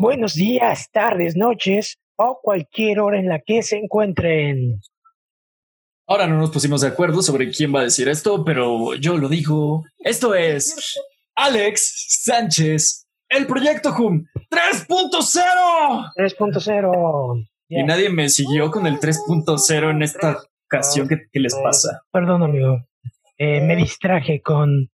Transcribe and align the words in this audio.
Buenos 0.00 0.32
días, 0.32 0.88
tardes, 0.90 1.36
noches 1.36 1.98
o 2.16 2.40
cualquier 2.42 3.00
hora 3.00 3.18
en 3.18 3.28
la 3.28 3.38
que 3.38 3.62
se 3.62 3.76
encuentren. 3.76 4.80
Ahora 6.06 6.26
no 6.26 6.38
nos 6.38 6.50
pusimos 6.50 6.80
de 6.80 6.88
acuerdo 6.88 7.20
sobre 7.20 7.50
quién 7.50 7.74
va 7.74 7.80
a 7.80 7.84
decir 7.84 8.08
esto, 8.08 8.42
pero 8.42 8.94
yo 8.94 9.18
lo 9.18 9.28
digo. 9.28 9.84
Esto 9.98 10.34
es 10.34 10.98
Alex 11.34 12.22
Sánchez, 12.24 13.08
el 13.28 13.46
proyecto 13.46 13.92
HUM 13.92 14.24
3.0. 14.50 16.12
3.0. 16.16 17.48
Y 17.68 17.82
nadie 17.82 18.08
me 18.08 18.30
siguió 18.30 18.70
con 18.70 18.86
el 18.86 18.98
3.0 18.98 19.90
en 19.90 20.02
esta 20.02 20.38
ocasión. 20.64 21.08
¿Qué, 21.08 21.26
qué 21.30 21.40
les 21.40 21.54
pasa? 21.54 22.00
Perdón, 22.10 22.42
amigo. 22.42 22.86
Eh, 23.36 23.60
me 23.60 23.76
distraje 23.76 24.40
con 24.40 24.90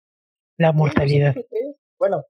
la 0.59 0.71
mortalidad. 0.71 1.35
Bueno, 1.99 2.23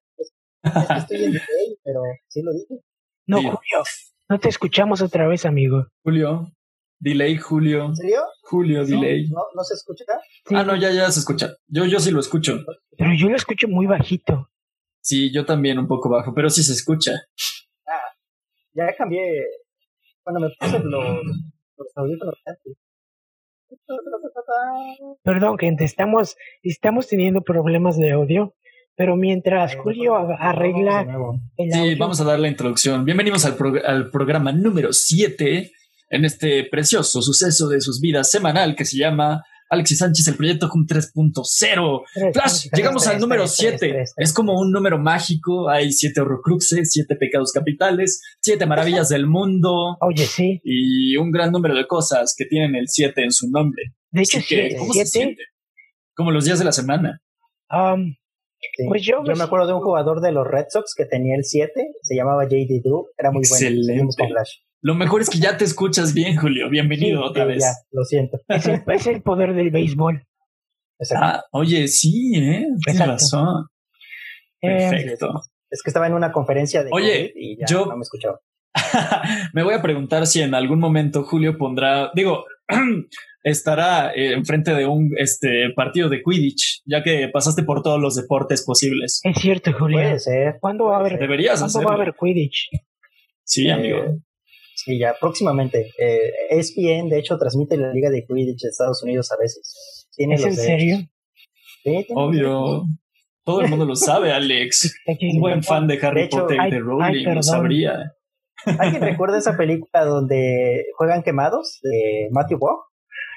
es, 0.62 0.76
es 0.76 0.86
que 0.88 0.94
estoy 0.98 1.16
en 1.24 1.32
delay, 1.32 1.78
pero 1.84 2.00
sí 2.28 2.42
lo 2.42 2.52
dije. 2.52 2.82
No. 3.26 3.36
Julio, 3.38 3.82
no 4.28 4.38
te 4.38 4.48
escuchamos 4.48 5.02
otra 5.02 5.27
vez, 5.27 5.45
amigo. 5.46 5.87
Julio, 6.02 6.52
delay, 6.98 7.37
Julio, 7.37 7.87
¿En 7.87 7.96
serio? 7.96 8.23
Julio, 8.42 8.84
delay. 8.84 9.28
¿No, 9.28 9.42
no 9.54 9.62
se 9.64 9.74
escucha? 9.74 10.04
Sí, 10.46 10.54
Ah, 10.54 10.64
no, 10.64 10.77
ya, 10.77 10.90
ya 10.90 11.10
se 11.10 11.20
escucha. 11.20 11.54
Yo, 11.68 11.84
yo 11.87 12.01
sí 12.01 12.10
lo 12.10 12.20
escucho. 12.20 12.64
Pero 12.96 13.10
yo 13.16 13.28
lo 13.28 13.37
escucho 13.37 13.68
muy 13.68 13.87
bajito. 13.87 14.48
Sí, 15.01 15.32
yo 15.32 15.45
también 15.45 15.78
un 15.78 15.88
poco 15.88 16.09
bajo, 16.09 16.32
pero 16.34 16.48
sí 16.48 16.62
se 16.62 16.73
escucha. 16.73 17.12
Ya 18.74 18.95
cambié. 18.96 19.45
Cuando 20.23 20.40
me 20.40 20.54
puse 20.59 20.79
los, 20.79 21.04
los 21.76 21.88
audífonos 21.96 22.34
antes. 22.46 22.76
Perdón, 25.23 25.59
gente, 25.59 25.84
estamos, 25.84 26.37
estamos 26.62 27.09
teniendo 27.09 27.42
problemas 27.42 27.96
de 27.96 28.12
audio, 28.12 28.54
pero 28.96 29.16
mientras 29.16 29.74
Julio 29.77 30.14
arregla 30.38 31.06
el 31.56 31.73
Sí, 31.73 31.78
audio, 31.78 31.96
vamos 31.98 32.20
a 32.20 32.24
dar 32.24 32.38
la 32.38 32.48
introducción. 32.48 33.05
Bienvenidos 33.05 33.45
al, 33.45 33.56
prog- 33.56 33.82
al 33.84 34.10
programa 34.10 34.52
número 34.52 34.92
7 34.92 35.70
en 36.10 36.24
este 36.24 36.65
precioso 36.71 37.23
suceso 37.23 37.68
de 37.68 37.80
sus 37.80 38.01
vidas 38.01 38.30
semanal 38.30 38.76
que 38.76 38.85
se 38.85 38.98
llama 38.98 39.43
Alexis 39.70 39.98
Sánchez, 39.98 40.29
el 40.29 40.37
proyecto 40.37 40.68
HUM 40.70 40.87
3.0. 40.87 42.02
Tres, 42.13 42.32
Flash, 42.35 42.66
llegamos 42.76 43.07
al 43.07 43.18
número 43.18 43.45
tres, 43.45 43.57
tres, 43.57 43.70
7. 43.70 43.79
tres, 43.79 44.13
tres. 44.15 44.29
Es 44.29 44.35
como 44.35 44.60
un 44.60 44.70
número 44.70 44.98
mágico. 44.98 45.70
Hay 45.70 45.93
siete 45.93 46.20
horrocruxes, 46.20 46.90
siete 46.93 47.16
pecados 47.16 47.52
capitales, 47.52 48.20
siete 48.43 48.66
maravillas 48.66 49.09
del 49.09 49.26
mundo 49.26 49.96
Oye, 50.02 50.26
sí. 50.26 50.60
y 50.63 51.16
un 51.16 51.30
gran 51.30 51.51
número 51.52 51.74
de 51.74 51.87
cosas 51.87 52.35
que 52.37 52.45
tienen 52.45 52.74
el 52.74 52.88
7 52.88 53.24
en 53.24 53.32
su 53.32 53.48
nombre. 53.51 53.82
De 54.10 54.20
hecho, 54.20 54.38
Así 54.38 54.54
que, 54.54 54.70
sí, 54.73 54.76
¿cómo 54.76 54.93
se 54.93 55.07
siete. 55.07 55.10
siente? 55.10 55.43
Como 56.15 56.30
los 56.32 56.45
días 56.45 56.59
de 56.59 56.66
la 56.66 56.73
semana. 56.73 57.23
um, 57.70 58.15
Sí. 58.77 58.85
Pues 58.88 59.02
yo- 59.02 59.23
me 59.23 59.43
acuerdo 59.45 59.66
de 59.66 59.73
un 59.74 59.80
jugador 59.80 60.21
de 60.21 60.32
los 60.32 60.46
Red 60.46 60.66
Sox 60.71 60.95
que 60.96 61.05
tenía 61.05 61.35
el 61.37 61.45
7, 61.45 61.73
se 62.02 62.15
llamaba 62.16 62.45
JD 62.46 62.80
Drew, 62.82 63.09
era 63.19 63.30
muy 63.30 63.43
bueno. 63.49 63.66
Excelente. 63.66 64.27
Flash. 64.28 64.50
Lo 64.84 64.94
mejor 64.94 65.21
es 65.21 65.31
que 65.31 65.38
ya 65.38 65.56
te 65.56 65.65
escuchas 65.65 66.12
bien, 66.15 66.37
Julio. 66.37 66.69
Bienvenido 66.71 67.22
Sí, 67.22 67.28
otra 67.28 67.44
Sí, 67.44 67.49
vez. 67.50 67.59
ya, 67.60 67.72
lo 67.93 68.04
siento. 68.04 68.38
es, 68.49 68.66
el, 68.66 68.82
es 68.87 69.06
el 69.06 69.22
poder 69.22 69.54
del 69.54 69.71
béisbol. 69.71 70.22
Exacto. 70.99 71.25
Ah, 71.27 71.44
oye, 71.53 71.88
sí, 71.88 72.32
¿eh? 72.37 72.66
Tienes 72.84 72.87
Exacto. 72.87 73.12
razón. 73.12 73.66
Eh, 74.62 74.88
Perfecto. 74.91 75.43
Es 75.71 75.82
que 75.82 75.91
estaba 75.91 76.06
en 76.06 76.15
una 76.15 76.31
conferencia 76.32 76.84
de 76.84 76.91
Oye, 76.93 77.31
COVID 77.32 77.43
y 77.43 77.56
ya 77.59 77.66
yo- 77.66 77.87
no 77.87 77.97
me 77.97 78.03
escuchaba. 78.03 78.38
Me 79.54 79.62
voy 79.62 79.75
a 79.75 79.82
preguntar 79.82 80.26
si 80.26 80.41
en 80.41 80.54
algún 80.54 80.78
momento 80.78 81.25
Julio 81.25 81.59
pondrá, 81.59 82.10
digo, 82.15 82.44
estará 83.43 84.12
eh, 84.15 84.32
enfrente 84.32 84.72
de 84.75 84.87
un 84.87 85.10
este 85.19 85.71
partido 85.75 86.09
de 86.09 86.22
Quidditch, 86.22 86.82
ya 86.84 87.03
que 87.03 87.28
pasaste 87.32 87.62
por 87.62 87.82
todos 87.82 88.00
los 88.00 88.15
deportes 88.16 88.65
posibles. 88.65 89.21
es 89.25 89.37
cierto, 89.38 89.72
Julio. 89.78 89.98
Puede 89.98 90.19
ser. 90.19 90.56
¿Cuándo 90.60 90.84
va 90.87 90.97
a 90.97 91.00
haber, 91.00 91.19
Deberías 91.19 91.54
¿cuándo 91.60 91.66
hacerlo. 91.66 91.88
va 91.88 91.94
a 91.94 91.97
haber 91.97 92.15
Quidditch? 92.19 92.69
Sí, 93.44 93.66
Eh, 93.69 93.72
amigo. 93.72 94.19
Sí, 94.75 94.98
ya 94.98 95.15
próximamente. 95.20 95.91
Eh, 95.98 96.31
ESPN, 96.50 97.09
de 97.09 97.19
hecho, 97.19 97.38
transmite 97.38 97.76
la 97.76 97.93
Liga 97.93 98.10
de 98.10 98.25
Quidditch 98.26 98.62
de 98.62 98.69
Estados 98.69 99.03
Unidos 99.03 99.31
a 99.31 99.37
veces. 99.41 100.09
Tiene 100.16 100.34
¿Es 100.34 100.41
los 100.41 100.50
en 100.50 100.56
derechos. 100.56 100.78
serio? 100.80 101.09
Sí, 101.84 102.06
Obvio. 102.14 102.84
Todo 103.44 103.60
el 103.62 103.69
mundo 103.69 103.84
lo 103.86 103.97
sabe, 103.97 104.32
Alex. 104.32 104.94
Un 105.34 105.41
buen 105.41 105.62
fan 105.64 105.86
de 105.88 105.98
Harry 106.00 106.20
De 106.20 106.26
hecho, 106.26 106.38
Potter 106.42 106.56
y 106.56 106.70
de 106.70 106.76
ay, 106.76 106.80
Rowling 106.82 107.34
lo 107.34 107.42
sabría. 107.42 108.12
¿Alguien 108.78 109.03
recuerda 109.03 109.38
esa 109.38 109.56
película 109.56 110.04
donde 110.04 110.84
juegan 110.97 111.22
quemados 111.24 111.80
de 111.82 112.28
Matthew 112.30 112.59
Vaughn? 112.60 112.78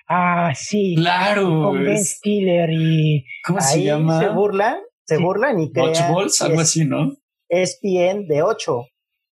Ah, 0.08 0.52
sí. 0.56 0.96
Claro. 0.96 1.46
Con 1.64 1.84
Ben 1.84 1.94
es- 1.94 2.18
Stiller 2.18 2.70
y... 2.72 3.26
¿Cómo 3.46 3.60
se 3.62 3.80
Ahí 3.80 3.86
llama? 3.86 4.20
se 4.20 4.30
burlan, 4.30 4.78
se 5.06 5.18
Sí. 5.18 5.24
burlan 5.24 5.60
y 5.60 5.72
crean 5.72 5.94
Dodgeballs, 5.94 6.42
algo 6.42 6.56
es- 6.56 6.62
así, 6.62 6.86
¿no? 6.86 7.14
ESPN 7.50 8.28
de 8.28 8.42
8. 8.44 8.86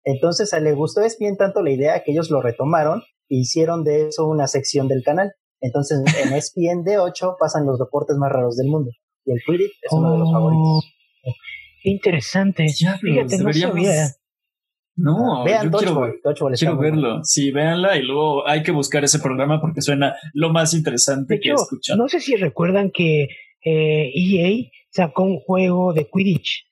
Entonces 0.04 0.52
a 0.54 0.60
le 0.60 0.72
gustó 0.72 1.02
ESPN 1.02 1.36
tanto 1.36 1.62
la 1.62 1.70
idea 1.70 2.02
que 2.04 2.12
ellos 2.12 2.30
lo 2.30 2.40
retomaron 2.40 3.00
e 3.28 3.36
hicieron 3.36 3.84
de 3.84 4.08
eso 4.08 4.26
una 4.26 4.46
sección 4.46 4.88
del 4.88 5.02
canal. 5.04 5.32
Entonces 5.60 5.98
en 6.22 6.32
ESPN 6.32 6.84
de 6.84 6.98
8 6.98 7.36
pasan 7.38 7.66
los 7.66 7.78
deportes 7.78 8.16
más 8.16 8.30
raros 8.30 8.56
del 8.56 8.68
mundo. 8.68 8.90
Y 9.24 9.32
el 9.32 9.42
Quidditch 9.44 9.72
es 9.82 9.92
uno 9.92 10.12
de 10.12 10.18
los 10.18 10.28
Oh, 10.28 10.32
favoritos. 10.32 10.94
Qué 11.82 11.90
interesante. 11.90 12.66
Diablos, 12.78 13.00
Fíjate, 13.02 13.38
no 13.44 13.52
sabía. 13.52 14.06
No, 15.00 15.44
Vean 15.44 15.70
yo 15.70 15.78
quiero, 15.78 16.12
quiero 16.58 16.76
verlo. 16.76 17.20
Sí, 17.24 17.52
véanla 17.52 17.96
y 17.96 18.02
luego 18.02 18.46
hay 18.48 18.62
que 18.64 18.72
buscar 18.72 19.04
ese 19.04 19.20
programa 19.20 19.60
porque 19.60 19.80
suena 19.80 20.14
lo 20.34 20.50
más 20.52 20.74
interesante 20.74 21.38
que 21.40 21.50
he 21.50 21.52
escuchado. 21.54 21.98
no 22.02 22.08
sé 22.08 22.18
si 22.20 22.34
recuerdan 22.36 22.90
que 22.92 23.28
eh, 23.64 24.10
EA 24.12 24.68
sacó 24.90 25.22
un 25.22 25.38
juego 25.40 25.92
de 25.92 26.08
Quidditch. 26.12 26.64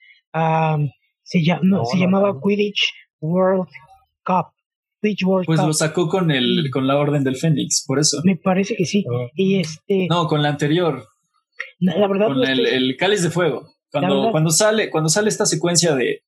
Se, 1.22 1.38
lla- 1.40 1.60
no, 1.62 1.78
No, 1.78 1.84
se 1.84 1.96
no, 1.96 2.02
llamaba 2.04 2.32
no. 2.32 2.40
Quidditch 2.40 2.92
World 3.20 3.68
Cup. 4.24 4.46
Quidditch 5.00 5.24
World 5.24 5.46
Pues 5.46 5.60
Cup. 5.60 5.68
lo 5.68 5.72
sacó 5.72 6.08
con 6.08 6.30
el 6.30 6.68
con 6.72 6.86
la 6.86 6.96
Orden 6.96 7.24
del 7.24 7.36
Fénix, 7.36 7.84
por 7.86 7.98
eso. 7.98 8.18
Me 8.24 8.36
parece 8.36 8.74
que 8.76 8.84
sí. 8.86 9.04
Oh. 9.10 9.28
Y 9.34 9.60
este, 9.60 10.06
No, 10.08 10.26
con 10.26 10.42
la 10.42 10.48
anterior, 10.50 11.04
la 11.80 12.08
verdad, 12.08 12.26
con 12.28 12.38
no 12.38 12.42
el, 12.44 12.60
estoy- 12.66 12.76
el 12.76 12.96
Cáliz 12.96 13.22
de 13.22 13.30
Fuego. 13.30 13.68
Cuando, 13.90 14.16
verdad- 14.16 14.30
cuando 14.32 14.50
sale 14.50 14.90
cuando 14.90 15.08
sale 15.08 15.28
esta 15.28 15.46
secuencia 15.46 15.94
de, 15.94 16.22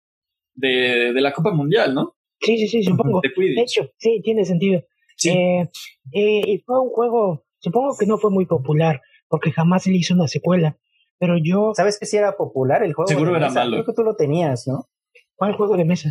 de, 0.58 1.12
de 1.12 1.20
la 1.20 1.32
Copa 1.32 1.52
Mundial, 1.52 1.94
¿no? 1.94 2.14
sí, 2.40 2.56
sí, 2.58 2.68
sí, 2.68 2.82
supongo. 2.84 3.20
De 3.22 3.28
De 3.28 3.34
Quidditch. 3.34 3.58
hecho, 3.78 3.90
sí, 3.98 4.20
tiene 4.22 4.44
sentido. 4.44 4.82
Sí. 5.16 5.30
Eh, 5.30 5.68
eh, 6.12 6.42
y 6.46 6.58
fue 6.58 6.80
un 6.80 6.90
juego, 6.90 7.44
supongo 7.58 7.96
que 7.98 8.06
no 8.06 8.18
fue 8.18 8.30
muy 8.30 8.46
popular, 8.46 9.00
porque 9.28 9.50
jamás 9.50 9.82
se 9.82 9.90
le 9.90 9.96
hizo 9.96 10.14
una 10.14 10.28
secuela. 10.28 10.76
Pero 11.18 11.34
yo, 11.42 11.72
¿Sabes 11.74 11.98
que 11.98 12.06
si 12.06 12.16
era 12.16 12.36
popular 12.36 12.82
el 12.84 12.92
juego? 12.94 13.08
Seguro 13.08 13.32
de 13.32 13.38
era 13.38 13.48
mesa? 13.48 13.60
malo. 13.60 13.72
Creo 13.78 13.86
que 13.86 13.92
tú 13.92 14.02
lo 14.04 14.14
tenías, 14.14 14.66
¿no? 14.68 14.86
¿cuál 15.34 15.54
juego 15.54 15.76
de 15.76 15.84
mesa? 15.84 16.10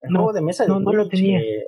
El 0.00 0.12
No, 0.12 0.20
juego 0.20 0.32
de 0.34 0.42
mesa 0.42 0.64
de 0.64 0.68
no, 0.70 0.78
no 0.80 0.92
lo 0.92 1.08
tenía. 1.08 1.40
eh, 1.40 1.64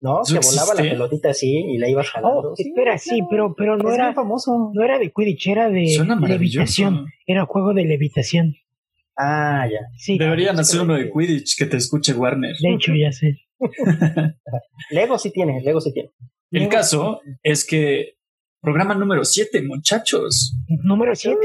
no, 0.00 0.22
¿Eso 0.22 0.34
que 0.40 0.44
volaba 0.44 0.66
la 0.74 0.80
existe? 0.80 0.90
pelotita 0.90 1.30
así 1.30 1.56
y 1.56 1.78
la 1.78 1.88
ibas 1.88 2.10
jalando. 2.10 2.50
Oh, 2.50 2.54
espera, 2.58 2.98
sí, 2.98 3.20
pero, 3.30 3.54
pero 3.56 3.76
no 3.76 3.88
es 3.88 3.94
era, 3.94 4.12
famoso. 4.14 4.72
no 4.74 4.82
era 4.82 4.98
de 4.98 5.12
Quidditch, 5.12 5.46
era 5.46 5.70
de 5.70 5.86
levitación. 6.26 7.06
Era 7.26 7.46
juego 7.46 7.72
de 7.74 7.84
levitación. 7.84 8.56
Ah, 9.24 9.66
ya. 9.70 9.78
Sí, 9.96 10.18
Deberían 10.18 10.58
hacer 10.58 10.80
uno 10.80 10.94
de 10.94 11.10
Quidditch 11.10 11.56
que 11.56 11.66
te 11.66 11.76
escuche 11.76 12.12
Warner. 12.14 12.54
de 12.60 12.74
hecho, 12.74 12.92
ya 12.94 13.12
sé. 13.12 13.38
Lego 14.90 15.18
sí 15.18 15.30
tiene, 15.30 15.60
Lego 15.62 15.80
sí 15.80 15.92
tiene. 15.92 16.10
El 16.50 16.68
caso 16.68 17.20
es 17.42 17.64
que 17.64 18.14
programa 18.60 18.94
número 18.94 19.24
7, 19.24 19.62
muchachos. 19.62 20.54
Número 20.84 21.14
7. 21.14 21.38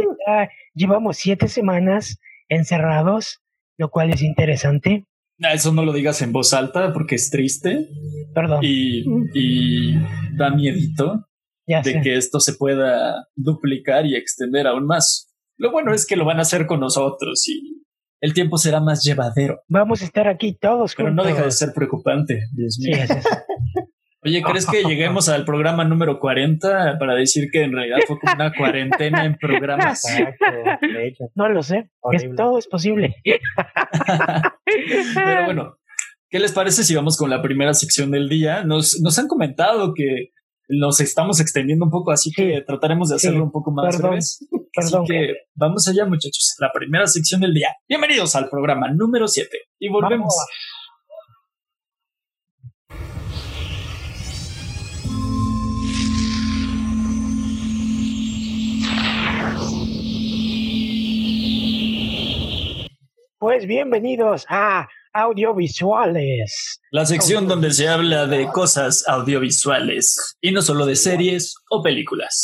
llevamos 0.73 1.17
siete 1.17 1.47
semanas 1.47 2.19
encerrados, 2.49 3.39
lo 3.77 3.89
cual 3.89 4.11
es 4.11 4.21
interesante. 4.21 5.05
Ah, 5.41 5.53
Eso 5.53 5.71
no 5.73 5.85
lo 5.85 5.93
digas 5.93 6.21
en 6.21 6.31
voz 6.31 6.53
alta 6.53 6.93
porque 6.93 7.13
es 7.16 7.29
triste 7.29 7.87
Perdón, 8.33 8.59
y, 8.63 9.03
y 9.35 9.93
da 10.35 10.49
miedito 10.49 11.27
ya 11.67 11.81
de 11.83 11.91
sé. 11.93 12.01
que 12.01 12.16
esto 12.17 12.39
se 12.39 12.53
pueda 12.53 13.27
duplicar 13.35 14.05
y 14.07 14.16
extender 14.16 14.66
aún 14.67 14.85
más. 14.87 15.31
Lo 15.57 15.72
bueno 15.72 15.94
es 15.94 16.06
que 16.06 16.16
lo 16.16 16.25
van 16.25 16.40
a 16.40 16.41
hacer 16.44 16.66
con 16.66 16.79
nosotros 16.79 17.47
y 17.47 17.84
el 18.22 18.34
tiempo 18.34 18.57
será 18.57 18.79
más 18.79 19.03
llevadero, 19.03 19.59
Vamos 19.68 20.01
a 20.01 20.06
estar 20.06 20.28
aquí 20.28 20.57
todos 20.59 20.95
pero 20.95 21.09
no 21.12 21.22
juntos. 21.23 21.35
deja 21.35 21.45
de 21.45 21.51
ser 21.51 21.73
preocupante, 21.73 22.43
Dios 22.53 22.76
Sí, 22.76 22.90
mío. 22.90 22.97
Oye, 24.23 24.41
¿crees 24.41 24.66
que 24.66 24.84
lleguemos 24.84 25.29
al 25.29 25.46
programa 25.46 25.85
número 25.85 26.20
40 26.20 26.97
para 26.99 27.14
decir 27.14 27.49
que 27.52 27.64
en 27.64 27.72
realidad 27.72 27.99
fue 28.08 28.20
como 28.20 28.34
una 28.34 28.52
cuarentena 28.53 29.23
en 29.26 29.35
programas? 29.37 30.03
No 31.35 31.47
lo 31.49 31.61
sé. 31.64 31.90
Es, 32.11 32.26
todo 32.35 32.58
es 32.58 32.67
posible. 32.67 33.16
Pero 35.16 35.46
bueno, 35.46 35.78
¿qué 36.29 36.40
les 36.40 36.52
parece 36.52 36.84
si 36.84 36.96
vamos 36.96 37.17
con 37.17 37.29
la 37.29 37.41
primera 37.41 37.73
sección 37.73 38.11
del 38.11 38.28
día? 38.29 38.64
Nos, 38.64 38.99
nos 39.02 39.17
han 39.20 39.28
comentado 39.28 39.93
que 39.93 40.29
nos 40.69 40.99
estamos 40.99 41.40
extendiendo 41.40 41.85
un 41.85 41.91
poco, 41.91 42.11
así 42.11 42.31
que 42.35 42.61
trataremos 42.66 43.09
de 43.09 43.16
hacerlo 43.16 43.40
Sí. 43.40 43.43
un 43.43 43.52
poco 43.52 43.72
más 43.72 43.96
Perdón. 43.96 44.09
breves. 44.11 44.47
Perdón. 44.75 45.03
Así 45.03 45.11
que 45.11 45.34
vamos 45.55 45.87
allá, 45.87 46.05
muchachos. 46.05 46.55
La 46.59 46.72
primera 46.73 47.08
sección 47.08 47.41
del 47.41 47.53
día. 47.53 47.69
Bienvenidos 47.87 48.35
al 48.35 48.49
programa 48.49 48.91
número 48.91 49.28
7. 49.28 49.58
Y 49.79 49.90
volvemos. 49.90 50.34
Vamos. 50.35 50.46
Pues 63.40 63.67
bienvenidos 63.67 64.46
a 64.49 64.87
audiovisuales. 65.17 66.79
La 66.91 67.05
sección 67.05 67.47
donde 67.47 67.72
se 67.72 67.87
habla 67.87 68.28
de 68.28 68.47
cosas 68.47 69.03
audiovisuales 69.08 70.37
y 70.41 70.52
no 70.52 70.61
solo 70.61 70.85
de 70.85 70.96
series 70.96 71.55
o 71.69 71.81
películas. 71.81 72.43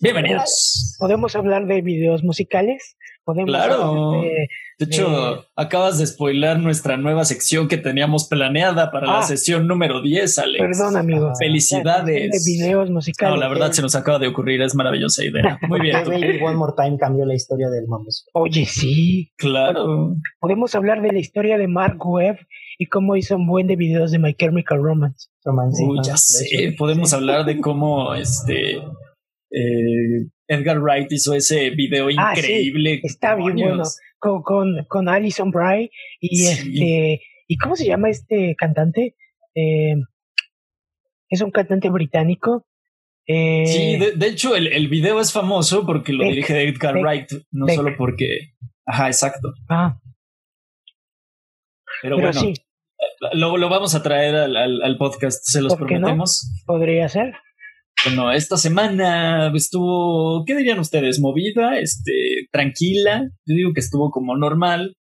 Bienvenidos. 0.00 0.94
¿Podemos 0.98 1.34
hablar 1.34 1.66
de 1.66 1.82
videos 1.82 2.22
musicales? 2.22 2.96
¿Podemos 3.24 3.50
Claro. 3.50 3.82
hablar 3.82 4.22
de- 4.22 4.48
De 4.78 4.84
hecho, 4.86 5.44
acabas 5.56 5.98
de 5.98 6.06
spoilar 6.06 6.60
nuestra 6.60 6.96
nueva 6.96 7.24
sección 7.24 7.66
que 7.66 7.78
teníamos 7.78 8.28
planeada 8.28 8.92
para 8.92 9.06
la 9.08 9.18
Ah. 9.18 9.22
sesión 9.24 9.66
número 9.66 10.00
10, 10.02 10.38
Alex. 10.38 10.64
Perdón, 10.64 10.96
amigos. 10.96 11.36
Felicidades. 11.38 12.30
De 12.30 12.38
videos 12.46 12.88
musicales. 12.88 13.34
No, 13.34 13.40
la 13.40 13.48
verdad 13.48 13.72
se 13.72 13.82
nos 13.82 13.96
acaba 13.96 14.20
de 14.20 14.28
ocurrir, 14.28 14.62
es 14.62 14.76
maravillosa 14.76 15.24
idea. 15.24 15.58
Muy 15.68 15.80
bien. 15.80 15.96
Baby 16.06 16.40
One 16.42 16.54
More 16.56 16.74
Time 16.76 16.96
cambió 16.96 17.24
la 17.26 17.34
historia 17.34 17.68
del 17.70 17.88
Mamos. 17.88 18.24
Oye, 18.34 18.66
sí. 18.66 19.32
Claro. 19.36 20.14
Podemos 20.38 20.72
hablar 20.76 21.02
de 21.02 21.10
la 21.12 21.18
historia 21.18 21.58
de 21.58 21.66
Mark 21.66 21.98
Webb 22.06 22.38
y 22.78 22.86
cómo 22.86 23.16
hizo 23.16 23.34
un 23.34 23.48
buen 23.48 23.66
de 23.66 23.74
videos 23.74 24.12
de 24.12 24.20
My 24.20 24.32
Chemical 24.34 24.80
Romance. 24.80 25.28
Romance. 25.44 25.82
Uy, 25.84 25.98
ya 26.04 26.16
sé. 26.16 26.74
Podemos 26.78 27.10
sí. 27.10 27.16
hablar 27.16 27.44
de 27.46 27.60
cómo 27.60 28.14
este 28.14 28.76
eh, 29.50 30.28
Edgar 30.46 30.78
Wright 30.80 31.10
hizo 31.10 31.34
ese 31.34 31.70
video 31.70 32.06
Ah, 32.16 32.32
sí. 32.34 32.40
increíble. 32.40 33.00
Está 33.02 33.34
bien 33.34 33.54
bueno. 33.56 33.82
Con, 34.18 34.42
con, 34.42 34.84
con 34.88 35.08
Alison 35.08 35.50
Bry 35.50 35.90
y 36.20 36.36
Sí. 36.36 36.48
este. 36.48 37.22
¿Y 37.46 37.56
cómo 37.56 37.76
se 37.76 37.86
llama 37.86 38.10
este 38.10 38.54
cantante? 38.56 39.14
Eh, 39.54 39.94
es 41.30 41.40
un 41.40 41.50
cantante 41.50 41.88
británico. 41.90 42.66
Eh, 43.26 43.64
Sí, 43.66 43.96
de, 43.98 44.12
de 44.12 44.26
hecho, 44.26 44.56
el, 44.56 44.66
el 44.68 44.88
video 44.88 45.20
es 45.20 45.32
famoso 45.32 45.84
porque 45.86 46.12
lo 46.12 46.20
Beck, 46.24 46.30
dirige 46.30 46.62
Edgar 46.68 46.94
Beck, 46.94 47.02
Wright, 47.04 47.32
no 47.52 47.66
Beck. 47.66 47.76
solo 47.76 47.94
porque. 47.96 48.54
Ajá, 48.86 49.06
exacto. 49.06 49.52
ah, 49.68 49.98
Pero, 52.02 52.16
pero 52.16 52.28
bueno, 52.28 52.40
sí, 52.40 52.54
lo, 53.32 53.56
lo 53.56 53.68
vamos 53.68 53.94
a 53.94 54.02
traer 54.02 54.34
al, 54.34 54.56
al- 54.56 54.82
al 54.82 54.96
podcast, 54.96 55.40
se 55.44 55.60
los 55.60 55.74
prometemos. 55.76 56.62
podría 56.66 57.08
ser. 57.08 57.34
Bueno, 58.04 58.32
esta 58.32 58.56
semana 58.56 59.50
estuvo, 59.54 60.44
¿qué 60.46 60.54
dirían 60.56 60.78
ustedes? 60.78 61.20
¿Movida? 61.20 61.78
Este, 61.78 62.46
tranquila. 62.52 63.22
Yo 63.44 63.54
digo 63.56 63.72
que 63.74 63.80
estuvo 63.80 64.10
como 64.10 64.36
normal. 64.36 64.96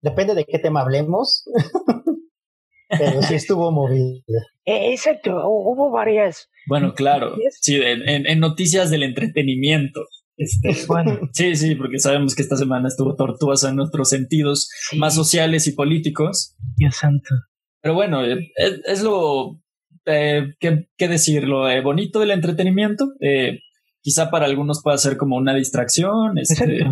Depende 0.00 0.34
de 0.34 0.44
qué 0.44 0.58
tema 0.58 0.80
hablemos. 0.80 1.44
Pero 2.88 3.20
sí 3.22 3.34
estuvo 3.34 3.70
movido. 3.72 4.22
Eh, 4.64 4.92
exacto, 4.92 5.30
hu- 5.32 5.72
hubo 5.74 5.90
varias. 5.90 6.48
Bueno, 6.68 6.94
claro. 6.94 7.34
Sí, 7.60 7.76
en, 7.76 8.08
en- 8.08 8.26
en 8.26 8.40
noticias 8.40 8.90
del 8.90 9.02
entretenimiento. 9.02 10.00
Este, 10.38 10.70
Bueno, 10.88 11.18
sí, 11.32 11.56
sí, 11.56 11.74
porque 11.74 11.98
sabemos 11.98 12.34
que 12.34 12.42
esta 12.42 12.56
semana 12.56 12.88
estuvo 12.88 13.16
tortuosa 13.16 13.70
en 13.70 13.76
nuestros 13.76 14.08
sentidos 14.08 14.70
sí, 14.90 14.98
más 14.98 15.14
sociales 15.14 15.66
y 15.66 15.72
políticos. 15.72 16.54
Dios 16.76 16.96
santo. 16.96 17.34
Pero 17.82 17.94
bueno, 17.94 18.24
eh, 18.24 18.50
es, 18.56 18.80
es 18.86 19.02
lo, 19.02 19.60
eh, 20.06 20.54
¿qué, 20.58 20.88
qué 20.96 21.08
decirlo? 21.08 21.68
Eh, 21.68 21.82
bonito 21.82 22.20
del 22.20 22.30
entretenimiento. 22.30 23.12
Eh, 23.20 23.60
quizá 24.00 24.30
para 24.30 24.46
algunos 24.46 24.82
pueda 24.82 24.96
ser 24.98 25.16
como 25.16 25.36
una 25.36 25.54
distracción. 25.54 26.38
Este, 26.38 26.86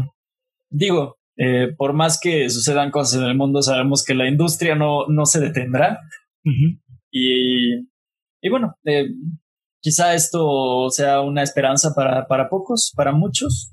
digo, 0.70 1.16
eh, 1.36 1.68
por 1.76 1.92
más 1.92 2.18
que 2.20 2.50
sucedan 2.50 2.90
cosas 2.90 3.20
en 3.20 3.26
el 3.26 3.36
mundo, 3.36 3.62
sabemos 3.62 4.04
que 4.04 4.14
la 4.14 4.28
industria 4.28 4.74
no, 4.74 5.06
no 5.08 5.24
se 5.24 5.40
detendrá. 5.40 6.00
Y, 7.10 7.76
y 8.42 8.48
bueno, 8.50 8.74
eh, 8.84 9.06
quizá 9.80 10.14
esto 10.14 10.90
sea 10.90 11.20
una 11.22 11.42
esperanza 11.42 11.94
para, 11.94 12.26
para 12.26 12.48
pocos, 12.48 12.92
para 12.94 13.12
muchos, 13.12 13.70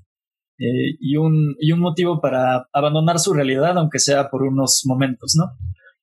y, 0.64 1.18
un, 1.18 1.56
y 1.60 1.72
un 1.72 1.80
motivo 1.80 2.22
para 2.22 2.68
abandonar 2.72 3.18
su 3.18 3.34
realidad, 3.34 3.80
aunque 3.80 3.98
sea 3.98 4.30
por 4.30 4.44
unos 4.44 4.84
momentos, 4.86 5.34
¿no? 5.36 5.46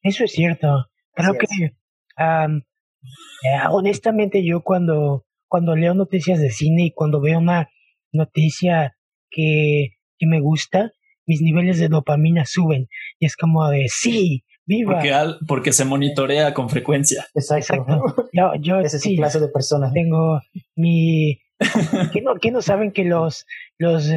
Eso 0.02 0.24
es 0.24 0.32
cierto. 0.32 0.86
Creo 1.14 1.34
que, 1.34 1.76
am, 2.16 2.62
eh, 3.44 3.58
honestamente, 3.70 4.44
yo 4.44 4.62
cuando, 4.62 5.24
cuando 5.48 5.76
leo 5.76 5.94
noticias 5.94 6.40
de 6.40 6.50
cine 6.50 6.84
y 6.86 6.90
cuando 6.92 7.20
veo 7.20 7.38
una 7.38 7.68
noticia 8.12 8.96
que, 9.30 9.90
que 10.18 10.26
me 10.26 10.40
gusta, 10.40 10.92
mis 11.26 11.40
niveles 11.42 11.78
de 11.78 11.88
dopamina 11.88 12.44
suben. 12.46 12.88
Y 13.18 13.26
es 13.26 13.36
como 13.36 13.68
de, 13.68 13.86
sí, 13.88 14.44
viva. 14.64 14.94
Porque, 14.94 15.12
al- 15.12 15.38
porque 15.46 15.72
se 15.72 15.84
monitorea 15.84 16.54
con 16.54 16.68
frecuencia. 16.70 17.26
Exacto. 17.34 17.74
Exacto. 17.74 18.28
Yo, 18.32 18.52
yo 18.60 18.80
Ese 18.80 18.98
sí, 18.98 19.16
clase 19.16 19.40
de 19.40 19.48
persona. 19.48 19.92
tengo 19.92 20.40
mi... 20.74 21.40
¿Qué 22.12 22.20
no, 22.22 22.36
qué 22.36 22.50
no 22.52 22.62
saben 22.62 22.92
que 22.92 23.04
los, 23.04 23.44
los 23.78 24.08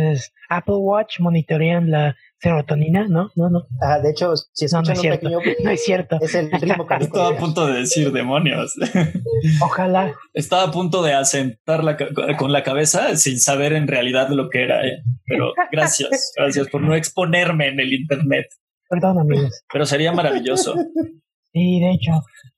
Apple 0.49 0.75
Watch 0.75 1.19
monitorean 1.19 1.89
la 1.89 2.15
serotonina? 2.41 3.07
No, 3.07 3.29
no, 3.35 3.49
no. 3.49 3.67
Ah, 3.81 3.99
de 3.99 4.09
hecho, 4.11 4.35
si 4.35 4.65
No, 4.65 4.81
no 4.81 4.91
escuchan 4.91 4.93
es 4.93 4.97
un 4.97 5.01
cierto. 5.01 5.39
pequeño... 5.39 5.55
No 5.63 5.69
es 5.69 5.83
cierto. 5.83 6.17
Es 6.21 6.35
el 6.35 6.51
ritmo 6.51 6.85
cardíaco. 6.85 7.15
Estaba 7.17 7.35
a 7.35 7.39
punto 7.39 7.67
de 7.67 7.73
decir 7.79 8.11
demonios. 8.11 8.73
Ojalá. 9.61 10.13
Estaba 10.33 10.63
a 10.63 10.71
punto 10.71 11.01
de 11.03 11.13
asentar 11.13 11.83
la 11.83 11.97
con 12.37 12.51
la 12.51 12.63
cabeza 12.63 13.15
sin 13.15 13.39
saber 13.39 13.73
en 13.73 13.87
realidad 13.87 14.29
lo 14.29 14.49
que 14.49 14.63
era. 14.63 14.85
eh. 14.85 15.03
Pero 15.25 15.53
gracias, 15.71 16.33
gracias 16.35 16.67
por 16.69 16.81
no 16.81 16.95
exponerme 16.95 17.67
en 17.67 17.79
el 17.79 17.93
internet. 17.93 18.47
Perdón, 18.89 19.19
amigos. 19.19 19.63
Pero 19.71 19.85
sería 19.85 20.11
maravilloso. 20.11 20.75
Sí, 21.53 21.79
de 21.79 21.91
hecho. 21.91 22.11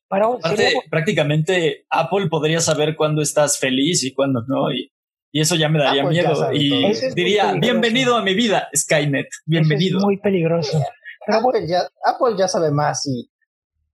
Para 0.08 0.28
Aparte, 0.28 0.58
sería- 0.58 0.80
prácticamente 0.90 1.86
Apple 1.90 2.28
podría 2.30 2.60
saber 2.60 2.96
cuándo 2.96 3.22
estás 3.22 3.58
feliz 3.60 4.04
y 4.04 4.14
cuándo 4.14 4.44
no. 4.48 4.72
Y, 4.72 4.92
y 5.34 5.42
eso 5.42 5.56
ya 5.56 5.68
me 5.68 5.80
daría 5.80 6.04
Apple 6.04 6.16
ya 6.16 6.22
miedo. 6.22 6.36
sabe 6.36 6.58
Y 6.58 6.86
es 6.86 7.16
diría, 7.16 7.54
bienvenido 7.56 8.16
a 8.16 8.22
mi 8.24 8.34
vida, 8.36 8.70
Skynet. 8.74 9.28
Bienvenido. 9.46 9.98
Eso 9.98 9.98
es 9.98 10.04
muy 10.06 10.18
peligroso. 10.18 10.82
Pero 11.26 11.42
bueno, 11.42 11.58
Apple 11.60 11.68
ya, 11.68 11.80
Apple 12.06 12.36
ya 12.38 12.48
sabe 12.48 12.72
más 12.72 13.06
y 13.08 13.30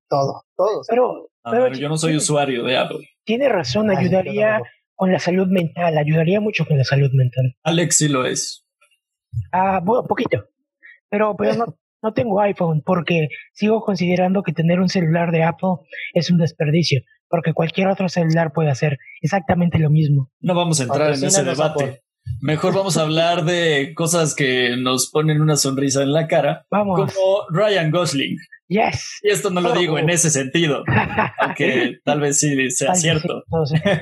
todo, 0.10 0.44
todo. 0.56 0.82
pero, 0.88 1.30
A 1.44 1.52
pero 1.52 1.64
ver, 1.64 1.78
yo 1.78 1.88
no 1.90 1.98
soy 1.98 2.10
tiene- 2.10 2.18
usuario 2.18 2.64
de 2.64 2.78
Apple. 2.78 3.08
Tiene 3.24 3.48
razón, 3.50 3.90
Ay, 3.90 3.98
ayudaría 3.98 4.58
pero- 4.58 4.70
con 4.96 5.12
la 5.14 5.20
salud 5.20 5.48
mental, 5.48 5.98
ayudaría 5.98 6.42
mucho 6.42 6.66
con 6.66 6.78
la 6.78 6.84
salud 6.84 7.10
mental. 7.14 7.56
Alex 7.64 7.96
sí 7.96 8.08
lo 8.10 8.26
es. 8.26 8.66
Ah, 9.54 9.80
bueno, 9.82 10.06
poquito. 10.06 10.44
Pero, 11.10 11.36
pero 11.38 11.54
no, 11.56 11.66
no 12.02 12.14
tengo 12.14 12.42
iPhone 12.42 12.82
porque 12.86 13.28
sigo 13.54 13.82
considerando 13.82 14.44
que 14.44 14.54
tener 14.54 14.80
un 14.80 14.90
celular 14.90 15.32
de 15.32 15.44
Apple 15.44 15.78
es 16.14 16.32
un 16.32 16.38
desperdicio, 16.38 17.02
porque 17.30 17.54
cualquier 17.54 17.88
otro 17.88 18.10
celular 18.10 18.52
puede 18.54 18.70
hacer 18.70 18.98
exactamente 19.22 19.80
lo 19.80 19.90
mismo. 19.90 20.30
No 20.40 20.56
vamos 20.56 20.80
a 20.80 20.84
entrar 20.84 21.14
en 21.14 21.24
ese 21.24 21.44
debate. 21.44 21.84
Apple. 21.84 22.02
Mejor 22.42 22.74
vamos 22.74 22.98
a 22.98 23.02
hablar 23.02 23.44
de 23.44 23.94
cosas 23.96 24.36
que 24.36 24.76
nos 24.78 25.10
ponen 25.10 25.42
una 25.42 25.56
sonrisa 25.56 26.04
en 26.04 26.14
la 26.14 26.28
cara, 26.28 26.66
Vamos. 26.70 27.14
como 27.14 27.44
Ryan 27.50 27.92
Gosling. 27.92 28.38
Yes. 28.68 29.20
Y 29.24 29.30
esto 29.30 29.50
no 29.50 29.62
lo 29.62 29.74
digo 29.74 29.98
en 29.98 30.10
ese 30.10 30.30
sentido, 30.30 30.84
aunque 31.40 31.98
tal 32.06 32.20
vez 32.20 32.40
sí 32.40 32.70
sea 32.70 32.90
Tal 32.90 32.94
vez 32.94 33.02
cierto. 33.02 33.44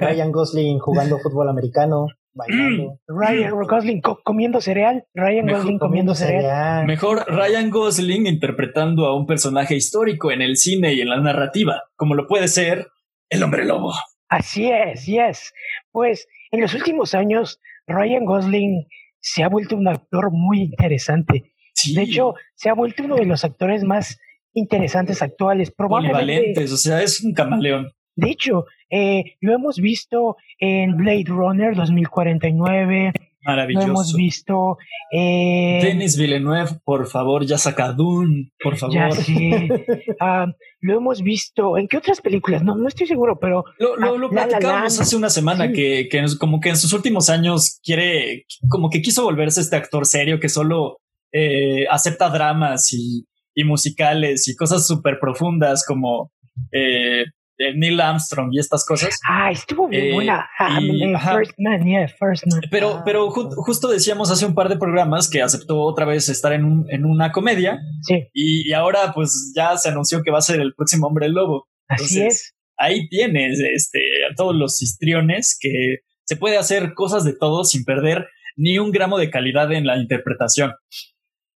Ryan 0.02 0.32
Gosling 0.32 0.80
jugando 0.80 1.18
fútbol 1.20 1.50
americano, 1.50 2.08
bailando. 2.38 3.00
Ryan 3.08 3.52
Gosling 3.68 4.02
co- 4.02 4.22
comiendo 4.24 4.62
cereal. 4.62 5.06
Ryan 5.14 5.46
Mejor 5.46 5.62
Gosling 5.62 5.80
comiendo 5.80 6.16
cereal. 6.16 6.42
cereal. 6.44 6.86
Mejor 6.86 7.26
Ryan 7.28 7.70
Gosling 7.70 8.28
interpretando 8.28 9.06
a 9.08 9.18
un 9.18 9.26
personaje 9.26 9.76
histórico 9.76 10.32
en 10.32 10.42
el 10.42 10.56
cine 10.58 10.94
y 10.94 11.02
en 11.02 11.10
la 11.10 11.20
narrativa, 11.20 11.82
como 11.96 12.16
lo 12.16 12.28
puede 12.28 12.48
ser 12.48 12.88
el 13.30 13.44
hombre 13.44 13.66
lobo. 13.66 13.94
Así 14.30 14.70
es, 14.70 15.06
yes. 15.06 15.54
Pues 15.92 16.28
en 16.52 16.62
los 16.62 16.74
últimos 16.74 17.14
años, 17.16 17.60
Ryan 17.88 18.24
Gosling 18.26 18.86
se 19.20 19.44
ha 19.44 19.50
vuelto 19.50 19.76
un 19.76 19.88
actor 19.88 20.30
muy 20.32 20.62
interesante. 20.62 21.52
Sí, 21.74 21.94
De 21.96 22.04
hecho, 22.04 22.34
se 22.56 22.70
ha 22.70 22.74
vuelto 22.74 23.04
uno 23.04 23.16
de 23.16 23.26
los 23.26 23.44
actores 23.44 23.84
más 23.84 24.18
interesantes 24.54 25.22
actuales. 25.22 25.72
Probablemente, 25.72 26.20
polivalentes, 26.26 26.72
o 26.72 26.78
sea, 26.78 27.02
es 27.04 27.24
un 27.24 27.34
camaleón. 27.34 27.92
de 28.16 28.30
hecho, 28.30 28.66
eh, 28.90 29.36
lo 29.42 29.54
hemos 29.54 29.78
visto 29.78 30.38
en 30.60 30.96
Blade 30.98 31.26
Runner 31.28 31.76
2049, 31.76 33.14
lo 33.16 33.52
Maravilloso. 33.54 33.88
hemos 33.88 34.14
visto 34.14 34.78
en... 35.12 35.82
Denis 35.82 36.18
Villeneuve, 36.18 36.80
por 36.84 37.08
favor, 37.08 37.46
ya 37.46 37.58
saca 37.58 37.94
Dune, 37.94 38.52
por 38.62 38.76
favor. 38.78 38.96
Ya 38.96 39.12
sé. 39.12 39.86
Ah, 40.20 40.48
lo 40.82 40.98
hemos 40.98 41.22
visto. 41.22 41.78
¿En 41.78 41.88
qué 41.88 41.98
otras 41.98 42.20
películas? 42.22 42.64
No, 42.64 42.76
no 42.76 42.88
estoy 42.88 43.08
seguro, 43.08 43.40
pero 43.40 43.64
Lo, 43.80 43.96
lo, 43.96 44.18
lo 44.18 44.28
Ah, 44.28 44.32
La 44.34 44.42
La 44.42 44.48
platicábamos 44.48 45.00
hace 45.00 45.16
una 45.16 45.30
semana 45.30 45.68
Sí. 45.68 45.74
que, 45.74 46.08
que 46.10 46.26
como 46.40 46.60
que 46.60 46.70
en 46.70 46.78
sus 46.78 46.92
últimos 46.94 47.30
años 47.30 47.80
quiere, 47.84 48.46
como 48.70 48.90
que 48.90 49.02
quiso 49.02 49.24
volverse 49.24 49.62
este 49.62 49.76
actor 49.78 50.06
serio 50.06 50.40
que 50.40 50.50
solo 50.50 50.98
eh, 51.32 51.86
acepta 51.90 52.30
dramas 52.30 52.92
y, 52.94 53.26
y 53.56 53.64
musicales 53.64 54.48
y 54.50 54.56
cosas 54.56 54.86
súper 54.86 55.20
profundas 55.22 55.86
como 55.86 56.32
eh, 56.74 57.24
eh, 57.60 57.74
Neil 57.76 58.00
Armstrong 58.00 58.50
y 58.52 58.60
estas 58.60 58.86
cosas. 58.86 59.18
ah, 59.28 59.52
estuvo 59.52 59.88
bien 59.88 60.06
Eh, 60.06 60.14
buena. 60.14 60.48
Ah, 60.60 60.80
y-. 60.82 61.14
First 61.16 61.54
Man, 61.58 61.84
yeah, 61.86 62.08
First 62.08 62.46
Man. 62.52 62.62
Pero, 62.72 62.98
Ah, 62.98 63.02
pero 63.06 63.30
ju- 63.30 63.54
justo 63.56 63.88
decíamos 63.88 64.32
hace 64.32 64.46
un 64.46 64.54
par 64.56 64.70
de 64.70 64.78
programas 64.78 65.30
que 65.30 65.42
aceptó 65.42 65.82
otra 65.82 66.06
vez 66.06 66.30
estar 66.30 66.54
en, 66.54 66.66
un- 66.66 66.86
en 66.90 67.06
una 67.06 67.32
comedia 67.32 67.80
Sí, 68.02 68.28
y, 68.34 68.70
y 68.70 68.74
ahora 68.74 69.12
pues 69.14 69.54
ya 69.56 69.76
se 69.78 69.90
anunció 69.90 70.22
que 70.24 70.32
va 70.32 70.38
a 70.40 70.42
ser 70.42 70.60
el 70.62 70.74
próximo 70.76 71.08
hombre 71.08 71.30
lobo. 71.30 71.68
así 71.88 72.20
Entonces, 72.20 72.34
es. 72.42 72.56
ahí 72.78 73.08
tienes 73.10 73.60
este, 73.60 74.00
a 74.32 74.36
todos 74.36 74.56
los 74.56 74.82
histriones 74.82 75.58
que 75.60 75.98
se 76.26 76.36
puede 76.36 76.58
hacer 76.58 76.94
cosas 76.94 77.24
de 77.24 77.34
todo 77.36 77.64
sin 77.64 77.86
perder 77.86 78.28
ni 78.56 78.80
un 78.80 78.92
gramo 78.92 79.18
de 79.18 79.30
calidad 79.30 79.72
en 79.72 79.86
la 79.86 79.98
interpretación. 79.98 80.74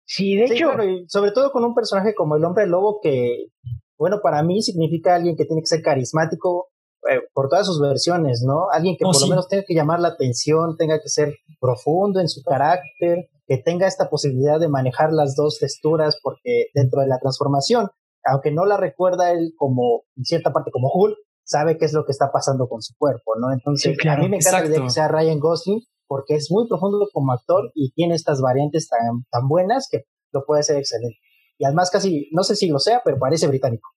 Sí, 0.05 0.35
de 0.35 0.45
hecho. 0.45 0.71
sobre 1.07 1.31
todo 1.31 1.51
con 1.51 1.63
un 1.63 1.73
personaje 1.75 2.13
como 2.15 2.35
el 2.35 2.43
hombre 2.43 2.67
lobo 2.67 2.99
que, 3.01 3.45
bueno, 3.99 4.21
para 4.23 4.41
mí 4.41 4.61
significa 4.61 5.15
alguien 5.15 5.35
que 5.35 5.45
tiene 5.45 5.61
que 5.61 5.67
ser 5.67 5.81
carismático 5.81 6.69
eh, 7.11 7.19
por 7.33 7.49
todas 7.49 7.67
sus 7.67 7.79
versiones, 7.81 8.43
¿no? 8.45 8.69
Alguien 8.71 8.95
que 8.97 9.03
por 9.05 9.19
lo 9.19 9.27
menos 9.27 9.47
tenga 9.47 9.63
que 9.67 9.75
llamar 9.75 9.99
la 9.99 10.09
atención, 10.09 10.77
tenga 10.77 10.99
que 11.01 11.09
ser 11.09 11.35
profundo 11.59 12.19
en 12.19 12.29
su 12.29 12.41
carácter, 12.43 13.29
que 13.45 13.57
tenga 13.57 13.87
esta 13.87 14.09
posibilidad 14.09 14.59
de 14.59 14.69
manejar 14.69 15.11
las 15.11 15.35
dos 15.35 15.59
texturas, 15.59 16.17
porque 16.23 16.67
dentro 16.73 17.01
de 17.01 17.07
la 17.07 17.19
transformación, 17.19 17.89
aunque 18.23 18.51
no 18.51 18.65
la 18.65 18.77
recuerda 18.77 19.31
él 19.31 19.53
como, 19.57 20.03
en 20.15 20.23
cierta 20.23 20.53
parte 20.53 20.71
como 20.71 20.89
Hulk, 20.93 21.17
sabe 21.43 21.77
qué 21.77 21.85
es 21.85 21.93
lo 21.93 22.05
que 22.05 22.11
está 22.11 22.31
pasando 22.31 22.67
con 22.69 22.81
su 22.81 22.93
cuerpo, 22.97 23.33
¿no? 23.39 23.51
Entonces, 23.51 23.97
a 24.07 24.17
mí 24.17 24.29
me 24.29 24.37
encanta 24.37 24.63
que 24.63 24.89
sea 24.89 25.07
Ryan 25.07 25.39
Gosling, 25.39 25.81
porque 26.07 26.35
es 26.35 26.49
muy 26.51 26.67
profundo 26.67 27.07
como 27.11 27.33
actor 27.33 27.71
y 27.75 27.91
tiene 27.91 28.15
estas 28.15 28.39
variantes 28.41 28.87
tan, 28.87 29.25
tan 29.31 29.47
buenas 29.47 29.87
que 29.91 30.03
lo 30.31 30.45
puede 30.45 30.61
hacer 30.61 30.77
excelente. 30.77 31.17
Y 31.59 31.65
además 31.65 31.91
casi, 31.91 32.29
no 32.31 32.43
sé 32.43 32.55
si 32.55 32.69
lo 32.69 32.79
sea, 32.79 33.01
pero 33.03 33.19
parece 33.19 33.47
británico. 33.47 33.89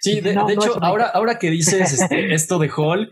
Sí, 0.00 0.20
de, 0.20 0.30
hecho, 0.30 0.78
ahora, 0.82 1.06
ahora 1.06 1.38
que 1.38 1.50
dices 1.50 1.92
este, 2.00 2.34
esto 2.34 2.58
de 2.58 2.70
Hulk 2.70 3.10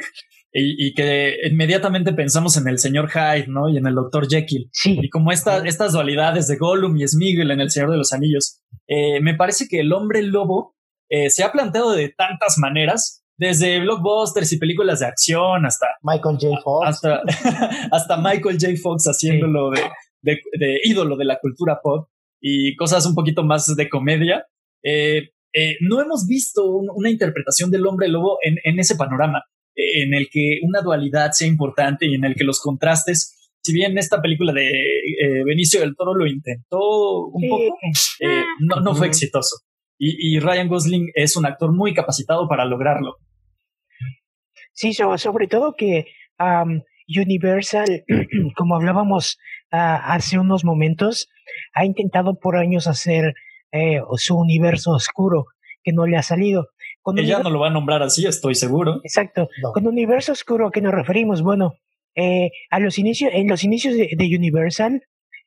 y, 0.52 0.95
que 0.95 1.37
inmediatamente 1.50 2.12
pensamos 2.12 2.57
en 2.57 2.68
el 2.68 2.78
señor 2.78 3.11
Hyde, 3.11 3.49
¿no? 3.49 3.68
Y 3.68 3.76
en 3.76 3.87
el 3.87 3.95
doctor 3.95 4.28
Jekyll. 4.28 4.68
Sí. 4.73 4.99
Y 5.02 5.09
como 5.09 5.33
esta, 5.33 5.66
estas 5.66 5.92
dualidades 5.92 6.47
de 6.49 6.57
Gollum 6.57 6.97
y 6.97 7.07
Smeagol 7.07 7.50
en 7.50 7.61
El 7.61 7.71
Señor 7.71 7.90
de 7.90 7.97
los 7.97 8.12
Anillos, 8.12 8.61
eh, 8.87 9.21
me 9.21 9.35
parece 9.35 9.68
que 9.68 9.80
el 9.80 9.92
hombre 9.92 10.23
lobo 10.23 10.75
eh, 11.11 11.30
se 11.30 11.45
ha 11.45 11.52
planteado 11.52 11.92
de 11.92 12.09
tantas 12.11 12.57
maneras 12.59 13.25
desde 13.37 13.80
blockbusters 13.80 14.52
y 14.52 14.59
películas 14.59 15.00
de 15.00 15.07
acción 15.07 15.64
hasta 15.64 15.87
Michael 16.02 16.38
J. 16.40 16.61
Fox. 16.62 16.88
Hasta, 16.88 17.23
hasta 17.92 18.16
Michael 18.16 18.59
J. 18.61 18.73
Fox 18.83 19.04
haciéndolo 19.04 19.71
de, 19.71 19.83
de, 20.23 20.80
ídolo 20.85 21.16
de 21.16 21.25
la 21.25 21.38
cultura 21.38 21.80
pop 21.83 22.09
y 22.40 22.76
cosas 22.76 23.07
un 23.07 23.14
poquito 23.14 23.45
más 23.45 23.75
de 23.75 23.88
comedia. 23.88 24.47
Eh, 24.83 25.30
eh, 25.52 25.76
no 25.80 26.00
hemos 26.00 26.26
visto 26.26 26.64
una 26.66 27.11
interpretación 27.11 27.71
del 27.71 27.87
hombre 27.87 28.09
lobo 28.09 28.38
en, 28.42 28.57
en 28.64 28.78
ese 28.78 28.97
panorama, 28.97 29.42
eh, 29.75 30.02
en 30.04 30.14
el 30.14 30.28
que 30.30 30.59
una 30.62 30.83
dualidad 30.83 31.33
sea 31.33 31.49
importante 31.49 32.07
y 32.07 32.14
en 32.14 32.25
el 32.25 32.35
que 32.35 32.45
los 32.45 32.61
contrastes 32.61 33.35
si 33.61 33.75
bien 33.75 33.99
esta 33.99 34.23
película 34.23 34.52
de 34.52 34.71
Benicio 35.45 35.80
del 35.80 35.95
Toro 35.97 36.14
lo 36.14 36.26
intentó 36.26 37.26
un 37.26 37.49
poco, 37.50 37.76
no, 38.61 38.80
no, 38.80 38.95
fue 38.95 39.09
exitoso. 39.09 39.57
Y, 39.99 40.37
y, 40.37 40.38
Ryan 40.38 40.68
Gosling 40.68 41.11
es 41.14 41.37
un 41.37 41.45
actor 41.45 41.75
muy 41.75 41.92
capacitado 41.92 42.49
para 42.49 42.64
lograrlo. 42.64 43.16
Sí, 44.73 44.95
sobre 44.95 45.49
todo 45.49 45.75
que 45.76 46.07
Universal, 47.09 48.04
como 48.57 48.76
hablábamos 48.76 49.38
ah, 49.71 50.14
hace 50.14 50.38
unos 50.38 50.64
momentos, 50.64 51.28
ha 51.73 51.85
intentado 51.85 52.38
por 52.38 52.57
años 52.57 52.87
hacer 52.87 53.35
eh, 53.73 54.00
su 54.17 54.37
universo 54.37 54.93
oscuro, 54.93 55.47
que 55.83 55.93
no 55.93 56.07
le 56.07 56.17
ha 56.17 56.23
salido. 56.23 56.69
Con 57.03 57.19
Ella 57.19 57.41
no 57.41 57.50
lo 57.50 57.61
va 57.61 57.69
a 57.69 57.71
nombrar 57.71 58.03
así, 58.03 58.27
estoy 58.27 58.55
seguro. 58.55 59.00
Exacto. 59.05 59.49
Con 59.73 59.87
universo 59.87 60.33
oscuro 60.33 60.67
a 60.67 60.71
qué 60.71 60.81
nos 60.81 60.93
referimos, 60.93 61.43
bueno, 61.43 61.75
eh, 62.15 62.50
a 62.71 62.81
los 62.81 62.99
inicios, 62.99 63.31
en 63.33 63.49
los 63.49 63.65
inicios 63.65 63.95
de, 63.95 64.37
Universal, 64.37 65.05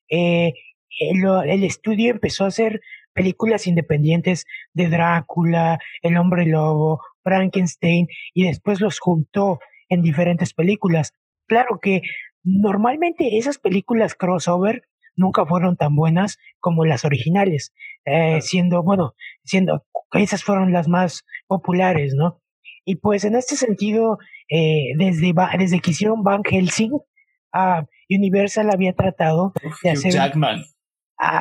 eh, 0.09 0.53
el, 0.99 1.63
estudio 1.63 2.11
empezó 2.11 2.45
a 2.45 2.47
hacer 2.47 2.81
películas 3.13 3.67
independientes 3.67 4.45
de 4.73 4.87
Drácula, 4.89 5.79
El 6.01 6.17
hombre 6.17 6.45
lobo, 6.45 7.01
Frankenstein 7.23 8.07
y 8.33 8.45
después 8.45 8.79
los 8.79 8.99
juntó 8.99 9.59
en 9.89 10.01
diferentes 10.01 10.53
películas. 10.53 11.13
Claro 11.47 11.79
que 11.81 12.01
normalmente 12.43 13.37
esas 13.37 13.57
películas 13.57 14.15
crossover 14.15 14.83
nunca 15.15 15.45
fueron 15.45 15.77
tan 15.77 15.95
buenas 15.95 16.37
como 16.59 16.85
las 16.85 17.05
originales, 17.05 17.73
eh, 18.05 18.41
siendo, 18.41 18.83
bueno, 18.83 19.13
siendo, 19.43 19.85
esas 20.13 20.43
fueron 20.43 20.71
las 20.73 20.87
más 20.87 21.25
populares, 21.47 22.13
¿no? 22.15 22.41
Y 22.85 22.95
pues 22.95 23.23
en 23.25 23.35
este 23.35 23.55
sentido, 23.55 24.17
eh, 24.49 24.93
desde, 24.97 25.33
desde 25.57 25.79
que 25.79 25.91
hicieron 25.91 26.23
Van 26.23 26.43
Helsing, 26.43 26.93
uh, 26.93 27.85
Universal 28.09 28.69
había 28.71 28.93
tratado 28.93 29.53
de 29.83 29.91
hacer... 29.91 30.11
Jackman. 30.11 30.63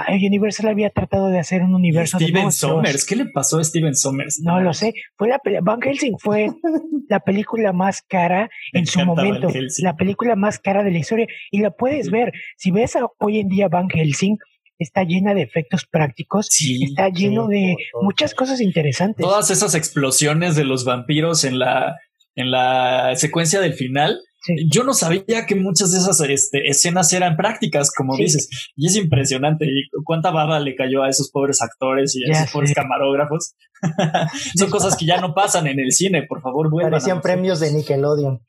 Universal 0.08 0.68
había 0.68 0.90
tratado 0.90 1.28
de 1.28 1.38
hacer 1.38 1.62
un 1.62 1.74
universo 1.74 2.18
Steven 2.18 2.52
Sommers, 2.52 3.06
¿qué 3.06 3.16
le 3.16 3.26
pasó 3.26 3.58
a 3.58 3.64
Steven 3.64 3.94
Sommers? 3.94 4.40
No 4.40 4.60
lo 4.60 4.74
sé. 4.74 4.92
Fue 5.16 5.28
la 5.28 5.40
Van 5.62 5.80
Helsing 5.80 6.18
fue 6.18 6.50
la 7.08 7.20
película 7.20 7.72
más 7.72 8.02
cara 8.02 8.50
en 8.72 8.86
su 8.86 9.00
momento, 9.00 9.48
la 9.78 9.96
película 9.96 10.36
más 10.36 10.58
cara 10.58 10.82
de 10.82 10.90
la 10.90 10.98
historia 10.98 11.26
y 11.50 11.60
la 11.60 11.70
puedes 11.70 12.10
ver. 12.10 12.32
Si 12.56 12.70
ves 12.70 12.96
hoy 13.18 13.40
en 13.40 13.48
día 13.48 13.68
Van 13.68 13.88
Helsing 13.88 14.36
está 14.78 15.04
llena 15.04 15.34
de 15.34 15.42
efectos 15.42 15.86
prácticos, 15.86 16.48
está 16.82 17.08
lleno 17.08 17.48
de 17.48 17.76
muchas 18.00 18.34
cosas 18.34 18.60
interesantes. 18.60 19.24
Todas 19.24 19.50
esas 19.50 19.74
explosiones 19.74 20.56
de 20.56 20.64
los 20.64 20.84
vampiros 20.84 21.44
en 21.44 21.58
la 21.58 21.96
en 22.34 22.50
la 22.50 23.14
secuencia 23.16 23.60
del 23.60 23.74
final 23.74 24.20
yo 24.68 24.84
no 24.84 24.94
sabía 24.94 25.44
que 25.46 25.54
muchas 25.54 25.92
de 25.92 25.98
esas 25.98 26.20
este, 26.22 26.66
escenas 26.68 27.12
eran 27.12 27.36
prácticas, 27.36 27.92
como 27.94 28.16
dices, 28.16 28.48
y 28.74 28.86
es 28.86 28.96
impresionante. 28.96 29.66
¿Y 29.66 29.88
cuánta 30.04 30.30
barra 30.30 30.60
le 30.60 30.74
cayó 30.74 31.02
a 31.02 31.08
esos 31.08 31.30
pobres 31.30 31.60
actores 31.62 32.16
y 32.16 32.24
a 32.24 32.32
esos 32.32 32.50
pobres 32.50 32.72
camarógrafos? 32.74 33.54
Son 34.56 34.70
cosas 34.70 34.96
que 34.96 35.06
ya 35.06 35.20
no 35.20 35.34
pasan 35.34 35.66
en 35.66 35.78
el 35.78 35.92
cine, 35.92 36.22
por 36.22 36.40
favor, 36.40 36.70
Parecían 36.70 37.20
premios 37.20 37.60
de 37.60 37.72
Nickelodeon. 37.72 38.40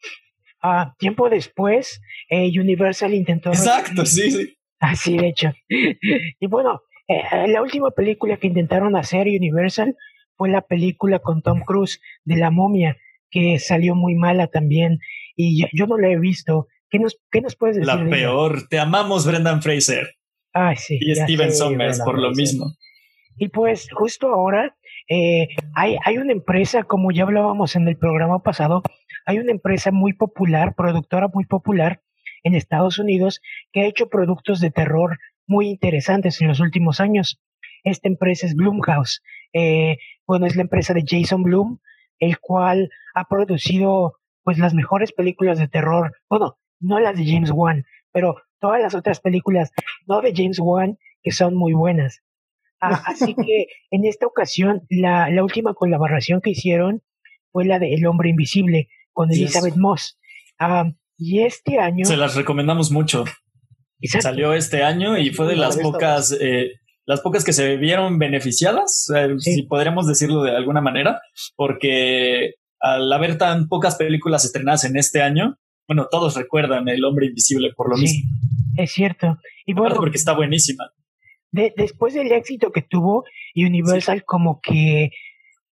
Ah, 0.63 0.93
tiempo 0.97 1.29
después, 1.29 2.01
eh, 2.29 2.47
Universal 2.57 3.13
intentó. 3.13 3.49
Exacto, 3.49 4.05
sí, 4.05 4.31
sí. 4.31 4.57
Así, 4.79 5.17
de 5.17 5.27
hecho. 5.27 5.51
y 6.39 6.47
bueno, 6.47 6.81
eh, 7.07 7.47
la 7.47 7.61
última 7.61 7.91
película 7.91 8.37
que 8.37 8.47
intentaron 8.47 8.95
hacer 8.95 9.27
Universal 9.27 9.95
fue 10.37 10.49
la 10.49 10.61
película 10.61 11.19
con 11.19 11.41
Tom 11.41 11.61
Cruise 11.65 11.99
de 12.23 12.37
la 12.37 12.51
momia, 12.51 12.97
que 13.31 13.57
salió 13.59 13.95
muy 13.95 14.15
mala 14.15 14.47
también 14.47 14.99
y 15.35 15.65
yo, 15.75 15.87
no 15.87 15.97
la 15.97 16.09
he 16.09 16.19
visto. 16.19 16.67
¿Qué 16.89 16.99
nos, 16.99 17.17
qué 17.31 17.41
nos 17.41 17.55
puedes 17.55 17.77
decir? 17.77 17.87
La 17.87 18.09
peor. 18.09 18.67
Te 18.67 18.77
amamos, 18.77 19.25
Brendan 19.25 19.61
Fraser. 19.61 20.15
Ay, 20.53 20.75
sí. 20.75 20.99
Y 20.99 21.15
Steven 21.15 21.53
Sommers, 21.53 22.01
por 22.01 22.19
lo 22.19 22.31
mismo. 22.31 22.75
Y 23.37 23.47
pues 23.47 23.87
justo 23.91 24.27
ahora 24.27 24.75
eh, 25.07 25.47
hay, 25.73 25.97
hay 26.05 26.17
una 26.17 26.33
empresa, 26.33 26.83
como 26.83 27.11
ya 27.11 27.23
hablábamos 27.23 27.75
en 27.75 27.87
el 27.87 27.97
programa 27.97 28.43
pasado, 28.43 28.83
hay 29.25 29.39
una 29.39 29.51
empresa 29.51 29.91
muy 29.91 30.13
popular, 30.13 30.75
productora 30.75 31.29
muy 31.33 31.45
popular 31.45 32.01
en 32.43 32.55
Estados 32.55 32.99
Unidos, 32.99 33.41
que 33.71 33.81
ha 33.81 33.85
hecho 33.85 34.09
productos 34.09 34.59
de 34.59 34.71
terror 34.71 35.17
muy 35.47 35.69
interesantes 35.69 36.41
en 36.41 36.49
los 36.49 36.59
últimos 36.59 36.99
años. 36.99 37.41
Esta 37.83 38.07
empresa 38.07 38.45
es 38.45 38.55
Bloomhouse. 38.55 39.21
Eh, 39.53 39.97
bueno, 40.27 40.45
es 40.45 40.55
la 40.55 40.63
empresa 40.63 40.93
de 40.93 41.03
Jason 41.05 41.43
Bloom, 41.43 41.79
el 42.21 42.39
cual 42.39 42.89
ha 43.13 43.25
producido 43.27 44.15
pues 44.43 44.57
las 44.57 44.73
mejores 44.73 45.11
películas 45.11 45.59
de 45.59 45.67
terror, 45.67 46.13
bueno, 46.29 46.57
no 46.79 46.99
las 46.99 47.17
de 47.17 47.25
James 47.25 47.51
Wan, 47.51 47.85
pero 48.13 48.37
todas 48.59 48.81
las 48.81 48.95
otras 48.95 49.19
películas, 49.19 49.71
no 50.07 50.21
de 50.21 50.33
James 50.33 50.59
Wan, 50.59 50.97
que 51.21 51.31
son 51.31 51.55
muy 51.55 51.73
buenas. 51.73 52.21
Ah, 52.79 53.03
así 53.05 53.35
que 53.35 53.67
en 53.89 54.05
esta 54.05 54.25
ocasión, 54.25 54.83
la, 54.89 55.29
la, 55.29 55.43
última 55.43 55.73
colaboración 55.73 56.41
que 56.41 56.51
hicieron 56.51 57.03
fue 57.51 57.65
la 57.65 57.79
de 57.79 57.93
El 57.93 58.05
Hombre 58.07 58.29
Invisible 58.29 58.87
con 59.11 59.31
Elizabeth 59.31 59.75
Moss. 59.75 60.17
Ah, 60.57 60.91
y 61.17 61.41
este 61.41 61.79
año... 61.79 62.05
Se 62.05 62.17
las 62.17 62.35
recomendamos 62.35 62.91
mucho. 62.91 63.25
Salió 64.03 64.53
este 64.53 64.83
año 64.83 65.17
y 65.17 65.31
fue 65.31 65.47
de 65.47 65.55
las 65.55 65.77
pocas, 65.77 66.35
eh, 66.39 66.71
las 67.05 67.21
pocas 67.21 67.43
que 67.43 67.53
se 67.53 67.77
vieron 67.77 68.19
beneficiadas, 68.19 69.11
eh, 69.15 69.35
si 69.39 69.63
podríamos 69.63 70.07
decirlo 70.07 70.43
de 70.43 70.55
alguna 70.55 70.81
manera, 70.81 71.21
porque 71.55 72.55
al 72.79 73.11
haber 73.11 73.37
tan 73.37 73.67
pocas 73.67 73.95
películas 73.95 74.45
estrenadas 74.45 74.85
en 74.85 74.97
este 74.97 75.21
año, 75.21 75.57
bueno, 75.87 76.07
todos 76.09 76.35
recuerdan 76.35 76.87
El 76.87 77.03
Hombre 77.03 77.27
Invisible 77.27 77.71
por 77.75 77.89
lo 77.89 77.97
mismo. 77.97 78.23
Es 78.77 78.91
cierto. 78.91 79.37
Y 79.65 79.73
bueno, 79.73 79.95
porque 79.95 80.17
está 80.17 80.33
buenísima. 80.33 80.91
después 81.51 82.13
del 82.13 82.31
éxito 82.31 82.71
que 82.71 82.81
tuvo, 82.81 83.25
Universal 83.55 84.23
como 84.23 84.61
que 84.61 85.11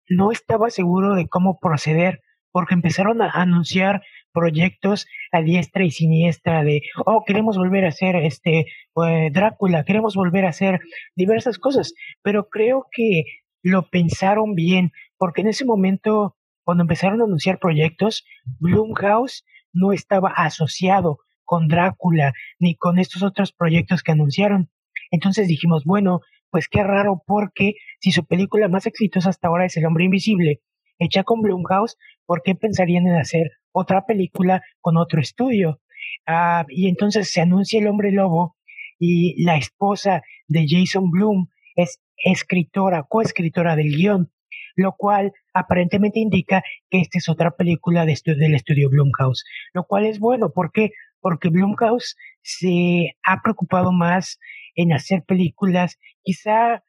no 0.09 0.33
estaba 0.33 0.71
seguro 0.71 1.15
de 1.15 1.29
cómo 1.29 1.59
proceder, 1.61 2.21
porque 2.51 2.75
empezaron 2.75 3.23
a 3.23 3.31
anunciar 3.31 4.03
proyectos 4.33 5.07
a 5.33 5.43
diestra 5.43 5.85
y 5.85 5.91
siniestra 5.91 6.65
de, 6.65 6.83
oh, 7.07 7.25
queremos 7.27 7.57
volver 7.57 7.85
a 7.85 7.89
hacer 7.89 8.17
este 8.17 8.67
eh, 9.07 9.31
Drácula, 9.33 9.85
queremos 9.85 10.15
volver 10.15 10.45
a 10.45 10.51
hacer 10.51 10.81
diversas 11.15 11.59
cosas, 11.59 11.95
pero 12.23 12.49
creo 12.49 12.87
que 12.91 13.25
lo 13.63 13.89
pensaron 13.89 14.55
bien, 14.55 14.93
porque 15.17 15.41
en 15.41 15.49
ese 15.49 15.65
momento 15.65 16.37
cuando 16.69 16.83
empezaron 16.83 17.23
a 17.23 17.25
anunciar 17.25 17.59
proyectos, 17.59 18.27
Blumhouse 18.61 19.47
no 19.73 19.95
estaba 19.95 20.29
asociado 20.29 21.19
con 21.45 21.67
Drácula 21.67 22.35
ni 22.59 22.77
con 22.77 22.99
estos 22.99 23.23
otros 23.23 23.53
proyectos 23.53 24.03
que 24.03 24.13
anunciaron. 24.13 24.69
Entonces 25.11 25.49
dijimos, 25.49 25.85
bueno, 25.87 26.21
pues 26.51 26.69
qué 26.69 26.83
raro 26.83 27.23
porque 27.27 27.77
si 28.01 28.13
su 28.13 28.27
película 28.27 28.69
más 28.69 28.87
exitosa 28.87 29.31
hasta 29.31 29.49
ahora 29.49 29.65
es 29.65 29.79
El 29.79 29.87
hombre 29.87 30.05
invisible, 30.05 30.61
hecha 30.99 31.25
con 31.25 31.41
Blumhouse, 31.41 31.97
¿por 32.27 32.43
qué 32.43 32.55
pensarían 32.55 33.07
en 33.07 33.17
hacer 33.17 33.51
otra 33.73 34.07
película 34.07 34.63
con 34.81 34.97
otro 34.97 35.21
estudio? 35.21 35.81
Ah, 36.27 36.65
y 36.69 36.89
entonces 36.89 37.31
se 37.31 37.41
anuncia 37.41 37.81
El 37.81 37.89
hombre 37.89 38.13
lobo 38.13 38.57
y 38.99 39.43
la 39.43 39.57
esposa 39.57 40.23
de 40.47 40.67
Jason 40.69 41.11
Bloom 41.11 41.49
es 41.77 42.01
escritora, 42.17 43.05
coescritora 43.09 43.77
del 43.77 43.95
guion, 43.97 44.31
lo 44.75 44.95
cual 44.97 45.33
aparentemente 45.55 46.21
indica 46.21 46.63
que 46.91 47.01
esta 47.01 47.19
es 47.19 47.29
otra 47.29 47.53
película 47.53 48.05
de 48.05 48.19
del 48.25 48.55
estudio 48.55 48.91
Blumhouse, 48.91 49.45
lo 49.73 49.85
cual 49.85 50.07
es 50.07 50.19
bueno, 50.19 50.51
¿por 50.51 50.73
qué? 50.73 50.91
Porque 51.21 51.49
Blumhouse 51.49 52.17
se 52.43 53.17
ha 53.25 53.43
preocupado 53.43 53.93
más 53.93 54.39
en 54.75 54.93
hacer 54.93 55.25
películas 55.25 55.99
quizá 56.23 56.85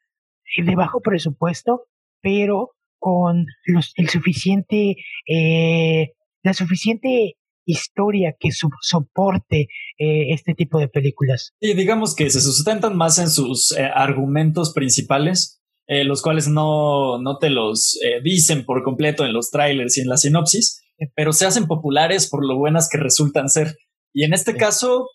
de 0.56 0.74
bajo 0.74 1.00
presupuesto, 1.00 1.86
pero 2.20 2.72
con 2.98 3.46
los, 3.64 3.92
el 3.96 4.08
suficiente, 4.08 4.96
eh, 5.26 6.12
la 6.42 6.54
suficiente 6.54 7.36
historia 7.66 8.34
que 8.38 8.50
soporte 8.52 9.68
eh, 9.98 10.32
este 10.32 10.54
tipo 10.54 10.78
de 10.78 10.88
películas. 10.88 11.52
Y 11.60 11.74
digamos 11.74 12.14
que 12.14 12.30
se 12.30 12.40
sustentan 12.40 12.96
más 12.96 13.18
en 13.18 13.30
sus 13.30 13.76
eh, 13.76 13.82
argumentos 13.94 14.72
principales, 14.72 15.60
eh, 15.86 16.04
los 16.04 16.22
cuales 16.22 16.48
no, 16.48 17.20
no 17.20 17.38
te 17.38 17.50
los 17.50 17.98
dicen 18.22 18.64
por 18.64 18.82
completo 18.82 19.24
en 19.24 19.32
los 19.32 19.50
trailers 19.50 19.98
y 19.98 20.02
en 20.02 20.08
la 20.08 20.16
sinopsis, 20.16 20.82
pero 21.14 21.32
se 21.32 21.46
hacen 21.46 21.66
populares 21.66 22.28
por 22.28 22.46
lo 22.46 22.56
buenas 22.56 22.88
que 22.88 22.98
resultan 22.98 23.48
ser. 23.48 23.76
Y 24.12 24.24
en 24.24 24.32
este 24.32 24.56
caso, 24.56 25.08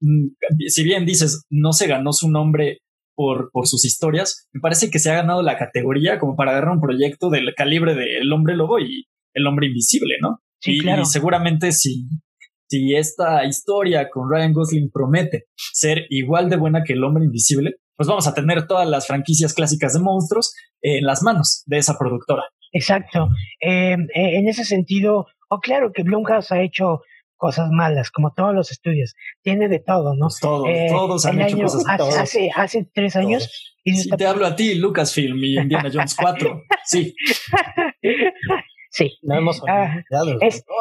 mm, 0.00 0.28
si 0.68 0.84
bien 0.84 1.06
dices, 1.06 1.44
no 1.50 1.72
se 1.72 1.86
ganó 1.86 2.12
su 2.12 2.30
nombre 2.30 2.78
por, 3.14 3.50
por 3.52 3.66
sus 3.66 3.84
historias, 3.84 4.48
me 4.52 4.60
parece 4.60 4.90
que 4.90 4.98
se 4.98 5.10
ha 5.10 5.14
ganado 5.14 5.42
la 5.42 5.58
categoría 5.58 6.18
como 6.18 6.36
para 6.36 6.52
agarrar 6.52 6.74
un 6.74 6.80
proyecto 6.80 7.30
del 7.30 7.54
calibre 7.54 7.94
de 7.94 8.18
El 8.18 8.32
hombre 8.32 8.56
lobo 8.56 8.78
y 8.78 9.06
El 9.32 9.46
hombre 9.46 9.68
invisible, 9.68 10.16
¿no? 10.20 10.40
Y, 10.64 10.80
seguramente 11.04 11.72
si, 11.72 12.08
si 12.68 12.94
esta 12.94 13.44
historia 13.44 14.08
con 14.10 14.30
Ryan 14.30 14.52
Gosling 14.52 14.90
promete 14.90 15.46
ser 15.72 16.06
igual 16.10 16.50
de 16.50 16.56
buena 16.56 16.82
que 16.84 16.94
El 16.94 17.04
hombre 17.04 17.24
invisible, 17.24 17.76
pues 17.96 18.08
vamos 18.08 18.26
a 18.26 18.34
tener 18.34 18.66
todas 18.66 18.88
las 18.88 19.06
franquicias 19.06 19.54
clásicas 19.54 19.94
de 19.94 20.00
monstruos 20.00 20.54
en 20.82 21.04
las 21.04 21.22
manos 21.22 21.62
de 21.66 21.78
esa 21.78 21.96
productora. 21.98 22.42
Exacto. 22.72 23.28
Em, 23.60 24.06
e, 24.14 24.38
en 24.38 24.48
ese 24.48 24.64
sentido, 24.64 25.26
oh, 25.48 25.60
claro 25.60 25.92
que 25.92 26.02
Blumhouse 26.02 26.52
ha 26.52 26.60
hecho 26.60 27.00
cosas 27.36 27.70
malas, 27.70 28.10
como 28.10 28.32
todos 28.34 28.54
los 28.54 28.70
estudios. 28.70 29.14
Tiene 29.42 29.68
de 29.68 29.78
todo, 29.78 30.14
¿no? 30.14 30.26
Pues 30.26 30.40
todos, 30.40 30.68
eh, 30.68 30.86
todos 30.90 31.26
han 31.26 31.40
hecho 31.40 31.58
cosas 31.58 31.84
hace, 31.86 32.18
hace, 32.18 32.50
hace, 32.54 32.90
tres 32.92 33.16
años. 33.16 33.74
Y 33.84 34.08
te 34.10 34.26
hablo 34.26 34.46
a 34.46 34.56
ti, 34.56 34.74
Lucasfilm 34.74 35.42
y 35.44 35.58
Indiana 35.58 35.90
Jones 35.92 36.16
4. 36.18 36.62
Sí. 36.84 37.14
Sí. 38.96 39.12
Ah, 39.68 40.02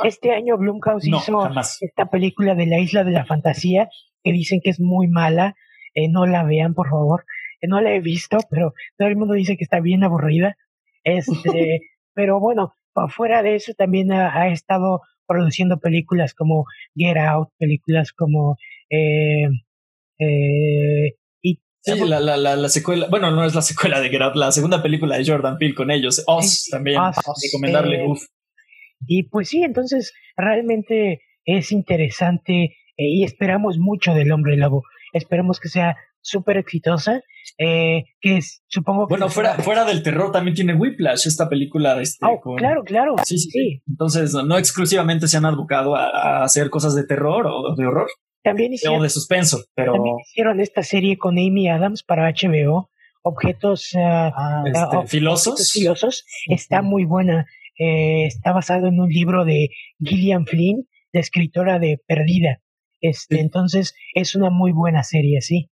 este 0.05 0.31
año 0.31 0.57
Blumhouse 0.57 1.05
hizo 1.05 1.49
esta 1.81 2.05
película 2.09 2.55
de 2.55 2.65
la 2.65 2.79
isla 2.79 3.03
de 3.03 3.11
la 3.11 3.25
fantasía 3.25 3.89
que 4.23 4.31
dicen 4.31 4.61
que 4.63 4.69
es 4.69 4.79
muy 4.79 5.09
mala. 5.09 5.55
Eh, 5.93 6.07
no 6.07 6.25
la 6.25 6.45
vean, 6.45 6.73
por 6.73 6.89
favor. 6.89 7.25
Eh, 7.59 7.67
no 7.67 7.81
la 7.81 7.93
he 7.93 7.99
visto, 7.99 8.37
pero 8.49 8.73
todo 8.97 9.09
el 9.09 9.17
mundo 9.17 9.33
dice 9.33 9.57
que 9.57 9.65
está 9.65 9.81
bien 9.81 10.05
aburrida. 10.05 10.55
Este, 11.03 11.81
pero 12.13 12.39
bueno, 12.39 12.73
fuera 13.09 13.43
de 13.43 13.55
eso 13.55 13.73
también 13.77 14.13
ha, 14.13 14.47
estado 14.47 15.01
produciendo 15.27 15.79
películas 15.79 16.33
como 16.33 16.63
Get 16.95 17.17
Out, 17.17 17.49
películas 17.57 18.13
como 18.13 18.55
eh, 18.89 19.49
eh, 20.19 21.15
Sí, 21.85 21.99
la, 22.07 22.19
la, 22.19 22.37
la, 22.37 22.69
secuela, 22.69 23.07
bueno, 23.11 23.29
no 23.29 23.45
es 23.45 23.53
la 23.53 23.61
secuela 23.61 23.99
de 23.99 24.09
Get 24.09 24.33
la 24.33 24.51
segunda 24.51 24.81
película 24.81 25.17
de 25.17 25.25
Jordan 25.25 25.59
Peele 25.59 25.75
con 25.75 25.91
ellos, 25.91 26.23
Oz 26.25 26.65
también, 26.71 26.99
recomendarle, 27.43 28.05
eh, 28.05 28.15
Y 29.05 29.29
pues 29.29 29.49
sí, 29.49 29.61
entonces 29.61 30.11
realmente 30.35 31.21
es 31.45 31.71
interesante 31.71 32.63
eh, 32.63 32.71
y 32.97 33.23
esperamos 33.23 33.77
mucho 33.77 34.15
del 34.15 34.31
Hombre 34.31 34.57
Lobo. 34.57 34.81
Esperamos 35.13 35.59
que 35.59 35.69
sea 35.69 35.95
súper 36.21 36.57
exitosa, 36.57 37.21
eh, 37.59 38.03
que 38.19 38.37
es, 38.37 38.63
supongo 38.67 39.05
que... 39.05 39.11
Bueno, 39.11 39.29
fuera, 39.29 39.53
fuera 39.59 39.85
del 39.85 40.01
terror 40.01 40.31
también 40.31 40.55
tiene 40.55 40.73
Whiplash, 40.73 41.27
esta 41.27 41.47
película. 41.47 42.01
Este, 42.01 42.25
oh, 42.25 42.55
claro, 42.55 42.83
claro. 42.83 43.15
Sí, 43.23 43.37
sí, 43.37 43.49
sí, 43.51 43.83
Entonces, 43.87 44.33
no 44.33 44.57
exclusivamente 44.57 45.27
se 45.27 45.37
han 45.37 45.45
abocado 45.45 45.95
a, 45.95 46.43
hacer 46.43 46.71
cosas 46.71 46.95
de 46.95 47.05
terror 47.05 47.45
o 47.45 47.75
de 47.75 47.85
horror, 47.85 48.07
también 48.45 48.73
hicieron, 48.73 49.01
de 49.01 49.09
suspenso, 49.09 49.65
pero... 49.73 49.95
hicieron 50.21 50.61
esta 50.61 50.83
serie 50.83 51.17
con 51.17 51.37
Amy 51.39 51.67
Adams 51.67 52.03
para 52.03 52.29
HBO, 52.29 52.89
Objetos, 53.27 53.89
este, 54.65 55.07
filosos. 55.07 55.71
filosos. 55.73 56.25
Está 56.45 56.83
muy 56.83 57.05
buena. 57.05 57.47
Eh, 57.79 58.27
está 58.27 58.53
basado 58.53 58.85
en 58.85 58.99
un 58.99 59.09
libro 59.09 59.45
de 59.45 59.69
Gillian 59.99 60.45
Flynn, 60.45 60.87
la 61.11 61.21
escritora 61.21 61.79
de 61.79 61.99
Perdida. 62.07 62.61
Este, 63.01 63.39
Entonces 63.39 63.95
es 64.13 64.35
una 64.35 64.51
muy 64.51 64.71
buena 64.71 65.03
serie, 65.03 65.41
sí. 65.41 65.71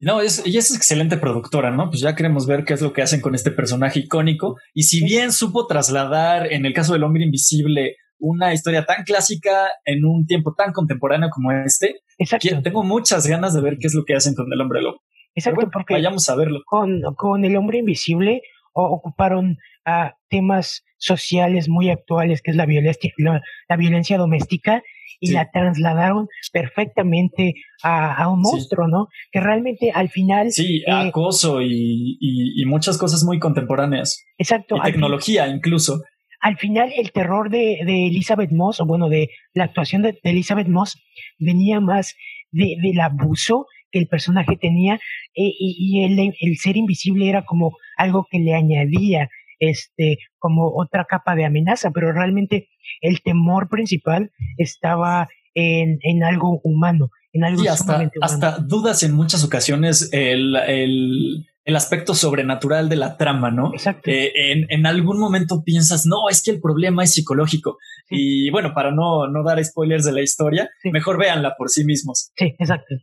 No, 0.00 0.20
es, 0.20 0.44
ella 0.44 0.58
es 0.58 0.76
excelente 0.76 1.16
productora, 1.16 1.70
¿no? 1.70 1.88
Pues 1.88 2.02
ya 2.02 2.14
queremos 2.14 2.46
ver 2.46 2.64
qué 2.64 2.74
es 2.74 2.82
lo 2.82 2.92
que 2.92 3.00
hacen 3.00 3.22
con 3.22 3.34
este 3.34 3.50
personaje 3.50 4.00
icónico. 4.00 4.56
Y 4.74 4.82
si 4.82 5.02
bien 5.02 5.32
supo 5.32 5.66
trasladar, 5.66 6.52
en 6.52 6.66
el 6.66 6.74
caso 6.74 6.92
del 6.92 7.04
hombre 7.04 7.24
invisible, 7.24 7.96
una 8.18 8.52
historia 8.52 8.84
tan 8.84 9.04
clásica 9.04 9.68
en 9.84 10.04
un 10.04 10.26
tiempo 10.26 10.54
tan 10.54 10.72
contemporáneo 10.72 11.28
como 11.30 11.52
este. 11.52 12.00
Exacto. 12.18 12.62
Tengo 12.62 12.82
muchas 12.82 13.26
ganas 13.26 13.54
de 13.54 13.60
ver 13.60 13.78
qué 13.78 13.86
es 13.86 13.94
lo 13.94 14.04
que 14.04 14.14
hacen 14.14 14.34
con 14.34 14.52
el 14.52 14.60
hombre 14.60 14.82
lobo. 14.82 15.02
Exacto, 15.34 15.68
porque 15.70 15.94
vayamos 15.94 16.28
a 16.30 16.34
verlo. 16.36 16.60
Con, 16.64 17.02
con 17.16 17.44
el 17.44 17.56
hombre 17.56 17.78
invisible 17.78 18.42
ocuparon 18.72 19.58
a 19.84 20.16
temas 20.28 20.84
sociales 20.98 21.68
muy 21.68 21.90
actuales, 21.90 22.42
que 22.42 22.50
es 22.50 22.56
la 22.56 22.66
violencia, 22.66 23.10
la, 23.68 23.76
violencia 23.76 24.18
doméstica, 24.18 24.82
y 25.18 25.30
la 25.30 25.50
trasladaron 25.50 26.28
perfectamente 26.52 27.54
a, 27.82 28.28
un 28.28 28.40
monstruo, 28.40 28.86
¿no? 28.86 29.08
Que 29.32 29.40
realmente 29.40 29.90
al 29.90 30.10
final... 30.10 30.52
Sí, 30.52 30.82
eh, 30.86 30.90
acoso 30.90 31.62
y, 31.62 32.18
y, 32.20 32.64
muchas 32.66 32.98
cosas 32.98 33.24
muy 33.24 33.38
contemporáneas. 33.38 34.22
Exacto. 34.36 34.76
Y 34.76 34.80
tecnología 34.82 35.48
incluso 35.48 36.02
al 36.46 36.58
final 36.58 36.92
el 36.96 37.10
terror 37.10 37.50
de, 37.50 37.80
de, 37.84 38.06
Elizabeth 38.06 38.52
Moss, 38.52 38.80
o 38.80 38.86
bueno, 38.86 39.08
de 39.08 39.30
la 39.52 39.64
actuación 39.64 40.02
de, 40.02 40.16
Elizabeth 40.22 40.68
Moss, 40.68 40.96
venía 41.40 41.80
más 41.80 42.14
de, 42.52 42.76
del 42.80 43.00
abuso 43.00 43.66
que 43.90 43.98
el 43.98 44.06
personaje 44.06 44.56
tenía 44.56 44.94
eh, 44.94 45.52
y, 45.58 46.04
el, 46.04 46.32
el, 46.40 46.56
ser 46.58 46.76
invisible 46.76 47.28
era 47.28 47.44
como 47.44 47.76
algo 47.96 48.28
que 48.30 48.38
le 48.38 48.54
añadía 48.54 49.28
este 49.58 50.18
como 50.38 50.70
otra 50.72 51.06
capa 51.06 51.34
de 51.34 51.46
amenaza, 51.46 51.90
pero 51.90 52.12
realmente 52.12 52.68
el 53.00 53.22
temor 53.22 53.68
principal 53.68 54.30
estaba 54.56 55.26
en, 55.52 55.98
en 56.02 56.22
algo 56.22 56.60
humano, 56.62 57.10
en 57.32 57.42
algo 57.42 57.64
y 57.64 57.66
hasta, 57.66 58.08
hasta 58.20 58.58
dudas 58.58 59.02
en 59.02 59.14
muchas 59.16 59.42
ocasiones 59.42 60.10
el, 60.12 60.54
el 60.54 61.46
el 61.66 61.74
aspecto 61.74 62.14
sobrenatural 62.14 62.88
de 62.88 62.94
la 62.94 63.16
trama, 63.16 63.50
¿no? 63.50 63.72
Exacto. 63.74 64.08
Eh, 64.08 64.30
en, 64.68 64.86
algún 64.86 65.18
momento 65.18 65.64
piensas, 65.64 66.06
no, 66.06 66.28
es 66.30 66.40
que 66.40 66.52
el 66.52 66.60
problema 66.60 67.02
es 67.02 67.12
psicológico. 67.12 67.76
Y 68.08 68.50
bueno, 68.50 68.72
para 68.72 68.92
no, 68.92 69.26
no 69.26 69.42
dar 69.42 69.62
spoilers 69.62 70.04
de 70.04 70.12
la 70.12 70.22
historia, 70.22 70.70
mejor 70.84 71.18
véanla 71.18 71.56
por 71.58 71.68
sí 71.68 71.84
mismos. 71.84 72.30
Sí, 72.36 72.54
exacto. 72.56 72.94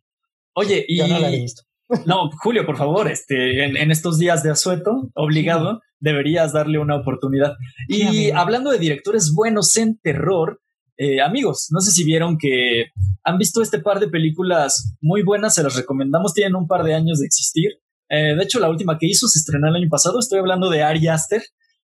Oye, 0.55 0.85
y... 0.87 0.99
no, 0.99 1.19
la 1.19 1.29
he 1.29 1.41
visto. 1.41 1.63
no, 2.05 2.29
Julio, 2.41 2.65
por 2.65 2.77
favor, 2.77 3.11
este, 3.11 3.65
en, 3.65 3.91
estos 3.91 4.17
días 4.17 4.43
de 4.43 4.51
asueto, 4.51 5.11
obligado, 5.13 5.81
deberías 5.99 6.53
darle 6.53 6.79
una 6.79 6.95
oportunidad. 6.95 7.55
y 7.89 8.31
hablando 8.31 8.71
de 8.71 8.79
directores 8.79 9.33
buenos 9.35 9.75
en 9.75 9.99
terror, 9.99 10.61
eh, 10.95 11.21
amigos, 11.21 11.67
no 11.71 11.81
sé 11.81 11.91
si 11.91 12.05
vieron 12.05 12.37
que 12.37 12.85
han 13.23 13.37
visto 13.37 13.61
este 13.61 13.79
par 13.79 13.99
de 13.99 14.07
películas 14.07 14.95
muy 15.01 15.23
buenas, 15.23 15.55
se 15.55 15.63
las 15.63 15.75
recomendamos, 15.75 16.33
tienen 16.33 16.55
un 16.55 16.67
par 16.67 16.83
de 16.83 16.93
años 16.93 17.19
de 17.19 17.25
existir. 17.25 17.71
Eh, 18.13 18.35
de 18.35 18.43
hecho, 18.43 18.59
la 18.59 18.69
última 18.69 18.97
que 18.99 19.07
hizo 19.07 19.27
se 19.27 19.39
estrenó 19.39 19.69
el 19.69 19.75
año 19.75 19.89
pasado. 19.89 20.19
Estoy 20.19 20.37
hablando 20.37 20.69
de 20.69 20.83
Ari 20.83 21.07
Aster 21.07 21.41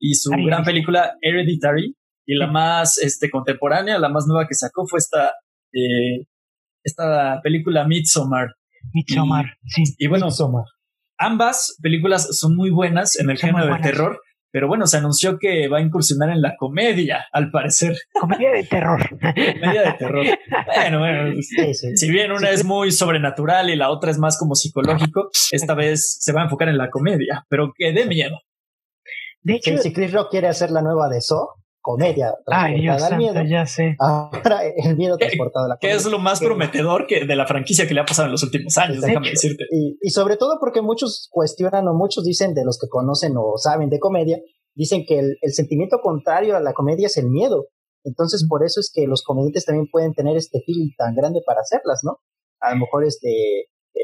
y 0.01 0.15
su 0.15 0.31
gran 0.31 0.65
película 0.65 1.13
Hereditary. 1.23 1.95
Y 2.27 2.35
la 2.35 2.49
más 2.49 2.99
este, 2.99 3.31
contemporánea, 3.31 3.99
la 3.99 4.09
más 4.09 4.27
nueva 4.27 4.47
que 4.49 4.55
sacó 4.55 4.85
fue 4.87 4.99
esta, 4.99 5.33
eh, 5.73 6.27
esta 6.83 7.41
película 7.43 7.87
Midsommar. 7.87 8.49
Midsommar, 8.93 9.47
sí. 9.67 9.85
Y 9.97 10.09
bueno, 10.09 10.29
ambas 11.19 11.77
películas 11.81 12.37
son 12.39 12.57
muy 12.57 12.71
buenas 12.71 13.19
en 13.19 13.31
el 13.31 13.39
género 13.39 13.73
de 13.73 13.81
terror. 13.81 14.21
Pero 14.51 14.67
bueno, 14.67 14.87
se 14.87 14.97
anunció 14.97 15.39
que 15.39 15.69
va 15.69 15.79
a 15.79 15.83
incursionar 15.83 16.31
en 16.31 16.41
la 16.41 16.57
comedia, 16.57 17.27
al 17.33 17.51
parecer. 17.51 17.95
Comedia 18.13 18.51
de 18.51 18.65
terror. 18.65 19.09
comedia 19.11 19.83
de 19.83 19.93
terror. 19.99 20.27
Bueno, 20.75 20.99
bueno 21.01 21.35
si 21.95 22.11
bien 22.11 22.33
una 22.33 22.51
es 22.51 22.65
muy 22.65 22.91
sobrenatural 22.91 23.71
y 23.71 23.77
la 23.77 23.91
otra 23.91 24.11
es 24.11 24.19
más 24.19 24.39
como 24.39 24.55
psicológico, 24.55 25.31
esta 25.53 25.75
vez 25.75 26.19
se 26.21 26.33
va 26.33 26.41
a 26.41 26.45
enfocar 26.45 26.69
en 26.69 26.79
la 26.79 26.91
comedia, 26.91 27.45
pero 27.49 27.73
que 27.77 27.93
dé 27.93 28.07
miedo. 28.07 28.39
De 29.43 29.55
hecho, 29.55 29.77
si 29.79 29.93
Chris 29.93 30.13
Rock 30.13 30.31
quiere 30.31 30.49
hacer 30.49 30.71
la 30.71 30.83
nueva 30.83 31.09
de 31.09 31.21
So, 31.21 31.58
comedia. 31.89 32.35
Ay, 32.47 32.83
miedo. 33.17 33.43
ya 33.49 33.65
sé. 33.65 33.97
Ahora 33.99 34.61
el 34.77 34.95
miedo 34.97 35.17
transportado 35.17 35.65
a 35.65 35.69
la 35.69 35.77
comedia. 35.77 35.97
Que 35.97 35.99
es 35.99 36.05
lo 36.05 36.19
más 36.19 36.39
prometedor 36.39 37.07
que 37.07 37.25
de 37.25 37.35
la 37.35 37.47
franquicia 37.47 37.89
que 37.89 37.95
le 37.95 38.01
ha 38.01 38.05
pasado 38.05 38.27
en 38.27 38.33
los 38.33 38.43
últimos 38.43 38.77
años, 38.77 39.01
déjame 39.01 39.31
decirte. 39.31 39.65
Y, 39.71 40.11
sobre 40.11 40.37
todo 40.37 40.59
porque 40.61 40.83
muchos 40.83 41.29
cuestionan 41.31 41.89
o 41.89 41.95
muchos 41.95 42.25
dicen 42.25 42.53
de 42.53 42.65
los 42.65 42.79
que 42.79 42.89
conocen 42.89 43.33
o 43.39 43.57
saben 43.57 43.89
de 43.89 43.99
comedia, 43.99 44.39
dicen 44.75 45.05
que 45.09 45.19
el, 45.19 45.53
sentimiento 45.55 46.01
contrario 46.03 46.57
a 46.57 46.61
la 46.61 46.75
comedia 46.75 47.07
es 47.07 47.17
el 47.17 47.31
miedo. 47.31 47.69
Entonces, 48.05 48.47
por 48.47 48.65
eso 48.65 48.81
es 48.81 48.91
que 48.93 49.07
los 49.07 49.23
comediantes 49.23 49.65
también 49.65 49.87
pueden 49.91 50.13
tener 50.13 50.37
este 50.37 50.61
feeling 50.67 50.91
tan 50.99 51.15
grande 51.15 51.41
para 51.47 51.61
hacerlas, 51.61 52.01
¿no? 52.05 52.19
A 52.61 52.75
lo 52.75 52.81
mejor 52.81 53.05
este 53.05 53.61
eh, 53.61 54.03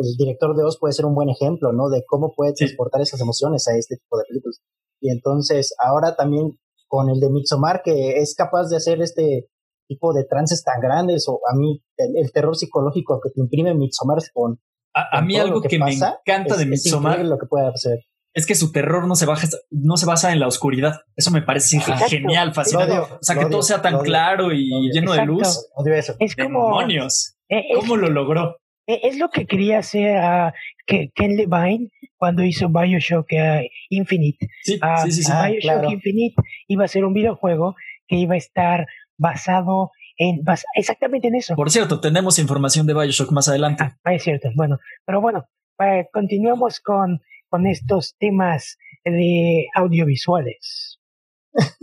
el 0.00 0.16
director 0.16 0.56
de 0.56 0.64
Oz 0.64 0.78
puede 0.80 0.92
ser 0.92 1.04
un 1.04 1.14
buen 1.14 1.28
ejemplo, 1.28 1.72
¿no? 1.72 1.90
De 1.90 2.02
cómo 2.06 2.32
puede 2.34 2.54
transportar 2.54 3.02
esas 3.02 3.20
emociones 3.20 3.68
a 3.68 3.76
este 3.76 3.96
tipo 3.96 4.16
de 4.16 4.24
películas. 4.26 4.62
Y 5.00 5.10
entonces, 5.10 5.74
ahora 5.78 6.16
también 6.16 6.58
con 6.88 7.10
el 7.10 7.20
de 7.20 7.30
Midsommar, 7.30 7.82
que 7.84 8.18
es 8.18 8.34
capaz 8.34 8.68
de 8.68 8.76
hacer 8.76 9.00
este 9.02 9.48
tipo 9.88 10.12
de 10.12 10.24
trances 10.24 10.64
tan 10.64 10.80
grandes, 10.80 11.28
o 11.28 11.40
a 11.50 11.54
mí, 11.56 11.82
el, 11.96 12.32
terror 12.32 12.56
psicológico 12.56 13.20
que 13.22 13.30
te 13.30 13.40
imprime 13.40 13.74
Midsommar 13.74 14.18
con. 14.32 14.60
A, 14.94 15.20
mí 15.20 15.36
algo 15.36 15.60
que, 15.60 15.78
me 15.78 15.92
encanta 15.92 16.56
de 16.56 16.66
Midsommar. 16.66 17.20
Es 17.20 17.26
lo 17.26 17.38
que 17.38 17.46
puede 17.46 17.66
hacer 17.66 17.98
es 18.36 18.44
que 18.44 18.54
su 18.54 18.70
terror 18.70 19.08
no 19.08 19.14
se, 19.14 19.24
baja, 19.24 19.48
no 19.70 19.96
se 19.96 20.04
basa 20.04 20.30
en 20.30 20.40
la 20.40 20.46
oscuridad. 20.46 21.00
Eso 21.16 21.30
me 21.30 21.40
parece 21.40 21.80
genial, 21.80 22.52
fascinante. 22.52 22.98
o 22.98 23.18
sea, 23.22 23.34
que 23.34 23.46
todo 23.46 23.62
sea 23.62 23.80
tan 23.80 23.98
claro 24.00 24.52
y 24.52 24.90
lleno 24.92 25.14
de 25.14 25.24
luz. 25.24 25.70
Es 26.18 26.36
como, 26.36 26.66
Demonios. 26.66 27.38
Eh, 27.48 27.62
¿Cómo 27.74 27.96
lo 27.96 28.10
logró? 28.10 28.58
Eh, 28.86 29.00
es 29.04 29.18
lo 29.18 29.30
que 29.30 29.46
quería 29.46 29.78
hacer 29.78 30.16
a 30.16 30.54
Ken 30.86 31.36
Levine 31.36 31.90
cuando 32.16 32.44
hizo 32.44 32.68
Bioshock 32.68 33.26
uh, 33.32 33.66
Infinite. 33.90 34.48
Sí, 34.62 34.78
sí, 35.04 35.22
sí, 35.22 35.32
ah, 35.32 35.48
Bioshock 35.48 35.90
Infinite 35.90 36.34
iba 36.68 36.84
a 36.84 36.88
ser 36.88 37.04
un 37.04 37.12
videojuego 37.12 37.74
que 38.06 38.16
iba 38.16 38.34
a 38.34 38.38
estar 38.38 38.86
basado 39.18 39.90
en 40.18 40.42
exactamente 40.74 41.28
en 41.28 41.34
eso. 41.34 41.54
Por 41.56 41.70
cierto, 41.70 42.00
tenemos 42.00 42.38
información 42.38 42.86
de 42.86 42.94
Bioshock 42.94 43.32
más 43.32 43.48
adelante. 43.48 43.84
Ah, 44.04 44.14
es 44.14 44.22
cierto. 44.22 44.50
Bueno, 44.54 44.78
pero 45.04 45.20
bueno, 45.20 45.48
eh, 45.78 46.06
continuamos 46.12 46.80
con 46.80 47.20
con 47.48 47.66
estos 47.66 48.16
temas 48.18 48.78
de 49.04 49.66
audiovisuales. 49.74 50.95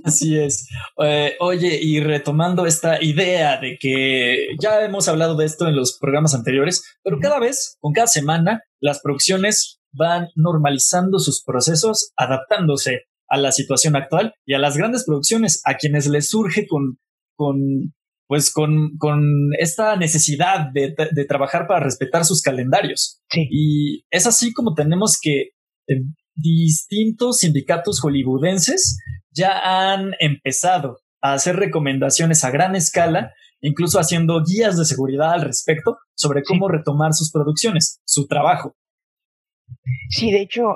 Así 0.04 0.38
es. 0.38 0.68
Eh, 1.04 1.36
oye, 1.40 1.80
y 1.82 2.00
retomando 2.00 2.66
esta 2.66 3.02
idea 3.02 3.60
de 3.60 3.78
que 3.80 4.50
ya 4.60 4.84
hemos 4.84 5.08
hablado 5.08 5.36
de 5.36 5.46
esto 5.46 5.68
en 5.68 5.76
los 5.76 5.98
programas 6.00 6.34
anteriores, 6.34 6.84
pero 7.04 7.20
cada 7.20 7.40
vez, 7.40 7.78
con 7.80 7.94
cada 7.94 8.08
semana, 8.08 8.64
las 8.80 9.02
producciones 9.02 9.80
van 9.92 10.28
normalizando 10.36 11.20
sus 11.20 11.44
procesos, 11.44 12.12
adaptándose 12.18 13.04
a 13.30 13.38
la 13.38 13.52
situación 13.52 13.96
actual 13.96 14.34
y 14.46 14.54
a 14.54 14.60
las 14.60 14.78
grandes 14.78 15.06
producciones, 15.06 15.62
a 15.66 15.76
quienes 15.76 16.08
les 16.08 16.30
surge 16.30 16.68
con, 16.68 17.00
con 17.36 17.94
pues 18.28 18.52
con, 18.52 18.98
con 18.98 19.22
esta 19.60 19.96
necesidad 19.96 20.72
de, 20.74 20.96
de, 21.12 21.26
trabajar 21.26 21.68
para 21.68 21.84
respetar 21.84 22.26
sus 22.26 22.42
calendarios. 22.42 23.22
Sí. 23.30 23.48
Y 23.52 24.06
es 24.10 24.26
así 24.26 24.54
como 24.54 24.74
tenemos 24.74 25.20
que 25.22 25.52
eh, 25.88 26.02
distintos 26.36 27.40
sindicatos 27.40 28.00
hollywoodenses 28.00 28.98
ya 29.34 29.90
han 29.90 30.14
empezado 30.20 31.00
a 31.22 31.34
hacer 31.34 31.56
recomendaciones 31.56 32.44
a 32.44 32.52
gran 32.52 32.76
escala, 32.76 33.34
incluso 33.62 34.00
haciendo 34.00 34.44
guías 34.44 34.78
de 34.78 34.86
seguridad 34.86 35.34
al 35.34 35.42
respecto 35.42 35.98
sobre 36.16 36.44
cómo 36.44 36.68
retomar 36.68 37.14
sus 37.14 37.32
producciones, 37.32 38.02
su 38.06 38.28
trabajo. 38.28 38.76
Sí, 40.10 40.32
de 40.32 40.42
hecho, 40.42 40.74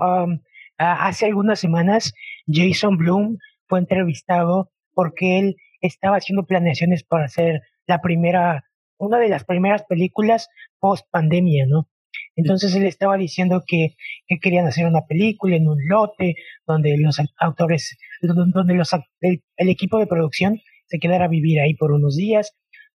hace 0.78 1.26
algunas 1.26 1.60
semanas 1.60 2.14
Jason 2.48 2.98
Bloom 2.98 3.38
fue 3.68 3.80
entrevistado 3.80 4.72
porque 4.94 5.40
él 5.40 5.56
estaba 5.82 6.18
haciendo 6.18 6.46
planeaciones 6.46 7.04
para 7.04 7.26
hacer 7.26 7.62
la 7.86 8.02
primera, 8.02 8.64
una 8.98 9.20
de 9.20 9.30
las 9.30 9.44
primeras 9.44 9.84
películas 9.88 10.48
post 10.80 11.06
pandemia, 11.12 11.66
¿no? 11.68 11.88
Entonces 12.36 12.76
él 12.76 12.86
estaba 12.86 13.18
diciendo 13.18 13.64
que, 13.66 13.96
querían 14.42 14.68
hacer 14.68 14.86
una 14.86 15.06
película 15.06 15.56
en 15.56 15.68
un 15.68 15.78
lote 15.88 16.36
donde 16.66 16.98
los 16.98 17.20
autores, 17.38 17.98
donde 18.22 18.74
los, 18.74 18.94
el, 19.22 19.42
equipo 19.58 20.00
de 20.00 20.08
producción 20.08 20.60
se 20.86 21.00
quedara 21.00 21.26
a 21.26 21.30
vivir 21.30 21.60
ahí 21.60 21.74
por 21.74 21.92
unos 21.92 22.16
días, 22.16 22.56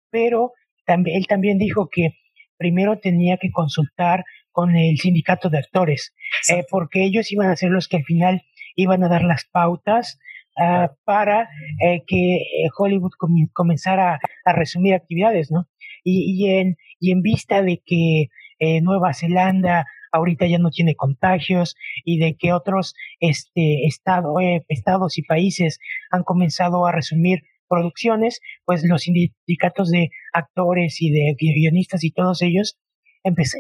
pero 0.10 0.54
también, 0.86 1.18
él 1.18 1.28
también 1.28 1.58
dijo 1.58 1.90
que 1.92 2.16
primero 2.58 3.00
tenía 3.00 3.38
que 3.38 3.52
consultar 3.52 4.26
con 4.52 4.76
el 4.76 4.98
sindicato 4.98 5.50
de 5.50 5.60
actores, 5.60 6.14
eh, 6.50 6.64
porque 6.70 7.04
ellos 7.04 7.32
iban 7.32 7.50
a 7.50 7.56
ser 7.56 7.72
los 7.72 7.88
que 7.88 7.98
al 7.98 8.04
final 8.04 8.42
iban 8.76 9.04
a 9.04 9.10
dar 9.10 9.24
las 9.24 9.46
pautas 9.46 10.20
Ah, 10.62 10.92
para 11.06 11.48
eh, 11.82 12.04
que 12.06 12.36
eh, 12.36 12.70
Hollywood 12.78 13.12
comenzara 13.54 14.20
a, 14.44 14.54
resumir 14.54 14.94
actividades, 14.94 15.52
¿no? 15.52 15.70
Y, 16.04 16.36
y, 16.36 16.50
en, 16.50 16.76
y 17.00 17.12
en 17.12 17.22
vista 17.22 17.62
de 17.62 17.82
que 17.86 18.28
eh, 18.60 18.82
Nueva 18.82 19.14
Zelanda 19.14 19.86
ahorita 20.12 20.48
ya 20.48 20.58
no 20.58 20.70
tiene 20.70 20.96
contagios 20.96 21.76
y 22.04 22.20
de 22.20 22.36
que 22.36 22.54
otros 22.54 22.96
este, 23.20 23.86
estado, 23.86 24.36
estados 24.68 25.18
y 25.18 25.24
países 25.24 25.80
han 26.10 26.24
comenzado 26.24 26.86
a 26.86 26.92
resumir 26.92 27.42
producciones, 27.68 28.42
pues 28.66 28.84
los 28.84 29.04
sindicatos 29.04 29.90
de 29.92 30.10
actores 30.34 31.02
y 31.02 31.12
de 31.12 31.36
guionistas 31.38 32.04
y 32.04 32.12
todos 32.12 32.42
ellos 32.42 32.80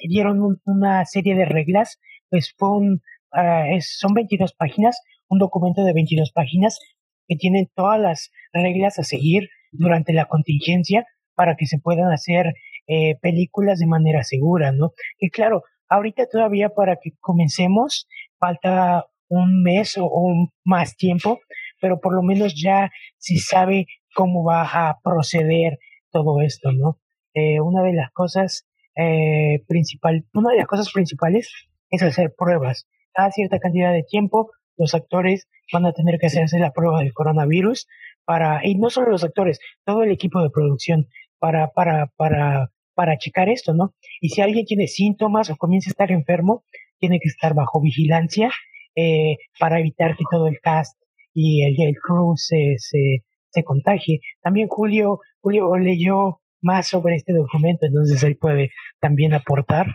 dieron 0.07 0.59
una 0.65 1.05
serie 1.05 1.35
de 1.35 1.45
reglas, 1.45 1.99
pues 2.29 2.53
fue 2.57 2.75
un, 2.75 3.01
ah, 3.31 3.65
son 3.81 4.13
22 4.13 4.53
páginas, 4.53 4.99
un 5.27 5.37
documento 5.37 5.83
de 5.83 5.93
22 5.93 6.31
páginas 6.31 6.79
que 7.27 7.35
tienen 7.35 7.69
todas 7.75 7.99
las 7.99 8.31
reglas 8.51 8.97
a 8.97 9.03
seguir 9.03 9.49
durante 9.71 10.13
la 10.13 10.25
contingencia 10.25 11.05
para 11.35 11.55
que 11.55 11.67
se 11.67 11.77
puedan 11.77 12.11
hacer 12.11 12.53
eh, 12.91 13.19
películas 13.21 13.77
de 13.77 13.85
manera 13.85 14.23
segura, 14.23 14.71
¿no? 14.71 14.93
Y 15.19 15.29
claro, 15.29 15.63
ahorita 15.89 16.25
todavía 16.25 16.69
para 16.69 16.95
que 16.95 17.11
comencemos 17.19 18.07
falta 18.39 19.05
un 19.27 19.61
mes 19.61 19.95
o, 19.99 20.49
más 20.65 20.97
tiempo, 20.97 21.39
pero 21.79 21.99
por 21.99 22.15
lo 22.15 22.23
menos 22.23 22.59
ya 22.59 22.89
se 23.17 23.37
sabe 23.37 23.85
cómo 24.15 24.43
va 24.43 24.63
a 24.63 24.97
proceder 25.03 25.77
todo 26.11 26.41
esto, 26.41 26.71
¿no? 26.71 26.97
Eh, 27.35 27.61
una 27.61 27.83
de 27.83 27.93
las 27.93 28.11
cosas 28.11 28.65
eh, 28.95 29.63
principal, 29.67 30.25
una 30.33 30.49
de 30.49 30.57
las 30.57 30.65
cosas 30.65 30.91
principales 30.91 31.51
es 31.91 32.01
hacer 32.01 32.33
pruebas. 32.35 32.87
Cada 33.13 33.29
cierta 33.29 33.59
cantidad 33.59 33.93
de 33.93 34.01
tiempo 34.03 34.49
los 34.77 34.95
actores 34.95 35.47
van 35.71 35.85
a 35.85 35.93
tener 35.93 36.17
que 36.19 36.25
hacerse 36.25 36.57
la 36.57 36.71
prueba 36.71 37.01
del 37.01 37.13
coronavirus 37.13 37.87
para, 38.25 38.65
y 38.65 38.75
no 38.75 38.89
solo 38.89 39.11
los 39.11 39.23
actores, 39.23 39.59
todo 39.85 40.01
el 40.01 40.11
equipo 40.11 40.41
de 40.41 40.49
producción 40.49 41.07
para, 41.37 41.69
para, 41.69 42.07
para, 42.17 42.71
para 42.99 43.17
checar 43.17 43.47
esto, 43.47 43.73
¿no? 43.73 43.93
Y 44.19 44.27
si 44.27 44.41
alguien 44.41 44.65
tiene 44.65 44.87
síntomas 44.87 45.49
o 45.49 45.55
comienza 45.55 45.89
a 45.89 45.95
estar 45.95 46.11
enfermo, 46.11 46.65
tiene 46.99 47.17
que 47.21 47.29
estar 47.29 47.53
bajo 47.53 47.79
vigilancia 47.79 48.51
eh, 48.93 49.37
para 49.57 49.79
evitar 49.79 50.17
que 50.17 50.25
todo 50.29 50.47
el 50.47 50.59
cast 50.59 50.99
y 51.33 51.63
el, 51.63 51.81
el 51.81 51.95
crew 51.95 52.33
se, 52.35 52.75
se, 52.75 53.23
se 53.51 53.63
contagie. 53.63 54.19
También 54.41 54.67
Julio, 54.67 55.21
Julio 55.39 55.77
leyó 55.77 56.41
más 56.61 56.89
sobre 56.89 57.15
este 57.15 57.31
documento, 57.31 57.85
entonces 57.85 58.21
él 58.23 58.35
puede 58.35 58.71
también 58.99 59.33
aportar. 59.33 59.85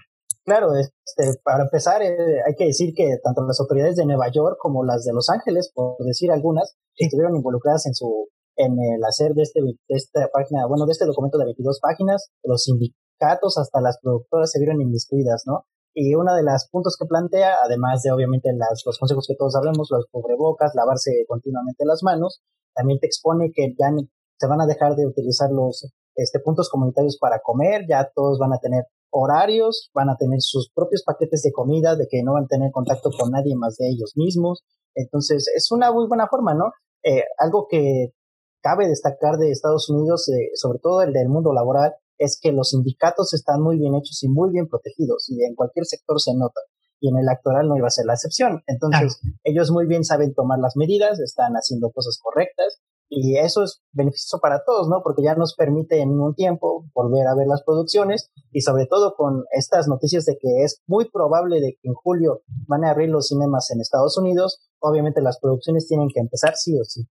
Claro, 0.46 0.68
este, 0.74 1.38
para 1.44 1.64
empezar, 1.64 2.00
eh, 2.00 2.40
hay 2.46 2.54
que 2.56 2.64
decir 2.64 2.94
que 2.96 3.04
tanto 3.22 3.46
las 3.46 3.60
autoridades 3.60 3.96
de 3.96 4.06
Nueva 4.06 4.30
York 4.32 4.56
como 4.58 4.82
las 4.82 5.04
de 5.04 5.12
Los 5.12 5.28
Ángeles, 5.28 5.70
por 5.74 5.98
decir 5.98 6.30
algunas, 6.32 6.74
estuvieron 6.96 7.36
involucradas 7.36 7.84
en 7.84 7.92
su 7.92 8.30
en 8.56 8.72
el 8.72 9.04
hacer 9.04 9.32
de 9.34 9.42
este 9.42 9.60
de 9.60 9.76
esta 9.88 10.28
página, 10.32 10.66
bueno, 10.66 10.86
de 10.86 10.92
este 10.92 11.06
documento 11.06 11.38
de 11.38 11.46
22 11.46 11.80
páginas, 11.80 12.30
los 12.42 12.64
sindicatos 12.64 13.58
hasta 13.58 13.80
las 13.80 13.98
productoras 14.00 14.50
se 14.50 14.60
vieron 14.60 14.80
inmiscuidas, 14.80 15.44
¿no? 15.46 15.66
Y 15.94 16.14
uno 16.14 16.34
de 16.34 16.42
los 16.42 16.68
puntos 16.70 16.96
que 16.98 17.06
plantea, 17.06 17.54
además 17.64 18.02
de 18.02 18.10
obviamente 18.10 18.50
las, 18.52 18.82
los 18.84 18.98
consejos 18.98 19.26
que 19.28 19.36
todos 19.36 19.52
sabemos, 19.52 19.88
los 19.90 20.06
cubrebocas, 20.10 20.72
lavarse 20.74 21.24
continuamente 21.28 21.84
las 21.86 22.02
manos, 22.02 22.42
también 22.74 22.98
te 22.98 23.06
expone 23.06 23.52
que 23.54 23.74
ya 23.78 23.94
se 24.36 24.48
van 24.48 24.60
a 24.60 24.66
dejar 24.66 24.96
de 24.96 25.06
utilizar 25.06 25.50
los 25.50 25.92
este, 26.16 26.40
puntos 26.40 26.68
comunitarios 26.68 27.16
para 27.18 27.40
comer, 27.40 27.86
ya 27.88 28.10
todos 28.14 28.38
van 28.38 28.52
a 28.52 28.58
tener 28.58 28.84
horarios, 29.10 29.90
van 29.94 30.10
a 30.10 30.16
tener 30.16 30.40
sus 30.40 30.70
propios 30.74 31.04
paquetes 31.04 31.42
de 31.42 31.52
comida, 31.52 31.94
de 31.94 32.08
que 32.10 32.22
no 32.24 32.34
van 32.34 32.44
a 32.44 32.48
tener 32.48 32.72
contacto 32.72 33.10
con 33.16 33.30
nadie 33.30 33.54
más 33.56 33.76
de 33.76 33.88
ellos 33.88 34.12
mismos. 34.16 34.64
Entonces, 34.96 35.46
es 35.54 35.70
una 35.70 35.92
muy 35.92 36.08
buena 36.08 36.26
forma, 36.28 36.54
¿no? 36.54 36.72
Eh, 37.04 37.22
algo 37.38 37.66
que 37.68 38.10
cabe 38.64 38.88
destacar 38.88 39.36
de 39.36 39.50
Estados 39.50 39.90
Unidos, 39.90 40.26
eh, 40.30 40.50
sobre 40.54 40.78
todo 40.78 41.02
el 41.02 41.12
del 41.12 41.28
mundo 41.28 41.52
laboral, 41.52 41.92
es 42.16 42.38
que 42.40 42.50
los 42.50 42.70
sindicatos 42.70 43.34
están 43.34 43.60
muy 43.60 43.78
bien 43.78 43.94
hechos 43.94 44.22
y 44.22 44.28
muy 44.28 44.50
bien 44.50 44.68
protegidos 44.68 45.28
y 45.28 45.44
en 45.44 45.54
cualquier 45.54 45.84
sector 45.84 46.18
se 46.18 46.34
nota. 46.34 46.60
Y 46.98 47.10
en 47.10 47.18
el 47.18 47.28
actoral 47.28 47.68
no 47.68 47.76
iba 47.76 47.88
a 47.88 47.90
ser 47.90 48.06
la 48.06 48.14
excepción. 48.14 48.62
Entonces, 48.66 49.20
ellos 49.42 49.70
muy 49.70 49.86
bien 49.86 50.04
saben 50.04 50.32
tomar 50.32 50.58
las 50.58 50.74
medidas, 50.76 51.20
están 51.20 51.52
haciendo 51.52 51.90
cosas 51.90 52.18
correctas 52.22 52.80
y 53.10 53.36
eso 53.36 53.64
es 53.64 53.82
beneficioso 53.92 54.40
para 54.40 54.64
todos, 54.64 54.88
¿no? 54.88 55.02
Porque 55.02 55.22
ya 55.22 55.34
nos 55.34 55.54
permite 55.54 56.00
en 56.00 56.18
un 56.18 56.34
tiempo 56.34 56.86
volver 56.94 57.26
a 57.26 57.34
ver 57.34 57.46
las 57.46 57.62
producciones 57.62 58.30
y 58.50 58.62
sobre 58.62 58.86
todo 58.86 59.14
con 59.16 59.44
estas 59.50 59.86
noticias 59.86 60.24
de 60.24 60.38
que 60.38 60.62
es 60.62 60.80
muy 60.86 61.10
probable 61.10 61.60
de 61.60 61.72
que 61.74 61.88
en 61.88 61.94
julio 61.94 62.40
van 62.66 62.84
a 62.84 62.92
abrir 62.92 63.10
los 63.10 63.28
cinemas 63.28 63.70
en 63.70 63.82
Estados 63.82 64.16
Unidos, 64.16 64.62
obviamente 64.78 65.20
las 65.20 65.38
producciones 65.38 65.86
tienen 65.86 66.08
que 66.08 66.20
empezar 66.20 66.54
sí 66.56 66.78
o 66.80 66.84
sí. 66.84 67.06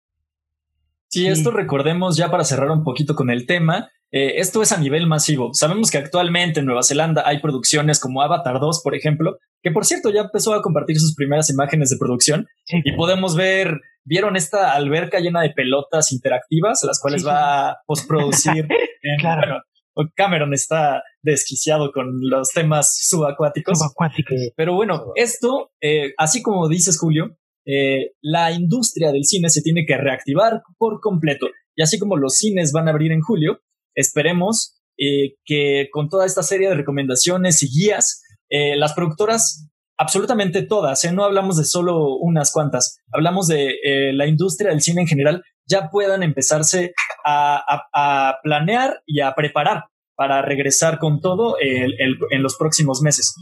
Sí, 1.08 1.26
esto 1.26 1.50
recordemos 1.50 2.16
ya 2.16 2.30
para 2.30 2.44
cerrar 2.44 2.70
un 2.70 2.84
poquito 2.84 3.14
con 3.14 3.30
el 3.30 3.46
tema. 3.46 3.90
Eh, 4.10 4.34
esto 4.36 4.62
es 4.62 4.72
a 4.72 4.78
nivel 4.78 5.06
masivo. 5.06 5.52
Sabemos 5.52 5.90
que 5.90 5.98
actualmente 5.98 6.60
en 6.60 6.66
Nueva 6.66 6.82
Zelanda 6.82 7.22
hay 7.26 7.40
producciones 7.40 8.00
como 8.00 8.22
Avatar 8.22 8.60
2, 8.60 8.80
por 8.82 8.94
ejemplo, 8.94 9.38
que 9.62 9.70
por 9.70 9.84
cierto 9.84 10.10
ya 10.10 10.22
empezó 10.22 10.54
a 10.54 10.62
compartir 10.62 10.98
sus 10.98 11.14
primeras 11.14 11.50
imágenes 11.50 11.90
de 11.90 11.98
producción 11.98 12.46
y 12.84 12.92
podemos 12.92 13.36
ver 13.36 13.80
¿Vieron 14.08 14.36
esta 14.36 14.72
alberca 14.72 15.20
llena 15.20 15.42
de 15.42 15.50
pelotas 15.50 16.12
interactivas, 16.12 16.82
las 16.82 16.98
cuales 16.98 17.26
va 17.26 17.68
a 17.68 17.76
postproducir? 17.86 18.66
claro. 19.20 19.62
Bueno, 19.94 20.10
Cameron 20.16 20.54
está 20.54 21.02
desquiciado 21.20 21.92
con 21.92 22.18
los 22.22 22.48
temas 22.52 22.96
subacuáticos. 23.06 23.78
Subacuáticos. 23.78 24.52
Pero 24.56 24.74
bueno, 24.74 25.12
esto, 25.14 25.72
eh, 25.82 26.14
así 26.16 26.40
como 26.40 26.68
dices, 26.68 26.98
Julio, 26.98 27.36
eh, 27.70 28.12
la 28.22 28.50
industria 28.50 29.12
del 29.12 29.24
cine 29.24 29.50
se 29.50 29.60
tiene 29.60 29.84
que 29.86 29.98
reactivar 29.98 30.62
por 30.78 31.00
completo. 31.00 31.48
Y 31.76 31.82
así 31.82 31.98
como 31.98 32.16
los 32.16 32.36
cines 32.36 32.72
van 32.72 32.88
a 32.88 32.92
abrir 32.92 33.12
en 33.12 33.20
julio, 33.20 33.60
esperemos 33.94 34.80
eh, 34.96 35.34
que 35.44 35.88
con 35.92 36.08
toda 36.08 36.24
esta 36.24 36.42
serie 36.42 36.70
de 36.70 36.74
recomendaciones 36.74 37.62
y 37.62 37.68
guías, 37.68 38.22
las 38.50 38.94
productoras, 38.94 39.68
absolutamente 39.98 40.62
todas, 40.62 41.04
no 41.12 41.22
hablamos 41.22 41.58
de 41.58 41.64
solo 41.64 42.16
unas 42.16 42.50
cuantas, 42.50 42.96
hablamos 43.12 43.46
de 43.46 43.74
la 44.14 44.26
industria 44.26 44.70
del 44.70 44.80
cine 44.80 45.02
en 45.02 45.06
general, 45.06 45.42
ya 45.66 45.90
puedan 45.90 46.22
empezarse 46.22 46.94
a, 47.26 48.38
planear 48.42 49.02
y 49.04 49.20
a 49.20 49.34
preparar 49.34 49.84
para 50.14 50.40
regresar 50.40 50.98
con 50.98 51.20
todo 51.20 51.56
en 51.60 52.42
los 52.42 52.56
próximos 52.56 53.02
meses. 53.02 53.34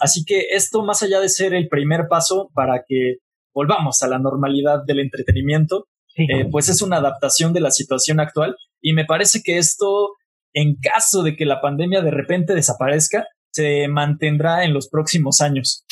Así 0.00 0.24
que 0.24 0.46
esto, 0.52 0.84
más 0.84 1.02
allá 1.02 1.20
de 1.20 1.28
ser 1.28 1.54
el 1.54 1.68
primer 1.68 2.06
paso 2.08 2.50
para 2.54 2.84
que 2.86 3.16
volvamos 3.56 4.02
a 4.02 4.08
la 4.08 4.18
normalidad 4.18 4.84
del 4.86 5.00
entretenimiento, 5.00 5.86
eh, 6.18 6.44
pues 6.50 6.68
es 6.68 6.82
una 6.82 6.98
adaptación 6.98 7.54
de 7.54 7.60
la 7.60 7.70
situación 7.70 8.20
actual 8.20 8.54
y 8.82 8.92
me 8.92 9.06
parece 9.06 9.40
que 9.42 9.56
esto, 9.56 10.10
en 10.52 10.76
caso 10.76 11.22
de 11.22 11.36
que 11.36 11.46
la 11.46 11.62
pandemia 11.62 12.02
de 12.02 12.10
repente 12.10 12.54
desaparezca, 12.54 13.26
se 13.52 13.88
mantendrá 13.88 14.64
en 14.64 14.74
los 14.74 14.88
próximos 14.88 15.40
años. 15.40 15.84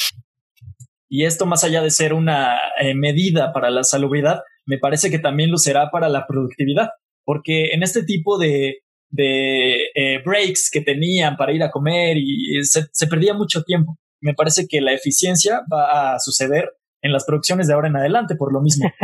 Y 1.08 1.24
esto, 1.24 1.46
más 1.46 1.64
allá 1.64 1.80
de 1.80 1.90
ser 1.90 2.12
una 2.12 2.58
eh, 2.78 2.94
medida 2.94 3.52
para 3.54 3.70
la 3.70 3.82
salubridad, 3.82 4.42
me 4.66 4.78
parece 4.78 5.10
que 5.10 5.18
también 5.18 5.50
lo 5.50 5.56
será 5.56 5.90
para 5.90 6.10
la 6.10 6.26
productividad, 6.26 6.90
porque 7.24 7.72
en 7.72 7.82
este 7.82 8.02
tipo 8.04 8.38
de, 8.38 8.80
de 9.08 9.86
eh, 9.94 10.22
breaks 10.22 10.70
que 10.70 10.82
tenían 10.82 11.36
para 11.36 11.52
ir 11.52 11.62
a 11.62 11.70
comer 11.70 12.18
y 12.18 12.62
se, 12.64 12.86
se 12.92 13.06
perdía 13.06 13.32
mucho 13.32 13.62
tiempo. 13.62 13.96
Me 14.20 14.34
parece 14.34 14.66
que 14.68 14.82
la 14.82 14.92
eficiencia 14.92 15.62
va 15.72 16.14
a 16.14 16.20
suceder 16.20 16.70
en 17.04 17.12
las 17.12 17.26
producciones 17.26 17.68
de 17.68 17.74
ahora 17.74 17.88
en 17.88 17.96
adelante 17.96 18.34
por 18.34 18.52
lo 18.52 18.60
mismo. 18.60 18.88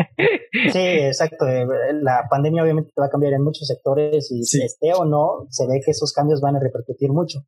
Sí, 0.73 0.79
exacto. 0.79 1.47
Eh, 1.47 1.65
la 2.03 2.25
pandemia 2.29 2.65
obviamente 2.65 2.91
va 3.01 3.07
a 3.07 3.09
cambiar 3.11 3.35
en 3.35 3.43
muchos 3.43 3.69
sectores 3.69 4.31
y 4.33 4.43
si 4.43 4.61
esté 4.63 4.93
o 4.95 5.05
no, 5.05 5.47
se 5.49 5.65
ve 5.67 5.81
que 5.85 5.93
esos 5.93 6.13
cambios 6.13 6.41
van 6.41 6.57
a 6.57 6.61
repercutir 6.61 7.11
mucho. 7.13 7.39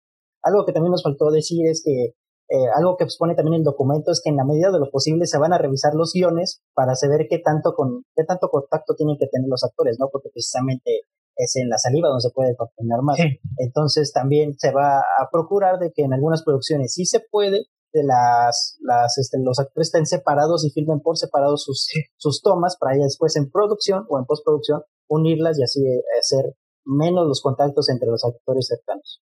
Algo 0.40 0.64
que 0.64 0.72
también 0.72 0.92
nos 0.92 1.02
faltó 1.02 1.30
decir 1.32 1.66
es 1.66 1.82
que 1.84 2.14
eh, 2.48 2.68
algo 2.76 2.96
que 2.96 3.04
expone 3.04 3.34
también 3.34 3.54
el 3.54 3.64
documento 3.64 4.12
es 4.12 4.20
que 4.22 4.30
en 4.30 4.36
la 4.36 4.44
medida 4.44 4.70
de 4.70 4.78
lo 4.78 4.88
posible 4.90 5.26
se 5.26 5.38
van 5.38 5.52
a 5.52 5.58
revisar 5.58 5.94
los 5.94 6.12
guiones 6.14 6.62
para 6.74 6.94
saber 6.94 7.26
qué 7.28 7.38
tanto 7.38 7.74
con 7.74 8.04
qué 8.14 8.24
tanto 8.24 8.48
contacto 8.48 8.94
tienen 8.94 9.16
que 9.18 9.26
tener 9.26 9.48
los 9.48 9.64
actores, 9.64 9.96
¿no? 9.98 10.08
Porque 10.12 10.28
precisamente 10.32 11.02
es 11.36 11.56
en 11.56 11.68
la 11.68 11.78
saliva 11.78 12.08
donde 12.08 12.22
se 12.22 12.30
puede 12.30 12.54
coordinar 12.56 13.02
más. 13.02 13.18
Entonces 13.58 14.12
también 14.12 14.54
se 14.58 14.70
va 14.70 14.98
a 14.98 15.28
procurar 15.30 15.80
de 15.80 15.92
que 15.92 16.02
en 16.02 16.12
algunas 16.12 16.44
producciones 16.44 16.94
sí 16.94 17.04
se 17.04 17.20
puede 17.20 17.50
de 17.50 17.64
las, 18.02 18.78
las 18.80 19.18
este, 19.18 19.38
los 19.42 19.58
actores 19.58 19.88
estén 19.88 20.06
separados 20.06 20.64
y 20.64 20.70
filmen 20.70 21.00
por 21.00 21.18
separado 21.18 21.56
sus, 21.56 21.88
sus 22.16 22.42
tomas 22.42 22.76
para 22.78 22.96
ya 22.96 23.04
después 23.04 23.36
en 23.36 23.50
producción 23.50 24.04
o 24.08 24.18
en 24.18 24.24
postproducción 24.24 24.82
unirlas 25.08 25.58
y 25.58 25.62
así 25.62 25.80
eh, 25.80 26.02
hacer 26.18 26.54
menos 26.84 27.26
los 27.26 27.42
contactos 27.42 27.90
entre 27.90 28.08
los 28.08 28.24
actores 28.24 28.66
cercanos. 28.66 29.22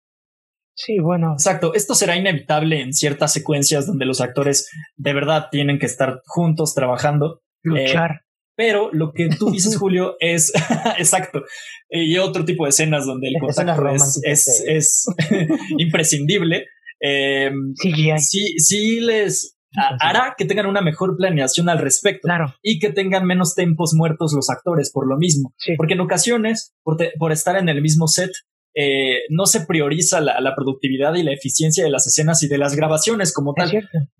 Sí, 0.75 0.99
bueno. 0.99 1.34
Exacto. 1.34 1.73
Esto 1.73 1.95
será 1.95 2.17
inevitable 2.17 2.82
en 2.82 2.93
ciertas 2.93 3.32
secuencias 3.32 3.88
donde 3.88 4.06
los 4.06 4.19
actores 4.19 4.69
de 4.97 5.13
verdad 5.13 5.47
tienen 5.49 5.80
que 5.80 5.86
estar 5.86 6.21
juntos 6.25 6.73
trabajando. 6.73 7.41
Luchar. 7.63 8.12
Eh, 8.12 8.25
pero 8.56 8.89
lo 8.91 9.12
que 9.13 9.30
tú 9.30 9.51
dices, 9.51 9.78
Julio, 9.80 10.15
es 10.19 10.51
exacto. 10.97 11.43
Y 11.89 12.17
otro 12.17 12.45
tipo 12.45 12.65
de 12.65 12.69
escenas 12.69 13.06
donde 13.06 13.28
el 13.30 13.36
contacto 13.39 13.89
es, 13.89 14.19
es, 14.23 14.63
es 14.67 15.06
imprescindible. 15.78 16.65
Eh, 17.01 17.51
sí, 17.75 18.58
sí 18.60 18.99
les 19.01 19.55
hará 19.99 20.36
que 20.38 20.45
tengan 20.45 20.67
una 20.67 20.81
mejor 20.81 21.17
planeación 21.17 21.69
al 21.69 21.79
respecto 21.79 22.27
claro. 22.27 22.53
y 22.62 22.79
que 22.79 22.91
tengan 22.91 23.25
menos 23.25 23.55
tempos 23.55 23.93
muertos 23.93 24.34
los 24.34 24.49
actores 24.49 24.91
por 24.91 25.08
lo 25.08 25.17
mismo. 25.17 25.53
Porque 25.77 25.93
en 25.93 26.01
ocasiones, 26.01 26.73
por, 26.84 26.97
por, 27.19 27.31
estar 27.31 27.58
en 27.58 27.69
el 27.69 27.81
mismo 27.81 28.08
set, 28.08 28.31
eh, 28.77 29.21
no 29.29 29.45
se 29.45 29.65
prioriza 29.65 30.19
la, 30.19 30.53
productividad 30.55 31.15
y 31.15 31.23
la 31.23 31.31
eficiencia 31.31 31.84
de 31.84 31.89
las 31.89 32.08
escenas 32.08 32.43
y 32.43 32.49
de 32.49 32.58
las 32.58 32.75
grabaciones 32.75 33.34
como 33.34 33.53
tal. 33.53 33.71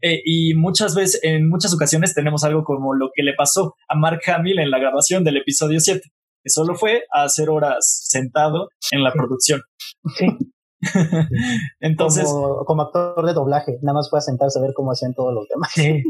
Eh, 0.02 0.22
y 0.24 0.54
muchas 0.56 0.96
veces, 0.96 1.20
en 1.24 1.50
muchas 1.50 1.74
ocasiones 1.74 2.14
tenemos 2.14 2.44
algo 2.44 2.64
como 2.64 2.94
lo 2.94 3.10
que 3.14 3.24
le 3.24 3.34
pasó 3.34 3.76
a 3.90 3.96
Mark 3.96 4.22
Hamill 4.28 4.60
en 4.60 4.72
la 4.72 4.80
grabación 4.80 5.24
del 5.24 5.38
episodio 5.38 5.80
7, 5.80 6.02
que 6.02 6.50
solo 6.50 6.76
fue 6.76 7.04
a 7.14 7.24
hacer 7.24 7.50
horas 7.50 8.06
sentado 8.08 8.70
en 8.92 9.04
la 9.04 9.12
producción. 9.12 9.62
Sí. 10.18 10.28
Entonces. 11.80 12.26
Como, 12.26 12.82
actor 12.82 13.26
de 13.26 13.34
doblaje, 13.34 13.78
nada 13.82 13.96
más 13.96 14.10
fue 14.10 14.20
a 14.20 14.22
sentarse 14.22 14.60
a 14.60 14.62
ver 14.62 14.74
cómo 14.74 14.92
hacían 14.92 15.14
todos 15.14 15.34
los 15.34 15.48
demás. 15.48 15.72
Sí. 15.74 16.04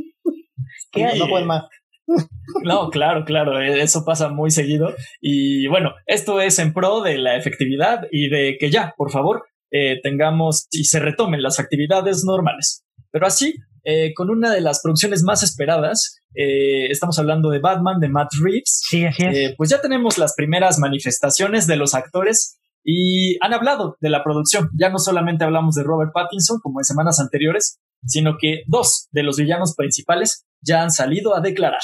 no 1.19 1.27
pueden 1.27 1.47
más. 1.47 1.63
No, 2.63 2.89
claro, 2.89 3.25
claro, 3.25 3.59
e, 3.59 3.81
eso 3.81 4.05
pasa 4.05 4.29
muy 4.29 4.51
seguido. 4.51 4.93
Y 5.21 5.67
bueno, 5.67 5.93
esto 6.05 6.39
es 6.41 6.59
en 6.59 6.73
pro 6.73 7.01
de 7.01 7.17
la 7.17 7.35
efectividad 7.35 8.01
y 8.11 8.29
de 8.29 8.57
que 8.59 8.69
ya, 8.69 8.93
por 8.97 9.11
favor, 9.11 9.45
eh, 9.71 9.99
tengamos 10.03 10.67
y 10.71 10.85
se 10.85 10.99
retomen 10.99 11.41
las 11.41 11.59
actividades 11.59 12.23
normales. 12.23 12.85
Pero 13.11 13.27
así, 13.27 13.55
eh, 13.83 14.13
con 14.13 14.29
una 14.29 14.51
de 14.51 14.61
las 14.61 14.81
producciones 14.81 15.23
más 15.23 15.43
esperadas, 15.43 16.19
eh, 16.35 16.87
estamos 16.89 17.17
hablando 17.19 17.49
de 17.49 17.59
Batman, 17.59 17.99
de 17.99 18.09
Matt 18.09 18.29
Reeves. 18.41 18.81
Sí, 18.87 19.05
así 19.05 19.23
es. 19.25 19.55
pues 19.57 19.69
ya 19.69 19.81
tenemos 19.81 20.17
las 20.17 20.33
primeras 20.35 20.79
manifestaciones 20.79 21.67
de 21.67 21.77
los 21.77 21.95
actores 21.95 22.59
y 22.85 23.37
han 23.43 23.53
hablado 23.53 23.97
de 23.99 24.09
la 24.09 24.23
producción. 24.23 24.69
Ya 24.79 24.89
no 24.89 24.99
solamente 24.99 25.43
hablamos 25.43 25.73
de 25.73 25.83
Robert 25.83 26.11
Pattinson 26.13 26.59
como 26.61 26.79
en 26.79 26.85
semanas 26.85 27.19
anteriores, 27.19 27.79
sino 28.05 28.37
que 28.39 28.61
dos 28.67 29.09
de 29.11 29.23
los 29.23 29.37
villanos 29.37 29.73
principales 29.75 30.45
ya 30.61 30.83
han 30.83 30.91
salido 30.91 31.35
a 31.35 31.41
declarar. 31.41 31.81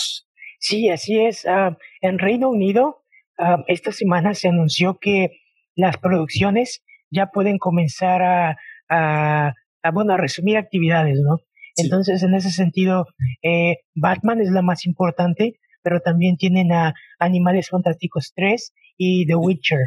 Sí, 0.60 0.90
así 0.90 1.20
es. 1.20 1.46
Ah, 1.48 1.76
en 2.02 2.20
Reino 2.20 2.50
Unido, 2.50 3.04
ah, 3.40 3.64
esta 3.68 3.92
semana 3.92 4.36
se 4.36 4.50
anunció 4.50 5.00
que 5.02 5.40
las 5.76 5.98
producciones 5.98 6.84
ya 7.10 7.32
pueden 7.32 7.58
comenzar 7.58 8.22
a, 8.22 8.58
a, 8.88 9.54
bueno, 9.92 10.14
a 10.14 10.18
resumir 10.18 10.58
actividades, 10.58 11.20
¿no? 11.20 11.40
Entonces, 11.78 12.22
en 12.22 12.36
ese 12.36 12.52
sentido, 12.52 13.08
eh, 13.42 13.78
Batman 13.96 14.40
es 14.42 14.52
la 14.52 14.62
más 14.62 14.86
importante, 14.86 15.60
pero 15.82 16.00
también 16.02 16.38
tienen 16.38 16.72
a 16.72 16.94
Animales 17.18 17.70
Fantásticos 17.70 18.34
3 18.36 18.74
y 18.98 19.26
The 19.26 19.36
Witcher. 19.36 19.80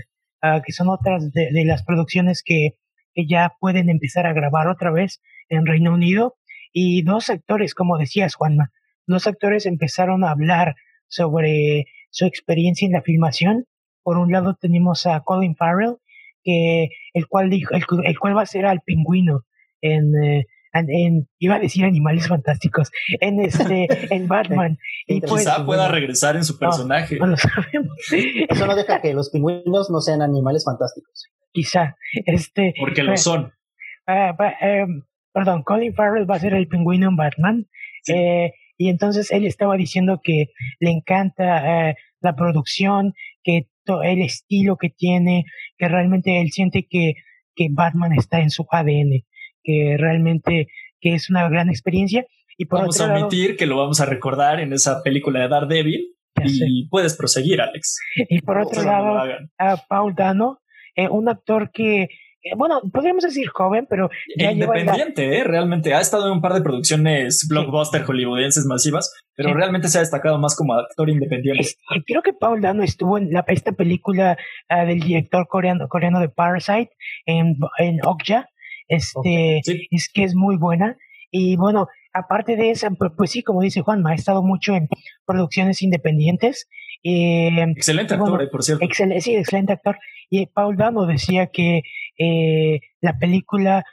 Ah, 0.47 0.61
que 0.63 0.73
son 0.73 0.91
otras 0.91 1.33
de, 1.33 1.65
las 1.65 1.85
producciones 1.85 2.43
que, 2.45 2.75
ya 3.17 3.55
pueden 3.61 3.89
empezar 3.89 4.27
a 4.27 4.35
grabar 4.35 4.69
otra 4.69 4.91
vez 4.91 5.23
en 5.49 5.65
Reino 5.65 5.95
Unido. 5.95 6.37
Y 6.71 7.01
dos 7.01 7.31
actores, 7.31 7.75
como 7.75 7.97
decías, 7.97 8.35
Juanma, 8.35 8.71
dos 9.07 9.27
actores 9.27 9.65
empezaron 9.65 10.23
a 10.23 10.33
hablar 10.33 10.75
sobre 11.09 11.87
su 12.11 12.27
experiencia 12.27 12.85
en 12.85 12.93
la 12.93 13.01
filmación. 13.01 13.65
Por 14.03 14.19
un 14.19 14.33
lado 14.33 14.55
tenemos 14.61 15.07
a 15.07 15.21
Colin 15.21 15.57
Farrell, 15.57 15.97
que 16.43 16.89
el 17.15 17.27
cual 17.27 17.49
dijo, 17.49 17.73
el, 17.73 18.19
cual 18.19 18.37
va 18.37 18.43
a 18.43 18.47
ser 18.47 18.67
al 18.67 18.83
pingüino 18.83 19.47
en, 19.81 20.13
eh, 20.23 20.45
en, 20.75 21.29
iba 21.39 21.57
a 21.57 21.59
decir 21.59 21.85
animales 21.85 22.29
fantásticos, 22.29 22.91
en 23.21 23.41
este, 23.41 23.87
en 24.15 24.29
Batman. 24.29 24.79
y 25.07 25.21
pues, 25.21 25.45
Quizá 25.45 25.65
pueda 25.65 25.89
regresar 25.89 26.37
en 26.37 26.45
su 26.45 26.59
personaje. 26.59 27.17
No, 27.17 27.27
lo 27.27 27.37
sabemos. 27.37 27.97
Eso 28.49 28.67
no 28.67 28.75
deja 28.75 29.01
que 29.01 29.15
los 29.15 29.31
pingüinos 29.31 29.91
no 29.91 30.01
sean 30.01 30.23
animales 30.23 30.65
fantásticos. 30.65 31.31
Quizá, 31.53 31.97
este. 32.27 32.75
Porque 32.79 33.03
lo 33.03 33.17
son. 33.17 33.53
Ah, 34.07 34.37
em, 34.61 35.03
perdón, 35.33 35.63
Colin 35.63 35.95
Farrell 35.95 36.29
va 36.29 36.37
a 36.37 36.41
ser 36.41 36.55
el 36.55 36.69
pingüino 36.69 37.09
en 37.09 37.17
Batman. 37.17 37.67
Eh, 38.09 38.53
y 38.77 38.89
entonces 38.89 39.31
él 39.31 39.47
estaba 39.47 39.77
diciendo 39.77 40.21
que 40.23 40.49
le 40.81 40.91
encanta 40.91 41.89
eh, 41.89 41.97
la 42.21 42.35
producción, 42.35 43.15
que 43.43 43.69
el 44.03 44.23
estilo 44.23 44.77
que 44.77 44.91
tiene, 44.91 45.45
que 45.79 45.89
realmente 45.89 46.41
él 46.41 46.51
siente 46.51 46.87
que, 46.91 47.15
que 47.55 47.69
Batman 47.71 48.13
está 48.15 48.41
en 48.41 48.51
su 48.51 48.67
ADN 48.69 49.25
que 49.65 49.97
realmente 49.99 50.69
que 51.01 51.15
es 51.15 51.29
una 51.29 51.49
gran 51.49 51.69
experiencia. 51.69 52.25
Y 52.57 52.67
por 52.67 52.81
vamos 52.81 53.01
a 53.01 53.13
admitir 53.13 53.57
que 53.57 53.67
lo 53.67 53.77
vamos 53.77 54.01
a 54.01 54.07
recordar 54.07 54.61
en 54.61 54.73
esa 54.73 55.03
película 55.03 55.41
de 55.41 55.49
Daredevil 55.49 56.15
y 56.45 56.89
puedes 56.89 57.17
proseguir, 57.17 57.61
Alex. 57.61 57.99
Y 58.29 58.41
por 58.43 58.59
otro 58.59 58.83
lado, 58.83 59.23
a 59.59 59.77
Paul 59.89 60.15
Dano, 60.15 60.61
eh, 60.95 61.09
un 61.09 61.29
actor 61.29 61.71
que 61.73 62.09
eh, 62.45 62.53
bueno, 62.57 62.83
podríamos 62.93 63.25
decir 63.25 63.49
joven, 63.49 63.87
pero 63.89 64.11
ya 64.37 64.53
independiente, 64.53 65.39
¿eh? 65.39 65.45
realmente 65.45 65.95
ha 65.95 66.01
estado 66.01 66.27
en 66.27 66.33
un 66.33 66.43
par 66.43 66.53
de 66.53 66.61
producciones 66.61 67.47
blockbuster 67.49 68.03
hollywoodenses 68.03 68.67
masivas, 68.67 69.15
pero 69.35 69.55
realmente 69.55 69.89
se 69.89 69.97
ha 69.97 70.03
destacado 70.03 70.39
más 70.39 70.55
como 70.55 70.75
actor 70.75 71.09
independiente. 71.09 71.65
creo 72.07 72.21
que 72.21 72.35
Paul 72.35 72.61
Dano 72.61 72.83
estuvo 72.83 73.17
en 73.17 73.33
la, 73.33 73.47
esta 73.49 73.73
película 73.73 74.37
ah, 74.69 74.85
del 74.85 75.01
director 75.01 75.49
coreano, 75.49 75.89
coreano 75.89 76.21
de 76.21 76.29
Parasite 76.29 76.91
en, 77.25 77.57
en 77.79 78.05
Okja, 78.05 78.47
este, 78.89 79.61
es 79.91 80.11
que 80.13 80.25
es 80.25 80.35
muy 80.35 80.57
buena. 80.57 80.97
Y 81.31 81.57
bueno, 81.57 81.89
aparte 82.13 82.57
de 82.57 82.71
esa, 82.71 82.91
pues, 82.91 83.31
sí, 83.31 83.43
como 83.43 83.63
dice 83.63 83.81
Juan, 83.81 84.07
ha 84.07 84.15
estado 84.15 84.43
mucho 84.43 84.75
en 84.75 84.89
producciones 85.27 85.83
independientes 85.83 86.69
excelente 87.05 88.15
actor, 88.15 88.51
por 88.51 88.63
cierto. 88.63 88.87
sí, 89.21 89.37
excelente 89.37 89.73
actor. 89.73 89.99
Y 90.31 90.47
Paul 90.47 90.77
Dano 90.77 91.07
decía 91.07 91.49
que 91.49 91.83
la 93.01 93.19
película 93.19 93.85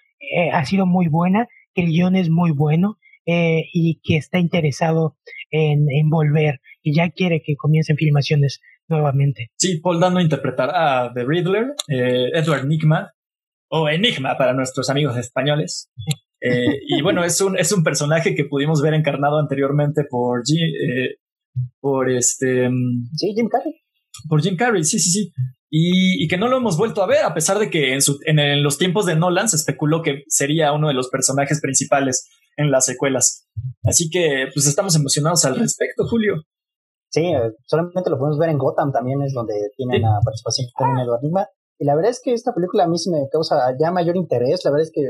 ha 0.54 0.66
sido 0.66 0.86
muy 0.86 1.08
buena, 1.08 1.48
que 1.74 1.82
el 1.82 1.90
guion 1.90 2.16
es 2.16 2.30
muy 2.30 2.52
bueno 2.52 2.98
y 3.26 4.00
que 4.04 4.18
está 4.18 4.40
interesado 4.40 5.18
en, 5.50 5.86
en 5.90 6.10
volver 6.10 6.62
y 6.82 6.96
ya 6.96 7.10
quiere 7.10 7.42
que 7.46 7.56
comiencen 7.56 7.98
filmaciones 7.98 8.62
nuevamente. 8.88 9.52
Sí, 9.58 9.80
Paul 9.82 10.00
Dano 10.00 10.22
interpretará 10.22 11.04
a 11.04 11.14
The 11.14 11.26
Riddler, 11.26 11.74
Edward 11.88 12.66
Nigma, 12.66 13.14
o 13.72 13.88
Enigma 13.88 14.38
para 14.38 14.54
nuestros 14.54 14.90
amigos 14.90 15.18
españoles. 15.18 15.90
Eh, 16.42 16.82
y 16.88 17.02
bueno, 17.02 17.24
es 17.24 17.40
un, 17.40 17.58
es 17.58 17.72
un 17.72 17.84
personaje 17.84 18.36
que 18.36 18.46
pudimos 18.46 18.82
ver 18.82 18.94
encarnado 18.94 19.40
anteriormente 19.40 20.04
por, 20.10 20.42
eh, 20.42 21.16
por 21.80 22.10
este... 22.10 22.70
Mm, 22.70 23.06
sí, 23.16 23.34
Jim 23.34 23.48
Carrey. 23.48 23.74
Por 24.28 24.42
Jim 24.42 24.58
Carrey, 24.58 24.84
sí, 24.84 25.00
sí, 25.00 25.10
sí. 25.10 25.32
Y, 25.70 26.28
que 26.28 26.38
no 26.38 26.50
lo 26.50 26.58
hemos 26.58 26.78
vuelto 26.78 27.02
a 27.02 27.08
ver, 27.08 27.24
a 27.24 27.34
pesar 27.34 27.58
de 27.58 27.70
que 27.70 27.94
en, 27.94 28.02
su, 28.02 28.20
en, 28.26 28.62
los 28.62 28.78
tiempos 28.78 29.06
de 29.06 29.16
Nolan 29.16 29.48
se 29.48 29.56
especuló 29.56 30.02
que 30.02 30.24
sería 30.28 30.74
uno 30.74 30.90
de 30.90 30.94
los 30.94 31.10
personajes 31.10 31.62
principales 31.62 32.28
en 32.58 32.72
las 32.72 32.84
secuelas. 32.84 33.48
Así 33.86 34.10
que 34.10 34.48
pues 34.54 34.68
estamos 34.68 34.98
emocionados 34.98 35.46
al 35.46 35.56
respecto, 35.56 36.06
Julio. 36.10 36.36
Sí, 37.10 37.22
eh, 37.22 37.54
solamente 37.68 38.10
lo 38.10 38.18
podemos 38.18 38.38
ver 38.38 38.50
en 38.50 38.58
Gotham 38.58 38.92
también, 38.92 39.22
es 39.22 39.34
donde 39.34 39.54
tiene 39.78 40.00
la 40.00 40.20
participación 40.26 40.68
también 40.78 41.06
Edward 41.06 41.24
Nigma. 41.24 41.48
Y 41.82 41.86
la 41.86 41.96
verdad 41.96 42.12
es 42.12 42.22
que 42.24 42.32
esta 42.32 42.54
película 42.54 42.84
a 42.84 42.88
mí 42.88 43.00
sí 43.00 43.10
me 43.10 43.28
causa 43.32 43.76
ya 43.80 43.90
mayor 43.90 44.16
interés. 44.16 44.64
La 44.64 44.70
verdad 44.70 44.86
es 44.86 44.92
que 44.94 45.02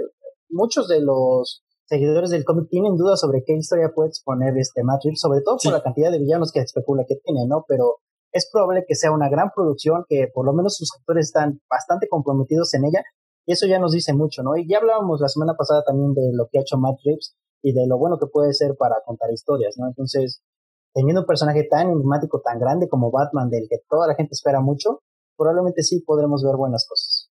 muchos 0.50 0.88
de 0.88 1.02
los 1.02 1.66
seguidores 1.84 2.30
del 2.30 2.46
cómic 2.46 2.70
tienen 2.70 2.96
dudas 2.96 3.20
sobre 3.20 3.44
qué 3.46 3.52
historia 3.58 3.92
puede 3.94 4.08
exponer 4.08 4.58
este 4.58 4.82
Matrix, 4.82 5.20
sobre 5.20 5.42
todo 5.42 5.58
por 5.62 5.74
la 5.74 5.84
cantidad 5.84 6.10
de 6.10 6.20
villanos 6.20 6.54
que 6.54 6.62
se 6.62 6.68
especula 6.68 7.04
que 7.06 7.18
tiene, 7.26 7.46
¿no? 7.46 7.66
Pero 7.68 7.98
es 8.32 8.50
probable 8.50 8.86
que 8.88 8.96
sea 8.96 9.12
una 9.12 9.28
gran 9.28 9.52
producción, 9.54 10.06
que 10.08 10.30
por 10.34 10.46
lo 10.46 10.54
menos 10.54 10.78
sus 10.78 10.88
actores 10.98 11.26
están 11.26 11.60
bastante 11.70 12.08
comprometidos 12.08 12.74
en 12.74 12.86
ella, 12.86 13.04
y 13.46 13.52
eso 13.52 13.68
ya 13.68 13.78
nos 13.78 13.92
dice 13.92 14.14
mucho, 14.14 14.42
¿no? 14.42 14.56
Y 14.56 14.66
ya 14.66 14.78
hablábamos 14.78 15.20
la 15.20 15.28
semana 15.28 15.56
pasada 15.58 15.84
también 15.84 16.14
de 16.14 16.32
lo 16.32 16.48
que 16.50 16.60
ha 16.60 16.62
hecho 16.62 16.78
Matrix 16.78 17.36
y 17.62 17.74
de 17.74 17.86
lo 17.86 17.98
bueno 17.98 18.18
que 18.18 18.28
puede 18.28 18.54
ser 18.54 18.78
para 18.80 18.96
contar 19.06 19.30
historias, 19.34 19.76
¿no? 19.78 19.88
Entonces, 19.88 20.42
teniendo 20.94 21.20
un 21.20 21.28
personaje 21.28 21.68
tan 21.70 21.90
enigmático, 21.90 22.40
tan 22.40 22.60
grande 22.60 22.88
como 22.88 23.12
Batman, 23.12 23.50
del 23.50 23.68
que 23.70 23.80
toda 23.90 24.08
la 24.08 24.16
gente 24.16 24.32
espera 24.32 24.62
mucho, 24.62 25.02
probablemente 25.42 25.82
sí 25.82 26.04
podremos 26.06 26.44
ver 26.44 26.56
buenas 26.56 26.86
cosas. 26.88 27.32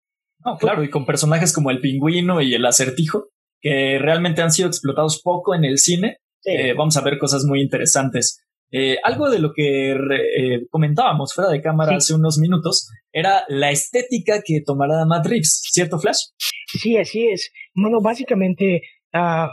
claro, 0.59 0.83
y 0.83 0.89
con 0.89 1.05
personajes 1.05 1.53
como 1.53 1.69
el 1.69 1.79
pingüino 1.79 2.41
y 2.41 2.55
el 2.55 2.65
acertijo, 2.65 3.27
que 3.61 3.99
realmente 3.99 4.41
han 4.41 4.51
sido 4.51 4.67
explotados 4.67 5.21
poco 5.21 5.53
en 5.53 5.65
el 5.65 5.77
cine, 5.77 6.17
eh, 6.45 6.73
vamos 6.73 6.97
a 6.97 7.01
ver 7.01 7.19
cosas 7.19 7.45
muy 7.45 7.61
interesantes. 7.61 8.43
Eh, 8.71 8.97
algo 9.03 9.29
de 9.29 9.39
lo 9.39 9.51
que 9.53 9.91
eh, 9.91 10.67
comentábamos 10.69 11.33
fuera 11.33 11.49
de 11.49 11.61
cámara 11.61 11.97
hace 11.97 12.13
unos 12.13 12.37
minutos 12.37 12.87
era 13.11 13.43
la 13.47 13.71
estética 13.71 14.41
que 14.45 14.61
tomará 14.61 15.05
Matrix, 15.05 15.61
¿cierto, 15.71 15.99
Flash? 15.99 16.19
Sí, 16.67 16.97
así 16.97 17.27
es. 17.27 17.51
Bueno, 17.73 17.99
básicamente, 17.99 18.83
uh, 19.13 19.47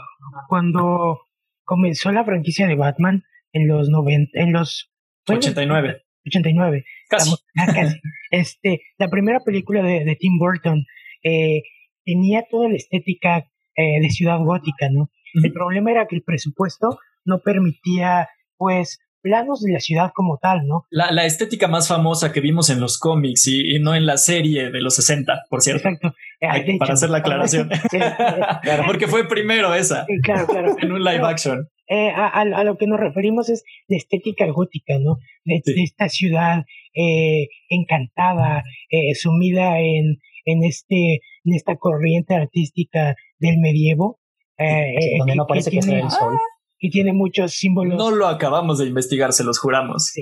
cuando 0.47 1.21
comenzó 1.63 2.11
la 2.11 2.23
franquicia 2.23 2.67
de 2.67 2.75
Batman 2.75 3.23
en 3.53 3.67
los 3.67 3.89
90, 3.89 4.39
en 4.39 4.53
los 4.53 4.91
89. 5.27 6.06
89. 6.27 6.85
Casi. 7.09 7.31
Este, 8.29 8.81
la 8.97 9.09
primera 9.09 9.39
película 9.39 9.81
de, 9.81 10.17
Tim 10.19 10.37
Burton 10.37 10.85
eh, 11.23 11.61
tenía 12.03 12.43
toda 12.51 12.67
la 12.67 12.75
estética 12.75 13.47
eh, 13.77 14.01
de 14.01 14.09
ciudad 14.09 14.39
gótica, 14.39 14.89
¿no? 14.91 15.09
El 15.33 15.53
problema 15.53 15.91
era 15.91 16.07
que 16.07 16.17
el 16.17 16.23
presupuesto 16.23 16.99
no 17.23 17.39
permitía, 17.39 18.27
pues, 18.57 18.99
planos 19.21 19.61
de 19.61 19.73
la 19.73 19.79
ciudad 19.79 20.11
como 20.13 20.37
tal, 20.41 20.65
¿no? 20.67 20.85
La, 20.89 21.25
estética 21.25 21.67
más 21.67 21.87
famosa 21.87 22.31
que 22.31 22.41
vimos 22.41 22.69
en 22.69 22.79
los 22.79 22.97
cómics 22.97 23.47
y, 23.47 23.79
no 23.79 23.95
en 23.95 24.05
la 24.05 24.17
serie 24.17 24.71
de 24.71 24.81
los 24.81 24.95
60, 24.95 25.45
por 25.49 25.61
cierto. 25.61 25.89
Exacto. 25.89 26.13
para 26.79 26.93
hacer 26.93 27.09
la 27.09 27.17
aclaración. 27.19 27.69
Porque 28.85 29.07
fue 29.07 29.27
primero 29.27 29.73
esa. 29.73 30.05
claro, 30.23 30.47
claro. 30.47 30.75
en 30.81 30.91
un 30.91 31.03
live 31.03 31.25
action. 31.25 31.67
Eh, 31.89 32.11
a, 32.13 32.63
lo 32.63 32.77
que 32.77 32.85
nos 32.85 32.99
referimos 32.99 33.49
es 33.49 33.63
la 33.87 33.97
estética 33.97 34.45
gótica, 34.47 34.99
¿no? 34.99 35.19
De, 35.45 35.61
esta 35.65 36.09
ciudad 36.09 36.65
eh, 36.93 37.47
encantada, 37.69 38.63
eh, 38.89 39.15
sumida 39.15 39.79
en, 39.79 40.17
en, 40.45 40.63
este, 40.63 41.21
en 41.45 41.53
esta 41.53 41.77
corriente 41.77 42.35
artística 42.35 43.15
del 43.39 43.59
medievo. 43.59 44.19
donde 45.17 45.35
no 45.35 45.47
parece 45.47 45.71
que, 45.71 45.81
sea 45.81 45.99
el 45.99 46.09
sol. 46.09 46.37
Y 46.79 46.91
tiene 46.91 47.13
muchos 47.13 47.53
símbolos. 47.53 47.97
No 47.97 48.11
lo 48.11 48.27
acabamos 48.27 48.77
de 48.77 48.85
investigar, 48.85 49.33
se 49.33 49.43
los 49.43 49.57
juramos. 49.57 50.13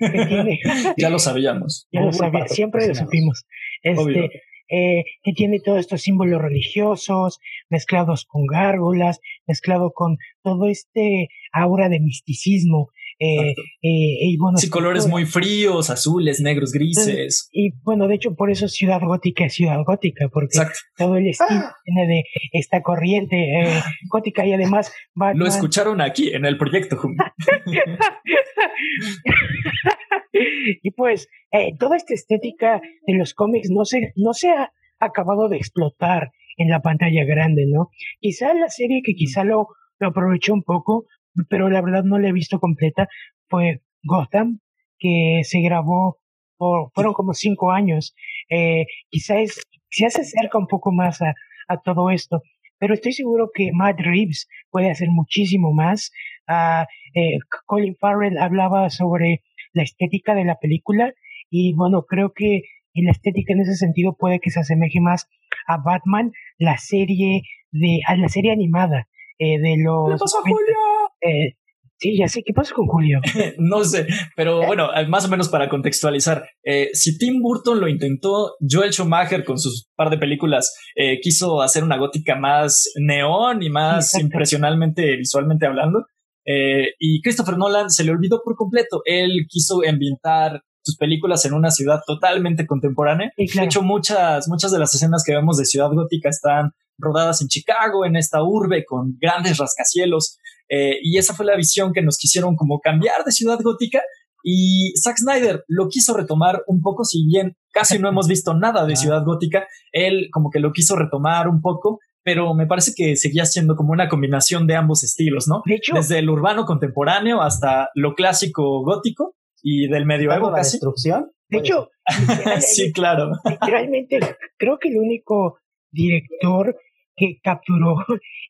ya 0.96 1.10
lo 1.10 1.18
sabíamos. 1.18 1.88
Ya 1.92 2.02
lo 2.02 2.12
sabíamos, 2.12 2.50
siempre 2.52 2.86
lo 2.86 2.94
supimos. 2.94 3.44
Este, 3.82 4.30
eh, 4.70 5.04
que 5.22 5.32
tiene 5.32 5.60
todos 5.60 5.80
estos 5.80 6.02
símbolos 6.02 6.40
religiosos, 6.40 7.40
mezclados 7.68 8.24
con 8.24 8.46
gárgolas, 8.46 9.20
mezclado 9.46 9.92
con 9.92 10.18
todo 10.42 10.66
este 10.68 11.28
aura 11.52 11.88
de 11.88 12.00
misticismo. 12.00 12.90
Eh, 13.22 13.50
eh, 13.50 13.54
y 13.82 14.38
bueno, 14.38 14.56
sí, 14.56 14.70
colores 14.70 15.06
muy 15.06 15.26
fríos, 15.26 15.90
azules, 15.90 16.40
negros, 16.40 16.72
grises. 16.72 17.50
Y 17.52 17.72
bueno, 17.82 18.08
de 18.08 18.14
hecho, 18.14 18.34
por 18.34 18.50
eso 18.50 18.66
Ciudad 18.66 19.02
Gótica 19.02 19.44
es 19.44 19.52
Ciudad 19.52 19.76
Gótica, 19.84 20.30
porque 20.32 20.56
todo 20.96 21.16
el 21.16 21.28
estilo 21.28 21.64
ah. 21.64 21.74
tiene 21.84 22.06
de 22.06 22.24
esta 22.52 22.80
corriente 22.80 23.36
eh, 23.36 23.82
gótica 24.08 24.46
y 24.46 24.54
además. 24.54 24.90
Lo 25.34 25.46
escucharon 25.46 26.00
aquí 26.00 26.32
en 26.32 26.46
el 26.46 26.56
proyecto. 26.56 26.96
y 30.82 30.90
pues, 30.92 31.28
eh, 31.52 31.76
toda 31.78 31.98
esta 31.98 32.14
estética 32.14 32.80
de 33.06 33.18
los 33.18 33.34
cómics 33.34 33.68
no 33.70 33.84
se, 33.84 34.14
no 34.16 34.32
se 34.32 34.48
ha 34.48 34.72
acabado 34.98 35.50
de 35.50 35.58
explotar 35.58 36.30
en 36.56 36.70
la 36.70 36.80
pantalla 36.80 37.24
grande, 37.24 37.66
¿no? 37.68 37.90
Quizá 38.20 38.54
la 38.54 38.68
serie 38.68 39.02
que 39.04 39.12
quizá 39.12 39.44
lo, 39.44 39.66
lo 39.98 40.08
aprovechó 40.08 40.54
un 40.54 40.62
poco, 40.62 41.04
pero 41.48 41.68
la 41.68 41.82
verdad 41.82 42.04
no 42.04 42.18
la 42.18 42.28
he 42.28 42.32
visto 42.32 42.58
completa, 42.58 43.08
fue 43.48 43.82
Gotham, 44.02 44.60
que 44.98 45.40
se 45.44 45.60
grabó 45.60 46.18
por, 46.56 46.90
fueron 46.94 47.12
como 47.12 47.34
cinco 47.34 47.70
años. 47.70 48.14
Eh, 48.48 48.86
quizá 49.08 49.40
es, 49.40 49.60
se 49.88 50.06
acerca 50.06 50.58
un 50.58 50.66
poco 50.66 50.92
más 50.92 51.22
a, 51.22 51.34
a 51.68 51.80
todo 51.80 52.10
esto 52.10 52.42
pero 52.80 52.94
estoy 52.94 53.12
seguro 53.12 53.50
que 53.54 53.70
Matt 53.72 54.00
Reeves 54.00 54.48
puede 54.70 54.90
hacer 54.90 55.08
muchísimo 55.10 55.72
más. 55.72 56.10
Uh, 56.48 56.84
eh, 57.14 57.38
Colin 57.66 57.94
Farrell 58.00 58.38
hablaba 58.38 58.88
sobre 58.88 59.42
la 59.72 59.82
estética 59.82 60.34
de 60.34 60.46
la 60.46 60.56
película 60.56 61.12
y 61.50 61.74
bueno, 61.74 62.06
creo 62.08 62.32
que 62.34 62.62
en 62.94 63.04
la 63.04 63.12
estética 63.12 63.52
en 63.52 63.60
ese 63.60 63.76
sentido 63.76 64.16
puede 64.18 64.40
que 64.40 64.50
se 64.50 64.60
asemeje 64.60 65.00
más 65.00 65.28
a 65.68 65.76
Batman, 65.76 66.32
la 66.58 66.78
serie 66.78 67.42
de 67.70 68.00
a 68.06 68.16
la 68.16 68.28
serie 68.28 68.50
animada 68.50 69.06
eh, 69.38 69.60
de 69.60 69.76
los 69.76 70.12
¿Qué 70.12 70.18
pasó 70.18 70.38
Julio? 70.40 70.76
Eh, 71.20 71.56
sí, 71.96 72.16
ya 72.18 72.28
sé, 72.28 72.42
¿qué 72.44 72.52
pasa 72.52 72.74
con 72.74 72.86
Julio? 72.86 73.20
no 73.58 73.84
sé, 73.84 74.06
pero 74.36 74.64
bueno, 74.66 74.88
más 75.08 75.26
o 75.26 75.28
menos 75.28 75.48
para 75.48 75.68
contextualizar, 75.68 76.48
eh, 76.64 76.90
si 76.92 77.18
Tim 77.18 77.40
Burton 77.40 77.80
lo 77.80 77.88
intentó, 77.88 78.56
Joel 78.60 78.92
Schumacher 78.92 79.44
con 79.44 79.58
sus 79.58 79.88
par 79.96 80.10
de 80.10 80.18
películas 80.18 80.74
quiso 81.22 81.62
hacer 81.62 81.84
una 81.84 81.96
gótica 81.96 82.36
más 82.36 82.92
neón 82.96 83.62
y 83.62 83.70
más 83.70 84.18
impresionalmente 84.18 85.16
visualmente 85.16 85.66
hablando, 85.66 86.06
eh, 86.46 86.94
y 86.98 87.20
Christopher 87.22 87.56
Nolan 87.56 87.90
se 87.90 88.04
le 88.04 88.10
olvidó 88.10 88.42
por 88.42 88.56
completo. 88.56 89.02
Él 89.04 89.46
quiso 89.48 89.80
ambientar 89.88 90.62
sus 90.82 90.96
películas 90.96 91.44
en 91.44 91.52
una 91.52 91.70
ciudad 91.70 92.00
totalmente 92.06 92.66
contemporánea. 92.66 93.30
De 93.36 93.64
hecho, 93.64 93.82
muchas, 93.82 94.48
muchas 94.48 94.72
de 94.72 94.78
las 94.78 94.94
escenas 94.94 95.22
que 95.24 95.34
vemos 95.34 95.58
de 95.58 95.66
Ciudad 95.66 95.90
Gótica 95.92 96.30
están 96.30 96.72
rodadas 96.98 97.40
en 97.42 97.48
Chicago, 97.48 98.04
en 98.04 98.16
esta 98.16 98.42
urbe 98.42 98.84
con 98.84 99.16
grandes 99.20 99.58
rascacielos. 99.58 100.38
Eh, 100.70 100.98
y 101.02 101.18
esa 101.18 101.34
fue 101.34 101.44
la 101.44 101.56
visión 101.56 101.92
que 101.92 102.02
nos 102.02 102.16
quisieron 102.16 102.56
como 102.56 102.80
cambiar 102.80 103.24
de 103.24 103.32
Ciudad 103.32 103.58
Gótica. 103.62 104.00
Y 104.42 104.94
Zack 104.96 105.18
Snyder 105.18 105.64
lo 105.68 105.88
quiso 105.88 106.16
retomar 106.16 106.62
un 106.66 106.80
poco, 106.80 107.04
si 107.04 107.26
bien 107.26 107.56
casi 107.72 107.98
no 107.98 108.08
hemos 108.08 108.26
visto 108.26 108.54
nada 108.54 108.86
de 108.86 108.96
Ciudad 108.96 109.22
Gótica, 109.24 109.66
él 109.92 110.28
como 110.32 110.50
que 110.50 110.60
lo 110.60 110.72
quiso 110.72 110.96
retomar 110.96 111.48
un 111.48 111.60
poco 111.60 111.98
pero 112.22 112.54
me 112.54 112.66
parece 112.66 112.92
que 112.94 113.16
seguía 113.16 113.44
siendo 113.44 113.76
como 113.76 113.92
una 113.92 114.08
combinación 114.08 114.66
de 114.66 114.76
ambos 114.76 115.02
estilos, 115.02 115.48
¿no? 115.48 115.62
De 115.64 115.76
hecho, 115.76 115.94
desde 115.94 116.18
el 116.18 116.28
urbano 116.28 116.64
contemporáneo 116.64 117.40
hasta 117.40 117.90
lo 117.94 118.14
clásico 118.14 118.84
gótico 118.84 119.36
y 119.62 119.88
del 119.88 120.06
medioevo 120.06 120.52
casi. 120.52 120.72
destrucción? 120.72 121.30
De 121.48 121.58
hecho, 121.58 121.88
sí, 122.60 122.92
claro. 122.92 123.32
Literalmente, 123.44 124.20
creo 124.56 124.78
que 124.78 124.88
el 124.88 124.98
único 124.98 125.58
director 125.90 126.76
que 127.16 127.38
capturó, 127.42 127.96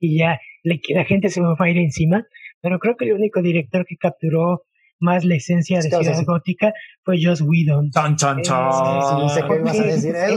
y 0.01 0.19
ya 0.19 0.39
la 0.63 1.05
gente 1.05 1.31
se 1.31 1.41
me 1.41 1.49
va 1.49 1.57
a 1.59 1.71
ir 1.71 1.79
encima, 1.79 2.25
pero 2.61 2.79
creo 2.79 2.97
que 2.97 3.07
el 3.07 3.15
único 3.15 3.43
director 3.43 3.85
que 3.87 3.97
capturó 3.97 4.63
más 4.99 5.25
la 5.25 5.37
esencia 5.37 5.79
de 5.79 5.89
Ciudad 5.89 6.23
Gótica 6.27 6.73
fue 7.03 7.17
Joss 7.23 7.41
Whedon. 7.41 7.91
Chan, 7.91 8.17
chan, 8.17 8.39
en, 8.39 8.45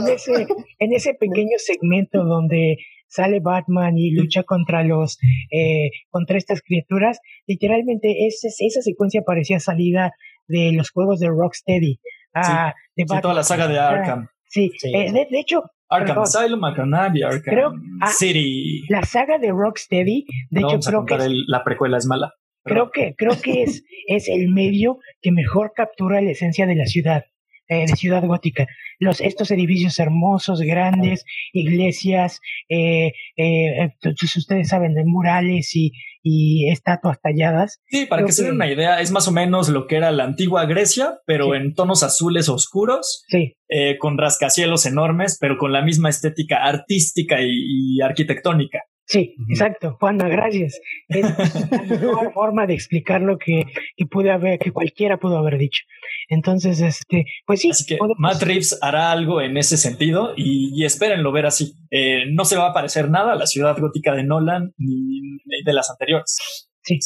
ese, 0.08 0.46
en 0.78 0.92
ese 0.92 1.14
pequeño 1.14 1.56
segmento 1.58 2.24
donde 2.24 2.78
sale 3.06 3.40
Batman 3.40 3.96
y 3.98 4.10
lucha 4.10 4.42
contra 4.42 4.82
los 4.82 5.18
eh, 5.50 5.90
contra 6.10 6.36
estas 6.38 6.62
criaturas 6.62 7.20
literalmente 7.46 8.26
esa, 8.26 8.48
esa 8.48 8.80
secuencia 8.82 9.22
parecía 9.24 9.60
salida 9.60 10.12
de 10.48 10.72
los 10.72 10.90
juegos 10.90 11.20
de 11.20 11.28
Rocksteady. 11.28 12.00
Ah, 12.34 12.74
de 12.96 13.04
Sí, 13.08 13.20
toda 13.22 13.34
la 13.34 13.44
saga 13.44 13.68
de 13.68 13.78
Arkham. 13.78 14.28
Sí, 14.48 14.72
Sí. 14.78 14.92
eh, 14.94 15.12
de, 15.12 15.26
de 15.30 15.38
hecho, 15.38 15.62
Arkham 15.94 16.08
Perdón. 16.16 16.22
Asylum, 16.24 16.64
Arkham 16.64 16.88
Knight 16.88 17.16
y 17.16 17.22
Arkham 17.22 17.42
Creo- 17.42 17.72
ah, 18.00 18.08
City. 18.10 18.82
la 18.88 19.02
saga 19.04 19.38
de 19.38 19.50
Rocksteady, 19.50 20.24
de 20.50 20.60
No 20.60 20.66
hecho 20.68 20.68
vamos 20.68 20.86
a 20.86 20.90
creo 20.90 21.00
que 21.06 21.14
contar 21.14 21.20
es 21.26 21.32
el- 21.32 21.44
la 21.48 21.64
precuela 21.64 21.98
es 21.98 22.06
mala. 22.06 22.32
Creo 22.64 22.90
que, 22.90 23.14
creo 23.16 23.40
que 23.42 23.62
es, 23.62 23.84
es 24.08 24.28
el 24.28 24.48
medio 24.48 24.98
que 25.22 25.32
mejor 25.32 25.72
captura 25.76 26.20
la 26.22 26.30
esencia 26.30 26.66
de 26.66 26.74
la 26.76 26.86
ciudad, 26.86 27.24
eh, 27.68 27.86
de 27.86 27.96
Ciudad 27.96 28.22
Gótica. 28.24 28.66
Los, 28.98 29.20
estos 29.20 29.50
edificios 29.50 29.98
hermosos, 29.98 30.60
grandes, 30.62 31.24
iglesias, 31.52 32.40
eh, 32.68 33.12
eh, 33.36 33.90
entonces 34.02 34.36
ustedes 34.36 34.68
saben, 34.68 34.94
de 34.94 35.04
murales 35.04 35.74
y, 35.76 35.92
y 36.26 36.70
estatuas 36.70 37.20
talladas. 37.20 37.80
Sí, 37.86 38.06
para 38.06 38.20
Creo 38.20 38.26
que 38.28 38.32
se 38.32 38.44
den 38.44 38.54
una 38.54 38.72
idea, 38.72 39.00
es 39.00 39.10
más 39.12 39.28
o 39.28 39.32
menos 39.32 39.68
lo 39.68 39.86
que 39.86 39.96
era 39.96 40.10
la 40.10 40.24
antigua 40.24 40.64
Grecia, 40.64 41.18
pero 41.26 41.50
Sí. 41.52 41.56
en 41.58 41.74
tonos 41.74 42.02
azules 42.02 42.48
oscuros, 42.48 43.24
Sí, 43.28 43.52
eh, 43.68 43.98
con 43.98 44.16
rascacielos 44.16 44.86
enormes, 44.86 45.36
pero 45.38 45.58
con 45.58 45.72
la 45.72 45.82
misma 45.82 46.08
estética 46.08 46.64
artística 46.64 47.42
y, 47.42 47.50
y 47.98 48.00
arquitectónica. 48.00 48.80
Sí, 49.06 49.34
exacto. 49.48 49.96
Juana, 50.00 50.28
gracias. 50.28 50.80
Es 51.08 51.22
la 51.70 51.82
mejor 51.82 52.32
forma 52.34 52.66
de 52.66 52.74
explicar 52.74 53.20
lo 53.20 53.38
que, 53.38 53.64
que 53.96 54.06
pude 54.06 54.30
haber, 54.30 54.58
que 54.58 54.72
cualquiera 54.72 55.18
pudo 55.18 55.38
haber 55.38 55.58
dicho. 55.58 55.82
Entonces, 56.28 56.80
este, 56.80 57.26
pues 57.46 57.60
sí. 57.60 57.70
Así 57.70 57.84
que 57.86 57.96
podemos- 57.96 58.18
Matt 58.18 58.42
Reeves 58.42 58.78
hará 58.82 59.10
algo 59.12 59.40
en 59.40 59.56
ese 59.56 59.76
sentido 59.76 60.32
y, 60.36 60.70
y 60.74 60.84
espérenlo 60.84 61.32
ver 61.32 61.46
así. 61.46 61.74
Eh, 61.90 62.24
no 62.32 62.44
se 62.44 62.56
va 62.56 62.70
a 62.70 62.72
parecer 62.74 63.10
nada 63.10 63.32
a 63.32 63.36
la 63.36 63.46
ciudad 63.46 63.76
gótica 63.78 64.14
de 64.14 64.24
Nolan 64.24 64.72
ni, 64.78 65.20
de 65.64 65.72
las 65.72 65.90
anteriores. 65.90 66.36
Sí. 66.82 66.98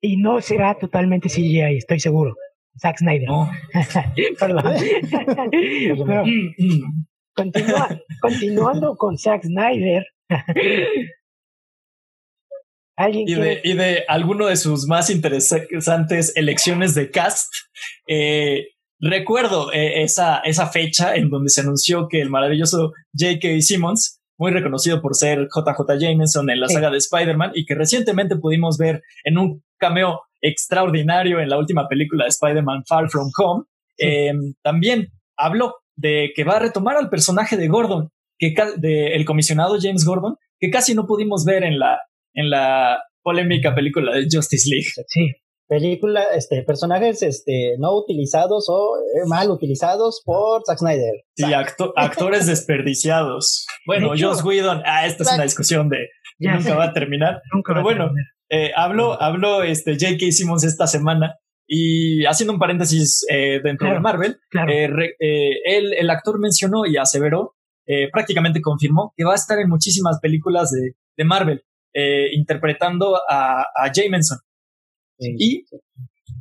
Y 0.00 0.16
no 0.16 0.40
será 0.40 0.74
totalmente 0.78 1.28
CGI, 1.28 1.76
estoy 1.78 1.98
seguro. 2.00 2.34
Zack 2.80 2.98
Snyder. 2.98 3.26
¿no? 3.28 3.50
Perdón. 4.38 4.74
Pero 5.10 6.24
Mm, 6.24 6.54
mm. 6.58 7.06
continúa- 7.34 8.00
continuando 8.20 8.96
con 8.96 9.18
Zack 9.18 9.42
Snyder. 9.44 10.04
¿Alguien 12.96 13.28
Y 13.28 13.34
de, 13.34 13.60
y 13.62 13.74
de 13.74 14.04
alguno 14.08 14.46
de 14.46 14.56
sus 14.56 14.86
más 14.86 15.08
interesantes 15.10 16.32
elecciones 16.36 16.94
de 16.94 17.10
cast. 17.10 17.52
eh, 18.08 18.68
recuerdo 19.00 19.72
eh, 19.72 20.02
esa, 20.02 20.38
esa 20.40 20.66
fecha 20.66 21.14
en 21.14 21.30
donde 21.30 21.50
se 21.50 21.60
anunció 21.60 22.08
que 22.08 22.20
el 22.20 22.30
maravilloso 22.30 22.92
J.K. 23.16 23.60
Simmons, 23.60 24.20
muy 24.36 24.50
reconocido 24.50 25.00
por 25.00 25.14
ser 25.14 25.46
JJ 25.54 25.98
Jameson 26.00 26.50
en 26.50 26.60
la 26.60 26.66
Sí. 26.68 26.74
saga 26.74 26.90
de 26.90 26.98
Spider-Man 26.98 27.52
y 27.54 27.64
que 27.64 27.76
recientemente 27.76 28.34
pudimos 28.36 28.76
ver 28.78 29.02
en 29.22 29.38
un 29.38 29.62
cameo 29.78 30.22
extraordinario 30.40 31.38
en 31.40 31.48
la 31.48 31.58
última 31.58 31.86
película 31.88 32.24
de 32.24 32.30
Spider-Man 32.30 32.82
Far 32.88 33.08
From 33.08 33.30
Home, 33.38 33.64
Sí. 33.96 34.06
eh, 34.06 34.32
también 34.62 35.08
habló 35.36 35.76
de 35.96 36.32
que 36.34 36.42
va 36.44 36.56
a 36.56 36.60
retomar 36.60 36.96
al 36.96 37.08
personaje 37.10 37.56
de 37.56 37.68
Gordon, 37.68 38.10
que 38.38 38.54
ca- 38.54 38.72
de 38.76 39.14
el 39.16 39.24
comisionado 39.24 39.76
James 39.80 40.04
Gordon, 40.04 40.36
que 40.60 40.70
casi 40.70 40.94
no 40.94 41.06
pudimos 41.06 41.44
ver 41.44 41.64
en 41.64 41.78
la, 41.78 41.98
en 42.34 42.50
la 42.50 43.02
polémica 43.22 43.74
película 43.74 44.14
de 44.14 44.26
Justice 44.30 44.68
League. 44.70 44.88
Sí, 45.08 45.32
Película, 45.70 46.24
este, 46.34 46.62
personajes 46.62 47.22
este, 47.22 47.74
no 47.78 47.94
utilizados 47.94 48.66
o 48.70 48.96
eh, 48.96 49.28
mal 49.28 49.50
utilizados 49.50 50.22
por 50.24 50.62
Zack 50.64 50.78
Snyder. 50.78 51.12
Y 51.36 51.42
acto- 51.52 51.92
actores 51.94 52.46
desperdiciados. 52.88 53.66
Bueno, 53.86 54.12
Joss 54.18 54.42
Whedon, 54.42 54.82
ah, 54.86 55.06
esta 55.06 55.24
es 55.24 55.32
una 55.34 55.42
discusión 55.42 55.90
de 55.90 55.98
que 56.38 56.46
ya 56.46 56.54
nunca 56.56 56.74
va 56.74 56.84
a 56.84 56.92
terminar. 56.94 57.42
nunca 57.52 57.74
pero 57.74 57.82
bueno. 57.82 58.10
Eh, 58.50 58.70
habló, 58.76 59.20
habló 59.20 59.62
este 59.62 59.92
J.K. 59.98 60.30
Simmons 60.30 60.64
esta 60.64 60.86
semana 60.86 61.34
y 61.66 62.24
haciendo 62.24 62.54
un 62.54 62.58
paréntesis 62.58 63.26
eh, 63.30 63.60
dentro 63.62 63.88
Claro. 63.88 63.94
de 63.96 64.00
Marvel, 64.00 64.36
Claro. 64.48 64.72
eh, 64.72 64.86
re- 64.86 65.16
eh, 65.20 65.50
él, 65.66 65.92
el 65.98 66.08
actor 66.08 66.40
mencionó 66.40 66.86
y 66.86 66.96
aseveró, 66.96 67.56
eh, 67.88 68.08
prácticamente 68.12 68.60
confirmó 68.60 69.12
que 69.16 69.24
va 69.24 69.32
a 69.32 69.36
estar 69.36 69.58
en 69.58 69.68
muchísimas 69.68 70.20
películas 70.20 70.70
de, 70.70 70.92
de 71.16 71.24
Marvel, 71.24 71.62
eh, 71.94 72.28
interpretando 72.34 73.16
a, 73.28 73.62
a 73.62 73.92
Jameson. 73.92 74.38
Y 75.18 75.64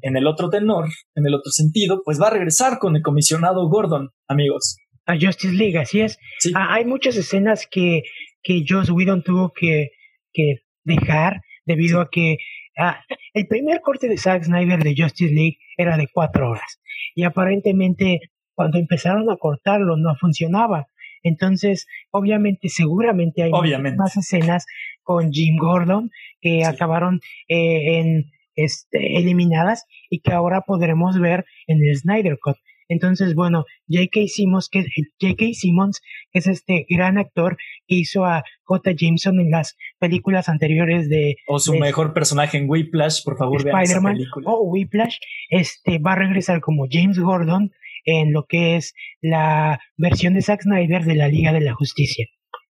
en 0.01 0.17
el 0.17 0.27
otro 0.27 0.49
tenor, 0.49 0.85
en 1.15 1.25
el 1.25 1.33
otro 1.33 1.51
sentido, 1.51 2.01
pues 2.05 2.21
va 2.21 2.27
a 2.27 2.31
regresar 2.31 2.77
con 2.77 2.95
el 2.95 3.01
comisionado 3.01 3.67
Gordon, 3.69 4.11
amigos. 4.27 4.77
a 5.05 5.15
Justice 5.19 5.53
League, 5.53 5.77
así 5.79 6.01
es. 6.01 6.19
Sí. 6.39 6.51
Ah, 6.53 6.75
hay 6.75 6.85
muchas 6.85 7.15
escenas 7.15 7.65
que, 7.69 8.03
que 8.43 8.63
Joss 8.67 8.89
Whedon 8.89 9.23
tuvo 9.23 9.51
que, 9.51 9.91
que 10.33 10.57
dejar 10.83 11.41
debido 11.65 12.01
a 12.01 12.09
que 12.09 12.37
ah, 12.77 13.01
el 13.33 13.47
primer 13.47 13.81
corte 13.81 14.07
de 14.07 14.17
Zack 14.17 14.43
Snyder 14.43 14.83
de 14.83 14.95
Justice 14.95 15.33
League 15.33 15.57
era 15.77 15.97
de 15.97 16.07
cuatro 16.13 16.51
horas 16.51 16.79
y 17.15 17.23
aparentemente 17.23 18.19
cuando 18.53 18.77
empezaron 18.77 19.29
a 19.29 19.37
cortarlo 19.37 19.97
no 19.97 20.15
funcionaba. 20.15 20.87
Entonces, 21.23 21.87
obviamente, 22.11 22.69
seguramente 22.69 23.43
hay 23.43 23.51
Obviamente. 23.53 23.97
más 23.97 24.17
escenas 24.17 24.65
con 25.03 25.31
Jim 25.31 25.57
Gordon 25.57 26.11
que 26.41 26.65
acabaron 26.65 27.19
eh, 27.47 27.99
en 27.99 28.25
este, 28.55 29.17
eliminadas 29.17 29.85
y 30.09 30.19
que 30.19 30.31
ahora 30.31 30.61
podremos 30.61 31.19
ver 31.19 31.45
en 31.67 31.77
el 31.83 31.95
Snyder 31.95 32.37
Cut. 32.41 32.57
Entonces, 32.89 33.35
bueno, 33.35 33.65
J.K. 33.89 34.21
Simmons, 34.27 34.69
que 34.69 34.85
J.K. 35.19 35.45
Simmons, 35.53 36.01
que 36.31 36.39
es 36.39 36.47
este 36.47 36.85
gran 36.89 37.17
actor 37.17 37.57
que 37.85 37.95
hizo 37.95 38.23
a 38.23 38.43
J. 38.63 38.91
Jameson 38.95 39.39
en 39.41 39.51
las 39.51 39.75
películas 39.99 40.47
anteriores 40.47 41.09
de 41.09 41.35
O 41.47 41.59
su 41.59 41.73
de 41.73 41.81
mejor 41.81 42.13
personaje 42.13 42.57
en 42.57 42.69
Whiplash, 42.69 43.23
por 43.25 43.37
favor, 43.37 43.63
vean 43.63 43.75
esa 43.75 43.83
Spider-Man 43.83 44.13
película. 44.13 44.49
o 44.49 44.63
Whiplash, 44.69 45.17
este 45.49 45.99
va 45.99 46.13
a 46.13 46.15
regresar 46.15 46.61
como 46.61 46.87
James 46.89 47.19
Gordon 47.19 47.71
en 48.07 48.33
lo 48.33 48.45
que 48.45 48.77
es 48.77 48.93
la 49.21 49.79
versión 49.97 50.33
de 50.33 50.41
Zack 50.41 50.61
Snyder 50.63 51.03
de 51.03 51.15
la 51.15 51.27
Liga 51.27 51.53
de 51.53 51.61
la 51.61 51.73
Justicia. 51.75 52.25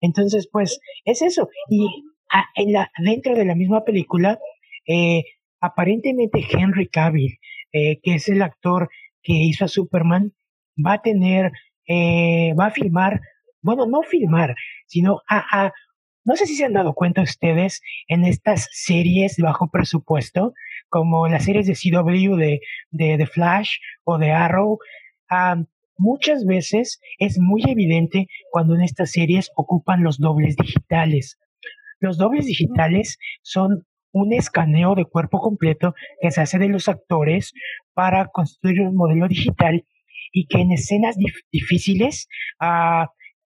Entonces, 0.01 0.49
pues, 0.51 0.79
es 1.05 1.21
eso. 1.21 1.47
Y 1.69 1.85
a- 2.31 2.45
en 2.55 2.73
la, 2.73 2.91
dentro 3.03 3.35
de 3.35 3.45
la 3.45 3.55
misma 3.55 3.85
película, 3.85 4.39
eh, 4.87 5.23
aparentemente 5.61 6.45
Henry 6.51 6.87
Cavill, 6.87 7.37
eh, 7.73 7.99
que 8.01 8.15
es 8.15 8.27
el 8.27 8.41
actor 8.41 8.89
que 9.21 9.33
hizo 9.33 9.65
a 9.65 9.67
Superman, 9.67 10.33
va 10.83 10.93
a 10.93 11.01
tener, 11.01 11.51
eh, 11.87 12.53
va 12.59 12.67
a 12.67 12.71
filmar, 12.71 13.19
bueno, 13.61 13.85
no 13.85 14.01
filmar, 14.01 14.55
sino 14.87 15.21
a, 15.29 15.65
a- 15.67 15.73
no 16.25 16.35
sé 16.35 16.45
si 16.47 16.55
se 16.55 16.65
han 16.65 16.73
dado 16.73 16.93
cuenta 16.93 17.21
ustedes 17.21 17.81
en 18.07 18.23
estas 18.25 18.67
series 18.71 19.37
bajo 19.37 19.69
presupuesto, 19.71 20.53
como 20.89 21.27
las 21.27 21.45
series 21.45 21.67
de 21.67 21.75
CW 21.75 22.35
de, 22.35 22.61
de, 22.89 23.17
de 23.17 23.25
Flash 23.27 23.77
o 24.03 24.17
de 24.17 24.31
Arrow, 24.31 24.79
ah, 25.29 25.57
muchas 25.97 26.45
veces 26.45 26.99
es 27.17 27.39
muy 27.39 27.61
evidente 27.67 28.27
cuando 28.51 28.75
en 28.75 28.81
estas 28.81 29.11
series 29.11 29.51
ocupan 29.55 30.03
los 30.03 30.17
dobles 30.17 30.55
digitales. 30.55 31.37
Los 31.99 32.17
dobles 32.17 32.45
digitales 32.45 33.17
son 33.41 33.85
un 34.11 34.33
escaneo 34.33 34.95
de 34.95 35.05
cuerpo 35.05 35.39
completo 35.39 35.93
que 36.21 36.31
se 36.31 36.41
hace 36.41 36.57
de 36.57 36.69
los 36.69 36.87
actores 36.87 37.53
para 37.93 38.27
construir 38.27 38.81
un 38.81 38.95
modelo 38.95 39.27
digital 39.27 39.85
y 40.31 40.47
que 40.47 40.61
en 40.61 40.71
escenas 40.71 41.17
dif- 41.17 41.43
difíciles 41.51 42.27
a 42.59 43.09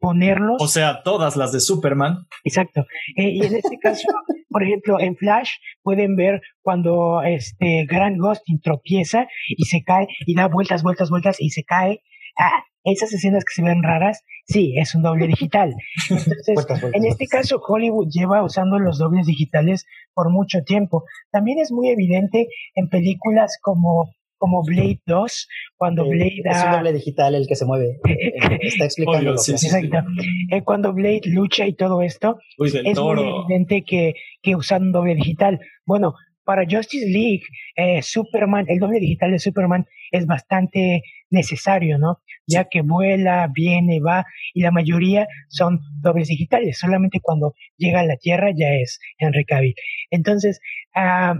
ponerlos 0.05 0.57
O 0.61 0.69
sea, 0.69 1.03
todas 1.03 1.37
las 1.37 1.53
de 1.53 1.61
Superman. 1.61 2.27
Exacto. 2.45 2.83
Eh, 3.17 3.31
y 3.31 3.45
en 3.45 3.57
este 3.57 3.79
caso, 3.79 4.07
por 4.51 4.63
ejemplo, 4.63 5.01
en 5.01 5.17
Flash 5.17 5.51
pueden 5.83 6.17
ver 6.17 6.41
cuando 6.63 7.23
este 7.23 7.87
Grant 7.87 8.19
Gustin 8.19 8.61
tropieza 8.61 9.27
y 9.49 9.65
se 9.65 9.83
cae 9.83 10.07
y 10.27 10.35
da 10.35 10.49
vueltas, 10.49 10.83
vueltas, 10.83 11.11
vueltas 11.11 11.37
y 11.41 11.51
se 11.51 11.65
cae. 11.65 12.03
Ah, 12.39 12.65
esas 12.85 13.13
escenas 13.15 13.45
que 13.45 13.55
se 13.55 13.63
ven 13.63 13.83
raras, 13.83 14.23
sí, 14.47 14.75
es 14.77 14.95
un 14.95 15.03
doble 15.03 15.27
digital. 15.27 15.75
Entonces, 16.11 16.55
Vueltas, 16.55 16.81
vueltas, 16.83 17.03
en 17.03 17.09
este 17.09 17.27
caso, 17.27 17.61
Hollywood 17.67 18.09
lleva 18.11 18.45
usando 18.45 18.79
los 18.79 18.99
dobles 18.99 19.27
digitales 19.27 19.87
por 20.13 20.31
mucho 20.31 20.63
tiempo. 20.65 21.05
También 21.31 21.59
es 21.59 21.73
muy 21.73 21.89
evidente 21.89 22.49
en 22.75 22.89
películas 22.89 23.59
como, 23.63 24.15
como 24.45 24.63
Blade 24.63 25.01
2, 25.07 25.49
cuando 25.79 26.05
Eh, 26.05 26.09
Blade 26.11 26.43
es 26.45 26.65
un 26.67 26.73
doble 26.73 26.93
digital 26.93 27.35
el 27.35 27.47
que 27.47 27.57
se 27.57 27.65
mueve. 27.65 27.99
Está 28.61 28.85
explicando 28.85 29.21
Obvio, 29.21 29.33
lo 29.33 29.39
sí, 29.39 29.53
que 29.53 29.59
sí, 29.59 29.69
hace. 29.69 29.79
Exacto. 29.79 30.11
Eh, 30.51 30.63
cuando 30.63 30.93
Blade 30.93 31.23
lucha 31.25 31.67
y 31.67 31.73
todo 31.73 32.03
esto, 32.03 32.37
Uy, 32.59 32.69
es 32.69 33.01
muy 33.01 33.21
evidente 33.23 33.85
que, 33.85 34.13
que 34.43 34.55
usan 34.55 34.83
un 34.83 34.93
doble 34.93 35.15
digital. 35.15 35.61
Bueno, 35.87 36.13
para 36.45 36.65
Justice 36.69 37.07
League, 37.07 37.45
eh, 37.75 38.03
Superman, 38.03 38.67
el 38.69 38.81
doble 38.81 39.01
digital 39.01 39.31
de 39.31 39.39
Superman 39.39 39.87
es 40.11 40.27
bastante 40.27 41.01
necesario, 41.31 41.97
¿no? 41.97 42.19
Ya 42.47 42.67
que 42.71 42.83
vuela, 42.83 43.49
viene, 43.51 44.01
va, 44.01 44.27
y 44.53 44.61
la 44.61 44.73
mayoría 44.73 45.27
son 45.49 45.81
dobles 46.03 46.29
digitales. 46.29 46.79
Solamente 46.79 47.21
cuando 47.23 47.55
llega 47.79 48.01
a 48.01 48.05
la 48.05 48.19
Tierra 48.19 48.51
ya 48.55 48.75
es 48.75 49.01
Henry 49.17 49.47
Cavill. 49.47 49.75
Entonces, 50.11 50.61
ah, 50.95 51.35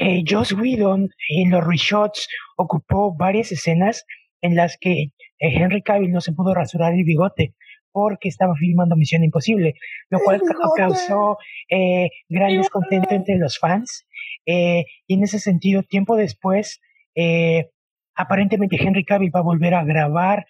eh, 0.00 0.24
Joss 0.26 0.52
Whedon 0.52 1.10
en 1.28 1.50
los 1.50 1.64
reshots 1.66 2.26
ocupó 2.56 3.14
varias 3.14 3.52
escenas 3.52 4.04
en 4.40 4.56
las 4.56 4.78
que 4.80 5.02
eh, 5.02 5.10
Henry 5.38 5.82
Cavill 5.82 6.10
no 6.10 6.20
se 6.20 6.32
pudo 6.32 6.54
rasurar 6.54 6.94
el 6.94 7.04
bigote 7.04 7.54
porque 7.92 8.28
estaba 8.28 8.54
filmando 8.54 8.96
Misión 8.96 9.24
Imposible, 9.24 9.74
lo 10.08 10.20
cual 10.20 10.40
causó 10.76 11.38
eh, 11.68 12.08
gran 12.28 12.56
descontento 12.56 13.14
entre 13.14 13.36
los 13.36 13.58
fans. 13.58 14.06
Eh, 14.46 14.84
y 15.06 15.14
en 15.14 15.24
ese 15.24 15.38
sentido, 15.38 15.82
tiempo 15.82 16.16
después, 16.16 16.80
eh, 17.14 17.70
aparentemente 18.14 18.76
Henry 18.80 19.04
Cavill 19.04 19.34
va 19.34 19.40
a 19.40 19.44
volver 19.44 19.74
a 19.74 19.84
grabar, 19.84 20.46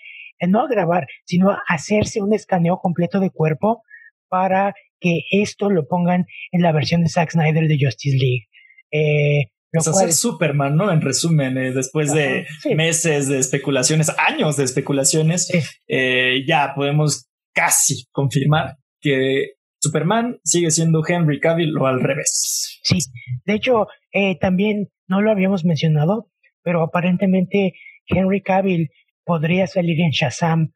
no 0.47 0.61
a 0.61 0.69
grabar, 0.69 1.07
sino 1.25 1.51
a 1.51 1.61
hacerse 1.69 2.23
un 2.23 2.35
escaneo 2.35 2.79
completo 2.79 3.21
de 3.21 3.31
cuerpo 3.31 3.83
para 4.29 4.75
que 5.01 5.23
esto 5.31 5.71
lo 5.71 5.89
pongan 5.89 6.27
en 6.53 6.63
la 6.63 6.73
versión 6.73 7.03
de 7.03 7.09
Zack 7.09 7.31
Snyder 7.31 7.67
de 7.69 7.79
Justice 7.81 8.17
League. 8.17 8.47
Eh, 8.91 9.51
pues 9.73 9.87
hacer 9.87 10.13
Superman, 10.13 10.75
¿no? 10.75 10.91
En 10.91 11.01
resumen, 11.01 11.57
eh, 11.57 11.73
después 11.73 12.13
de 12.13 12.47
meses 12.75 13.29
de 13.29 13.39
especulaciones, 13.39 14.11
años 14.19 14.57
de 14.57 14.65
especulaciones, 14.65 15.49
eh, 15.87 16.43
ya 16.47 16.73
podemos 16.75 17.29
casi 17.55 18.07
confirmar 18.11 18.77
que 19.01 19.53
Superman 19.81 20.39
sigue 20.45 20.71
siendo 20.71 21.03
Henry 21.07 21.39
Cavill 21.41 21.77
o 21.79 21.87
al 21.87 22.01
revés. 22.01 22.81
Sí, 22.83 22.99
de 23.45 23.55
hecho, 23.55 23.87
eh, 24.13 24.37
también 24.39 24.89
no 25.07 25.21
lo 25.21 25.31
habíamos 25.31 25.65
mencionado, 25.65 26.31
pero 26.63 26.83
aparentemente 26.83 27.75
Henry 28.07 28.43
Cavill 28.43 28.91
podría 29.25 29.67
salir 29.67 30.01
en 30.01 30.11
Shazam 30.11 30.73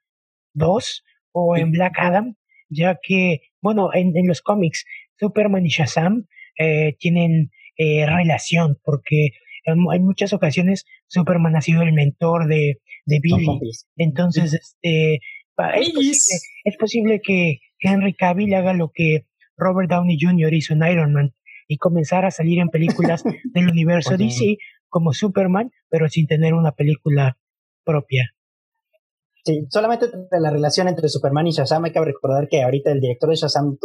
2 0.55 1.05
o 1.33 1.57
en 1.57 1.73
Black 1.73 1.95
Adam, 1.99 2.37
ya 2.69 2.97
que, 3.03 3.41
bueno, 3.61 3.91
en, 3.93 4.17
en 4.17 4.29
los 4.29 4.41
cómics, 4.41 4.85
Superman 5.19 5.67
y 5.67 5.71
Shazam 5.71 6.27
eh, 6.59 6.95
tienen 6.99 7.51
eh, 7.77 8.07
relación, 8.07 8.79
porque 8.85 9.31
en, 9.65 10.05
muchas 10.05 10.33
ocasiones 10.33 10.85
Superman 11.07 11.57
ha 11.57 11.61
sido 11.61 11.83
el 11.83 11.93
mentor 11.93 12.47
de, 12.49 12.81
de 13.07 13.21
Billy. 13.21 13.47
Entonces, 13.97 14.55
este, 14.55 15.21
es 16.65 16.77
posible, 16.79 17.21
que 17.23 17.59
Henry 17.81 18.15
Cavill 18.15 18.55
haga 18.55 18.73
lo 18.73 18.91
que 18.93 19.27
Robert 19.57 19.91
Downey 19.91 20.19
Jr. 20.21 20.53
hizo 20.53 20.75
en 20.75 20.85
Iron 20.85 21.13
Man 21.13 21.35
y 21.69 21.79
comenzar 21.79 22.25
a 22.25 22.31
salir 22.31 22.59
en 22.59 22.69
películas 22.69 23.23
del 23.55 23.69
universo 23.69 24.17
DC 24.17 24.57
como 24.89 25.13
Superman, 25.13 25.71
pero 25.89 26.09
sin 26.09 26.27
tener 26.27 26.55
una 26.55 26.73
película 26.73 27.39
propia. 27.85 28.31
Sí, 29.45 29.67
solamente 29.69 30.07
de 30.07 30.41
la 30.41 30.51
relación 30.51 30.89
entre 30.89 31.09
Superman 31.09 31.47
y 31.47 31.51
Shazam 31.51 31.85
hay 31.85 31.93
que 31.93 32.01
recordar 32.01 32.49
que 32.49 32.63
ahorita 32.63 32.91
el 32.93 33.01
director 33.01 33.29
de 33.29 33.37
Shazam 33.37 33.77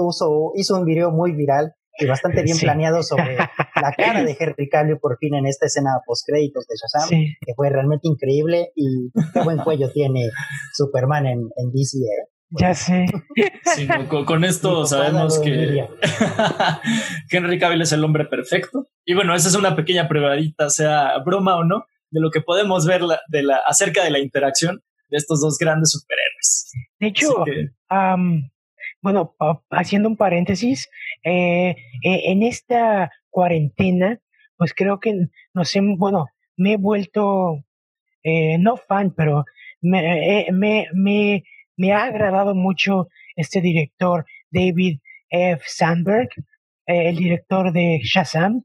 hizo 0.55 0.77
un 0.77 0.85
video 0.85 1.11
muy 1.11 1.33
viral 1.33 1.73
y 1.99 2.05
bastante 2.05 2.43
bien 2.43 2.57
planeado 2.57 3.03
sobre 3.03 3.35
la 3.35 3.93
cara 3.97 4.23
de 4.23 4.35
Henry 4.39 4.69
Cavill 4.69 4.97
por 4.99 5.17
fin 5.17 5.35
en 5.35 5.45
esta 5.45 5.65
escena 5.65 5.91
post 6.05 6.25
créditos 6.27 6.65
de 6.67 6.75
Shazam, 6.75 7.09
que 7.09 7.53
fue 7.55 7.69
realmente 7.69 8.07
increíble 8.07 8.71
y 8.75 9.11
qué 9.33 9.41
buen 9.41 9.57
cuello 9.57 9.91
tiene 9.91 10.29
Superman 10.73 11.25
en, 11.25 11.39
en 11.55 11.71
DC. 11.71 11.97
¿eh? 11.97 12.29
Ya 12.51 12.73
sé. 12.73 13.05
con, 14.25 14.43
esto 14.43 14.85
sabemos 14.85 15.39
que 15.39 15.87
Henry 17.29 17.59
Cavill 17.59 17.81
es 17.81 17.91
el 17.91 18.03
hombre 18.03 18.25
perfecto. 18.25 18.87
Y 19.05 19.13
bueno, 19.13 19.35
esa 19.35 19.49
es 19.49 19.55
una 19.55 19.75
pequeña 19.75 20.07
probadita, 20.07 20.69
sea 20.69 21.17
broma 21.23 21.57
o 21.57 21.63
no, 21.63 21.85
de 22.09 22.21
lo 22.21 22.31
que 22.31 22.41
podemos 22.41 22.87
ver 22.87 23.01
de 23.27 23.43
la, 23.43 23.57
acerca 23.67 24.03
de 24.03 24.09
la 24.09 24.19
interacción 24.19 24.81
de 25.09 25.17
estos 25.17 25.41
dos 25.41 25.57
grandes 25.59 25.91
superhéroes. 25.91 26.71
De 26.99 27.07
hecho, 27.07 27.43
bueno, 29.01 29.35
haciendo 29.69 30.09
un 30.09 30.17
paréntesis, 30.17 30.89
eh, 31.23 31.75
eh, 32.03 32.21
en 32.25 32.43
esta 32.43 33.11
cuarentena, 33.29 34.19
pues 34.57 34.73
creo 34.73 34.99
que 34.99 35.27
no 35.53 35.65
sé, 35.65 35.79
bueno, 35.81 36.27
me 36.57 36.73
he 36.73 36.77
vuelto, 36.77 37.63
eh, 38.23 38.57
no 38.57 38.77
fan, 38.77 39.13
pero 39.15 39.45
me, 39.81 40.47
me, 40.51 40.87
me, 40.93 41.43
me, 41.77 41.93
ha 41.93 42.03
agradado 42.03 42.55
mucho 42.55 43.07
este 43.35 43.61
director, 43.61 44.25
David 44.51 44.99
F. 45.29 45.63
Sandberg, 45.65 46.29
el 46.85 47.15
director 47.15 47.71
de 47.71 47.99
Shazam, 48.03 48.63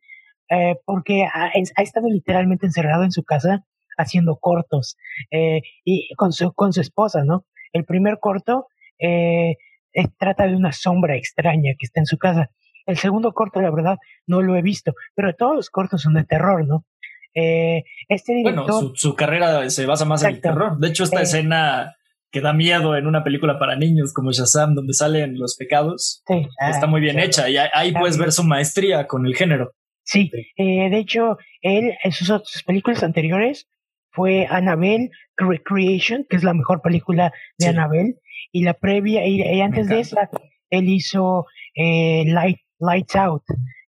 porque 0.86 1.24
ha, 1.24 1.52
ha, 1.76 1.82
estado 1.82 2.08
literalmente 2.08 2.66
encerrado 2.66 3.04
en 3.04 3.12
su 3.12 3.22
casa 3.22 3.64
haciendo 3.98 4.36
cortos 4.36 4.96
y 5.84 6.12
con 6.16 6.32
su, 6.32 6.52
con 6.52 6.72
su 6.72 6.80
esposa, 6.80 7.22
¿no? 7.24 7.44
El 7.72 7.84
primer 7.84 8.18
corto 8.18 8.68
eh, 8.98 9.56
trata 10.18 10.46
de 10.46 10.56
una 10.56 10.72
sombra 10.72 11.16
extraña 11.16 11.72
que 11.78 11.86
está 11.86 12.00
en 12.00 12.06
su 12.06 12.18
casa. 12.18 12.50
El 12.86 12.98
segundo 12.98 13.32
corto, 13.32 13.60
la 13.60 13.70
verdad, 13.70 13.96
no 14.26 14.42
lo 14.42 14.56
he 14.56 14.62
visto, 14.62 14.92
pero 15.14 15.34
todos 15.34 15.56
los 15.56 15.70
cortos 15.70 16.02
son 16.02 16.14
de 16.14 16.24
terror, 16.24 16.66
¿no? 16.66 16.84
Eh, 17.34 17.82
este 18.08 18.34
director, 18.34 18.64
bueno, 18.64 18.92
su, 18.94 19.14
carrera 19.16 19.68
se 19.70 19.86
basa 19.86 20.04
más 20.04 20.22
en 20.22 20.34
el 20.34 20.40
terror. 20.40 20.78
De 20.78 20.88
hecho, 20.88 21.04
esta 21.04 21.20
eh, 21.20 21.24
escena 21.24 21.94
que 22.30 22.40
da 22.40 22.52
miedo 22.52 22.96
en 22.96 23.06
una 23.06 23.24
película 23.24 23.58
para 23.58 23.76
niños 23.76 24.12
como 24.12 24.32
Shazam, 24.32 24.74
donde 24.74 24.92
salen 24.92 25.38
los 25.38 25.56
pecados, 25.56 26.22
está 26.68 26.86
muy 26.86 27.00
bien 27.00 27.18
hecha 27.18 27.48
y 27.48 27.56
ahí 27.56 27.92
puedes 27.92 28.18
ver 28.18 28.32
su 28.32 28.44
maestría 28.44 29.06
con 29.06 29.26
el 29.26 29.36
género. 29.36 29.72
Sí, 30.02 30.30
eh, 30.56 30.90
de 30.90 30.98
hecho, 30.98 31.38
él 31.62 31.94
en 32.02 32.12
sus, 32.12 32.26
sus 32.26 32.62
películas 32.64 33.02
anteriores 33.02 33.68
fue 34.14 34.46
Annabelle 34.48 35.10
Recreation, 35.36 36.24
que 36.28 36.36
es 36.36 36.44
la 36.44 36.54
mejor 36.54 36.80
película 36.80 37.32
de 37.58 37.66
Annabelle, 37.66 38.14
y 38.52 38.62
la 38.62 38.74
previa, 38.74 39.26
y, 39.26 39.60
antes 39.60 39.88
de 39.88 40.00
esa, 40.00 40.30
él 40.70 40.88
hizo 40.88 41.46
eh, 41.74 42.24
Light, 42.26 42.58
Lights 42.78 43.16
Out, 43.16 43.42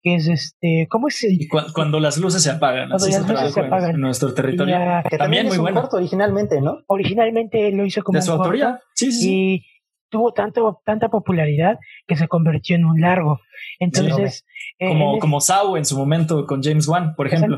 que 0.01 0.15
es 0.15 0.28
este, 0.28 0.88
¿cómo 0.89 1.07
es? 1.07 1.26
cuando, 1.74 1.99
las 1.99 2.17
luces 2.17 2.43
se 2.43 2.51
apagan, 2.51 2.89
cuando 2.89 3.07
las 3.07 3.28
luces 3.28 3.53
se 3.53 3.59
apagan 3.61 3.91
en 3.91 4.01
nuestro 4.01 4.34
territorio. 4.34 4.78
que 5.09 5.17
también, 5.17 5.47
muy 5.47 5.57
bueno. 5.57 5.82
corto 5.82 5.97
originalmente, 5.97 6.61
¿no? 6.61 6.80
Originalmente 6.88 7.72
lo 7.72 7.86
hizo 7.86 8.03
como 8.03 8.17
de 8.17 8.22
su 8.22 8.32
autoría, 8.34 8.82
sí, 8.95 9.11
sí. 9.11 9.30
Y 9.32 9.65
tuvo 10.09 10.34
tanto, 10.34 10.82
tanta 10.86 11.09
popularidad 11.09 11.80
que 12.07 12.17
se 12.17 12.28
convirtió 12.28 12.76
en 12.76 12.86
un 12.86 12.99
largo. 12.99 13.39
Entonces, 13.80 14.45
como, 14.80 15.15
eh, 15.15 15.20
como 15.20 15.39
Sao 15.39 15.78
en 15.78 15.86
su 15.86 15.97
momento 15.97 16.45
con 16.45 16.61
James 16.61 16.88
Wan, 16.88 17.15
por 17.15 17.28
ejemplo. 17.28 17.57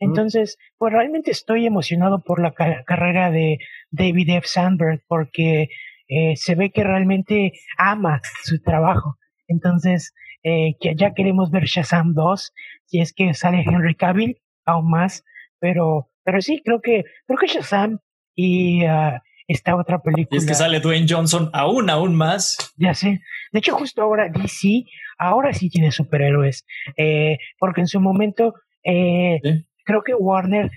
Entonces, 0.00 0.58
pues 0.78 0.92
realmente 0.92 1.30
estoy 1.30 1.66
emocionado 1.66 2.22
por 2.22 2.40
la 2.40 2.52
carrera 2.52 3.30
de 3.30 3.58
David 3.90 4.30
F. 4.30 4.48
Sandberg 4.48 5.02
porque 5.06 5.68
eh, 6.08 6.34
se 6.36 6.54
ve 6.54 6.70
que 6.70 6.82
realmente 6.82 7.52
ama 7.78 8.20
su 8.42 8.60
trabajo. 8.60 9.18
Entonces, 9.46 10.14
eh, 10.42 10.74
ya 10.96 11.12
queremos 11.12 11.50
ver 11.50 11.64
Shazam 11.64 12.14
2, 12.14 12.52
si 12.86 13.00
es 13.00 13.12
que 13.12 13.34
sale 13.34 13.62
Henry 13.62 13.94
Cavill, 13.94 14.40
aún 14.64 14.90
más, 14.90 15.22
pero, 15.58 16.08
pero 16.24 16.40
sí, 16.40 16.62
creo 16.64 16.80
que, 16.80 17.04
creo 17.26 17.38
que 17.38 17.46
Shazam 17.46 17.98
y 18.34 18.84
uh, 18.86 19.18
esta 19.46 19.76
otra 19.76 20.00
película. 20.00 20.36
Y 20.36 20.38
es 20.38 20.46
que 20.46 20.54
sale 20.54 20.80
Dwayne 20.80 21.06
Johnson 21.08 21.50
aún, 21.52 21.90
aún 21.90 22.14
más. 22.14 22.72
Ya 22.76 22.94
sé. 22.94 23.20
De 23.52 23.58
hecho, 23.58 23.74
justo 23.74 24.00
ahora 24.00 24.28
DC, 24.28 24.84
ahora 25.18 25.52
sí 25.52 25.68
tiene 25.68 25.90
superhéroes, 25.90 26.64
eh, 26.96 27.38
porque 27.58 27.80
en 27.80 27.88
su 27.88 28.00
momento 28.00 28.54
eh, 28.84 29.40
creo 29.90 30.02
que 30.02 30.14
Warner 30.14 30.70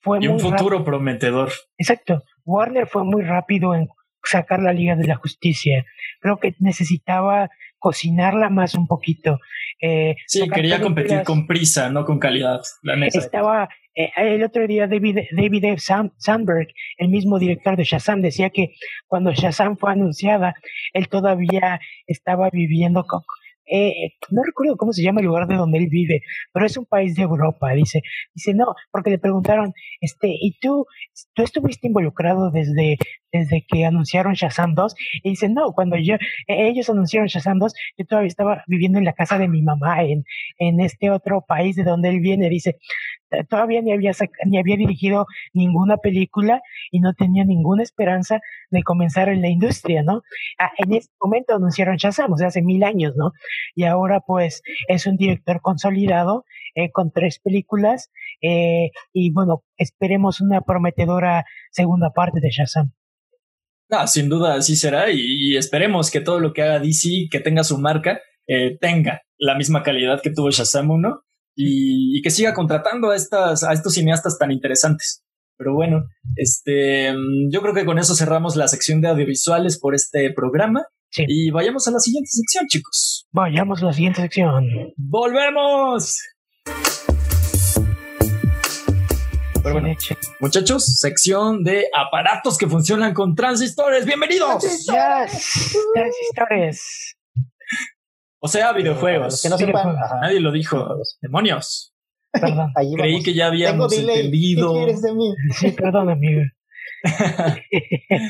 fue 0.00 0.18
y 0.20 0.28
un 0.28 0.38
futuro 0.38 0.84
prometedor. 0.84 1.50
Exacto. 1.78 2.22
Warner 2.44 2.86
fue 2.86 3.04
muy 3.04 3.22
rápido 3.22 3.74
en 3.74 3.88
sacar 4.22 4.60
la 4.60 4.72
Liga 4.72 4.94
de 4.96 5.06
la 5.06 5.16
Justicia. 5.16 5.84
Creo 6.20 6.38
que 6.38 6.54
necesitaba 6.60 7.50
cocinarla 7.78 8.50
más 8.50 8.74
un 8.74 8.86
poquito. 8.86 9.38
Eh, 9.80 10.16
sí, 10.26 10.48
quería 10.48 10.80
competir 10.80 11.22
con 11.24 11.46
prisa, 11.46 11.90
no 11.90 12.04
con 12.04 12.18
calidad. 12.18 12.60
La 12.82 12.96
neta. 12.96 13.18
Estaba 13.18 13.68
eh, 13.94 14.10
el 14.16 14.42
otro 14.44 14.66
día 14.66 14.86
David, 14.86 15.18
David 15.32 15.64
F. 15.64 16.10
Sandberg, 16.16 16.68
el 16.96 17.08
mismo 17.08 17.38
director 17.38 17.76
de 17.76 17.84
Shazam, 17.84 18.22
decía 18.22 18.50
que 18.50 18.74
cuando 19.06 19.32
Shazam 19.32 19.76
fue 19.76 19.92
anunciada, 19.92 20.54
él 20.92 21.08
todavía 21.08 21.80
estaba 22.06 22.48
viviendo 22.50 23.04
con, 23.04 23.22
eh, 23.70 24.14
no 24.30 24.42
recuerdo 24.42 24.76
cómo 24.76 24.92
se 24.92 25.02
llama 25.02 25.20
el 25.20 25.26
lugar 25.26 25.46
de 25.46 25.56
donde 25.56 25.78
él 25.78 25.88
vive, 25.90 26.22
pero 26.52 26.66
es 26.66 26.76
un 26.76 26.86
país 26.86 27.14
de 27.14 27.22
Europa, 27.22 27.72
dice. 27.72 28.02
Dice, 28.34 28.54
no, 28.54 28.74
porque 28.90 29.10
le 29.10 29.18
preguntaron, 29.18 29.72
este, 30.00 30.28
¿y 30.28 30.58
tú, 30.60 30.86
tú 31.34 31.42
estuviste 31.42 31.86
involucrado 31.88 32.50
desde, 32.50 32.96
desde 33.32 33.64
que 33.66 33.84
anunciaron 33.84 34.34
Shazam 34.34 34.74
2? 34.74 34.94
Y 35.22 35.30
dice, 35.30 35.48
no, 35.48 35.72
cuando 35.72 35.96
yo, 35.96 36.16
e-, 36.46 36.68
ellos 36.68 36.90
anunciaron 36.90 37.28
Shazam 37.28 37.58
2, 37.58 37.72
yo 37.98 38.06
todavía 38.06 38.28
estaba 38.28 38.64
viviendo 38.66 38.98
en 38.98 39.04
la 39.04 39.12
casa 39.12 39.38
de 39.38 39.48
mi 39.48 39.62
mamá, 39.62 40.02
en, 40.04 40.24
en 40.58 40.80
este 40.80 41.10
otro 41.10 41.44
país 41.46 41.76
de 41.76 41.84
donde 41.84 42.10
él 42.10 42.20
viene. 42.20 42.48
Dice, 42.48 42.78
todavía 43.48 43.82
ni 43.82 43.92
había, 43.92 44.12
ni 44.46 44.58
había 44.58 44.76
dirigido 44.76 45.26
ninguna 45.52 45.96
película 45.96 46.62
y 46.90 47.00
no 47.00 47.14
tenía 47.14 47.44
ninguna 47.44 47.82
esperanza 47.82 48.40
de 48.70 48.82
comenzar 48.82 49.28
en 49.28 49.42
la 49.42 49.48
industria, 49.48 50.02
¿no? 50.02 50.22
Ah, 50.58 50.72
en 50.78 50.94
ese 50.94 51.10
momento 51.20 51.54
anunciaron 51.54 51.96
Shazam, 51.96 52.32
o 52.32 52.36
sea, 52.36 52.48
hace 52.48 52.62
mil 52.62 52.84
años, 52.84 53.14
¿no? 53.16 53.32
Y 53.74 53.84
ahora 53.84 54.20
pues 54.20 54.62
es 54.88 55.06
un 55.06 55.16
director 55.16 55.60
consolidado 55.60 56.44
eh, 56.74 56.90
con 56.90 57.12
tres 57.12 57.38
películas 57.38 58.10
eh, 58.42 58.90
y 59.12 59.32
bueno, 59.32 59.64
esperemos 59.76 60.40
una 60.40 60.60
prometedora 60.60 61.44
segunda 61.70 62.10
parte 62.10 62.40
de 62.40 62.50
Shazam. 62.50 62.92
Ah, 63.90 64.06
sin 64.06 64.28
duda 64.28 64.54
así 64.54 64.76
será 64.76 65.10
y, 65.10 65.56
esperemos 65.56 66.10
que 66.10 66.20
todo 66.20 66.40
lo 66.40 66.52
que 66.52 66.62
haga 66.62 66.80
DC, 66.80 67.28
que 67.30 67.40
tenga 67.40 67.62
su 67.64 67.78
marca, 67.78 68.20
eh, 68.46 68.76
tenga 68.80 69.22
la 69.38 69.54
misma 69.56 69.82
calidad 69.82 70.20
que 70.22 70.30
tuvo 70.30 70.50
Shazam 70.50 70.90
1 70.90 71.22
y, 71.56 72.20
que 72.22 72.30
siga 72.30 72.54
contratando 72.54 73.10
a, 73.10 73.16
estas, 73.16 73.64
a 73.64 73.72
estos 73.72 73.94
cineastas 73.94 74.38
tan 74.38 74.50
interesantes. 74.50 75.22
Pero 75.56 75.74
bueno, 75.74 76.04
este, 76.36 77.12
mm, 77.12 77.50
yo 77.52 77.62
creo 77.62 77.74
que 77.74 77.84
con 77.84 77.98
eso 77.98 78.14
cerramos 78.14 78.56
la 78.56 78.68
sección 78.68 79.00
de 79.00 79.08
audiovisuales 79.08 79.78
por 79.78 79.94
este 79.94 80.32
programa. 80.32 80.86
Sí. 81.10 81.24
Y 81.28 81.50
vayamos 81.50 81.86
a 81.86 81.92
la 81.92 82.00
siguiente 82.00 82.28
sección, 82.30 82.66
chicos. 82.66 83.28
Vayamos 83.30 83.82
a 83.82 83.86
la 83.86 83.92
siguiente 83.92 84.20
sección. 84.22 84.64
¡Volvemos! 84.96 86.18
Pero 89.62 89.80
bueno, 89.80 89.96
muchachos, 90.40 90.84
sección 90.98 91.64
de 91.64 91.86
aparatos 91.96 92.58
que 92.58 92.66
funcionan 92.66 93.14
con 93.14 93.34
transistores. 93.34 94.04
¡Bienvenidos! 94.04 94.62
Yes. 94.62 94.86
Transistores. 95.94 97.16
O 98.44 98.48
sea, 98.48 98.74
videojuegos. 98.74 99.40
que 99.42 99.48
no 99.48 99.56
sepan. 99.56 99.96
Nadie 100.20 100.38
lo 100.38 100.52
dijo. 100.52 100.86
Demonios. 101.22 101.94
Perdón. 102.30 102.72
Ahí 102.76 102.92
Creí 102.94 103.12
vamos. 103.12 103.24
que 103.24 103.32
ya 103.32 103.46
habíamos 103.46 103.90
entendido. 103.98 104.74
¿Qué 104.74 104.78
quieres 104.80 105.00
de 105.02 105.14
mí? 105.14 105.34
Sí, 105.58 105.70
perdón, 105.70 106.10
amigo. 106.10 106.42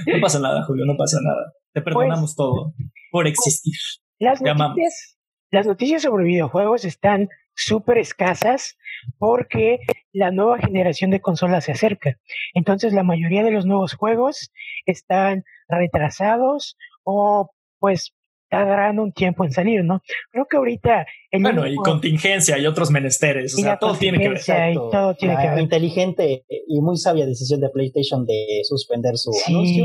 No 0.06 0.20
pasa 0.20 0.38
nada, 0.38 0.62
Julio, 0.64 0.84
no 0.86 0.96
pasa 0.96 1.18
nada. 1.20 1.52
Te 1.72 1.82
perdonamos 1.82 2.36
todo 2.36 2.74
por 3.10 3.26
existir. 3.26 3.74
Las 4.20 4.40
Te 4.40 4.50
amamos. 4.50 4.76
noticias, 4.76 5.18
las 5.50 5.66
noticias 5.66 6.02
sobre 6.02 6.24
videojuegos 6.26 6.84
están 6.84 7.28
súper 7.56 7.98
escasas 7.98 8.76
porque 9.18 9.80
la 10.12 10.30
nueva 10.30 10.58
generación 10.58 11.10
de 11.10 11.20
consolas 11.20 11.64
se 11.64 11.72
acerca. 11.72 12.16
Entonces 12.54 12.92
la 12.92 13.02
mayoría 13.02 13.42
de 13.42 13.50
los 13.50 13.66
nuevos 13.66 13.94
juegos 13.94 14.52
están 14.86 15.42
retrasados 15.68 16.76
o 17.02 17.50
pues 17.80 18.12
tardarán 18.54 18.98
un 18.98 19.12
tiempo 19.12 19.44
en 19.44 19.50
salir, 19.52 19.84
¿no? 19.84 20.00
Creo 20.30 20.46
que 20.46 20.56
ahorita 20.56 21.06
el 21.30 21.42
Bueno, 21.42 21.66
y 21.66 21.76
contingencia 21.76 22.58
y 22.58 22.66
otros 22.66 22.90
menesteres. 22.90 23.54
O 23.54 23.58
Y 23.58 23.62
sea, 23.62 23.78
todo 23.78 23.94
tiene 23.96 24.18
que 24.18 24.28
ver. 24.28 24.72
y 24.72 24.74
todo 24.74 25.14
tiene 25.14 25.34
la 25.34 25.42
que 25.42 25.48
ver. 25.50 25.58
inteligente 25.60 26.44
y 26.68 26.80
muy 26.80 26.96
sabia 26.96 27.26
decisión 27.26 27.60
de 27.60 27.70
PlayStation 27.70 28.24
de 28.24 28.60
suspender 28.64 29.16
su 29.16 29.30
anuncio 29.46 29.84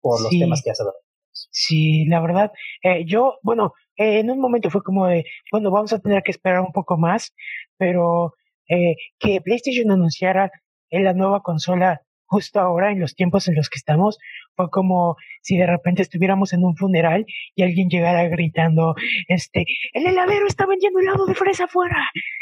por 0.00 0.20
los 0.20 0.30
sí. 0.30 0.40
temas 0.40 0.62
que 0.62 0.70
hace 0.70 0.82
sí, 1.50 2.04
la 2.06 2.20
verdad, 2.20 2.50
eh, 2.82 3.04
yo, 3.04 3.38
bueno, 3.42 3.72
eh, 3.96 4.18
en 4.20 4.30
un 4.30 4.40
momento 4.40 4.70
fue 4.70 4.82
como 4.82 5.06
de, 5.06 5.24
bueno, 5.52 5.70
vamos 5.70 5.92
a 5.92 6.00
tener 6.00 6.22
que 6.22 6.32
esperar 6.32 6.60
un 6.60 6.72
poco 6.72 6.96
más, 6.96 7.34
pero 7.76 8.34
eh, 8.68 8.96
que 9.18 9.40
PlayStation 9.40 9.90
anunciara 9.90 10.50
en 10.90 11.04
la 11.04 11.12
nueva 11.12 11.42
consola 11.42 12.02
justo 12.28 12.60
ahora, 12.60 12.92
en 12.92 13.00
los 13.00 13.14
tiempos 13.14 13.48
en 13.48 13.54
los 13.56 13.68
que 13.68 13.76
estamos, 13.76 14.18
fue 14.54 14.68
como 14.70 15.16
si 15.42 15.56
de 15.56 15.66
repente 15.66 16.02
estuviéramos 16.02 16.52
en 16.52 16.62
un 16.64 16.76
funeral 16.76 17.24
y 17.54 17.62
alguien 17.62 17.88
llegara 17.88 18.28
gritando, 18.28 18.94
este, 19.28 19.64
el 19.92 20.06
heladero 20.06 20.46
está 20.46 20.66
vendiendo 20.66 21.00
helado 21.00 21.26
de 21.26 21.34
fresa 21.34 21.64
afuera. 21.64 21.96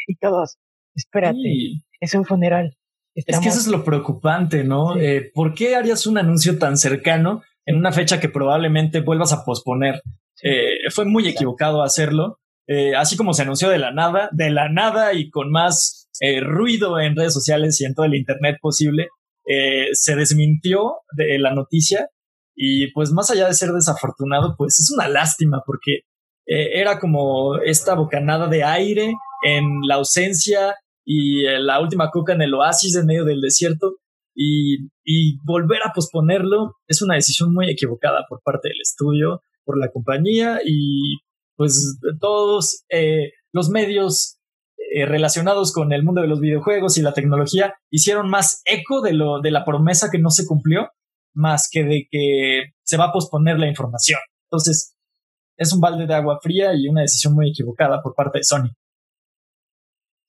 Y 0.07 0.16
todos, 0.16 0.59
espérate, 0.95 1.39
Sí. 1.43 1.82
es 2.01 2.14
un 2.14 2.24
funeral. 2.24 2.76
Es 3.14 3.41
que 3.41 3.49
eso 3.49 3.61
es 3.61 3.66
lo 3.68 3.82
preocupante, 3.82 4.62
¿no? 4.62 4.95
Sí. 4.95 5.01
Eh, 5.03 5.30
¿Por 5.32 5.55
qué 5.55 5.74
harías 5.76 6.07
un 6.07 6.18
anuncio 6.18 6.59
tan 6.59 6.76
cercano 6.76 7.43
en 7.64 7.76
una 7.76 7.91
fecha 7.93 8.20
que 8.20 8.28
probablemente 8.28 9.01
vuelvas 9.01 9.32
a 9.32 9.43
posponer? 9.45 10.03
Eh, 10.43 10.91
fue 10.91 11.07
muy 11.07 11.26
equivocado 11.26 11.82
hacerlo. 11.82 12.39
Eh, 12.68 12.95
así 12.95 13.16
como 13.16 13.32
se 13.32 13.43
anunció 13.43 13.68
de 13.70 13.78
la 13.78 13.93
nada, 13.93 14.28
de 14.32 14.51
la 14.51 14.68
nada 14.68 15.14
y 15.14 15.30
con 15.30 15.51
más 15.51 16.09
eh, 16.20 16.41
ruido 16.41 16.99
en 17.01 17.16
redes 17.16 17.32
sociales 17.32 17.80
y 17.80 17.84
en 17.87 17.95
todo 17.95 18.05
el 18.07 18.14
Internet 18.14 18.57
posible, 18.61 19.09
eh, 19.47 19.88
se 19.92 20.16
desmintió 20.16 20.97
de 21.16 21.38
la 21.38 21.55
noticia 21.55 22.09
y 22.55 22.90
pues 22.92 23.12
más 23.12 23.30
allá 23.30 23.47
de 23.47 23.55
ser 23.55 23.70
desafortunado, 23.70 24.55
pues 24.57 24.78
es 24.80 24.90
una 24.90 25.09
lástima 25.09 25.62
porque 25.66 26.01
eh, 26.47 26.80
era 26.80 26.99
como 26.99 27.57
esta 27.59 27.94
bocanada 27.94 28.49
de 28.49 28.64
aire 28.64 29.14
en 29.44 29.80
la 29.86 29.97
ausencia 29.97 30.74
y 31.05 31.44
eh, 31.44 31.59
la 31.61 31.80
última 31.80 32.11
coca 32.11 32.32
en 32.32 32.42
el 32.42 32.55
oasis 32.55 32.97
en 32.97 33.07
medio 33.07 33.24
del 33.24 33.40
desierto 33.40 33.97
y, 34.34 34.88
volver 35.44 35.80
a 35.84 35.92
posponerlo 35.94 36.74
es 36.88 37.01
una 37.01 37.14
decisión 37.14 37.55
muy 37.55 37.70
equivocada 37.70 38.26
por 38.28 38.42
parte 38.42 38.68
del 38.68 38.80
estudio, 38.82 39.40
por 39.64 39.78
la 39.78 39.90
compañía 39.90 40.61
y 40.64 41.18
pues 41.57 41.99
todos 42.20 42.84
eh, 42.90 43.32
los 43.53 43.70
medios 43.70 44.36
eh, 44.97 45.05
relacionados 45.05 45.74
con 45.74 45.92
el 45.92 46.03
mundo 46.05 46.22
de 46.22 46.26
los 46.26 46.40
videojuegos 46.40 46.97
y 46.97 47.03
la 47.03 47.12
tecnología 47.12 47.74
hicieron 47.90 48.30
más 48.30 48.62
eco 48.64 49.03
de 49.03 49.12
lo 49.12 49.42
de 49.42 49.51
la 49.51 49.62
promesa 49.62 50.09
que 50.11 50.18
no 50.18 50.30
se 50.30 50.47
cumplió 50.47 50.88
más 51.34 51.68
que 51.70 51.84
de 51.84 52.09
que 52.11 52.72
se 52.82 52.97
va 52.97 53.09
a 53.09 53.12
posponer 53.12 53.59
la 53.59 53.68
información. 53.68 54.18
Entonces, 54.44 54.97
es 55.59 55.74
un 55.74 55.82
balde 55.82 56.07
de 56.07 56.14
agua 56.14 56.38
fría 56.40 56.70
y 56.74 56.88
una 56.88 57.03
decisión 57.03 57.34
muy 57.34 57.51
equivocada 57.51 58.01
por 58.03 58.14
parte 58.14 58.38
de 58.38 58.44
Sony. 58.44 58.70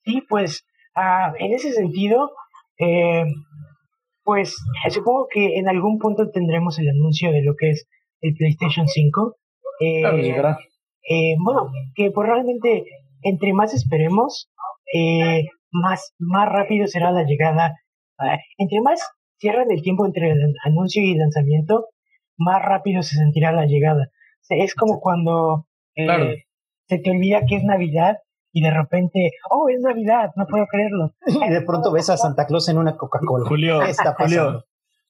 Sí, 0.04 0.22
pues 0.28 0.66
ah, 0.98 1.32
en 1.40 1.54
ese 1.54 1.72
sentido, 1.72 2.32
eh, 2.78 3.24
pues 4.26 4.54
supongo 4.90 5.30
que 5.32 5.60
en 5.60 5.70
algún 5.70 5.98
punto 5.98 6.30
tendremos 6.30 6.78
el 6.78 6.90
anuncio 6.90 7.32
de 7.32 7.42
lo 7.42 7.56
que 7.56 7.70
es 7.70 7.88
el 8.20 8.34
PlayStation 8.34 8.86
5. 8.86 9.38
Eh, 9.80 10.02
Claro, 10.02 10.58
eh, 11.10 11.36
bueno, 11.42 11.72
que 11.96 12.12
pues 12.12 12.28
realmente 12.28 12.84
entre 13.24 13.54
más 13.54 13.74
esperemos, 13.74 14.50
eh, 14.94 15.46
más, 15.72 16.14
más 16.20 16.50
rápido 16.50 16.88
será 16.88 17.12
la 17.12 17.24
llegada. 17.24 17.76
Ah, 18.20 18.38
entre 18.58 18.82
más 18.82 19.02
cierran 19.40 19.70
el 19.72 19.82
tiempo 19.82 20.06
entre 20.06 20.32
el 20.32 20.54
anuncio 20.66 21.02
y 21.04 21.12
el 21.14 21.20
lanzamiento, 21.20 21.88
más 22.38 22.62
rápido 22.64 23.02
se 23.04 23.16
sentirá 23.16 23.52
la 23.52 23.66
llegada. 23.66 24.04
O 24.10 24.44
sea, 24.44 24.64
es 24.64 24.74
como 24.76 25.00
cuando 25.00 25.68
eh, 25.96 26.06
Claro. 26.06 26.30
se 26.88 27.00
te 27.00 27.12
olvida 27.12 27.46
que 27.48 27.58
es 27.58 27.64
Navidad 27.64 28.18
y 28.54 28.62
de 28.62 28.72
repente, 28.72 29.32
oh, 29.52 29.70
es 29.70 29.82
Navidad, 29.82 30.32
no 30.36 30.46
puedo 30.48 30.66
creerlo. 30.68 31.12
Y 31.48 31.54
de 31.54 31.62
pronto 31.62 31.92
ves 31.92 32.10
a 32.10 32.18
Santa 32.18 32.46
Claus 32.48 32.70
en 32.70 32.78
una 32.78 32.96
Coca-Cola. 32.98 33.48
Julio, 33.48 33.80
¿Qué 33.82 33.92
está 33.92 34.16
Julio? 34.18 34.64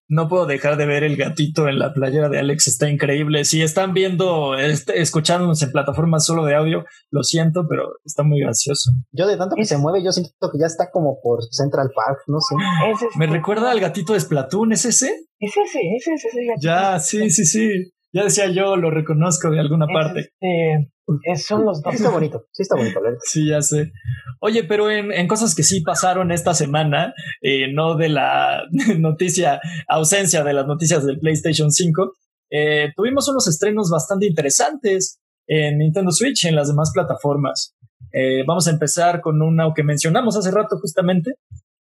No 0.10 0.28
puedo 0.30 0.46
dejar 0.46 0.78
de 0.78 0.86
ver 0.86 1.04
el 1.04 1.18
gatito 1.18 1.68
en 1.68 1.80
la 1.80 1.94
playera 1.94 2.30
de 2.30 2.40
Alex, 2.40 2.68
está 2.68 2.90
increíble. 2.90 3.44
Si 3.46 3.62
están 3.62 3.94
viendo, 3.94 4.56
este, 4.58 5.02
escuchándonos 5.02 5.62
en 5.64 5.72
plataformas 5.72 6.26
solo 6.26 6.46
de 6.46 6.56
audio, 6.56 6.86
lo 7.12 7.24
siento, 7.24 7.66
pero 7.70 7.84
está 8.06 8.24
muy 8.24 8.40
gracioso. 8.40 8.92
Yo 9.12 9.28
de 9.28 9.38
tanto 9.38 9.56
que 9.56 9.64
Es- 9.64 9.70
se 9.70 9.78
mueve, 9.78 10.04
yo 10.04 10.12
siento 10.12 10.32
que 10.52 10.60
ya 10.60 10.66
está 10.68 10.90
como 10.92 11.20
por 11.22 11.40
Central 11.52 11.90
Park, 11.96 12.20
no 12.28 12.40
sé. 12.40 12.56
Es 12.92 13.02
este- 13.02 13.18
Me 13.20 13.28
recuerda 13.28 13.72
al 13.72 13.80
gatito 13.80 14.14
de 14.14 14.20
Splatoon, 14.20 14.72
¿es 14.72 14.86
ese? 14.86 15.08
Es 15.40 15.52
ese, 15.56 15.80
es 15.96 16.08
ese, 16.08 16.14
es 16.14 16.26
ese 16.26 16.46
gatito. 16.46 16.62
Ya, 16.68 17.00
sí, 17.00 17.30
sí, 17.30 17.46
sí. 17.46 17.70
Ya 18.14 18.24
decía 18.24 18.48
yo, 18.50 18.76
lo 18.78 18.90
reconozco 18.90 19.50
de 19.52 19.60
alguna 19.60 19.86
Es 19.90 19.94
parte. 19.94 20.20
este, 20.22 20.92
es- 21.32 21.46
son 21.46 21.66
los 21.66 21.82
dos. 21.82 21.92
Sí 21.94 21.98
está 22.04 22.10
bonito, 22.10 22.46
sí 22.52 22.64
está 22.64 22.76
bonito. 22.76 23.02
verdad. 23.02 23.18
Sí, 23.24 23.48
ya 23.50 23.62
sé. 23.62 23.92
Oye, 24.40 24.64
pero 24.64 24.90
en, 24.90 25.12
en 25.12 25.28
cosas 25.28 25.56
que 25.56 25.64
sí 25.64 25.82
pasaron 25.82 26.32
esta 26.32 26.54
semana, 26.54 27.14
eh, 27.42 27.72
no 27.74 27.96
de 27.96 28.10
la 28.10 28.64
noticia, 28.98 29.60
ausencia 29.88 30.44
de 30.44 30.54
las 30.54 30.68
noticias 30.68 31.06
del 31.06 31.20
PlayStation 31.20 31.72
5, 31.72 32.14
eh, 32.50 32.92
tuvimos 32.96 33.28
unos 33.30 33.48
estrenos 33.48 33.90
bastante 33.90 34.26
interesantes 34.26 35.20
en 35.48 35.78
Nintendo 35.80 36.12
Switch 36.12 36.46
y 36.46 36.48
en 36.48 36.56
las 36.56 36.68
demás 36.70 36.92
plataformas. 36.94 37.76
Eh, 38.14 38.44
vamos 38.48 38.68
a 38.68 38.72
empezar 38.72 39.22
con 39.22 39.42
una 39.42 39.74
que 39.76 39.84
mencionamos 39.84 40.38
hace 40.38 40.52
rato 40.52 40.78
justamente, 40.80 41.34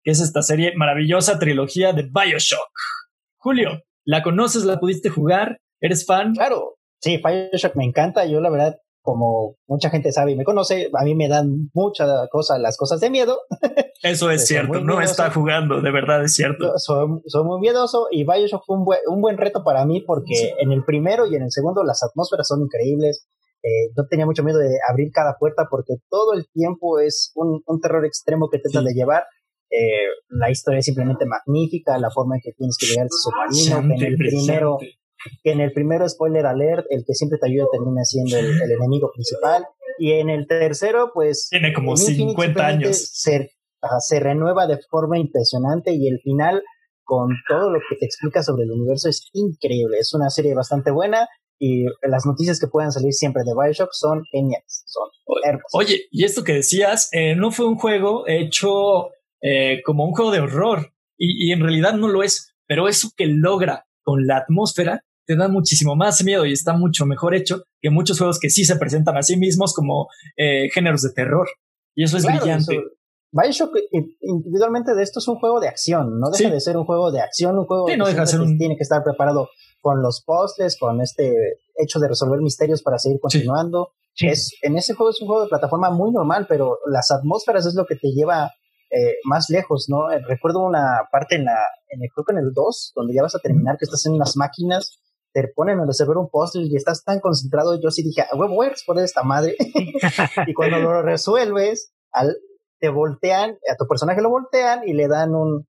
que 0.04 0.12
es 0.12 0.20
esta 0.22 0.42
serie 0.42 0.74
maravillosa 0.76 1.40
trilogía 1.40 1.94
de 1.94 2.04
Bioshock. 2.04 2.70
Julio, 3.38 3.82
¿la 4.06 4.24
conoces? 4.24 4.64
¿La 4.66 4.80
pudiste 4.80 5.10
jugar? 5.10 5.60
¿Eres 5.82 6.06
fan? 6.06 6.34
Claro, 6.34 6.76
sí, 7.02 7.18
Bioshock 7.24 7.76
me 7.76 7.86
encanta. 7.86 8.26
Yo, 8.26 8.40
la 8.42 8.50
verdad, 8.50 8.78
como 9.02 9.56
mucha 9.68 9.90
gente 9.90 10.12
sabe 10.12 10.32
y 10.32 10.36
me 10.36 10.44
conoce, 10.44 10.90
a 10.94 11.04
mí 11.04 11.16
me 11.16 11.28
dan 11.30 11.70
mucha 11.74 12.06
cosa 12.30 12.58
las 12.58 12.78
cosas 12.78 13.00
de 13.00 13.10
miedo. 13.10 13.40
Eso 14.04 14.30
es 14.30 14.42
Pues, 14.42 14.48
cierto, 14.48 14.82
no 14.82 15.02
está 15.02 15.32
jugando, 15.32 15.82
de 15.82 15.92
verdad 15.92 16.24
es 16.24 16.34
cierto. 16.36 16.74
Soy, 16.78 17.08
soy 17.26 17.44
muy 17.46 17.60
miedoso 17.60 18.08
y 18.12 18.26
Bioshock 18.26 18.64
fue 18.66 18.78
un 18.78 18.86
buen, 18.86 19.00
un 19.08 19.22
buen 19.22 19.38
reto 19.38 19.64
para 19.64 19.86
mí 19.86 20.02
porque 20.06 20.36
Sí. 20.36 20.50
en 20.60 20.72
el 20.72 20.84
primero 20.84 21.26
y 21.26 21.36
en 21.36 21.44
el 21.44 21.52
segundo 21.52 21.84
las 21.84 22.04
atmósferas 22.04 22.48
son 22.48 22.62
increíbles. 22.62 23.28
Eh, 23.64 23.90
no 23.96 24.06
tenía 24.08 24.26
mucho 24.26 24.44
miedo 24.44 24.60
de 24.60 24.70
abrir 24.90 25.10
cada 25.12 25.36
puerta 25.40 25.68
porque 25.70 25.96
todo 26.10 26.34
el 26.34 26.46
tiempo 26.54 27.00
es 27.00 27.32
un, 27.36 27.62
un 27.66 27.80
terror 27.82 28.06
extremo 28.06 28.50
que 28.52 28.60
trata 28.60 28.80
Sí. 28.82 28.86
de 28.86 28.94
llevar. 28.94 29.24
Eh, 29.72 30.08
la 30.30 30.50
historia 30.52 30.80
es 30.80 30.86
simplemente 30.86 31.26
magnífica, 31.26 31.98
la 31.98 32.10
forma 32.12 32.36
en 32.36 32.42
que 32.44 32.52
tienes 32.54 32.78
que 32.80 32.86
llegar 32.86 33.06
a 33.06 33.08
ese 33.08 33.18
submarino, 33.68 33.96
que 33.98 34.06
en 34.06 34.12
el 34.14 34.18
primero, 34.18 34.78
en 35.44 35.62
el 35.62 35.72
primero 35.74 36.08
spoiler 36.08 36.46
alert, 36.46 36.86
el 36.90 37.04
que 37.06 37.14
siempre 37.14 37.40
te 37.40 37.48
ayuda 37.48 37.68
termina 37.72 38.04
siendo 38.04 38.38
el, 38.38 38.62
el 38.62 38.72
enemigo 38.72 39.12
principal. 39.14 39.66
Y 40.00 40.12
en 40.14 40.30
el 40.30 40.48
tercero, 40.48 41.12
pues 41.14 41.48
Tiene 41.50 41.74
como 41.74 41.94
en 41.94 42.00
Infinite 42.00 42.18
50 42.18 42.46
simplemente 42.46 42.86
años. 42.86 43.10
Se, 43.14 43.52
se 44.00 44.20
renueva 44.20 44.68
de 44.68 44.80
forma 44.90 45.18
impresionante 45.18 45.92
y 45.94 46.08
el 46.08 46.20
final, 46.20 46.62
con 47.04 47.30
todo 47.48 47.72
lo 47.72 47.80
que 47.90 47.96
te 47.96 48.06
explica 48.06 48.44
sobre 48.44 48.64
el 48.64 48.72
universo, 48.72 49.10
es 49.10 49.28
increíble. 49.34 49.98
Es 50.00 50.14
una 50.14 50.30
serie 50.30 50.54
bastante 50.54 50.92
buena 50.92 51.28
y 51.60 51.86
las 52.04 52.26
noticias 52.26 52.60
que 52.60 52.68
puedan 52.68 52.92
salir 52.92 53.14
siempre 53.14 53.44
de 53.44 53.54
Bioshock 53.54 53.90
son 53.92 54.24
geniales, 54.32 54.84
son 54.86 55.10
hermosas. 55.44 55.74
Oye, 55.74 56.02
y 56.12 56.24
esto 56.24 56.44
que 56.44 56.54
decías, 56.54 57.10
eh, 57.12 57.36
no 57.36 57.52
fue 57.52 57.68
un 57.68 57.78
juego 57.78 58.28
hecho 58.28 59.10
eh, 59.42 59.82
como 59.84 60.06
un 60.06 60.14
juego 60.14 60.32
de 60.32 60.42
horror, 60.42 60.94
y, 61.18 61.50
y 61.50 61.54
en 61.54 61.62
realidad 61.62 61.94
no 61.94 62.10
lo 62.10 62.22
es, 62.22 62.54
pero 62.68 62.88
eso 62.88 63.10
que 63.16 63.26
logra 63.26 63.88
con 64.04 64.28
la 64.28 64.38
atmósfera 64.38 65.04
te 65.28 65.36
da 65.36 65.48
muchísimo 65.50 65.96
más 65.96 66.24
miedo 66.24 66.46
y 66.46 66.54
está 66.54 66.74
mucho 66.74 67.06
mejor 67.06 67.36
hecho 67.36 67.62
que 67.82 67.90
muchos 67.92 68.18
juegos 68.18 68.40
que 68.40 68.50
sí 68.50 68.64
se 68.66 68.78
presentan 68.78 69.18
a 69.18 69.22
sí 69.22 69.38
mismos 69.38 69.74
como 69.74 70.08
eh, 70.38 70.70
géneros 70.74 71.02
de 71.04 71.12
terror. 71.12 71.48
Y 71.94 72.04
eso 72.06 72.18
es 72.18 72.24
Claro, 72.24 72.40
brillante. 72.40 72.76
eso- 72.76 72.84
Bioshock 73.30 73.72
individualmente 74.22 74.96
de 74.96 75.04
esto 75.04 75.20
es 75.20 75.28
un 75.28 75.36
juego 75.36 75.60
de 75.60 75.68
acción, 75.68 76.18
no 76.18 76.30
deja 76.30 76.50
de 76.50 76.62
ser 76.62 76.78
un 76.78 76.86
juego 76.86 77.12
de 77.12 77.20
acción, 77.22 77.58
un 77.60 77.66
juego 77.66 77.88
no 77.98 78.06
que, 78.06 78.12
deja 78.12 78.22
de 78.22 78.28
ser 78.28 78.40
un... 78.42 78.58
tiene 78.58 78.78
que 78.78 78.84
estar 78.84 79.04
preparado 79.04 79.50
con 79.82 80.02
los 80.02 80.24
puzzles, 80.26 80.78
con 80.80 81.02
este 81.02 81.34
hecho 81.78 82.00
de 82.00 82.08
resolver 82.08 82.40
misterios 82.40 82.82
para 82.82 82.98
seguir 82.98 83.20
continuando. 83.20 83.90
Es, 84.20 84.52
en 84.64 84.78
ese 84.78 84.94
juego 84.94 85.12
es 85.12 85.22
un 85.22 85.28
juego 85.28 85.44
de 85.44 85.50
plataforma 85.50 85.92
muy 85.92 86.12
normal, 86.12 86.46
pero 86.50 86.80
las 86.90 87.12
atmósferas 87.12 87.66
es 87.68 87.76
lo 87.76 87.86
que 87.86 87.96
te 87.96 88.08
lleva 88.14 88.52
eh, 88.90 89.16
más 89.26 89.50
lejos, 89.50 89.86
¿no? 89.90 90.10
Eh, 90.12 90.20
recuerdo 90.28 90.66
una 90.66 91.02
parte 91.12 91.36
en 91.36 91.46
la, 91.46 91.60
en 91.90 92.02
el, 92.02 92.10
creo 92.16 92.24
que 92.26 92.32
en 92.34 92.40
el 92.40 92.52
2, 92.54 92.94
donde 92.96 93.14
ya 93.14 93.22
vas 93.22 93.36
a 93.36 93.40
terminar, 93.40 93.78
que 93.78 93.86
estás 93.86 94.06
en 94.08 94.14
unas 94.14 94.36
máquinas, 94.38 94.98
te 95.38 95.48
ponen 95.50 95.80
a 95.80 95.86
resolver 95.86 96.18
un 96.18 96.30
puzzle 96.30 96.66
y 96.66 96.76
estás 96.76 97.04
tan 97.04 97.20
concentrado, 97.20 97.80
yo 97.80 97.92
sí 97.92 98.02
dije, 98.02 98.24
a 98.24 98.36
huevo, 98.36 98.56
voy 98.56 98.66
a 98.66 98.70
responder 98.72 99.06
esta 99.06 99.22
madre. 99.22 99.56
y 100.48 100.54
cuando 100.56 100.80
lo 100.80 101.04
resuelves, 101.04 101.94
al, 102.12 102.36
te 102.80 102.90
voltean, 102.90 103.52
a 103.52 103.76
tu 103.78 103.88
personaje 103.88 104.20
lo 104.20 104.32
voltean 104.32 104.88
y 104.88 104.94
le 104.94 105.08
dan 105.08 105.36
un, 105.36 105.68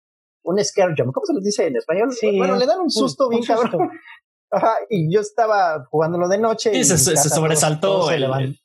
un 0.44 0.62
scare 0.62 0.92
jump. 0.94 1.14
¿Cómo 1.14 1.24
se 1.24 1.32
les 1.32 1.44
dice 1.44 1.66
en 1.66 1.76
español? 1.76 2.10
bueno, 2.36 2.56
le 2.56 2.66
dan 2.66 2.80
un 2.80 2.90
susto 2.90 3.30
bien 3.30 3.42
cabrón. 3.42 3.88
Ajá, 4.50 4.74
y 4.90 5.10
yo 5.10 5.20
estaba 5.22 5.86
jugándolo 5.86 6.28
de 6.28 6.36
noche. 6.36 6.76
Y, 6.76 6.84
se, 6.84 6.98
sobresaltó 7.16 8.10
el, 8.10 8.60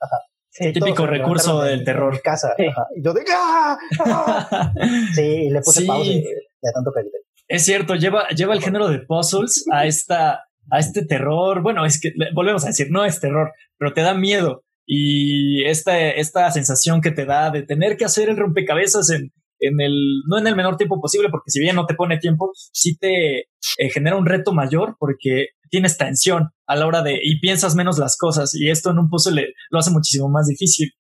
típico 0.74 1.08
recurso 1.08 1.62
del 1.62 1.86
terror. 1.86 2.22
casa. 2.22 2.56
y 2.58 3.02
yo 3.02 3.14
de 3.14 3.24
¡Ah! 3.34 3.78
¡Ah! 4.06 4.74
Sí, 5.16 5.22
y 5.22 5.50
le 5.50 5.62
puse 5.62 5.86
pausa 5.86 6.12
de, 6.12 6.72
tanto 6.74 6.92
que 6.92 7.10
Es 7.48 7.64
cierto, 7.64 7.96
lleva, 7.96 8.28
lleva 8.36 8.54
el 8.54 8.62
género 8.62 8.90
de 8.90 9.00
puzzles 9.00 9.66
a 9.72 9.86
esta 9.86 10.49
a 10.72 10.80
este 10.80 11.06
terror. 11.06 11.62
Bueno, 11.62 11.86
es 11.86 12.00
que 12.00 12.12
volvemos 12.34 12.64
a 12.64 12.68
decir, 12.68 12.88
no 12.90 13.06
es 13.06 13.20
terror, 13.20 13.52
pero 13.78 13.94
te 13.94 14.02
da 14.02 14.14
miedo. 14.14 14.64
Y 14.86 15.64
esta, 15.66 16.00
esta 16.00 16.50
sensación 16.52 17.02
que 17.02 17.12
te 17.12 17.26
da 17.26 17.52
de 17.52 17.64
tener 17.64 17.96
que 17.96 18.06
hacer 18.06 18.30
el 18.30 18.38
rompecabezas 18.38 19.10
en, 19.12 19.32
en 19.60 19.80
el, 19.82 20.22
no 20.28 20.40
en 20.40 20.48
el 20.48 20.56
menor 20.56 20.78
tiempo 20.78 21.00
posible, 21.00 21.30
porque 21.30 21.52
si 21.52 21.60
bien 21.60 21.76
no 21.76 21.86
te 21.86 21.94
pone 21.94 22.18
tiempo, 22.18 22.52
sí 22.54 22.98
te 22.98 23.40
eh, 23.40 23.90
genera 23.94 24.16
un 24.16 24.26
reto 24.26 24.54
mayor 24.54 24.96
porque 25.00 25.50
tienes 25.70 25.98
tensión 25.98 26.50
a 26.66 26.76
la 26.76 26.88
hora 26.88 27.04
de, 27.04 27.20
y 27.22 27.40
piensas 27.40 27.76
menos 27.76 28.00
las 28.00 28.18
cosas, 28.18 28.56
y 28.56 28.70
esto 28.70 28.92
en 28.92 29.00
un 29.00 29.10
puzzle 29.10 29.54
lo 29.70 29.80
hace 29.80 29.92
muchísimo 29.92 30.30
más 30.30 30.48
difícil. 30.48 30.92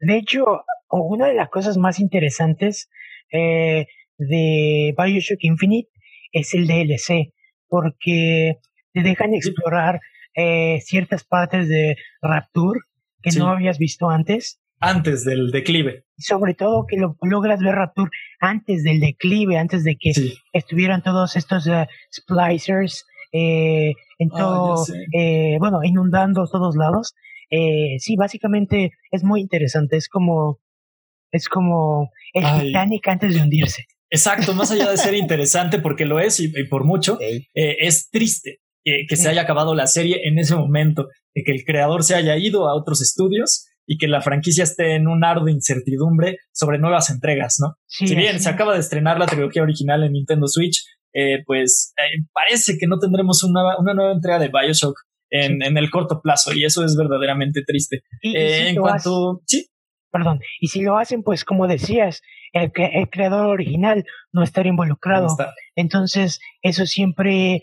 de 0.00 0.16
hecho, 0.16 0.44
una 0.90 1.26
de 1.26 1.34
las 1.34 1.50
cosas 1.50 1.76
más 1.76 2.00
interesantes 2.00 2.88
eh, 3.32 3.86
de 4.16 4.94
Bioshock 4.96 5.42
Infinite 5.42 5.90
es 6.32 6.54
el 6.54 6.66
DLC, 6.66 7.34
porque 7.68 8.58
te 8.92 9.02
dejan 9.02 9.34
explorar 9.34 10.00
eh, 10.34 10.80
ciertas 10.82 11.24
partes 11.24 11.68
de 11.68 11.96
Rapture 12.22 12.80
que 13.22 13.30
no 13.32 13.48
habías 13.48 13.78
visto 13.78 14.08
antes 14.08 14.60
antes 14.80 15.24
del 15.24 15.50
declive. 15.50 16.04
Sobre 16.16 16.54
todo 16.54 16.86
que 16.86 16.96
lo 16.96 17.16
logras 17.22 17.60
ver 17.60 17.74
Rapture 17.74 18.10
antes 18.40 18.82
del 18.82 19.00
declive, 19.00 19.58
antes 19.58 19.84
de 19.84 19.96
que 19.96 20.12
estuvieran 20.52 21.02
todos 21.02 21.36
estos 21.36 21.66
uh, 21.66 21.86
splicers 22.12 23.04
eh, 23.32 23.92
en 24.18 24.30
ah, 24.32 24.38
todo, 24.38 24.84
eh, 25.12 25.56
bueno, 25.58 25.80
inundando 25.82 26.46
todos 26.46 26.76
lados. 26.76 27.14
Eh, 27.50 27.96
sí, 27.98 28.16
básicamente 28.16 28.92
es 29.10 29.24
muy 29.24 29.40
interesante. 29.40 29.96
Es 29.96 30.08
como, 30.08 30.60
es 31.30 31.48
como 31.48 32.10
el 32.32 32.44
Titanic 32.62 33.08
antes 33.08 33.34
de 33.34 33.42
hundirse. 33.42 33.86
Exacto, 34.10 34.54
más 34.54 34.70
allá 34.70 34.90
de 34.90 34.96
ser 34.96 35.14
interesante, 35.14 35.78
porque 35.80 36.04
lo 36.04 36.20
es 36.20 36.40
y, 36.40 36.48
por 36.64 36.84
mucho, 36.84 37.18
eh, 37.20 37.46
es 37.54 38.10
triste 38.10 38.60
que 39.06 39.16
se 39.16 39.28
haya 39.28 39.42
acabado 39.42 39.74
la 39.74 39.86
serie 39.86 40.22
en 40.24 40.38
ese 40.38 40.56
momento, 40.56 41.08
de 41.34 41.42
que 41.44 41.52
el 41.52 41.64
creador 41.64 42.04
se 42.04 42.14
haya 42.14 42.38
ido 42.38 42.70
a 42.70 42.74
otros 42.74 43.02
estudios 43.02 43.66
y 43.86 43.98
que 43.98 44.06
la 44.06 44.20
franquicia 44.20 44.64
esté 44.64 44.94
en 44.94 45.08
un 45.08 45.24
aro 45.24 45.44
de 45.44 45.52
incertidumbre 45.52 46.38
sobre 46.52 46.78
nuevas 46.78 47.10
entregas, 47.10 47.56
¿no? 47.58 47.74
si 47.86 48.14
bien 48.14 48.38
se 48.38 48.48
acaba 48.48 48.74
de 48.74 48.80
estrenar 48.80 49.18
la 49.18 49.26
trilogía 49.26 49.62
original 49.62 50.04
en 50.04 50.12
Nintendo 50.12 50.46
Switch, 50.46 50.84
eh, 51.14 51.42
pues 51.46 51.94
eh, 51.96 52.22
parece 52.32 52.76
que 52.78 52.86
no 52.86 52.98
tendremos 52.98 53.42
una, 53.42 53.78
una, 53.78 53.94
nueva 53.94 54.12
entrega 54.12 54.38
de 54.38 54.48
Bioshock 54.48 54.94
en, 55.30 55.62
en, 55.62 55.78
el 55.78 55.90
corto 55.90 56.20
plazo 56.22 56.52
y 56.52 56.64
eso 56.64 56.84
es 56.84 56.96
verdaderamente 56.96 57.62
triste. 57.66 58.02
Eh, 58.22 58.68
en 58.68 58.76
cuanto... 58.76 59.40
Sí. 59.46 59.66
Perdón, 60.10 60.40
y 60.60 60.68
si 60.68 60.82
lo 60.82 60.96
hacen, 60.96 61.22
pues 61.22 61.44
como 61.44 61.66
decías, 61.66 62.22
el, 62.52 62.72
el 62.74 63.10
creador 63.10 63.46
original 63.46 64.04
no 64.32 64.42
estaría 64.42 64.70
involucrado. 64.70 65.28
Entonces, 65.76 66.40
eso 66.62 66.86
siempre, 66.86 67.62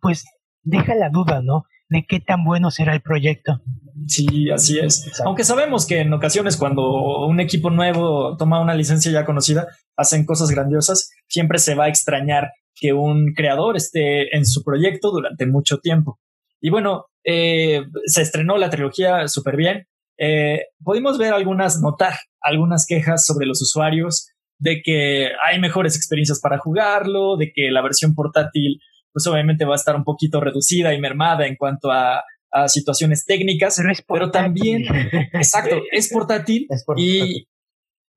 pues, 0.00 0.24
deja 0.62 0.94
la 0.94 1.10
duda, 1.10 1.42
¿no? 1.42 1.64
De 1.88 2.04
qué 2.08 2.20
tan 2.20 2.44
bueno 2.44 2.70
será 2.70 2.94
el 2.94 3.00
proyecto. 3.00 3.60
Sí, 4.06 4.50
así 4.50 4.78
es. 4.78 5.20
Aunque 5.24 5.44
sabemos 5.44 5.86
que 5.86 6.00
en 6.00 6.12
ocasiones 6.12 6.56
cuando 6.56 7.26
un 7.26 7.40
equipo 7.40 7.70
nuevo 7.70 8.36
toma 8.36 8.60
una 8.60 8.74
licencia 8.74 9.10
ya 9.10 9.24
conocida, 9.24 9.66
hacen 9.96 10.26
cosas 10.26 10.50
grandiosas, 10.50 11.10
siempre 11.28 11.58
se 11.58 11.74
va 11.74 11.84
a 11.84 11.88
extrañar 11.88 12.50
que 12.74 12.92
un 12.92 13.32
creador 13.34 13.76
esté 13.76 14.36
en 14.36 14.44
su 14.44 14.62
proyecto 14.62 15.10
durante 15.10 15.46
mucho 15.46 15.78
tiempo. 15.78 16.20
Y 16.60 16.70
bueno, 16.70 17.06
eh, 17.24 17.84
se 18.04 18.22
estrenó 18.22 18.58
la 18.58 18.70
trilogía 18.70 19.26
súper 19.28 19.56
bien. 19.56 19.86
Eh, 20.18 20.60
pudimos 20.82 21.18
ver 21.18 21.32
algunas, 21.32 21.80
notar 21.80 22.14
algunas 22.40 22.86
quejas 22.86 23.26
sobre 23.26 23.46
los 23.46 23.60
usuarios 23.62 24.28
de 24.58 24.80
que 24.82 25.30
hay 25.44 25.60
mejores 25.60 25.96
experiencias 25.96 26.40
para 26.40 26.58
jugarlo, 26.58 27.36
de 27.36 27.52
que 27.54 27.70
la 27.70 27.82
versión 27.82 28.14
portátil 28.14 28.80
pues 29.12 29.26
obviamente 29.26 29.64
va 29.64 29.72
a 29.72 29.76
estar 29.76 29.96
un 29.96 30.04
poquito 30.04 30.40
reducida 30.40 30.92
y 30.92 31.00
mermada 31.00 31.46
en 31.46 31.56
cuanto 31.56 31.90
a 31.90 32.22
a 32.56 32.68
situaciones 32.68 33.24
técnicas, 33.24 33.80
pero, 34.08 34.30
también, 34.30 34.84
exacto, 35.32 35.76
es 35.90 36.10
portátil, 36.10 36.66
y 36.96 37.46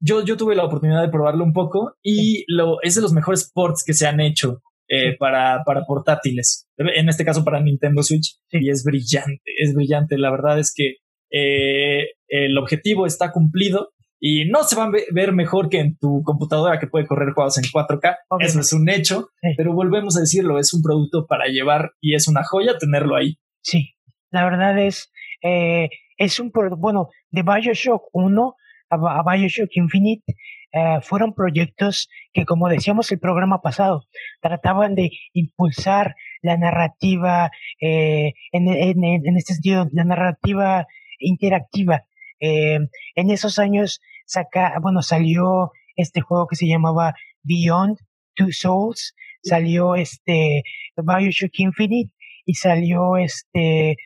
yo, 0.01 0.23
yo 0.23 0.37
tuve 0.37 0.55
la 0.55 0.63
oportunidad 0.63 1.01
de 1.01 1.09
probarlo 1.09 1.43
un 1.43 1.51
poco 1.51 1.97
y 2.01 2.45
lo, 2.47 2.81
es 2.81 2.95
de 2.95 3.01
los 3.01 3.11
mejores 3.11 3.51
ports 3.53 3.83
que 3.85 3.93
se 3.93 4.07
han 4.07 4.21
hecho 4.21 4.61
eh, 4.87 5.17
para, 5.17 5.63
para 5.65 5.83
portátiles, 5.85 6.67
en 6.77 7.09
este 7.09 7.25
caso 7.25 7.43
para 7.43 7.59
Nintendo 7.59 8.01
Switch, 8.01 8.37
y 8.51 8.69
es 8.69 8.83
brillante, 8.83 9.51
es 9.57 9.73
brillante, 9.73 10.17
la 10.17 10.31
verdad 10.31 10.57
es 10.59 10.73
que 10.73 10.95
eh, 11.31 12.11
el 12.27 12.57
objetivo 12.57 13.05
está 13.05 13.31
cumplido 13.31 13.91
y 14.19 14.45
no 14.49 14.63
se 14.63 14.75
va 14.75 14.85
a 14.85 14.91
ver 15.13 15.31
mejor 15.31 15.69
que 15.69 15.79
en 15.79 15.97
tu 15.97 16.21
computadora 16.23 16.79
que 16.79 16.87
puede 16.87 17.07
correr 17.07 17.33
juegos 17.33 17.57
en 17.57 17.63
4K. 17.63 18.17
Eso 18.39 18.59
es 18.59 18.73
un 18.73 18.89
hecho, 18.89 19.29
pero 19.55 19.73
volvemos 19.73 20.17
a 20.17 20.21
decirlo, 20.21 20.59
es 20.59 20.73
un 20.73 20.81
producto 20.81 21.25
para 21.25 21.45
llevar 21.47 21.91
y 22.01 22.15
es 22.15 22.27
una 22.27 22.43
joya 22.43 22.77
tenerlo 22.77 23.15
ahí. 23.15 23.37
Sí, 23.61 23.95
la 24.31 24.43
verdad 24.43 24.77
es, 24.77 25.11
eh, 25.41 25.89
es 26.17 26.39
un, 26.39 26.51
bueno, 26.77 27.09
de 27.31 27.43
Bioshock 27.43 28.09
1 28.11 28.55
a, 28.89 29.23
Bioshock 29.23 29.69
Infinite 29.75 30.35
eh, 30.71 30.99
fueron 31.01 31.33
proyectos 31.33 32.09
que, 32.33 32.45
como 32.45 32.69
decíamos 32.69 33.11
el 33.11 33.19
programa 33.19 33.61
pasado, 33.61 34.05
trataban 34.41 34.95
de 34.95 35.11
impulsar 35.33 36.15
la 36.41 36.57
narrativa, 36.57 37.51
eh, 37.81 38.33
en, 38.51 38.67
en, 38.67 39.03
en, 39.03 39.37
este 39.37 39.53
sentido, 39.53 39.87
la 39.91 40.03
narrativa 40.03 40.87
interactiva. 41.19 42.05
Eh, 42.39 42.79
en 43.15 43.29
esos 43.29 43.59
años 43.59 44.01
saca, 44.25 44.73
bueno, 44.81 45.01
salió 45.01 45.71
este 45.95 46.21
juego 46.21 46.47
que 46.47 46.55
se 46.55 46.67
llamaba 46.67 47.13
Beyond 47.43 47.97
Two 48.35 48.51
Souls, 48.51 49.15
salió 49.43 49.95
este 49.95 50.63
Bioshock 50.95 51.59
Infinite 51.59 52.11
y 52.45 52.53
salió 52.55 53.17
este 53.17 53.97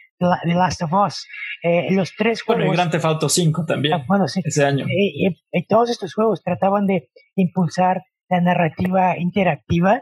The 0.45 0.53
Last 0.53 0.82
of 0.82 0.93
Us. 0.93 1.28
Eh, 1.64 1.88
los 1.91 2.14
tres 2.16 2.41
juegos. 2.41 2.66
Bueno, 2.66 2.74
y 2.74 2.76
Grand 2.76 2.91
Theft 2.91 3.05
Auto 3.05 3.30
5 3.30 3.66
también. 3.66 3.93
Ah, 3.93 4.05
bueno, 4.07 4.28
sí. 4.28 4.41
Ese 4.43 4.66
año. 4.66 4.86
Eh, 4.86 5.66
todos 5.68 5.89
estos 5.89 6.14
juegos 6.14 6.41
trataban 6.43 6.88
de 6.88 7.09
impulsar 7.36 8.03
la 8.30 8.41
narrativa 8.41 9.18
interactiva, 9.18 10.01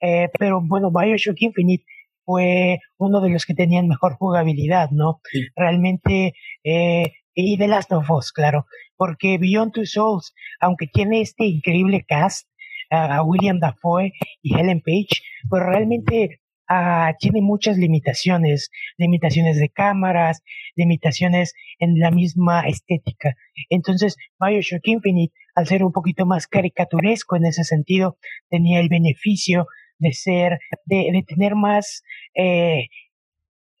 eh, 0.00 0.28
pero 0.38 0.60
bueno, 0.62 0.90
Bioshock 0.90 1.40
Infinite 1.40 1.84
fue 2.24 2.78
uno 2.98 3.20
de 3.20 3.30
los 3.30 3.46
que 3.46 3.54
tenían 3.54 3.88
mejor 3.88 4.14
jugabilidad, 4.14 4.90
¿no? 4.90 5.20
Realmente, 5.56 6.34
y 6.62 7.58
The 7.58 7.68
Last 7.68 7.92
of 7.92 8.10
Us, 8.10 8.32
claro, 8.32 8.66
porque 8.96 9.38
Beyond 9.38 9.72
Two 9.72 9.86
Souls, 9.86 10.34
aunque 10.60 10.86
tiene 10.86 11.20
este 11.20 11.44
increíble 11.44 12.04
cast, 12.06 12.48
a 12.90 13.22
William 13.22 13.58
Dafoe 13.58 14.12
y 14.42 14.54
Helen 14.54 14.82
Page, 14.84 15.22
pues 15.48 15.62
realmente 15.62 16.42
Ah, 16.74 17.16
tiene 17.18 17.42
muchas 17.42 17.76
limitaciones, 17.76 18.70
limitaciones 18.96 19.58
de 19.58 19.68
cámaras, 19.68 20.42
limitaciones 20.74 21.52
en 21.78 21.98
la 21.98 22.10
misma 22.10 22.62
estética. 22.62 23.34
Entonces, 23.68 24.16
Bioshock 24.40 24.80
Infinite, 24.84 25.34
al 25.54 25.66
ser 25.66 25.84
un 25.84 25.92
poquito 25.92 26.24
más 26.24 26.46
caricaturesco 26.46 27.36
en 27.36 27.44
ese 27.44 27.64
sentido, 27.64 28.16
tenía 28.48 28.80
el 28.80 28.88
beneficio 28.88 29.66
de 29.98 30.12
ser, 30.12 30.58
de, 30.86 31.08
de 31.12 31.24
tener 31.26 31.54
más 31.54 32.02
eh, 32.34 32.86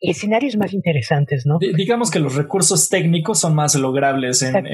escenarios 0.02 0.56
más 0.56 0.74
interesantes, 0.74 1.46
¿no? 1.46 1.58
digamos 1.58 2.10
que 2.10 2.18
los 2.18 2.34
recursos 2.34 2.88
técnicos 2.88 3.38
son 3.38 3.54
más 3.54 3.76
logrables 3.76 4.42
en, 4.42 4.66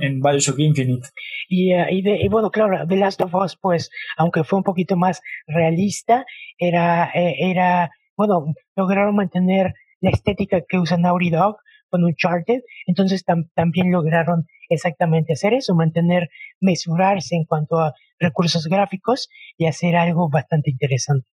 en, 0.00 0.20
Bioshock 0.20 0.58
Infinite. 0.58 1.08
Y, 1.48 1.74
uh, 1.74 1.86
y, 1.90 2.02
de, 2.02 2.18
y, 2.22 2.28
bueno, 2.28 2.50
claro, 2.50 2.86
The 2.86 2.96
Last 2.96 3.22
of 3.22 3.34
Us, 3.34 3.56
pues, 3.60 3.90
aunque 4.18 4.44
fue 4.44 4.58
un 4.58 4.62
poquito 4.62 4.96
más 4.96 5.22
realista, 5.46 6.26
era, 6.58 7.10
eh, 7.14 7.36
era, 7.38 7.90
bueno, 8.16 8.52
lograron 8.76 9.16
mantener 9.16 9.72
la 10.00 10.10
estética 10.10 10.60
que 10.68 10.78
usa 10.78 10.98
Naughty 10.98 11.30
Dog, 11.30 11.56
con 11.90 12.04
Uncharted. 12.04 12.60
Entonces 12.86 13.24
también 13.54 13.92
lograron 13.92 14.46
exactamente 14.68 15.34
hacer 15.34 15.52
eso, 15.52 15.74
mantener, 15.74 16.30
mesurarse 16.60 17.36
en 17.36 17.44
cuanto 17.44 17.78
a 17.78 17.94
recursos 18.18 18.66
gráficos 18.66 19.28
y 19.58 19.66
hacer 19.66 19.96
algo 19.96 20.30
bastante 20.30 20.70
interesante. 20.70 21.26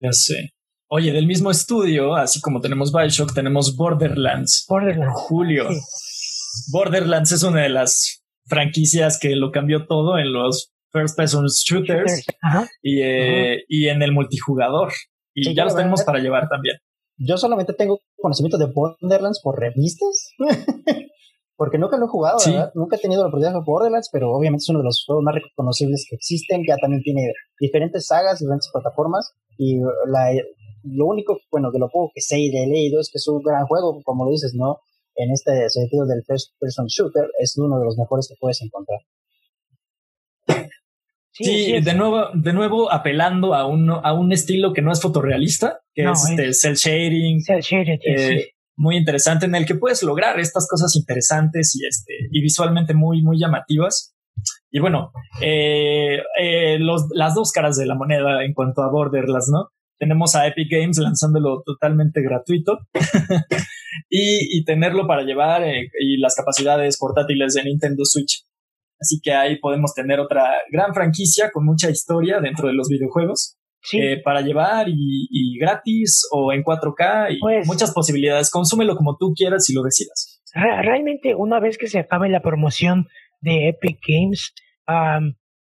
Ya 0.00 0.12
sé. 0.12 0.50
Oye, 0.88 1.12
del 1.12 1.26
mismo 1.26 1.50
estudio, 1.50 2.14
así 2.14 2.40
como 2.40 2.60
tenemos 2.60 2.92
Bioshock, 2.92 3.32
tenemos 3.32 3.76
Borderlands. 3.76 4.66
Borderlands. 4.68 5.14
Julio. 5.14 5.68
Borderlands 6.70 7.32
es 7.32 7.42
una 7.42 7.62
de 7.62 7.70
las 7.70 8.22
franquicias 8.46 9.18
que 9.18 9.34
lo 9.34 9.50
cambió 9.50 9.86
todo 9.86 10.18
en 10.18 10.32
los 10.32 10.72
first 10.92 11.16
person 11.16 11.46
shooters, 11.46 12.24
Y, 12.82 13.02
eh, 13.02 13.64
y, 13.68 13.88
en 13.88 14.02
el 14.02 14.12
multijugador. 14.12 14.92
Y 15.34 15.54
ya 15.54 15.64
los 15.64 15.74
tenemos 15.74 16.04
para 16.04 16.20
llevar 16.20 16.48
también. 16.48 16.76
Yo 17.16 17.36
solamente 17.36 17.72
tengo 17.72 18.00
conocimiento 18.20 18.58
de 18.58 18.66
Borderlands 18.66 19.40
por 19.42 19.58
revistas. 19.58 20.30
Porque 21.56 21.78
nunca 21.78 21.96
lo 21.96 22.06
he 22.06 22.08
jugado, 22.08 22.38
¿verdad? 22.44 22.72
Nunca 22.74 22.96
he 22.96 22.98
tenido 22.98 23.22
la 23.22 23.28
oportunidad 23.28 23.50
de 23.50 23.60
jugar 23.60 23.66
Borderlands, 23.66 24.08
pero 24.12 24.32
obviamente 24.32 24.62
es 24.62 24.68
uno 24.70 24.80
de 24.80 24.86
los 24.86 25.04
juegos 25.06 25.22
más 25.22 25.36
reconocibles 25.36 26.04
que 26.10 26.16
existen. 26.16 26.64
Ya 26.66 26.76
también 26.78 27.00
tiene 27.02 27.32
diferentes 27.60 28.06
sagas, 28.06 28.40
diferentes 28.40 28.68
plataformas. 28.72 29.30
Y 29.56 29.78
la, 29.78 30.34
lo 30.82 31.06
único, 31.06 31.38
bueno, 31.52 31.70
de 31.70 31.78
lo 31.78 31.88
poco 31.88 32.10
que 32.14 32.20
sé 32.20 32.38
y 32.40 32.48
he 32.48 32.66
leído 32.66 33.00
es 33.00 33.08
que 33.10 33.18
es 33.18 33.28
un 33.28 33.40
gran 33.42 33.66
juego, 33.66 34.00
como 34.04 34.24
lo 34.24 34.32
dices, 34.32 34.52
¿no? 34.54 34.78
En 35.14 35.30
este 35.30 35.70
sentido 35.70 36.06
del 36.06 36.24
first 36.26 36.52
person 36.58 36.86
shooter, 36.86 37.28
es 37.38 37.56
uno 37.56 37.78
de 37.78 37.84
los 37.84 37.96
mejores 37.96 38.28
que 38.28 38.34
puedes 38.40 38.60
encontrar. 38.60 38.98
Sí, 41.36 41.80
de 41.80 41.94
nuevo, 41.94 42.28
de 42.32 42.52
nuevo 42.52 42.92
apelando 42.92 43.54
a 43.54 43.66
un, 43.66 43.90
a 43.90 44.12
un 44.12 44.32
estilo 44.32 44.72
que 44.72 44.82
no 44.82 44.92
es 44.92 45.02
fotorrealista, 45.02 45.80
que 45.92 46.04
es, 46.04 46.30
este, 46.30 46.52
cel 46.52 46.76
shading. 46.76 47.42
Cel 47.42 47.60
shading, 47.60 47.98
eh, 48.06 48.52
Muy 48.76 48.96
interesante, 48.96 49.46
en 49.46 49.56
el 49.56 49.66
que 49.66 49.74
puedes 49.74 50.04
lograr 50.04 50.38
estas 50.38 50.68
cosas 50.68 50.94
interesantes 50.94 51.74
y, 51.74 51.84
este, 51.86 52.12
y 52.30 52.40
visualmente 52.40 52.94
muy, 52.94 53.22
muy 53.22 53.36
llamativas. 53.36 54.14
Y 54.70 54.78
bueno, 54.78 55.10
eh, 55.42 56.20
eh, 56.40 56.78
los, 56.78 57.06
las 57.12 57.34
dos 57.34 57.50
caras 57.50 57.76
de 57.76 57.86
la 57.86 57.96
moneda 57.96 58.44
en 58.44 58.54
cuanto 58.54 58.82
a 58.82 58.90
Borderlands, 58.90 59.48
¿no? 59.52 59.70
Tenemos 59.98 60.36
a 60.36 60.46
Epic 60.46 60.68
Games 60.70 60.98
lanzándolo 60.98 61.62
totalmente 61.64 62.22
gratuito 62.22 62.78
y, 64.08 64.58
y, 64.58 64.64
tenerlo 64.64 65.06
para 65.06 65.22
llevar 65.22 65.62
y 65.66 66.16
las 66.18 66.36
capacidades 66.36 66.96
portátiles 66.98 67.54
de 67.54 67.64
Nintendo 67.64 68.04
Switch. 68.04 68.44
Así 69.04 69.20
que 69.22 69.34
ahí 69.34 69.58
podemos 69.58 69.92
tener 69.92 70.18
otra 70.18 70.48
gran 70.72 70.94
franquicia 70.94 71.50
con 71.52 71.66
mucha 71.66 71.90
historia 71.90 72.40
dentro 72.40 72.68
de 72.68 72.74
los 72.74 72.88
videojuegos. 72.88 73.58
Eh, 73.92 74.22
para 74.24 74.40
llevar 74.40 74.86
y, 74.88 75.58
gratis 75.60 76.26
o 76.32 76.54
en 76.54 76.62
4K 76.62 77.32
y 77.32 77.38
pues 77.38 77.66
muchas 77.66 77.92
posibilidades. 77.92 78.50
Consúmelo 78.50 78.96
como 78.96 79.18
tú 79.18 79.34
quieras 79.36 79.68
y 79.68 79.74
lo 79.74 79.82
decidas. 79.82 80.40
Realmente, 80.54 81.34
una 81.34 81.60
vez 81.60 81.76
que 81.76 81.86
se 81.86 81.98
acabe 81.98 82.30
la 82.30 82.40
promoción 82.40 83.08
de 83.42 83.68
Epic 83.68 83.98
Games, 84.08 84.54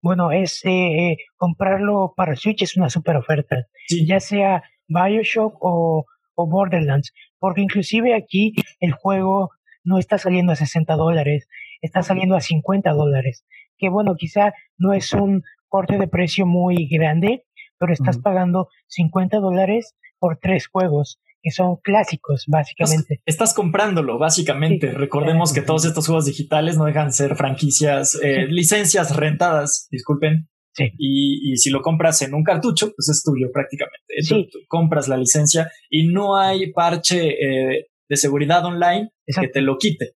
bueno, 0.01 0.33
es 0.33 0.59
eh, 0.65 1.11
eh, 1.11 1.17
comprarlo 1.37 2.13
para 2.17 2.35
Switch 2.35 2.63
es 2.63 2.75
una 2.75 2.89
super 2.89 3.15
oferta. 3.15 3.67
Ya 4.05 4.19
sea 4.19 4.63
Bioshock 4.89 5.55
o, 5.61 6.03
o 6.35 6.47
Borderlands. 6.49 7.13
Porque 7.39 7.61
inclusive 7.61 8.13
aquí 8.13 8.55
el 8.81 8.91
juego 8.91 9.51
no 9.85 9.99
está 9.99 10.17
saliendo 10.17 10.51
a 10.51 10.57
60 10.57 10.93
dólares 10.95 11.47
está 11.81 12.03
saliendo 12.03 12.35
a 12.35 12.41
50 12.41 12.91
dólares. 12.91 13.45
Que 13.77 13.89
bueno, 13.89 14.15
quizá 14.15 14.53
no 14.77 14.93
es 14.93 15.13
un 15.13 15.43
corte 15.67 15.97
de 15.97 16.07
precio 16.07 16.45
muy 16.45 16.87
grande, 16.87 17.45
pero 17.77 17.93
estás 17.93 18.19
pagando 18.19 18.67
50 18.87 19.39
dólares 19.39 19.95
por 20.19 20.37
tres 20.37 20.67
juegos 20.67 21.19
que 21.41 21.51
son 21.51 21.77
clásicos, 21.77 22.45
básicamente. 22.47 23.21
Estás, 23.25 23.53
comprándolo, 23.53 24.19
básicamente. 24.19 24.91
Recordemos 24.91 25.53
que 25.53 25.61
todos 25.61 25.85
estos 25.85 26.05
juegos 26.05 26.25
digitales 26.25 26.77
no 26.77 26.85
dejan 26.85 27.07
de 27.07 27.13
ser 27.13 27.35
franquicias, 27.35 28.17
eh, 28.21 28.45
licencias 28.47 29.15
rentadas, 29.15 29.87
disculpen. 29.89 30.47
Sí. 30.73 30.91
Y, 30.97 31.57
si 31.57 31.69
lo 31.69 31.81
compras 31.81 32.21
en 32.21 32.33
un 32.33 32.43
cartucho, 32.43 32.93
pues 32.95 33.09
es 33.09 33.23
tuyo 33.23 33.51
prácticamente. 33.51 34.13
Tú, 34.29 34.59
compras 34.67 35.07
la 35.07 35.17
licencia 35.17 35.69
y 35.89 36.07
no 36.07 36.37
hay 36.37 36.71
parche 36.71 37.29
eh, 37.29 37.87
de 38.07 38.17
seguridad 38.17 38.63
online 38.63 39.09
que 39.25 39.47
te 39.47 39.61
lo 39.61 39.77
quite. 39.77 40.13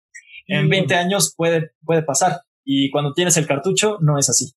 En 0.48 0.70
20 0.70 0.96
años 0.96 1.34
puede, 1.36 1.72
puede 1.84 2.04
pasar. 2.04 2.41
Y 2.64 2.91
cuando 2.91 3.14
tienes 3.14 3.38
el 3.38 3.48
cartucho, 3.48 3.98
no 4.02 4.18
es 4.18 4.30
así. 4.30 4.54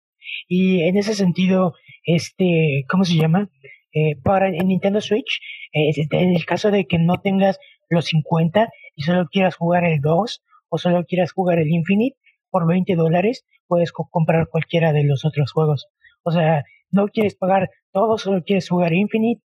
Y 0.49 0.83
en 0.83 0.97
ese 0.97 1.15
sentido, 1.15 1.75
este, 2.05 2.85
¿cómo 2.89 3.05
se 3.05 3.17
llama? 3.17 3.51
Eh, 3.93 4.17
para 4.23 4.49
en 4.49 4.69
Nintendo 4.69 5.01
Switch, 5.01 5.41
eh, 5.73 5.91
en 6.11 6.35
el 6.35 6.45
caso 6.45 6.71
de 6.71 6.87
que 6.87 6.99
no 6.99 7.21
tengas 7.21 7.59
los 7.89 8.07
50 8.07 8.69
y 8.95 9.03
solo 9.03 9.27
quieras 9.31 9.57
jugar 9.57 9.85
el 9.85 10.01
2 10.01 10.43
o 10.69 10.79
solo 10.79 11.05
quieras 11.05 11.33
jugar 11.33 11.59
el 11.59 11.69
Infinite, 11.69 12.17
por 12.51 12.67
20 12.67 12.95
dólares 12.97 13.45
puedes 13.67 13.93
comprar 13.93 14.49
cualquiera 14.49 14.93
de 14.93 15.05
los 15.05 15.25
otros 15.25 15.53
juegos. 15.53 15.89
O 16.23 16.33
sea, 16.33 16.65
no 16.91 17.09
quieres 17.09 17.35
pagar 17.35 17.71
todo, 17.93 18.19
solo 18.19 18.43
quieres 18.45 18.69
jugar 18.69 18.93
Infinite, 18.93 19.43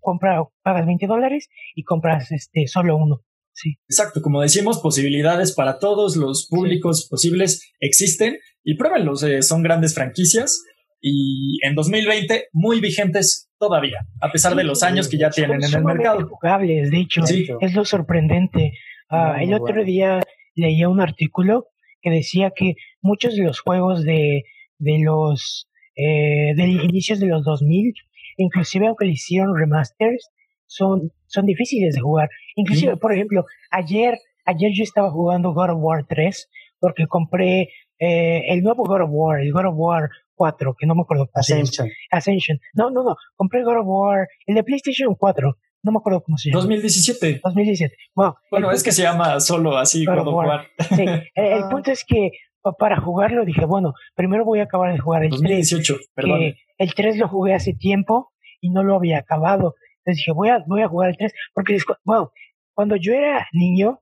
compra, 0.00 0.42
pagas 0.62 0.86
20 0.86 1.06
dólares 1.06 1.48
y 1.74 1.82
compras 1.82 2.30
este 2.32 2.66
solo 2.66 2.96
uno. 2.96 3.22
Sí. 3.56 3.78
Exacto, 3.88 4.20
como 4.20 4.42
decimos, 4.42 4.80
posibilidades 4.80 5.52
para 5.52 5.78
todos 5.78 6.16
los 6.16 6.46
públicos 6.48 7.08
posibles 7.10 7.72
existen 7.80 8.38
y 8.62 8.76
pruébenlos, 8.76 9.22
eh, 9.22 9.40
son 9.42 9.62
grandes 9.62 9.94
franquicias 9.94 10.62
y 11.00 11.58
en 11.66 11.74
2020 11.74 12.48
muy 12.52 12.80
vigentes 12.80 13.48
todavía, 13.58 14.06
a 14.20 14.30
pesar 14.30 14.54
de 14.54 14.64
los 14.64 14.82
años 14.82 15.08
que 15.08 15.16
ya 15.16 15.30
tienen 15.30 15.64
en 15.64 15.74
el 15.74 15.84
mercado. 15.84 16.28
Jugables, 16.28 16.90
de 16.90 16.98
hecho, 16.98 17.22
es 17.60 17.74
lo 17.74 17.84
sorprendente. 17.84 18.72
Ah, 19.08 19.38
el 19.40 19.54
otro 19.54 19.84
día 19.84 20.20
leía 20.54 20.88
un 20.88 21.00
artículo 21.00 21.68
que 22.02 22.10
decía 22.10 22.52
que 22.54 22.74
muchos 23.00 23.36
de 23.36 23.44
los 23.44 23.60
juegos 23.60 24.04
de, 24.04 24.44
de 24.78 24.98
los 25.02 25.68
eh, 25.96 26.54
de 26.54 26.68
inicios 26.68 27.20
de 27.20 27.26
los 27.26 27.42
2000, 27.42 27.94
inclusive 28.36 28.86
aunque 28.86 29.06
le 29.06 29.12
hicieron 29.12 29.56
remasters, 29.56 30.28
son, 30.66 31.12
son 31.26 31.46
difíciles 31.46 31.94
de 31.94 32.00
jugar. 32.00 32.28
Inclusive, 32.54 32.96
por 32.96 33.12
ejemplo, 33.12 33.44
ayer, 33.70 34.18
ayer 34.44 34.70
yo 34.74 34.82
estaba 34.82 35.10
jugando 35.10 35.52
God 35.52 35.70
of 35.70 35.78
War 35.80 36.06
3 36.08 36.48
porque 36.78 37.06
compré 37.06 37.70
eh, 37.98 38.42
el 38.48 38.62
nuevo 38.62 38.84
God 38.84 39.02
of 39.02 39.10
War, 39.10 39.40
el 39.40 39.52
God 39.52 39.66
of 39.66 39.74
War 39.76 40.10
4, 40.34 40.74
que 40.78 40.86
no 40.86 40.94
me 40.94 41.02
acuerdo 41.02 41.28
Ascension. 41.34 41.88
Ascension. 42.10 42.58
No, 42.74 42.90
no, 42.90 43.02
no. 43.02 43.16
Compré 43.34 43.64
God 43.64 43.78
of 43.80 43.86
War, 43.86 44.28
el 44.46 44.54
de 44.54 44.64
PlayStation 44.64 45.14
4. 45.14 45.56
No 45.82 45.92
me 45.92 45.98
acuerdo 45.98 46.22
cómo 46.22 46.36
se 46.36 46.50
llama. 46.50 46.62
2017. 46.62 47.40
2017. 47.44 47.96
Bueno, 48.14 48.36
bueno 48.50 48.70
es 48.72 48.82
que 48.82 48.92
se 48.92 49.02
llama 49.02 49.40
solo 49.40 49.76
así 49.76 50.04
God, 50.04 50.26
of 50.26 50.34
War. 50.34 50.66
Sí. 50.94 51.04
el, 51.34 51.62
ah. 51.62 51.68
punto 51.70 51.90
es 51.90 52.04
que 52.04 52.30
para 52.78 53.00
jugarlo 53.00 53.44
dije, 53.44 53.64
bueno, 53.64 53.94
primero 54.14 54.44
voy 54.44 54.60
a 54.60 54.64
acabar 54.64 54.92
de 54.92 54.98
jugar 54.98 55.24
el 55.24 55.30
2018, 55.30 55.94
3. 55.94 56.10
Perdón. 56.14 56.54
el 56.78 56.94
3 56.94 57.16
lo 57.18 57.28
jugué 57.28 57.54
hace 57.54 57.72
tiempo 57.72 58.32
y 58.60 58.70
no 58.70 58.82
lo 58.82 58.96
había 58.96 59.18
acabado. 59.18 59.74
Entonces 60.06 60.18
dije, 60.18 60.32
voy 60.32 60.50
a, 60.50 60.62
voy 60.66 60.82
a 60.82 60.88
jugar 60.88 61.10
el 61.10 61.16
3, 61.16 61.32
porque 61.52 61.78
wow, 62.04 62.30
cuando 62.74 62.94
yo 62.94 63.12
era 63.12 63.48
niño, 63.52 64.00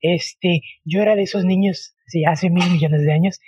este, 0.00 0.62
yo 0.84 1.02
era 1.02 1.16
de 1.16 1.22
esos 1.22 1.44
niños, 1.44 1.96
sí, 2.06 2.24
hace 2.24 2.50
mil 2.50 2.70
millones 2.70 3.02
de 3.02 3.12
años, 3.12 3.40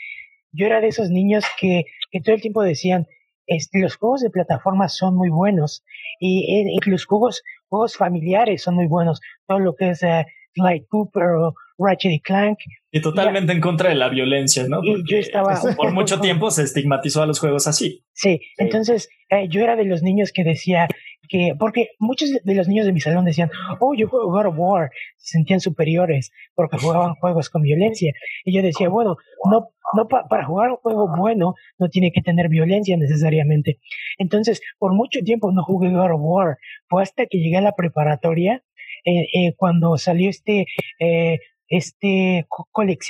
yo 0.51 0.67
era 0.67 0.81
de 0.81 0.89
esos 0.89 1.11
niños 1.11 1.45
que, 1.61 1.85
que 2.11 2.21
todo 2.21 2.35
el 2.35 2.43
tiempo 2.43 2.63
decían, 2.63 3.07
este, 3.47 3.81
los 3.81 3.97
juegos 3.97 4.21
de 4.21 4.31
plataforma 4.31 4.89
son 4.89 5.17
muy 5.17 5.31
buenos 5.31 5.85
y, 6.19 6.77
eh, 6.77 6.79
los 6.87 7.05
juegos, 7.07 7.43
juegos 7.69 7.97
familiares 7.97 8.63
son 8.63 8.75
muy 8.75 8.87
buenos, 8.87 9.21
todo 9.47 9.61
lo 9.61 9.75
que 9.77 9.91
es 9.91 10.03
uh, 10.03 10.25
Sly 10.55 10.87
Cooper 10.89 11.25
o 11.39 11.55
Ratchet 11.79 12.13
y 12.13 12.21
Clank. 12.21 12.59
Y 12.91 13.01
totalmente 13.01 13.53
en 13.53 13.61
contra 13.61 13.89
de 13.89 13.95
la 13.95 14.09
violencia, 14.09 14.67
¿no? 14.69 14.81
y 14.83 15.03
yo 15.09 15.19
estaba... 15.19 15.61
Por 15.77 15.93
mucho 15.95 16.21
tiempo 16.21 16.51
se 16.51 16.63
estigmatizó 16.63 17.23
a 17.23 17.27
los 17.27 17.41
juegos 17.41 17.67
así. 17.67 18.05
Sí, 18.13 18.41
entonces 18.59 19.09
eh, 19.31 19.49
yo 19.49 19.63
era 19.63 19.77
de 19.77 19.85
los 19.85 20.03
niños 20.03 20.33
que 20.33 20.45
decía, 20.45 20.89
que, 21.29 21.55
porque 21.59 21.91
muchos 21.99 22.31
de 22.31 22.55
los 22.55 22.69
niños 22.69 22.87
de 22.87 22.93
mi 22.93 23.01
salón 23.01 23.25
decían, 23.25 23.51
oh, 23.81 23.95
yo 23.95 24.09
juego 24.09 24.31
God 24.31 24.47
of 24.47 24.55
War, 24.57 24.91
se 25.17 25.39
sentían 25.39 25.61
superiores 25.61 26.33
porque 26.55 26.79
jugaban 26.79 27.15
juegos 27.15 27.49
con 27.49 27.63
violencia. 27.63 28.13
Y 28.45 28.55
yo 28.55 28.63
decía, 28.63 28.89
bueno, 28.89 29.17
no, 29.51 29.71
no 29.95 30.09
para 30.09 30.45
jugar 30.45 30.71
un 30.71 30.77
juego 30.77 31.09
bueno 31.17 31.55
no 31.79 31.89
tiene 31.89 32.13
que 32.13 32.23
tener 32.23 32.49
violencia 32.49 32.97
necesariamente. 32.97 33.79
Entonces, 34.19 34.61
por 34.79 34.95
mucho 34.95 35.21
tiempo 35.25 35.53
no 35.53 35.63
jugué 35.65 35.91
God 35.91 36.13
of 36.13 36.21
War. 36.21 36.59
Fue 36.89 37.03
hasta 37.03 37.27
que 37.27 37.39
llegué 37.39 37.57
a 37.57 37.63
la 37.63 37.73
preparatoria, 37.73 38.63
eh, 39.05 39.27
eh, 39.35 39.55
cuando 39.57 39.97
salió 39.99 40.31
este 40.31 40.67
eh, 41.01 41.41
este 41.69 42.47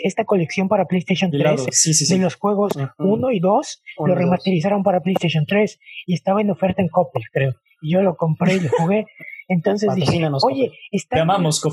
esta 0.04 0.24
colección 0.24 0.68
para 0.68 0.86
PlayStation 0.86 1.30
3 1.30 2.08
de 2.08 2.18
los 2.18 2.36
juegos 2.36 2.72
1 2.98 3.30
y 3.32 3.40
2 3.40 3.82
lo 4.06 4.14
remasterizaron 4.14 4.84
para 4.84 5.00
PlayStation 5.00 5.44
3 5.44 5.78
y 6.06 6.14
estaba 6.14 6.40
en 6.40 6.50
oferta 6.50 6.80
en 6.80 6.88
Coppel, 6.88 7.24
creo. 7.32 7.52
Y 7.82 7.92
yo 7.92 8.02
lo 8.02 8.16
compré 8.16 8.54
y 8.56 8.60
lo 8.60 8.70
jugué. 8.78 9.06
Entonces 9.48 9.94
dije, 9.94 10.26
oye, 10.44 10.72
están, 10.90 11.28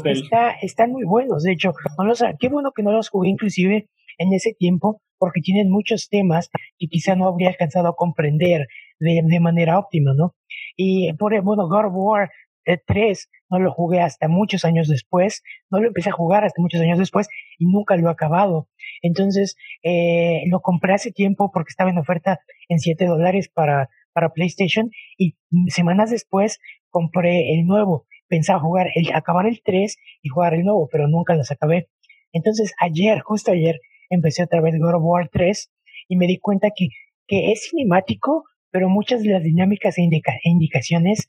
está, 0.05 0.51
están 0.62 0.91
muy 0.91 1.05
buenos. 1.05 1.43
De 1.43 1.53
hecho, 1.53 1.72
no 1.97 2.03
los, 2.03 2.22
qué 2.39 2.49
bueno 2.49 2.72
que 2.76 2.84
no 2.84 2.91
los 2.91 3.10
jugué 3.10 3.30
inclusive 3.30 3.88
en 4.18 4.34
ese 4.34 4.53
tiempo 4.53 5.01
porque 5.18 5.41
tienen 5.41 5.70
muchos 5.70 6.10
temas 6.10 6.49
que 6.78 6.88
quizá 6.88 7.16
no 7.16 7.28
habría 7.28 7.49
alcanzado 7.49 7.89
a 7.89 7.95
comprender 7.95 8.68
de, 8.99 9.22
de 9.24 9.39
manera 9.39 9.80
óptima, 9.80 10.14
¿no? 10.16 10.34
Y 10.76 11.14
por 11.14 11.39
bueno, 11.41 11.68
God 11.68 11.86
of 11.86 11.93
War 11.93 12.30
el 12.66 12.82
3 12.86 13.30
no 13.49 13.60
lo 13.60 13.72
jugué 13.72 14.01
hasta 14.01 14.28
muchos 14.28 14.64
años 14.64 14.88
después, 14.88 15.41
no 15.72 15.80
lo 15.80 15.88
empecé 15.88 16.10
a 16.10 16.14
jugar 16.14 16.43
hasta 16.43 16.62
muchos 16.62 16.82
años 16.82 16.99
después 16.99 17.28
y 17.57 17.66
nunca 17.66 17.95
lo 17.95 18.07
he 18.07 18.12
acabado. 18.12 18.68
Entonces 19.01 19.55
eh, 19.84 20.43
lo 20.49 20.60
compré 20.62 20.93
hace 20.93 21.12
tiempo 21.12 21.51
porque 21.51 21.70
estaba 21.70 21.89
en 21.89 21.97
oferta 21.97 22.39
en 22.68 22.80
7 22.80 23.05
dólares 23.05 23.49
para, 23.53 23.89
para 24.14 24.30
PlayStation 24.30 24.91
y 25.18 25.36
semanas 25.68 26.12
después 26.12 26.60
compré 26.89 27.53
el 27.53 27.66
nuevo. 27.66 28.05
Pensaba 28.28 28.60
jugar, 28.60 28.88
el, 28.95 29.12
acabar 29.14 29.47
el 29.47 29.62
3 29.64 29.97
y 30.22 30.30
jugar 30.30 30.53
el 30.53 30.64
nuevo, 30.64 30.88
pero 30.91 31.07
nunca 31.07 31.36
los 31.36 31.51
acabé. 31.51 31.89
Entonces 32.32 32.74
ayer, 32.80 33.20
justo 33.22 33.51
ayer, 33.51 33.80
empecé 34.10 34.43
otra 34.43 34.62
vez 34.62 34.76
God 34.80 34.95
of 34.95 35.03
War 35.03 35.30
3 35.30 35.72
y 36.07 36.16
me 36.16 36.28
di 36.28 36.38
cuenta 36.38 36.70
que, 36.76 36.89
que 37.28 37.51
es 37.51 37.70
cinemático, 37.70 38.43
pero 38.72 38.89
muchas 38.89 39.24
de 39.24 39.30
las 39.30 39.43
dinámicas 39.43 39.97
e, 39.97 40.01
e 40.01 40.49
indicaciones 40.49 41.28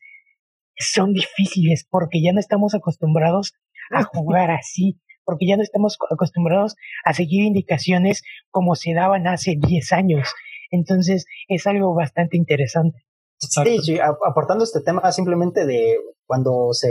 son 0.77 1.13
difíciles 1.13 1.87
porque 1.89 2.23
ya 2.23 2.33
no 2.33 2.41
estamos 2.41 2.75
acostumbrados 2.75 3.55
a 3.91 4.05
jugar 4.05 4.51
así, 4.51 4.99
porque 5.25 5.47
ya 5.47 5.57
no 5.57 5.63
estamos 5.63 5.99
acostumbrados 6.11 6.77
a 7.05 7.13
seguir 7.13 7.45
indicaciones 7.45 8.23
como 8.51 8.75
se 8.75 8.95
daban 8.95 9.27
hace 9.27 9.57
10 9.57 9.93
años. 9.93 10.33
Entonces 10.71 11.27
es 11.49 11.67
algo 11.67 11.95
bastante 11.95 12.37
interesante. 12.37 13.05
Sí, 13.39 13.99
aportando 13.99 14.65
este 14.65 14.81
tema 14.81 15.11
simplemente 15.13 15.65
de 15.65 15.97
cuando 16.27 16.73
se 16.73 16.89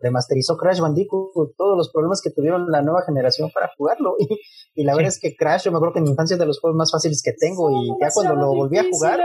remasterizó 0.00 0.56
Crash 0.56 0.80
Bandicoot, 0.80 1.54
todos 1.56 1.76
los 1.76 1.90
problemas 1.92 2.20
que 2.20 2.30
tuvieron 2.30 2.66
la 2.70 2.82
nueva 2.82 3.02
generación 3.06 3.50
para 3.52 3.70
jugarlo. 3.76 4.16
Y, 4.74 4.84
la 4.84 4.94
verdad 4.94 5.10
es 5.10 5.20
que 5.20 5.36
Crash, 5.36 5.64
yo 5.64 5.70
me 5.70 5.76
acuerdo 5.76 5.92
que 5.92 5.98
en 5.98 6.04
mi 6.04 6.10
infancia 6.10 6.34
es 6.34 6.40
de 6.40 6.46
los 6.46 6.58
juegos 6.58 6.78
más 6.78 6.90
fáciles 6.90 7.22
que 7.22 7.34
tengo 7.38 7.70
y 7.70 7.90
ya 8.00 8.08
cuando 8.10 8.34
lo 8.36 8.54
volví 8.54 8.78
a 8.78 8.84
jugar, 8.90 9.20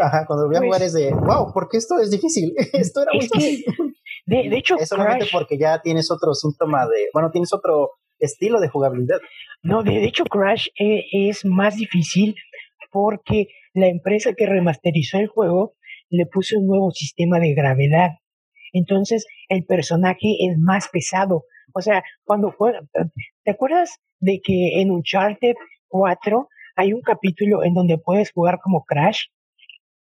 Ajá, 0.00 0.24
cuando 0.26 0.46
voy 0.46 0.56
a 0.56 0.60
jugar 0.60 0.82
es 0.82 0.92
de, 0.92 1.12
wow, 1.12 1.52
porque 1.52 1.76
esto 1.76 1.98
es 1.98 2.10
difícil, 2.10 2.54
esto 2.72 3.02
era 3.02 3.12
muy 3.12 3.26
fácil. 3.28 3.64
De, 4.26 4.48
de, 4.48 4.56
hecho, 4.56 4.76
es 4.78 4.88
solamente 4.88 5.26
porque 5.30 5.58
ya 5.58 5.82
tienes 5.82 6.10
otro 6.10 6.32
síntoma 6.32 6.86
de, 6.86 7.10
bueno, 7.12 7.30
tienes 7.30 7.52
otro 7.52 7.90
estilo 8.18 8.58
de 8.58 8.70
jugabilidad. 8.70 9.18
No, 9.62 9.82
de, 9.82 10.02
hecho 10.02 10.24
Crash 10.24 10.68
e, 10.78 11.28
es 11.28 11.44
más 11.44 11.76
difícil 11.76 12.34
porque 12.94 13.48
la 13.72 13.88
empresa 13.88 14.34
que 14.34 14.46
remasterizó 14.46 15.18
el 15.18 15.26
juego 15.26 15.74
le 16.10 16.26
puso 16.26 16.60
un 16.60 16.68
nuevo 16.68 16.92
sistema 16.92 17.40
de 17.40 17.52
gravedad. 17.52 18.10
Entonces 18.72 19.26
el 19.48 19.64
personaje 19.64 20.36
es 20.46 20.56
más 20.58 20.88
pesado. 20.90 21.42
O 21.74 21.80
sea, 21.80 22.04
cuando 22.22 22.52
juega, 22.52 22.82
¿te 23.42 23.50
acuerdas 23.50 23.98
de 24.20 24.40
que 24.40 24.80
en 24.80 24.92
Uncharted 24.92 25.56
4 25.88 26.48
hay 26.76 26.92
un 26.92 27.00
capítulo 27.00 27.64
en 27.64 27.74
donde 27.74 27.98
puedes 27.98 28.30
jugar 28.30 28.60
como 28.62 28.84
Crash? 28.84 29.24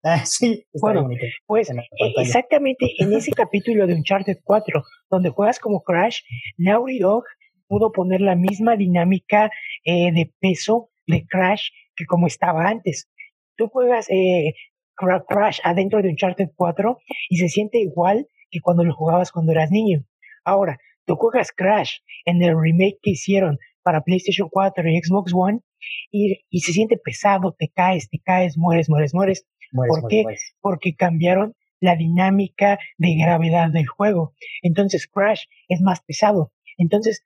Ah, 0.05 0.24
sí, 0.24 0.64
bueno, 0.81 1.09
pues 1.47 1.70
e, 1.70 1.74
exactamente 2.18 2.95
en 2.99 3.12
ese 3.12 3.33
capítulo 3.33 3.89
de 3.89 3.95
Uncharted 3.95 4.39
4, 4.45 4.85
donde 5.11 5.31
juegas 5.31 5.59
como 5.59 5.83
Crash, 5.83 6.20
Naughty 6.57 7.01
Dog 7.01 7.24
pudo 7.66 7.91
poner 7.91 8.20
la 8.20 8.37
misma 8.37 8.76
dinámica 8.76 9.51
eh, 9.85 10.12
de 10.12 10.33
peso 10.39 10.91
de 11.09 11.27
Crash 11.27 11.71
que 11.97 12.07
como 12.07 12.29
estaba 12.29 12.69
antes. 12.69 13.09
Tú 13.57 13.69
juegas 13.69 14.09
eh, 14.11 14.55
Crash 14.95 15.59
adentro 15.65 16.01
de 16.01 16.11
Uncharted 16.11 16.51
4 16.55 16.99
y 17.31 17.37
se 17.39 17.49
siente 17.49 17.79
igual 17.79 18.29
que 18.51 18.61
cuando 18.61 18.85
lo 18.85 18.95
jugabas 18.95 19.33
cuando 19.33 19.53
eras 19.53 19.71
niño. 19.71 20.05
Ahora, 20.45 20.79
tú 21.05 21.17
juegas 21.17 21.51
Crash 21.53 21.99
en 22.25 22.43
el 22.43 22.57
remake 22.59 22.99
que 23.03 23.11
hicieron 23.11 23.59
para 23.83 24.03
PlayStation 24.03 24.49
4 24.51 24.89
y 24.89 25.01
Xbox 25.03 25.33
One 25.35 25.61
y, 26.11 26.41
y 26.51 26.61
se 26.61 26.73
siente 26.73 26.97
pesado, 26.97 27.55
te 27.59 27.69
caes, 27.69 28.09
te 28.09 28.21
caes, 28.21 28.57
mueres, 28.57 28.89
mueres, 28.89 29.15
mueres. 29.15 29.47
¿Por 29.73 30.09
qué? 30.09 30.25
Porque 30.61 30.95
cambiaron 30.95 31.55
la 31.81 31.97
dinámica 31.97 32.79
de 32.97 33.17
gravedad 33.17 33.71
del 33.71 33.87
juego. 33.87 34.35
Entonces 34.63 35.09
Crash 35.09 35.45
es 35.69 35.81
más 35.81 36.01
pesado. 36.01 36.53
Entonces, 36.77 37.25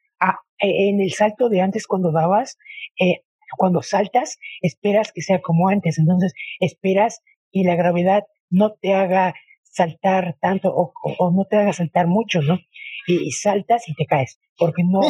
e, 0.59 0.89
en 0.89 1.01
el 1.01 1.13
salto 1.13 1.49
de 1.49 1.61
antes 1.61 1.87
cuando 1.87 2.13
dabas, 2.13 2.59
eh, 3.01 3.23
cuando 3.57 3.83
saltas, 3.83 4.39
esperas 4.61 5.13
que 5.13 5.23
sea 5.23 5.41
como 5.41 5.69
antes. 5.69 5.99
Entonces, 5.99 6.35
esperas 6.61 7.23
que 7.53 7.63
la 7.65 7.75
gravedad 7.75 8.25
no 8.51 8.73
te 8.73 8.95
haga 8.95 9.35
saltar 9.63 10.37
tanto 10.41 10.73
o, 10.75 11.33
no 11.33 11.45
te 11.47 11.57
haga 11.57 11.73
saltar 11.73 12.07
mucho, 12.07 12.43
¿no? 12.43 12.59
Y, 13.07 13.31
saltas 13.33 13.89
y 13.89 13.95
te 13.95 14.07
caes, 14.07 14.39
porque 14.57 14.83
no 14.85 15.01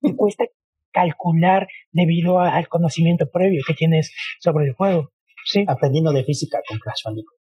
te 0.00 0.16
cuesta 0.16 0.44
calcular 0.92 1.68
debido 1.90 2.38
al 2.38 2.68
conocimiento 2.68 3.30
previo 3.30 3.62
que 3.66 3.74
tienes 3.74 4.12
sobre 4.40 4.66
el 4.66 4.74
juego 4.74 5.10
sí. 5.44 5.64
aprendiendo 5.66 6.12
de 6.12 6.24
física 6.24 6.60
con 6.68 6.78
Crash 6.78 7.02
Bandicoot. 7.04 7.38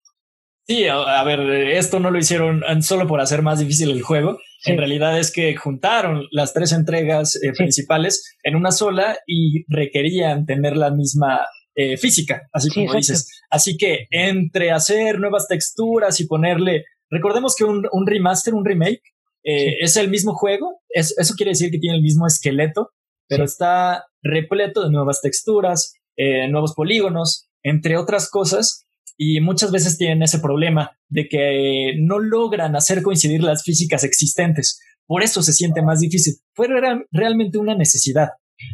Sí, 0.67 0.87
a, 0.87 1.23
ver, 1.25 1.41
esto 1.41 1.99
no 1.99 2.11
lo 2.11 2.19
hicieron 2.19 2.63
solo 2.83 3.07
por 3.09 3.21
hacer 3.21 3.43
más 3.43 3.59
difícil 3.59 3.91
el 3.91 4.03
juego. 4.03 4.39
En 4.65 4.77
realidad 4.77 5.19
es 5.19 5.33
que 5.33 5.55
juntaron 5.57 6.27
las 6.31 6.53
tres 6.53 6.73
entregas 6.73 7.37
eh, 7.37 7.53
principales 7.57 8.37
en 8.43 8.57
una 8.57 8.73
sola 8.73 9.19
y 9.27 9.65
requerían 9.69 10.45
tener 10.45 10.77
la 10.77 10.91
misma 10.91 11.41
eh, 11.75 11.97
física, 11.97 12.43
así 12.53 12.69
como 12.71 12.95
dices. 12.95 13.29
Así 13.49 13.77
que 13.77 14.07
entre 14.11 14.71
hacer 14.71 15.19
nuevas 15.19 15.49
texturas 15.49 16.21
y 16.21 16.27
ponerle, 16.27 16.85
recordemos 17.09 17.55
que 17.57 17.65
un, 17.65 18.07
remaster, 18.07 18.55
un 18.55 18.65
remake, 18.65 19.03
eh, 19.45 19.77
es 19.81 19.97
el 19.97 20.11
mismo 20.11 20.35
juego. 20.35 20.81
eso 20.91 21.35
quiere 21.37 21.53
decir 21.53 21.71
que 21.71 21.79
tiene 21.79 21.97
el 21.97 22.03
mismo 22.03 22.27
esqueleto, 22.27 22.91
pero 23.29 23.45
está 23.45 24.05
repleto 24.23 24.85
de 24.85 24.91
nuevas 24.91 25.23
texturas, 25.23 25.95
nuevos 26.51 26.75
polígonos, 26.75 27.49
entre 27.63 27.97
otras 27.97 28.29
cosas, 28.29 28.87
y 29.17 29.41
muchas 29.41 29.71
veces 29.71 29.99
tienen 29.99 30.23
ese 30.23 30.39
problema 30.39 30.97
de 31.09 31.29
que 31.29 31.95
no 32.01 32.19
logran 32.19 32.75
hacer 32.75 33.03
coincidir 33.03 33.43
las 33.43 33.65
físicas 33.65 34.03
existentes. 34.03 34.81
Por 35.07 35.23
eso 35.23 35.43
se 35.43 35.53
siente 35.53 35.83
más 35.83 36.01
difícil. 36.01 36.35
Fue 36.55 36.69
realmente 37.11 37.59
una 37.59 37.75
necesidad. 37.75 38.29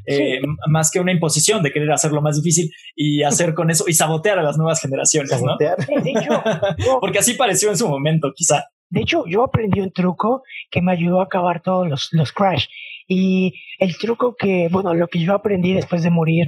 Eh, 0.07 0.41
más 0.69 0.91
que 0.91 1.01
una 1.01 1.13
imposición 1.13 1.63
de 1.63 1.73
querer 1.73 1.91
hacerlo 1.93 2.21
más 2.21 2.37
difícil 2.37 2.71
y 2.95 3.23
hacer 3.23 3.55
con 3.55 3.71
eso 3.71 3.85
y 3.87 3.93
sabotear 3.93 4.39
a 4.39 4.43
las 4.43 4.57
nuevas 4.57 4.81
generaciones, 4.81 5.33
¿no? 5.43 5.57
Porque 7.01 7.19
así 7.19 7.35
pareció 7.35 7.71
en 7.71 7.77
su 7.77 7.89
momento, 7.89 8.33
quizá. 8.35 8.67
De 8.89 9.01
hecho, 9.01 9.25
yo 9.27 9.43
aprendí 9.43 9.81
un 9.81 9.93
truco 9.93 10.43
que 10.71 10.81
me 10.81 10.93
ayudó 10.93 11.21
a 11.21 11.25
acabar 11.25 11.61
todos 11.63 11.89
los, 11.89 12.09
los 12.13 12.33
crash. 12.33 12.67
Y 13.09 13.55
el 13.79 13.97
truco 13.99 14.35
que, 14.37 14.69
bueno, 14.71 14.95
lo 14.95 15.09
que 15.09 15.21
yo 15.21 15.35
aprendí 15.35 15.73
después 15.73 16.03
de 16.03 16.11
morir 16.11 16.47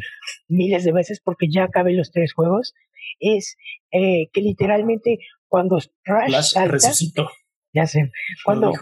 miles 0.48 0.84
de 0.84 0.92
veces, 0.92 1.20
porque 1.24 1.48
ya 1.48 1.64
acabé 1.64 1.92
los 1.94 2.10
tres 2.10 2.32
juegos, 2.32 2.74
es 3.18 3.56
eh, 3.90 4.28
que 4.32 4.40
literalmente 4.40 5.18
cuando 5.48 5.78
Crash 6.02 6.30
salta, 6.42 7.28
ya 7.72 7.86
sé, 7.86 8.10
cuando, 8.44 8.72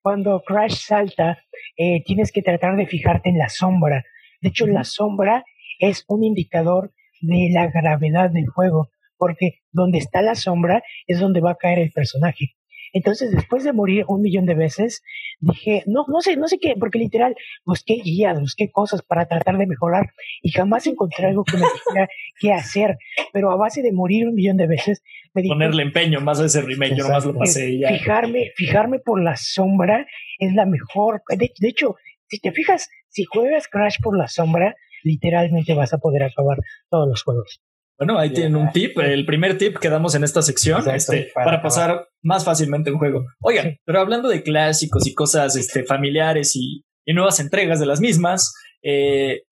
cuando 0.00 0.42
Crash 0.42 0.76
salta, 0.86 1.38
eh, 1.76 2.02
tienes 2.04 2.32
que 2.32 2.42
tratar 2.42 2.76
de 2.76 2.86
fijarte 2.86 3.28
en 3.28 3.38
la 3.38 3.48
sombra. 3.48 4.04
De 4.40 4.48
hecho, 4.48 4.66
la 4.66 4.84
sombra 4.84 5.44
es 5.78 6.04
un 6.08 6.24
indicador 6.24 6.92
de 7.20 7.50
la 7.52 7.68
gravedad 7.68 8.30
del 8.30 8.46
juego, 8.46 8.88
porque 9.16 9.60
donde 9.72 9.98
está 9.98 10.22
la 10.22 10.34
sombra 10.34 10.82
es 11.06 11.20
donde 11.20 11.40
va 11.40 11.52
a 11.52 11.56
caer 11.56 11.78
el 11.78 11.92
personaje. 11.92 12.55
Entonces, 12.96 13.30
después 13.30 13.62
de 13.62 13.74
morir 13.74 14.06
un 14.08 14.22
millón 14.22 14.46
de 14.46 14.54
veces, 14.54 15.02
dije, 15.40 15.82
no, 15.84 16.06
no 16.08 16.22
sé, 16.22 16.38
no 16.38 16.48
sé 16.48 16.58
qué, 16.58 16.76
porque 16.80 16.98
literal 16.98 17.36
busqué 17.66 17.96
guías, 18.02 18.40
busqué 18.40 18.70
cosas 18.70 19.02
para 19.02 19.26
tratar 19.26 19.58
de 19.58 19.66
mejorar 19.66 20.14
y 20.40 20.50
jamás 20.50 20.86
encontré 20.86 21.26
algo 21.26 21.44
que 21.44 21.58
me 21.58 21.64
dijera 21.64 22.08
qué 22.40 22.54
hacer. 22.54 22.96
Pero 23.34 23.50
a 23.50 23.56
base 23.56 23.82
de 23.82 23.92
morir 23.92 24.26
un 24.26 24.34
millón 24.34 24.56
de 24.56 24.66
veces, 24.66 25.02
me 25.34 25.42
dije, 25.42 25.52
ponerle 25.52 25.82
empeño 25.82 26.22
más 26.22 26.40
a 26.40 26.46
ese 26.46 26.62
remake, 26.62 26.96
yo 26.96 27.04
nomás 27.04 27.26
lo 27.26 27.34
pasé 27.34 27.68
y 27.68 27.80
ya. 27.80 27.88
Fijarme, 27.88 28.52
fijarme 28.56 28.98
por 28.98 29.22
la 29.22 29.36
sombra 29.36 30.06
es 30.38 30.54
la 30.54 30.64
mejor. 30.64 31.20
De, 31.36 31.52
de 31.54 31.68
hecho, 31.68 31.96
si 32.28 32.38
te 32.38 32.50
fijas, 32.52 32.88
si 33.08 33.24
juegas 33.24 33.68
Crash 33.68 33.96
por 34.02 34.16
la 34.16 34.26
sombra, 34.26 34.74
literalmente 35.02 35.74
vas 35.74 35.92
a 35.92 35.98
poder 35.98 36.22
acabar 36.22 36.60
todos 36.88 37.06
los 37.06 37.22
juegos. 37.22 37.60
Bueno, 37.98 38.18
ahí 38.18 38.30
tienen 38.30 38.56
un 38.56 38.70
tip, 38.72 38.98
el 38.98 39.24
primer 39.24 39.56
tip 39.56 39.78
que 39.78 39.88
damos 39.88 40.14
en 40.14 40.22
esta 40.22 40.42
sección 40.42 40.88
este, 40.90 41.30
para, 41.34 41.62
pasar 41.62 42.08
más 42.22 42.44
fácilmente 42.44 42.90
un 42.90 42.98
juego. 42.98 43.24
Oigan, 43.40 43.78
pero 43.86 44.00
hablando 44.00 44.28
de 44.28 44.42
clásicos 44.42 45.06
y 45.06 45.14
cosas 45.14 45.56
este, 45.56 45.84
familiares 45.84 46.54
y, 46.56 46.84
nuevas 47.14 47.40
entregas 47.40 47.80
de 47.80 47.86
las 47.86 48.00
mismas, 48.00 48.52
eh, 48.82 49.42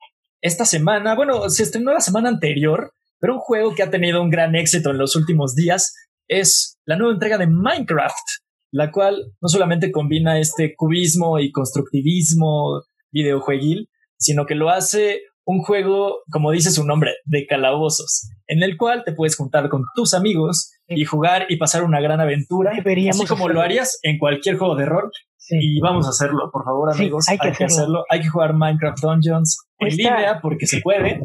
esta 0.43 0.67
semana, 0.67 1.15
bueno, 1.15 1.49
se 1.49 1.63
estrenó 1.63 1.93
la 1.93 2.01
semana 2.01 2.29
anterior, 2.29 2.93
pero 3.19 3.35
un 3.35 3.41
juego 3.41 3.75
que 3.75 3.83
ha 3.83 3.91
tenido 3.91 4.21
un 4.21 4.29
gran 4.29 4.55
éxito 4.55 4.91
en 4.91 4.99
los 4.99 5.17
últimos 5.17 5.55
días 5.55 5.95
es 6.29 6.79
la 6.85 6.97
nueva 6.97 7.15
entrega 7.15 7.39
de 7.39 7.47
Minecraft, 7.47 8.27
la 8.71 8.91
cual 8.91 9.33
no 9.41 9.49
solamente 9.49 9.91
combina 9.91 10.39
este 10.39 10.75
cubismo 10.77 11.39
y 11.39 11.51
constructivismo 11.51 12.83
videojueguil, 13.11 13.89
sino 14.19 14.45
que 14.45 14.55
lo 14.55 14.69
hace 14.69 15.23
un 15.47 15.61
juego, 15.61 16.23
como 16.31 16.51
dice 16.51 16.71
su 16.71 16.85
nombre, 16.85 17.13
de 17.25 17.47
calabozos, 17.47 18.31
en 18.47 18.63
el 18.63 18.77
cual 18.77 19.03
te 19.05 19.13
puedes 19.13 19.37
juntar 19.37 19.69
con 19.69 19.83
tus 19.95 20.15
amigos 20.15 20.73
y 20.89 21.05
jugar 21.05 21.47
y 21.49 21.57
pasar 21.57 21.85
una 21.85 22.01
gran 22.01 22.21
aventura, 22.21 22.73
Deberíamos 22.75 23.21
así 23.21 23.29
como 23.29 23.49
lo 23.49 23.61
harías 23.61 23.99
en 24.03 24.19
cualquier 24.19 24.57
juego 24.57 24.77
de 24.77 24.87
rol. 24.87 25.11
Y 25.51 25.79
vamos 25.81 26.07
a 26.07 26.11
hacer,lo 26.11 26.51
por 26.51 26.65
favor, 26.65 26.91
amigos. 26.95 27.29
hay, 27.29 27.37
que, 27.37 27.65
hacerlo. 27.65 28.05
Hay 28.09 28.23
que 28.23 28.29
jugar 28.29 28.55
Minecraft 28.55 28.99
Dungeons 28.99 29.59
en 29.79 29.89
línea 29.89 30.39
porque 30.41 30.67
se 30.67 30.81
puede. 30.81 31.21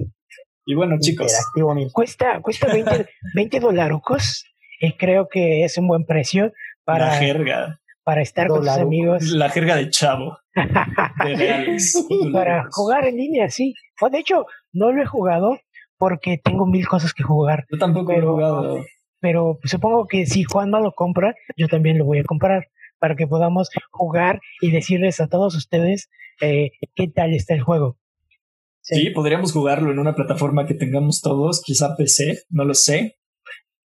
Y 0.65 0.75
bueno, 0.75 0.97
chicos. 0.99 1.33
Cuesta, 1.93 2.41
cuesta 2.41 2.67
20, 2.67 3.07
20 3.33 3.59
dólares. 3.61 4.01
Eh, 4.81 4.95
creo 4.97 5.27
que 5.29 5.63
es 5.63 5.77
un 5.77 5.87
buen 5.87 6.05
precio 6.05 6.51
para, 6.83 7.07
la 7.07 7.13
jerga. 7.13 7.79
para 8.03 8.21
estar 8.21 8.47
con 8.47 8.59
tus 8.59 8.69
amigos. 8.69 9.23
La 9.31 9.49
jerga 9.49 9.75
de 9.75 9.89
chavo. 9.89 10.37
De 11.23 11.35
reales. 11.35 12.07
para 12.33 12.65
jugar 12.71 13.05
en 13.05 13.17
línea, 13.17 13.49
sí. 13.49 13.73
De 14.11 14.19
hecho, 14.19 14.45
no 14.71 14.91
lo 14.91 15.01
he 15.01 15.05
jugado 15.05 15.57
porque 15.97 16.37
tengo 16.41 16.65
mil 16.65 16.87
cosas 16.87 17.13
que 17.13 17.23
jugar. 17.23 17.65
Yo 17.71 17.77
tampoco 17.77 18.11
he 18.11 18.15
Pero- 18.15 18.31
jugado. 18.33 18.77
Pero 19.21 19.59
supongo 19.65 20.07
que 20.07 20.25
si 20.25 20.43
Juanma 20.45 20.79
lo 20.79 20.93
compra, 20.93 21.35
yo 21.57 21.67
también 21.67 21.97
lo 21.97 22.05
voy 22.05 22.19
a 22.19 22.23
comprar 22.23 22.67
para 22.99 23.15
que 23.15 23.27
podamos 23.27 23.69
jugar 23.91 24.39
y 24.61 24.71
decirles 24.71 25.19
a 25.19 25.27
todos 25.27 25.55
ustedes 25.57 26.09
eh, 26.41 26.71
qué 26.95 27.07
tal 27.09 27.33
está 27.33 27.53
el 27.53 27.61
juego. 27.61 27.97
Sí, 28.81 29.09
podríamos 29.09 29.51
jugarlo 29.51 29.91
en 29.91 29.99
una 29.99 30.15
plataforma 30.15 30.65
que 30.65 30.73
tengamos 30.73 31.21
todos, 31.21 31.61
quizá 31.61 31.95
PC, 31.97 32.43
no 32.49 32.63
lo 32.63 32.73
sé. 32.73 33.17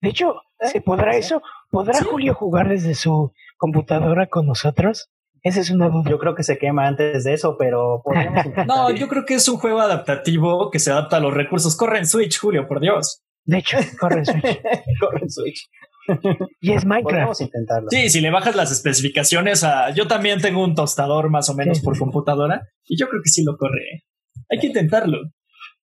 De 0.00 0.10
hecho, 0.10 0.36
¿se 0.60 0.80
podrá 0.80 1.16
eso? 1.16 1.42
¿Podrá 1.70 1.94
Sí. 1.94 2.04
Julio 2.08 2.34
jugar 2.34 2.68
desde 2.68 2.94
su 2.94 3.32
computadora 3.56 4.28
con 4.28 4.46
nosotros? 4.46 5.10
Esa 5.44 5.60
es 5.60 5.70
una. 5.70 5.90
Yo 6.08 6.18
creo 6.18 6.34
que 6.34 6.42
se 6.42 6.58
quema 6.58 6.86
antes 6.88 7.22
de 7.22 7.34
eso, 7.34 7.56
pero 7.58 8.00
podríamos 8.02 8.36
intentar. 8.46 8.66
No, 8.66 8.90
yo 8.90 9.06
creo 9.08 9.24
que 9.24 9.34
es 9.34 9.46
un 9.48 9.58
juego 9.58 9.80
adaptativo 9.80 10.70
que 10.70 10.78
se 10.78 10.90
adapta 10.90 11.18
a 11.18 11.20
los 11.20 11.34
recursos. 11.34 11.76
Corre 11.76 11.98
en 11.98 12.06
Switch, 12.06 12.38
Julio, 12.38 12.66
por 12.66 12.80
Dios. 12.80 13.22
De 13.44 13.58
hecho, 13.58 13.76
corre 14.00 14.20
en 14.20 14.26
Switch. 14.26 14.42
Corre 15.00 15.20
en 15.20 15.30
Switch. 15.30 15.68
Y 16.60 16.72
es 16.72 16.84
Minecraft. 16.86 17.04
Podríamos 17.04 17.40
intentarlo. 17.42 17.88
Sí, 17.90 18.08
si 18.08 18.20
le 18.22 18.30
bajas 18.30 18.56
las 18.56 18.72
especificaciones 18.72 19.64
a... 19.64 19.90
Yo 19.90 20.06
también 20.06 20.40
tengo 20.40 20.64
un 20.64 20.74
tostador 20.74 21.28
más 21.30 21.48
o 21.50 21.54
menos 21.54 21.78
Sí. 21.78 21.84
por 21.84 21.98
computadora 21.98 22.62
y 22.86 22.98
yo 22.98 23.06
creo 23.08 23.20
que 23.22 23.28
sí 23.28 23.42
lo 23.44 23.56
corre. 23.58 24.04
Hay 24.50 24.58
que 24.58 24.68
intentarlo. 24.68 25.18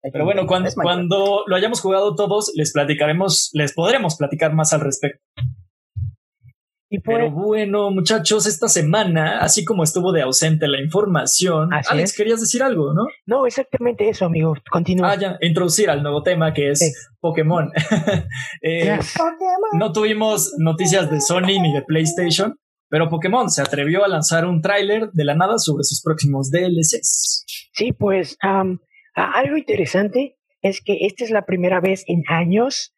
Hay 0.02 0.10
que 0.10 0.12
Pero 0.12 0.24
bueno, 0.24 0.46
cuando, 0.46 0.70
cuando 0.74 1.42
lo 1.46 1.56
hayamos 1.56 1.80
jugado 1.80 2.14
todos, 2.14 2.52
les 2.54 2.72
platicaremos, 2.72 3.50
les 3.52 3.72
podremos 3.72 4.16
platicar 4.16 4.54
más 4.54 4.72
al 4.72 4.80
respecto. 4.80 5.20
Y 6.92 6.98
Pero 6.98 7.30
bueno, 7.30 7.92
muchachos, 7.92 8.46
esta 8.46 8.66
semana, 8.68 9.38
así 9.38 9.64
como 9.64 9.84
estuvo 9.84 10.10
de 10.12 10.22
ausente 10.22 10.66
la 10.66 10.80
información, 10.82 11.72
Así 11.72 11.88
Alex, 11.92 12.10
es. 12.10 12.16
querías 12.16 12.40
decir 12.40 12.64
algo, 12.64 12.92
¿no? 12.92 13.04
no, 13.26 13.46
exactamente 13.46 14.08
eso, 14.08 14.24
amigo. 14.24 14.54
Continúa. 14.68 15.12
Ah, 15.12 15.14
ya, 15.16 15.38
introducir 15.40 15.88
al 15.88 16.02
nuevo 16.02 16.24
tema 16.24 16.52
que 16.52 16.70
es 16.70 16.80
Sí. 16.80 16.90
Pokémon. 17.20 17.70
Eh, 18.62 18.96
Yes. 18.96 19.14
no 19.74 19.92
tuvimos 19.92 20.52
noticias 20.58 21.10
de 21.10 21.20
Sony 21.20 21.60
ni 21.62 21.72
de 21.72 21.82
PlayStation, 21.82 22.56
pero 22.88 23.08
Pokémon 23.08 23.48
se 23.50 23.62
atrevió 23.62 24.04
a 24.04 24.08
lanzar 24.08 24.44
un 24.44 24.60
tráiler 24.60 25.10
de 25.12 25.24
la 25.24 25.36
nada 25.36 25.58
sobre 25.58 25.84
sus 25.84 26.02
próximos 26.02 26.50
DLCs. 26.50 27.44
Sí, 27.72 27.92
pues 27.92 28.36
a- 28.42 28.64
algo 29.14 29.56
interesante 29.56 30.36
es 30.60 30.80
que 30.84 31.06
esta 31.06 31.22
es 31.24 31.30
la 31.30 31.46
primera 31.46 31.80
vez 31.80 32.02
en 32.08 32.22
años 32.28 32.94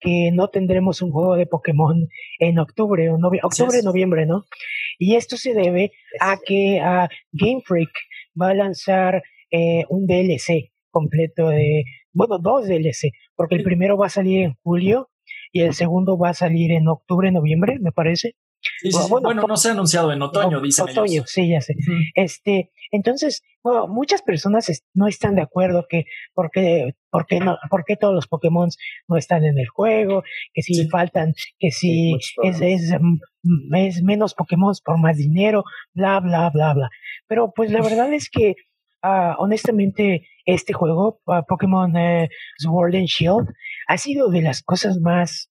que 0.00 0.30
no 0.32 0.48
tendremos 0.48 1.02
un 1.02 1.10
juego 1.10 1.36
de 1.36 1.46
Pokémon 1.46 2.08
en 2.38 2.58
octubre 2.58 3.10
o 3.10 3.18
novie- 3.18 3.40
octubre, 3.42 3.78
noviembre, 3.84 4.26
¿no? 4.26 4.44
Y 4.98 5.16
esto 5.16 5.36
se 5.36 5.54
debe 5.54 5.92
a 6.20 6.36
que 6.44 6.80
ah, 6.80 7.08
Game 7.32 7.62
Freak 7.64 7.90
va 8.40 8.50
a 8.50 8.54
lanzar 8.54 9.22
eh, 9.50 9.84
un 9.88 10.06
DLC 10.06 10.72
completo 10.90 11.48
de, 11.48 11.84
bueno, 12.12 12.38
dos 12.38 12.66
DLC, 12.66 13.10
porque 13.36 13.56
el 13.56 13.62
primero 13.64 13.96
va 13.96 14.06
a 14.06 14.10
salir 14.10 14.42
en 14.42 14.54
julio 14.62 15.10
y 15.52 15.60
el 15.62 15.74
segundo 15.74 16.16
va 16.18 16.30
a 16.30 16.34
salir 16.34 16.72
en 16.72 16.88
octubre, 16.88 17.30
noviembre, 17.32 17.78
me 17.80 17.92
parece. 17.92 18.34
Sí, 18.80 18.90
sí, 18.92 18.98
sí. 18.98 19.10
Bueno, 19.10 19.26
Bueno, 19.28 19.44
no 19.46 19.56
se 19.56 19.68
ha 19.68 19.72
anunciado 19.72 20.12
en 20.12 20.22
otoño, 20.22 20.60
dicen 20.60 20.84
Otoño, 20.88 21.04
ellos. 21.04 21.30
sí, 21.30 21.48
ya 21.50 21.60
sé. 21.60 21.74
Este, 22.14 22.70
entonces, 22.90 23.42
bueno, 23.62 23.86
muchas 23.88 24.22
personas 24.22 24.70
no 24.94 25.06
están 25.08 25.34
de 25.36 25.42
acuerdo 25.42 25.86
que 25.88 26.04
por 26.34 26.50
qué, 26.50 26.94
por 27.10 27.26
qué 27.26 27.40
no, 27.40 27.56
por 27.70 27.84
qué 27.84 27.96
todos 27.96 28.14
los 28.14 28.26
Pokémon 28.28 28.68
no 29.08 29.16
están 29.16 29.44
en 29.44 29.58
el 29.58 29.68
juego, 29.68 30.22
que 30.52 30.62
si 30.62 30.74
Sí. 30.74 30.88
faltan, 30.88 31.34
que 31.58 31.70
si 31.70 32.14
es, 32.42 32.60
es, 32.60 32.92
mm, 33.00 33.74
es 33.74 34.02
menos 34.02 34.34
Pokémon 34.34 34.74
por 34.84 34.98
más 34.98 35.16
dinero, 35.16 35.64
bla, 35.94 36.20
bla, 36.20 36.50
bla, 36.50 36.74
bla. 36.74 36.90
Pero 37.26 37.52
pues 37.54 37.70
la 37.70 37.80
verdad 37.82 38.12
es 38.12 38.28
que, 38.30 38.54
ah, 39.02 39.34
honestamente, 39.38 40.26
este 40.46 40.72
juego, 40.74 41.20
ah, 41.26 41.42
Pokémon 41.48 41.96
eh, 41.96 42.28
Sword 42.58 42.94
and 42.96 43.06
Shield, 43.06 43.48
ha 43.88 43.96
sido 43.96 44.28
de 44.30 44.42
las 44.42 44.62
cosas 44.62 44.98
más 45.00 45.50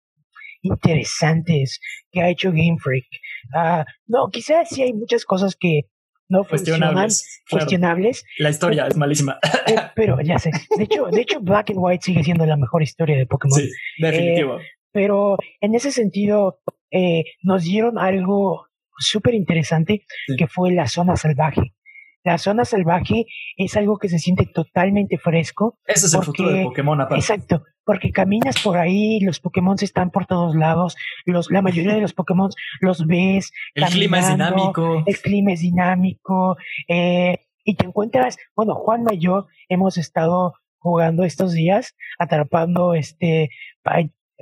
interesantes 0.62 1.80
que 2.12 2.22
ha 2.22 2.30
hecho 2.30 2.52
Game 2.52 2.78
Freak. 2.82 3.06
Ah, 3.54 3.86
no, 4.08 4.30
quizás 4.32 4.70
sí 4.70 4.82
hay 4.82 4.94
muchas 4.94 5.26
cosas 5.26 5.56
que 5.60 5.82
no 6.30 6.44
Cuestionables. 6.44 7.42
claro. 7.48 7.62
cuestionables, 7.66 8.24
La 8.38 8.50
historia 8.52 8.88
es 8.88 8.96
malísima. 8.96 9.40
eh, 9.68 9.76
pero 9.96 10.22
ya 10.22 10.38
sé. 10.38 10.52
De 10.78 10.84
hecho, 10.84 11.06
de 11.08 11.22
hecho, 11.22 11.40
Black 11.42 11.72
and 11.72 11.80
White 11.82 12.04
sigue 12.06 12.24
siendo 12.24 12.46
la 12.46 12.56
mejor 12.58 12.84
historia 12.84 13.18
de 13.18 13.26
Pokémon. 13.26 13.60
sí, 13.60 13.70
definitivo. 14.00 14.60
Pero 14.92 15.38
en 15.62 15.76
ese 15.76 15.92
sentido, 15.92 16.60
eh, 16.92 17.24
nos 17.44 17.64
dieron 17.64 17.98
algo 18.00 18.66
súper 18.98 19.34
interesante 19.34 20.04
Sí. 20.28 20.36
que 20.38 20.48
fue 20.48 20.72
la 20.72 20.88
zona 20.88 21.16
salvaje. 21.16 21.74
La 22.24 22.38
zona 22.38 22.66
salvaje 22.66 23.26
es 23.56 23.78
algo 23.78 23.98
que 23.98 24.10
se 24.10 24.20
siente 24.20 24.46
totalmente 24.46 25.18
fresco. 25.18 25.78
Ese 25.86 26.08
es 26.08 26.14
el 26.14 26.18
porque- 26.20 26.26
futuro 26.28 26.50
de 26.52 26.64
Pokémon 26.64 27.00
aparte. 27.00 27.16
Exacto, 27.20 27.64
porque 27.86 28.12
caminas 28.12 28.62
por 28.62 28.78
ahí, 28.78 29.20
los 29.22 29.40
Pokémon 29.40 29.78
están 29.82 30.12
por 30.12 30.26
todos 30.26 30.54
lados, 30.56 30.96
los, 31.26 31.50
la 31.50 31.62
mayoría 31.62 31.94
de 31.96 32.02
los 32.02 32.14
Pokémon 32.14 32.50
los 32.82 33.06
ves, 33.08 33.52
El 33.74 33.86
clima 33.86 34.20
es 34.20 34.30
dinámico. 34.30 35.04
el 35.06 35.18
clima 35.22 35.54
es 35.54 35.62
dinámico, 35.62 36.58
eh, 36.88 37.38
y 37.64 37.76
te 37.76 37.86
encuentras, 37.86 38.38
bueno, 38.56 38.76
Juanma 38.76 39.14
y 39.14 39.20
yo 39.20 39.48
hemos 39.70 39.98
estado 39.98 40.54
jugando 40.78 41.24
estos 41.24 41.54
días, 41.54 41.96
atrapando 42.18 42.94
este 42.96 43.50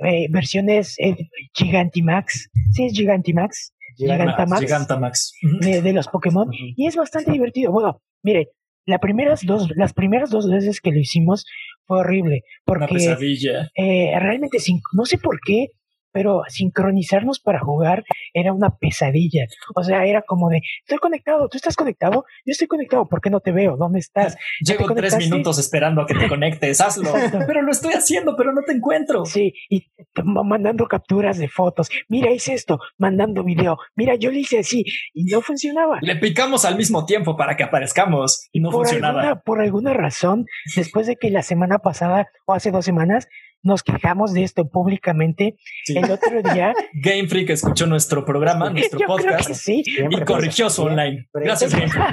eh, 0.04 0.26
versiones 0.30 0.96
eh, 0.98 1.16
Gigantimax, 1.54 2.50
sí 2.72 2.84
es 2.86 2.92
Gigantimax, 2.92 3.72
Gigantamax. 3.98 5.32
De, 5.60 5.82
de 5.82 5.92
los 5.92 6.08
Pokémon, 6.08 6.48
y 6.52 6.86
es 6.86 6.96
bastante 6.96 7.32
divertido. 7.32 7.72
Bueno, 7.72 8.00
mire, 8.22 8.48
la 8.86 8.98
primeras 8.98 9.44
dos, 9.44 9.68
las 9.76 9.92
primeras 9.92 10.30
dos 10.30 10.48
veces 10.50 10.80
que 10.80 10.92
lo 10.92 10.98
hicimos 10.98 11.44
fue 11.86 11.98
horrible, 12.00 12.42
Una 12.66 12.86
porque 12.86 12.94
pesadilla. 12.94 13.70
eh, 13.76 14.18
realmente, 14.18 14.58
sin- 14.60 14.80
no 14.94 15.04
sé 15.04 15.18
por 15.18 15.38
qué, 15.44 15.68
pero 16.12 16.42
sincronizarnos 16.48 17.40
para 17.40 17.60
jugar 17.60 18.04
era 18.32 18.52
una 18.52 18.76
pesadilla. 18.76 19.46
O 19.74 19.82
sea, 19.82 20.04
era 20.04 20.22
como 20.22 20.48
de, 20.48 20.60
estoy 20.80 20.98
conectado, 20.98 21.48
tú 21.48 21.56
estás 21.56 21.76
conectado, 21.76 22.24
yo 22.44 22.52
estoy 22.52 22.66
conectado, 22.66 23.06
¿por 23.08 23.20
qué 23.20 23.30
no 23.30 23.40
te 23.40 23.52
veo? 23.52 23.76
¿Dónde 23.76 23.98
estás? 23.98 24.36
Llevo 24.60 24.92
tres 24.94 25.16
minutos 25.16 25.58
esperando 25.58 26.02
a 26.02 26.06
que 26.06 26.14
te 26.14 26.28
conectes. 26.28 26.80
Hazlo. 26.80 27.12
Pero 27.46 27.62
lo 27.62 27.72
estoy 27.72 27.92
haciendo, 27.92 28.36
pero 28.36 28.52
no 28.52 28.62
te 28.62 28.72
encuentro. 28.72 29.24
Sí, 29.24 29.52
y 29.68 29.86
mandando 30.24 30.86
capturas 30.86 31.38
de 31.38 31.48
fotos. 31.48 31.88
Mira, 32.08 32.30
hice 32.30 32.54
esto, 32.54 32.78
mandando 32.96 33.44
video. 33.44 33.78
Mira, 33.96 34.14
yo 34.16 34.30
le 34.30 34.40
hice 34.40 34.60
así 34.60 34.84
y 35.12 35.24
no 35.24 35.40
funcionaba. 35.40 35.98
Le 36.02 36.16
picamos 36.16 36.64
al 36.64 36.76
mismo 36.76 37.04
tiempo 37.04 37.36
para 37.36 37.56
que 37.56 37.64
aparezcamos 37.64 38.48
y 38.52 38.60
no 38.60 38.70
por 38.70 38.86
funcionaba. 38.86 39.20
Alguna, 39.20 39.40
por 39.40 39.60
alguna 39.60 39.94
razón, 39.94 40.46
después 40.74 41.06
de 41.06 41.16
que 41.16 41.30
la 41.30 41.42
semana 41.42 41.78
pasada 41.78 42.28
o 42.46 42.54
hace 42.54 42.70
dos 42.70 42.84
semanas 42.84 43.28
nos 43.68 43.82
quejamos 43.84 44.32
de 44.32 44.42
esto 44.42 44.68
públicamente, 44.68 45.54
Sí. 45.84 45.96
el 45.96 46.10
otro 46.10 46.42
día 46.42 46.72
Game 46.94 47.28
Freak 47.28 47.50
escuchó 47.50 47.86
nuestro 47.86 48.24
programa, 48.24 48.70
nuestro 48.70 48.98
yo 48.98 49.06
podcast 49.06 49.52
sí. 49.52 49.84
Siempre 49.84 50.22
y 50.22 50.24
corrigió 50.24 50.68
su 50.70 50.82
online. 50.82 51.28
Gracias, 51.32 51.72
Game 51.74 51.88
Freak. 51.88 52.12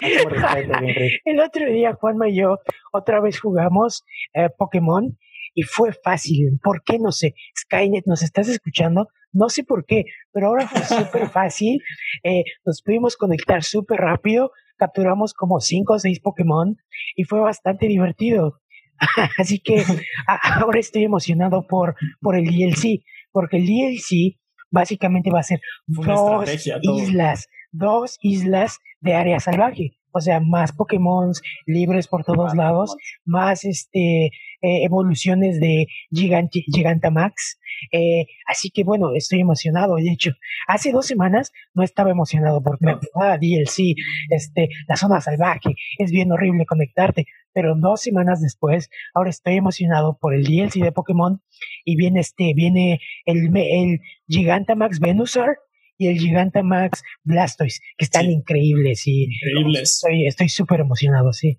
El 1.24 1.40
otro 1.40 1.66
día 1.70 1.94
Juanma 1.94 2.28
y 2.28 2.36
yo 2.36 2.58
otra 2.92 3.20
vez 3.20 3.40
jugamos 3.40 4.04
eh, 4.34 4.48
Pokémon 4.56 5.16
y 5.54 5.62
fue 5.62 5.92
fácil. 5.92 6.58
¿Por 6.62 6.82
qué? 6.82 6.98
No 6.98 7.10
sé. 7.12 7.34
Skynet, 7.58 8.04
¿nos 8.06 8.22
estás 8.22 8.48
escuchando? 8.48 9.08
No 9.32 9.48
sé 9.48 9.64
por 9.64 9.86
qué, 9.86 10.04
pero 10.32 10.48
ahora 10.48 10.68
fue 10.68 10.82
súper 10.82 11.28
fácil. 11.28 11.80
Eh, 12.24 12.44
nos 12.64 12.80
pudimos 12.82 13.16
conectar 13.16 13.62
súper 13.62 13.98
rápido, 14.00 14.50
capturamos 14.78 15.34
como 15.34 15.60
cinco 15.60 15.94
o 15.94 15.98
seis 15.98 16.20
Pokémon 16.20 16.76
y 17.16 17.24
fue 17.24 17.40
bastante 17.40 17.86
divertido. 17.86 18.60
Así 19.38 19.58
que 19.58 19.84
ahora 20.26 20.78
estoy 20.78 21.04
emocionado 21.04 21.66
por, 21.66 21.96
por 22.20 22.36
el 22.36 22.44
DLC, 22.44 23.04
porque 23.32 23.58
el 23.58 23.66
DLC 23.66 24.36
básicamente 24.70 25.30
va 25.30 25.40
a 25.40 25.44
ser 25.44 25.60
Una 25.86 26.14
dos 26.14 26.44
todo. 26.82 26.98
islas, 26.98 27.48
dos 27.70 28.18
islas 28.20 28.78
de 29.00 29.14
área 29.14 29.40
salvaje. 29.40 29.96
O 30.14 30.20
sea, 30.20 30.38
más 30.38 30.72
Pokémon 30.72 31.32
libres 31.66 32.06
por 32.06 32.24
todos 32.24 32.54
lados, 32.54 32.96
más 33.24 33.64
este 33.64 34.30
eh, 34.62 34.84
evoluciones 34.84 35.60
de 35.60 35.88
Gigantamax. 36.10 37.58
Eh, 37.92 38.26
así 38.46 38.70
que 38.70 38.84
bueno, 38.84 39.12
estoy 39.14 39.40
emocionado. 39.40 39.96
De 39.96 40.10
hecho, 40.10 40.30
hace 40.68 40.92
dos 40.92 41.06
semanas 41.06 41.52
no 41.74 41.82
estaba 41.82 42.10
emocionado 42.10 42.62
porque 42.62 42.86
No. 42.86 43.00
ah, 43.16 43.36
DLC, 43.38 43.94
este, 44.30 44.68
la 44.88 44.96
zona 44.96 45.20
salvaje, 45.20 45.74
es 45.98 46.10
bien 46.10 46.32
horrible 46.32 46.64
conectarte. 46.64 47.26
Pero 47.52 47.74
dos 47.76 48.00
semanas 48.00 48.40
después, 48.40 48.88
ahora 49.14 49.30
estoy 49.30 49.56
emocionado 49.56 50.16
por 50.20 50.32
el 50.34 50.44
DLC 50.44 50.82
de 50.82 50.92
Pokémon 50.92 51.42
y 51.84 51.96
viene 51.96 52.20
este, 52.20 52.54
viene 52.54 53.00
el, 53.26 53.54
el 53.56 54.00
Gigantamax 54.28 54.98
Venusaur 54.98 55.58
y 55.98 56.08
el 56.08 56.18
Gigantamax 56.18 57.02
Blastoise, 57.24 57.80
que 57.96 58.04
están 58.04 58.26
Sí. 58.26 58.32
increíbles 58.32 59.06
y 59.06 59.24
Increíbles. 59.24 59.90
estoy 59.94 60.26
estoy 60.26 60.48
súper 60.48 60.80
emocionado, 60.80 61.32
sí. 61.32 61.58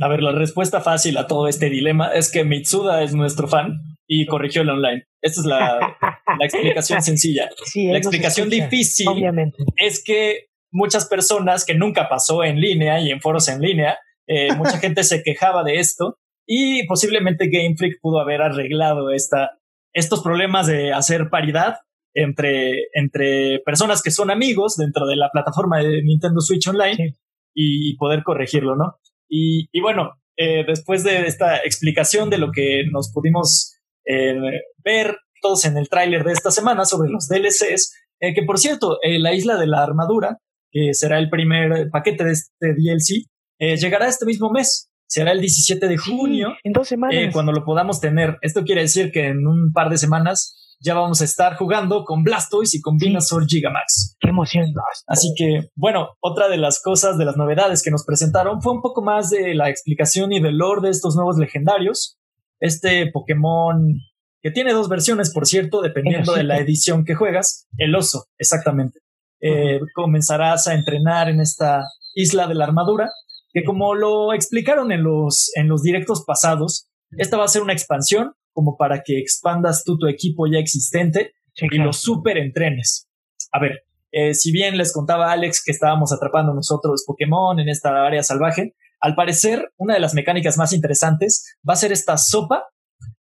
A 0.00 0.06
ver, 0.08 0.22
la 0.22 0.30
respuesta 0.32 0.80
fácil 0.80 1.16
a 1.18 1.26
todo 1.26 1.48
este 1.48 1.68
dilema 1.70 2.12
es 2.14 2.30
que 2.30 2.44
Mitsuda 2.44 3.02
es 3.02 3.14
nuestro 3.14 3.48
fan 3.48 3.80
y 4.06 4.26
corrigió 4.26 4.62
el 4.62 4.70
online. 4.70 5.04
Esta 5.20 5.40
es 5.40 5.46
la, 5.46 5.96
la 6.38 6.44
explicación 6.44 7.02
sencilla. 7.02 7.48
la 7.74 7.98
explicación 7.98 8.48
difícil 8.48 9.08
obviamente. 9.08 9.56
es 9.76 10.02
que 10.04 10.46
muchas 10.70 11.06
personas 11.08 11.64
que 11.64 11.74
nunca 11.74 12.08
pasó 12.08 12.44
en 12.44 12.60
línea 12.60 13.00
y 13.00 13.10
en 13.10 13.20
foros 13.20 13.48
en 13.48 13.60
línea, 13.60 13.98
eh, 14.28 14.54
mucha 14.54 14.78
gente 14.78 15.02
se 15.02 15.22
quejaba 15.24 15.64
de 15.64 15.80
esto 15.80 16.16
y 16.46 16.86
posiblemente 16.86 17.48
Game 17.50 17.74
Freak 17.76 17.96
pudo 18.00 18.20
haber 18.20 18.40
arreglado 18.40 19.10
esta, 19.10 19.58
estos 19.92 20.22
problemas 20.22 20.68
de 20.68 20.92
hacer 20.92 21.28
paridad 21.28 21.78
entre, 22.18 22.88
entre 22.94 23.60
personas 23.64 24.02
que 24.02 24.10
son 24.10 24.30
amigos 24.30 24.76
dentro 24.76 25.06
de 25.06 25.16
la 25.16 25.30
plataforma 25.30 25.78
de 25.78 26.02
Nintendo 26.02 26.40
Switch 26.40 26.66
Online 26.68 27.16
y 27.54 27.96
poder 27.96 28.22
corregirlo, 28.22 28.76
¿no? 28.76 28.96
Y, 29.28 29.68
y 29.72 29.80
bueno, 29.80 30.12
eh, 30.40 30.64
después 30.64 31.02
de 31.02 31.26
esta 31.26 31.56
explicación 31.56 32.30
de 32.30 32.38
lo 32.38 32.52
que 32.52 32.84
nos 32.92 33.10
pudimos 33.12 33.74
eh, 34.06 34.36
ver 34.84 35.16
todos 35.42 35.64
en 35.64 35.76
el 35.76 35.88
tráiler 35.88 36.22
de 36.22 36.32
esta 36.32 36.52
semana 36.52 36.84
sobre 36.84 37.10
los 37.10 37.28
DLCs, 37.28 37.92
eh, 38.20 38.34
que 38.34 38.44
por 38.44 38.58
cierto, 38.58 38.98
la 39.02 39.34
isla 39.34 39.56
de 39.56 39.66
la 39.66 39.82
armadura, 39.82 40.38
que 40.70 40.94
será 40.94 41.18
el 41.18 41.28
primer 41.28 41.90
paquete 41.90 42.24
de 42.24 42.32
este 42.32 42.72
DLC, 42.74 43.26
llegará 43.58 44.06
este 44.06 44.26
mismo 44.26 44.50
mes. 44.50 44.90
Será 45.08 45.32
el 45.32 45.40
17 45.40 45.88
de 45.88 45.96
junio. 45.96 46.54
en 46.62 46.72
dos 46.72 46.86
semanas. 46.86 47.32
cuando 47.32 47.50
lo 47.50 47.64
podamos 47.64 47.98
tener. 47.98 48.36
Esto 48.42 48.62
quiere 48.62 48.82
decir 48.82 49.10
que 49.10 49.28
en 49.28 49.46
un 49.46 49.72
par 49.72 49.88
de 49.88 49.96
semanas 49.96 50.67
ya 50.80 50.94
vamos 50.94 51.20
a 51.20 51.24
estar 51.24 51.56
jugando 51.56 52.04
con 52.04 52.22
Blastoise 52.22 52.76
y 52.76 52.80
con 52.80 52.98
Venusaur 52.98 53.46
Gigamax. 53.46 54.16
Qué 54.20 54.28
emoción. 54.30 54.66
Así 55.06 55.32
que, 55.36 55.70
bueno, 55.74 56.10
otra 56.20 56.48
de 56.48 56.56
las 56.56 56.80
cosas, 56.82 57.18
de 57.18 57.24
las 57.24 57.36
novedades 57.36 57.82
que 57.82 57.90
nos 57.90 58.04
presentaron 58.04 58.62
fue 58.62 58.72
un 58.72 58.80
poco 58.80 59.02
más 59.02 59.30
de 59.30 59.54
la 59.54 59.70
explicación 59.70 60.32
y 60.32 60.40
del 60.40 60.58
lore 60.58 60.82
de 60.82 60.90
estos 60.90 61.16
nuevos 61.16 61.36
legendarios. 61.36 62.18
Este 62.60 63.10
Pokémon 63.10 63.98
que 64.40 64.50
tiene 64.50 64.72
dos 64.72 64.88
versiones, 64.88 65.32
por 65.32 65.46
cierto, 65.46 65.80
dependiendo 65.80 66.32
de 66.34 66.44
la 66.44 66.58
edición 66.58 67.04
que 67.04 67.14
juegas. 67.14 67.66
El 67.76 67.94
oso, 67.94 68.26
exactamente. 68.38 69.00
Eh, 69.40 69.80
comenzarás 69.94 70.68
a 70.68 70.74
entrenar 70.74 71.28
en 71.28 71.40
esta 71.40 71.82
isla 72.14 72.46
de 72.46 72.54
la 72.54 72.64
armadura, 72.64 73.10
que 73.52 73.64
como 73.64 73.94
lo 73.94 74.32
explicaron 74.32 74.92
en 74.92 75.02
los, 75.02 75.50
en 75.56 75.68
los 75.68 75.82
directos 75.82 76.24
pasados, 76.24 76.88
esta 77.12 77.36
va 77.36 77.44
a 77.44 77.48
ser 77.48 77.62
una 77.62 77.72
expansión 77.72 78.34
como 78.58 78.76
para 78.76 79.04
que 79.04 79.20
expandas 79.20 79.84
tú 79.84 79.96
tu 79.96 80.08
equipo 80.08 80.48
ya 80.48 80.58
existente 80.58 81.34
y 81.54 81.78
lo 81.78 81.92
super 81.92 82.36
entrenes. 82.36 83.08
A 83.52 83.60
ver, 83.60 83.84
eh, 84.10 84.34
si 84.34 84.50
bien 84.50 84.76
les 84.76 84.92
contaba 84.92 85.30
Alex 85.30 85.62
que 85.64 85.70
estábamos 85.70 86.12
atrapando 86.12 86.52
nosotros 86.52 87.04
Pokémon 87.06 87.60
en 87.60 87.68
esta 87.68 88.04
área 88.04 88.24
salvaje, 88.24 88.74
al 89.00 89.14
parecer 89.14 89.70
una 89.76 89.94
de 89.94 90.00
las 90.00 90.12
mecánicas 90.14 90.58
más 90.58 90.72
interesantes 90.72 91.56
va 91.68 91.74
a 91.74 91.76
ser 91.76 91.92
esta 91.92 92.18
sopa, 92.18 92.64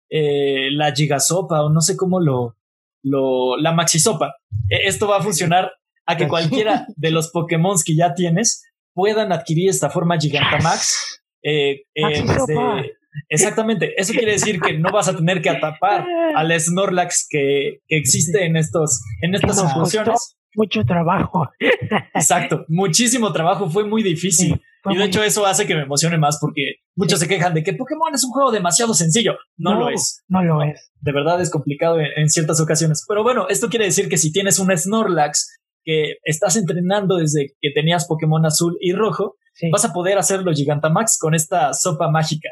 eh, 0.09 0.71
la 0.71 0.93
gigasopa 0.95 1.65
o 1.65 1.69
no 1.69 1.81
sé 1.81 1.97
cómo 1.97 2.21
lo, 2.21 2.57
lo 3.03 3.57
la 3.57 3.73
maxisopa. 3.73 4.37
E, 4.71 4.87
esto 4.87 5.09
va 5.09 5.17
a 5.17 5.23
funcionar 5.23 5.73
a 6.07 6.17
que 6.17 6.29
cualquiera 6.29 6.87
de 6.95 7.11
los 7.11 7.33
Pokémon 7.33 7.77
que 7.85 7.97
ya 7.97 8.15
tienes 8.15 8.63
puedan 8.93 9.33
adquirir 9.33 9.69
esta 9.69 9.91
forma 9.91 10.17
Gigantamax 10.17 11.21
eh, 11.43 11.83
eh, 11.93 12.25
Exactamente, 13.29 13.95
eso 13.97 14.13
quiere 14.13 14.33
decir 14.33 14.61
que 14.61 14.79
no 14.79 14.91
vas 14.91 15.09
a 15.09 15.17
tener 15.17 15.41
que 15.41 15.51
atapar 15.51 16.07
al 16.35 16.61
Snorlax 16.61 17.27
que, 17.29 17.81
que 17.87 17.97
existe 17.97 18.45
en 18.45 18.57
estos 18.57 19.03
en 19.23 19.35
estas 19.35 19.63
incursiones. 19.63 20.37
Mucho 20.57 20.85
trabajo. 20.85 21.49
Exacto, 22.15 22.65
muchísimo 22.69 23.33
trabajo, 23.33 23.69
fue 23.69 23.85
muy 23.85 24.03
difícil. 24.03 24.61
y 24.89 24.97
de 24.97 25.05
hecho 25.05 25.23
eso 25.23 25.45
hace 25.47 25.67
que 25.67 25.75
me 25.75 25.83
emocione 25.83 26.19
más 26.19 26.39
porque 26.41 26.77
muchos 26.95 27.19
se 27.19 27.27
quejan 27.27 27.55
de 27.55 27.63
que 27.63 27.73
Pokémon 27.73 28.15
es 28.15 28.25
un 28.25 28.31
juego 28.31 28.53
demasiado 28.53 28.95
sencillo. 28.95 29.37
No, 29.57 29.75
lo 29.75 29.89
es. 29.89 30.23
No 30.29 30.43
lo 30.43 30.63
es. 30.63 30.93
De 31.01 31.13
verdad 31.13 31.41
es 31.41 31.51
complicado 31.51 31.99
en, 32.01 32.29
ciertas 32.29 32.61
ocasiones. 32.61 33.05
Pero 33.09 33.23
bueno, 33.23 33.49
esto 33.49 33.69
quiere 33.69 33.87
decir 33.87 34.09
que 34.09 34.17
si 34.17 34.33
tienes 34.33 34.59
un 34.59 34.77
Snorlax 34.77 35.59
que 35.85 36.17
estás 36.25 36.57
entrenando 36.57 37.17
desde 37.17 37.55
que 37.61 37.71
tenías 37.71 38.07
Pokémon 38.07 38.47
azul 38.47 38.77
y 38.81 38.93
rojo, 38.93 39.37
vas 39.73 39.85
a 39.85 39.93
poder 39.93 40.19
hacerlo 40.19 40.53
Gigantamax 40.53 41.19
con 41.19 41.35
esta 41.35 41.73
sopa 41.75 42.11
mágica. 42.11 42.49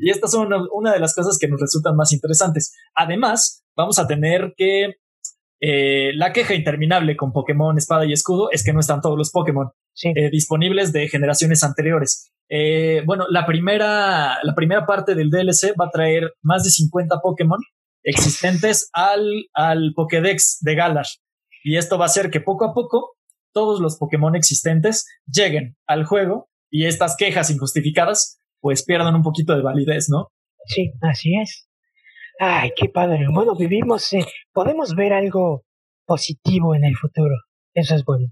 Y 0.00 0.10
estas 0.10 0.30
son 0.32 0.48
una, 0.72 0.92
de 0.92 1.00
las 1.00 1.14
cosas 1.14 1.38
que 1.38 1.48
nos 1.48 1.60
resultan 1.60 1.96
más 1.96 2.12
interesantes. 2.12 2.74
Además, 2.94 3.64
vamos 3.76 3.98
a 3.98 4.06
tener 4.06 4.54
que 4.56 4.94
eh, 5.60 6.12
la 6.14 6.32
queja 6.32 6.54
interminable 6.54 7.16
con 7.16 7.32
Pokémon 7.32 7.76
Espada 7.78 8.04
y 8.04 8.12
Escudo 8.12 8.50
es 8.50 8.64
que 8.64 8.72
no 8.72 8.80
están 8.80 9.00
todos 9.00 9.16
los 9.16 9.30
Pokémon 9.30 9.70
eh, 10.02 10.30
disponibles 10.30 10.92
de 10.92 11.08
generaciones 11.08 11.62
anteriores. 11.62 12.32
Eh, 12.48 13.02
bueno, 13.06 13.24
la 13.30 13.46
primera, 13.46 14.38
la 14.42 14.54
primera 14.54 14.84
parte 14.84 15.14
del 15.14 15.30
DLC 15.30 15.74
va 15.80 15.86
a 15.86 15.90
traer 15.90 16.32
más 16.42 16.64
de 16.64 16.70
50 16.70 17.20
Pokémon 17.22 17.60
existentes 18.02 18.90
al, 18.92 19.46
al 19.54 19.92
Pokédex 19.94 20.58
de 20.60 20.74
Galar. 20.74 21.06
Y 21.62 21.78
esto 21.78 21.96
va 21.96 22.04
a 22.04 22.06
hacer 22.06 22.30
que 22.30 22.40
poco 22.40 22.66
a 22.66 22.74
poco 22.74 23.16
todos 23.54 23.80
los 23.80 23.96
Pokémon 23.96 24.36
existentes 24.36 25.06
lleguen 25.26 25.76
al 25.86 26.04
juego 26.04 26.50
y 26.70 26.86
estas 26.86 27.16
quejas 27.16 27.50
injustificadas 27.50 28.40
pues 28.64 28.82
pierdan 28.82 29.14
un 29.14 29.22
poquito 29.22 29.54
de 29.54 29.60
validez, 29.60 30.08
¿no? 30.08 30.32
Sí, 30.64 30.90
así 31.02 31.34
es. 31.38 31.68
Ay, 32.40 32.70
qué 32.74 32.88
padre. 32.88 33.26
Bueno, 33.30 33.54
vivimos, 33.54 34.10
eh, 34.14 34.24
podemos 34.54 34.94
ver 34.94 35.12
algo 35.12 35.66
positivo 36.06 36.74
en 36.74 36.84
el 36.84 36.96
futuro. 36.96 37.34
Eso 37.74 37.94
es 37.94 38.06
bueno. 38.06 38.28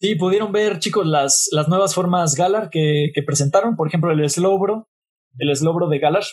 Sí, 0.00 0.16
pudieron 0.16 0.50
ver, 0.50 0.80
chicos, 0.80 1.06
las, 1.06 1.50
las 1.52 1.68
nuevas 1.68 1.94
formas 1.94 2.34
Galar 2.34 2.68
que, 2.68 3.12
que 3.14 3.22
presentaron. 3.22 3.76
Por 3.76 3.86
ejemplo, 3.86 4.10
el 4.10 4.28
Slowbro, 4.28 4.88
el 5.38 5.54
Slowbro 5.54 5.86
de 5.86 6.00
Galar. 6.00 6.24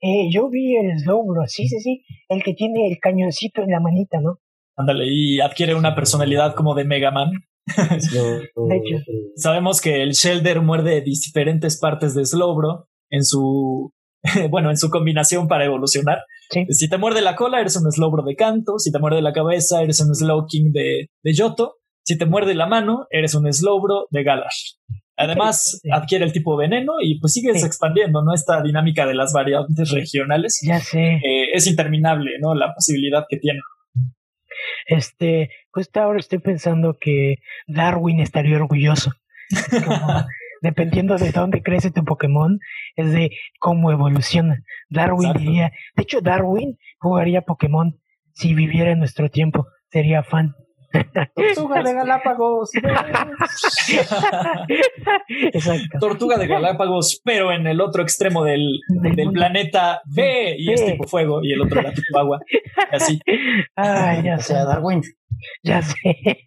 Eh, 0.00 0.28
yo 0.32 0.50
vi 0.50 0.74
el 0.74 0.98
Slowbro, 0.98 1.46
sí, 1.46 1.68
sí, 1.68 1.78
sí. 1.78 2.04
El 2.28 2.42
que 2.42 2.54
tiene 2.54 2.88
el 2.88 2.98
cañoncito 2.98 3.62
en 3.62 3.70
la 3.70 3.78
manita, 3.78 4.18
¿no? 4.20 4.40
Ándale, 4.74 5.04
y 5.06 5.38
adquiere 5.38 5.76
una 5.76 5.94
personalidad 5.94 6.56
como 6.56 6.74
de 6.74 6.84
Mega 6.84 7.12
Man. 7.12 7.30
de 7.76 8.76
hecho. 8.76 9.04
Sabemos 9.36 9.80
que 9.80 10.02
el 10.02 10.12
Shelder 10.12 10.60
muerde 10.62 11.00
diferentes 11.00 11.78
partes 11.78 12.14
de 12.14 12.24
Slowbro 12.24 12.88
en 13.10 13.24
su 13.24 13.92
bueno, 14.50 14.70
en 14.70 14.76
su 14.76 14.90
combinación 14.90 15.48
para 15.48 15.64
evolucionar. 15.64 16.18
Si 16.68 16.88
te 16.88 16.98
muerde 16.98 17.22
la 17.22 17.34
cola, 17.34 17.60
eres 17.60 17.76
un 17.76 17.90
Slowbro 17.90 18.22
de 18.22 18.36
canto. 18.36 18.78
Si 18.78 18.92
te 18.92 18.98
muerde 18.98 19.20
la 19.20 19.32
cabeza, 19.32 19.82
eres 19.82 20.00
un 20.00 20.14
Slowking 20.14 20.72
de, 20.72 21.10
de 21.22 21.34
Yoto. 21.34 21.76
Si 22.04 22.16
te 22.16 22.26
muerde 22.26 22.54
la 22.54 22.66
mano, 22.66 23.06
eres 23.10 23.34
un 23.34 23.52
Slowbro 23.52 24.06
de 24.10 24.22
Galash. 24.22 24.74
Además, 25.16 25.80
adquiere 25.90 26.24
el 26.24 26.32
tipo 26.32 26.56
veneno 26.56 26.92
y 27.02 27.18
pues 27.18 27.32
sigues 27.32 27.64
expandiendo, 27.64 28.22
¿no? 28.22 28.34
Esta 28.34 28.62
dinámica 28.62 29.06
de 29.06 29.14
las 29.14 29.32
variantes 29.32 29.90
regionales. 29.90 30.60
Ya 30.62 30.78
sé. 30.78 31.14
Eh, 31.14 31.48
es 31.54 31.66
interminable, 31.66 32.32
¿no? 32.40 32.54
La 32.54 32.74
posibilidad 32.74 33.24
que 33.28 33.38
tiene. 33.38 33.60
Este, 34.86 35.50
pues 35.72 35.90
ahora 35.94 36.18
estoy 36.18 36.38
pensando 36.38 36.96
que 37.00 37.36
Darwin 37.66 38.20
estaría 38.20 38.56
orgulloso. 38.56 39.12
dependiendo 40.62 41.16
de 41.16 41.30
dónde 41.32 41.62
crece 41.62 41.90
tu 41.90 42.04
Pokémon, 42.04 42.58
es 42.96 43.12
de 43.12 43.30
cómo 43.58 43.92
evoluciona. 43.92 44.62
Darwin 44.88 45.32
diría, 45.34 45.72
de 45.94 46.02
hecho 46.02 46.20
Darwin 46.20 46.78
jugaría 46.98 47.42
Pokémon 47.42 47.98
si 48.32 48.54
viviera 48.54 48.92
en 48.92 48.98
nuestro 48.98 49.30
tiempo, 49.30 49.66
sería 49.90 50.22
fan. 50.22 50.54
Tortuga 51.34 51.82
de 51.82 51.94
Galápagos. 51.94 52.70
Exacto. 55.28 55.98
Tortuga 55.98 56.36
de 56.38 56.46
Galápagos, 56.46 57.20
pero 57.24 57.52
en 57.52 57.66
el 57.66 57.80
otro 57.80 58.02
extremo 58.02 58.44
del, 58.44 58.80
del, 58.88 59.30
planeta 59.32 60.02
B 60.06 60.56
y 60.58 60.72
es 60.72 60.84
tipo 60.84 61.04
fuego 61.04 61.42
y 61.42 61.52
el 61.52 61.62
otro 61.62 61.80
era 61.80 61.92
tipo 61.92 62.18
agua. 62.18 62.40
Así. 62.90 63.20
Ay, 63.74 64.24
ya 64.24 64.38
sea 64.38 64.64
Darwin. 64.64 65.02
Ya 65.62 65.82
sé. 65.82 65.94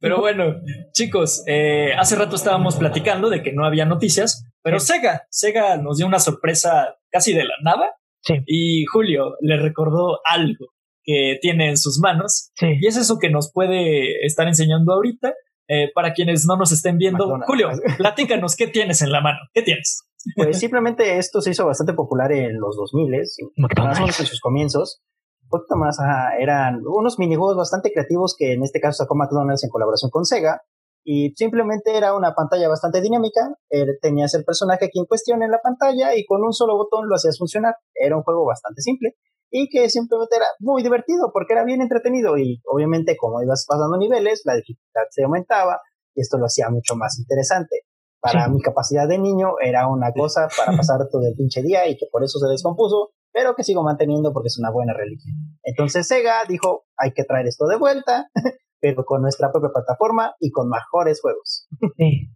pero 0.00 0.18
bueno, 0.18 0.56
chicos, 0.92 1.44
eh, 1.46 1.92
hace 1.96 2.16
rato 2.16 2.36
estábamos 2.36 2.76
platicando 2.76 3.30
de 3.30 3.42
que 3.42 3.52
no 3.52 3.64
había 3.64 3.84
noticias, 3.84 4.46
pero 4.62 4.80
Sega, 4.80 5.26
Sega 5.30 5.76
nos 5.76 5.98
dio 5.98 6.06
una 6.06 6.18
sorpresa 6.18 6.96
casi 7.10 7.32
de 7.32 7.44
la 7.44 7.54
nada. 7.62 7.94
Sí. 8.22 8.42
Y 8.46 8.84
Julio 8.86 9.36
le 9.40 9.58
recordó 9.58 10.20
algo 10.24 10.73
que 11.04 11.38
tiene 11.40 11.68
en 11.68 11.76
sus 11.76 12.00
manos. 12.00 12.50
Y 12.60 12.86
es 12.86 12.96
eso 12.96 13.18
que 13.18 13.30
nos 13.30 13.52
puede 13.52 14.24
estar 14.24 14.48
enseñando 14.48 14.92
ahorita. 14.92 15.34
Eh, 15.66 15.90
para 15.94 16.12
quienes 16.12 16.44
no 16.46 16.56
nos 16.58 16.72
estén 16.72 16.98
viendo, 16.98 17.38
Julio, 17.46 17.70
platícanos 17.96 18.54
qué 18.54 18.66
tienes 18.66 19.00
en 19.00 19.12
la 19.12 19.22
mano. 19.22 19.38
¿Qué 19.54 19.62
tienes? 19.62 20.02
Pues 20.36 20.58
simplemente 20.58 21.18
esto 21.18 21.40
se 21.40 21.50
hizo 21.50 21.66
bastante 21.66 21.94
popular 21.94 22.32
en 22.32 22.58
los 22.58 22.76
2000, 22.76 23.22
más 23.56 23.98
o 23.98 24.02
menos 24.02 24.20
en 24.20 24.26
sus 24.26 24.40
comienzos. 24.40 25.02
Un 25.42 25.48
poquito 25.48 25.76
más, 25.76 25.98
eran 26.38 26.82
unos 26.86 27.18
minijuegos 27.18 27.56
bastante 27.56 27.92
creativos 27.92 28.34
que 28.38 28.52
en 28.52 28.62
este 28.62 28.80
caso 28.80 29.04
sacó 29.04 29.14
McDonald's 29.14 29.64
en 29.64 29.70
colaboración 29.70 30.10
con 30.10 30.24
Sega. 30.24 30.62
Y 31.04 31.34
simplemente 31.36 31.96
era 31.96 32.16
una 32.16 32.34
pantalla 32.34 32.68
bastante 32.68 33.00
dinámica. 33.00 33.54
tenías 34.00 34.34
el 34.34 34.44
personaje 34.44 34.86
aquí 34.86 34.98
en 34.98 35.04
cuestión 35.04 35.42
en 35.42 35.50
la 35.50 35.60
pantalla 35.62 36.16
y 36.16 36.24
con 36.24 36.42
un 36.42 36.52
solo 36.52 36.76
botón 36.76 37.08
lo 37.08 37.14
hacías 37.14 37.38
funcionar. 37.38 37.76
Era 37.94 38.16
un 38.16 38.22
juego 38.22 38.46
bastante 38.46 38.80
simple 38.80 39.16
y 39.56 39.68
que 39.68 39.88
simplemente 39.88 40.34
era 40.34 40.46
muy 40.58 40.82
divertido 40.82 41.30
porque 41.32 41.52
era 41.52 41.64
bien 41.64 41.80
entretenido 41.80 42.36
y 42.36 42.60
obviamente 42.66 43.16
como 43.16 43.40
ibas 43.40 43.64
pasando 43.68 43.96
niveles, 43.96 44.42
la 44.44 44.56
dificultad 44.56 45.02
se 45.10 45.22
aumentaba 45.22 45.80
y 46.12 46.22
esto 46.22 46.38
lo 46.38 46.46
hacía 46.46 46.70
mucho 46.70 46.96
más 46.96 47.20
interesante. 47.20 47.82
Para 48.20 48.48
mi 48.48 48.60
capacidad 48.60 49.06
de 49.06 49.18
niño 49.18 49.54
era 49.62 49.86
una 49.86 50.10
cosa 50.12 50.48
para 50.56 50.76
pasar 50.76 50.98
todo 51.08 51.22
el 51.28 51.36
pinche 51.36 51.62
día 51.62 51.86
y 51.86 51.96
que 51.96 52.06
por 52.10 52.24
eso 52.24 52.40
se 52.40 52.48
descompuso, 52.48 53.10
pero 53.32 53.54
que 53.54 53.62
sigo 53.62 53.84
manteniendo 53.84 54.32
porque 54.32 54.48
es 54.48 54.58
una 54.58 54.72
buena 54.72 54.92
religión. 54.92 55.36
Entonces 55.62 56.08
Sega 56.08 56.44
dijo, 56.48 56.86
hay 56.96 57.12
que 57.12 57.22
traer 57.22 57.46
esto 57.46 57.66
de 57.68 57.76
vuelta, 57.76 58.28
pero 58.92 59.04
con 59.06 59.22
nuestra 59.22 59.50
propia 59.50 59.70
plataforma 59.72 60.34
y 60.40 60.50
con 60.50 60.68
mejores 60.68 61.20
juegos. 61.22 61.66
Sí. 61.96 62.28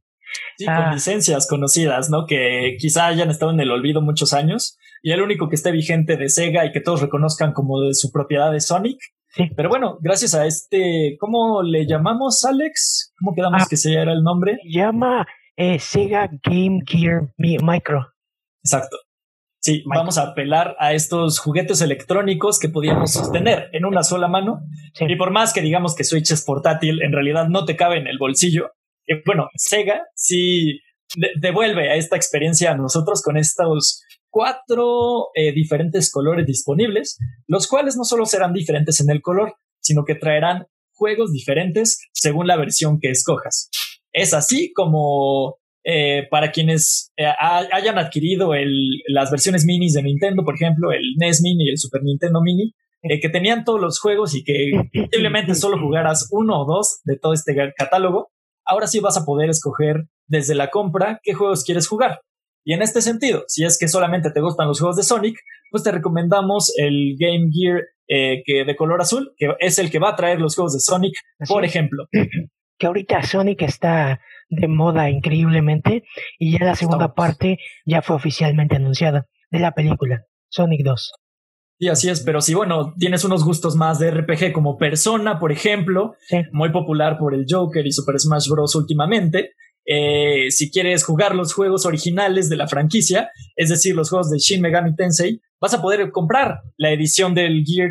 Sí, 0.57 0.67
Ah. 0.69 0.85
con 0.85 0.95
licencias 0.95 1.47
conocidas, 1.47 2.09
¿no? 2.11 2.25
Que 2.27 2.77
quizá 2.79 3.07
hayan 3.07 3.31
estado 3.31 3.51
en 3.53 3.61
el 3.61 3.71
olvido 3.71 4.01
muchos 4.03 4.33
años. 4.33 4.79
Y 5.03 5.13
el 5.13 5.21
único 5.23 5.49
que 5.49 5.55
esté 5.57 5.73
vigente 5.73 6.17
de 6.17 6.29
Sega 6.29 6.65
y 6.67 6.73
que 6.73 6.81
todos 6.81 7.01
reconozcan 7.03 7.53
como 7.53 7.81
de 7.83 7.93
su 7.95 8.11
propiedad 8.13 8.51
de 8.53 8.61
Sonic. 8.61 8.99
Sí. 9.31 9.45
Pero 9.57 9.69
bueno, 9.69 9.99
gracias 10.01 10.35
a 10.35 10.47
este, 10.47 11.17
¿cómo 11.21 11.63
le 11.63 11.87
llamamos, 11.87 12.45
Alex? 12.45 13.13
¿Cómo 13.21 13.35
quedamos 13.35 13.63
Ah. 13.63 13.67
que 13.69 13.77
se 13.77 13.93
era 13.95 14.13
el 14.13 14.23
nombre? 14.23 14.59
Llama 14.65 15.27
eh, 15.57 15.79
Sega 15.79 16.31
Game 16.43 16.81
Gear 16.87 17.33
Mi- 17.37 17.59
Micro. 17.59 18.07
Exacto. 18.65 18.97
Sí, 19.69 19.83
vamos 19.85 20.17
a 20.17 20.23
apelar 20.23 20.77
a 20.79 20.95
estos 20.95 21.39
juguetes 21.39 21.83
electrónicos 21.83 22.59
que 22.59 22.71
podíamos 22.71 23.13
sostener 23.13 23.69
en 23.73 23.85
una 23.85 24.03
sola 24.03 24.27
mano. 24.27 24.61
Sí. 24.95 25.05
Y 25.07 25.17
por 25.17 25.31
más 25.31 25.53
que 25.53 25.61
digamos 25.61 25.95
que 25.95 26.05
Switch 26.05 26.31
es 26.31 26.43
portátil, 26.43 27.03
en 27.03 27.13
realidad 27.13 27.49
no 27.49 27.67
te 27.67 27.77
cabe 27.77 27.99
en 27.99 28.07
el 28.07 28.17
bolsillo. 28.19 28.71
Y 29.07 29.15
bueno, 29.27 29.49
Sega 29.57 30.01
sí 30.15 30.81
de- 31.17 31.33
devuelve 31.39 31.91
a 31.91 31.97
esta 31.97 32.17
experiencia 32.17 32.71
a 32.73 32.77
nosotros 32.77 33.21
con 33.23 33.37
estos 33.37 34.03
cuatro 34.31 35.27
eh, 35.35 35.53
diferentes 35.53 36.11
colores 36.11 36.47
disponibles, 36.47 37.19
los 37.47 37.67
cuales 37.67 37.97
no 37.97 38.05
solo 38.05 38.25
serán 38.25 38.55
diferentes 38.55 39.01
en 39.01 39.11
el 39.11 39.21
color, 39.21 39.55
sino 39.81 40.05
que 40.07 40.15
traerán 40.15 40.67
juegos 40.95 41.31
diferentes 41.33 41.99
según 42.13 42.47
la 42.47 42.57
versión 42.57 43.01
que 43.01 43.11
escojas. 43.11 43.69
Es 44.13 44.33
así 44.33 44.73
como 44.73 45.58
eh, 45.85 46.27
para 46.31 46.51
quienes 46.53 47.13
eh, 47.17 47.25
ha- 47.27 47.67
hayan 47.73 47.99
adquirido 47.99 48.55
el- 48.55 49.01
las 49.09 49.31
versiones 49.31 49.65
minis 49.65 49.95
de 49.95 50.03
Nintendo, 50.03 50.45
por 50.45 50.55
ejemplo, 50.55 50.93
el 50.93 51.15
NES 51.19 51.41
Mini 51.43 51.67
y 51.67 51.71
el 51.71 51.79
Super 51.79 52.03
Nintendo 52.03 52.41
Mini, 52.43 52.75
eh, 53.03 53.21
que 53.21 53.29
tenían 53.29 53.65
todos 53.65 53.81
los 53.81 54.01
juegos 54.01 54.35
y 54.35 54.43
que 54.45 54.73
posiblemente 54.93 55.55
solo 55.55 55.79
jugaras 55.79 56.29
uno 56.33 56.61
o 56.61 56.67
dos 56.67 57.01
de 57.05 57.17
todo 57.19 57.33
este 57.33 57.55
catálogo, 57.77 58.31
ahora 58.67 58.87
sí 58.87 59.01
vas 59.01 59.17
a 59.17 59.25
poder 59.25 59.49
escoger 59.51 60.07
desde 60.27 60.55
la 60.55 60.69
compra 60.71 61.21
qué 61.23 61.33
juegos 61.33 61.65
quieres 61.65 61.87
jugar. 61.89 62.21
Y 62.65 62.75
en 62.75 62.83
este 62.83 63.01
sentido, 63.01 63.45
si 63.47 63.65
es 63.65 63.79
que 63.79 63.89
solamente 63.89 64.31
te 64.31 64.41
gustan 64.41 64.67
los 64.69 64.79
juegos 64.81 64.97
de 64.97 65.03
Sonic, 65.05 65.39
pues 65.71 65.85
te 65.85 65.93
recomendamos 65.93 66.73
el 66.77 67.15
Game 67.19 67.51
Gear 67.53 67.83
eh, 68.09 68.43
que 68.45 68.65
de 68.65 68.77
color 68.77 69.01
azul, 69.01 69.33
que 69.39 69.49
es 69.61 69.79
el 69.79 69.91
que 69.91 69.99
va 69.99 70.11
a 70.11 70.17
traer 70.17 70.41
los 70.41 70.55
juegos 70.55 70.75
de 70.75 70.81
Sonic, 70.81 71.15
Así 71.39 71.53
por 71.53 71.65
ejemplo. 71.65 72.09
que 72.79 72.87
ahorita 72.87 73.23
Sonic 73.23 73.63
está 73.63 74.21
de 74.51 74.69
moda 74.69 75.11
increíblemente 75.11 76.05
y 76.39 76.59
ya 76.59 76.65
la 76.65 76.75
segunda 76.75 77.15
parte 77.15 77.59
ya 77.85 78.03
fue 78.03 78.17
oficialmente 78.17 78.77
anunciada 78.77 79.27
de 79.51 79.59
la 79.61 79.73
película 79.73 80.25
Sonic 80.51 80.83
2. 80.85 81.13
Y 81.81 81.89
así 81.89 82.09
es, 82.11 82.23
pero 82.23 82.41
si 82.41 82.55
bueno, 82.55 82.93
tienes 82.99 83.25
unos 83.25 83.45
gustos 83.45 83.77
más 83.77 83.99
de 84.01 84.11
RPG 84.11 84.53
como 84.53 84.79
Persona, 84.79 85.39
por 85.39 85.53
ejemplo, 85.53 86.15
Sí. 86.27 86.39
muy 86.51 86.71
popular 86.73 87.19
por 87.19 87.35
el 87.35 87.45
Joker 87.49 87.87
y 87.87 87.93
Super 87.93 88.19
Smash 88.19 88.49
Bros. 88.49 88.75
últimamente. 88.75 89.53
eh, 89.91 90.51
si 90.51 90.71
quieres 90.71 91.03
jugar 91.03 91.35
los 91.35 91.55
juegos 91.55 91.87
originales 91.87 92.51
de 92.51 92.57
la 92.57 92.69
franquicia, 92.69 93.31
es 93.57 93.71
decir, 93.71 93.97
los 93.97 94.11
juegos 94.11 94.29
de 94.31 94.37
Shin 94.37 94.61
Megami 94.61 94.95
Tensei, 94.95 95.41
vas 95.63 95.73
a 95.73 95.81
poder 95.81 96.11
comprar 96.11 96.59
la 96.77 96.91
edición 96.91 97.33
del 97.35 97.65
Gear, 97.65 97.89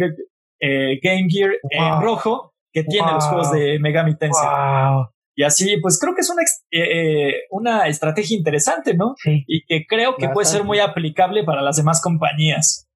eh, 0.61 0.99
Game 1.01 1.27
Gear 1.27 1.53
en 1.71 2.01
rojo 2.03 2.53
que 2.71 2.83
tiene 2.83 3.11
los 3.13 3.25
juegos 3.25 3.51
de 3.51 3.79
Megami 3.79 4.15
Tensei. 4.15 4.45
Wow, 4.45 5.07
Y 5.39 5.43
así, 5.43 5.77
pues 5.77 5.99
creo 5.99 6.15
que 6.15 6.21
es 6.21 6.31
una, 6.31 6.41
eh, 6.41 7.27
eh, 7.29 7.33
una 7.51 7.87
estrategia 7.87 8.35
interesante, 8.35 8.95
¿no? 8.95 9.13
sí. 9.19 9.45
y 9.47 9.63
que 9.65 9.85
creo 9.85 10.15
que 10.17 10.29
puede 10.29 10.47
ser 10.47 10.63
muy 10.63 10.79
aplicable 10.79 11.43
para 11.43 11.61
las 11.61 11.77
demás 11.77 12.01
compañías. 12.01 12.89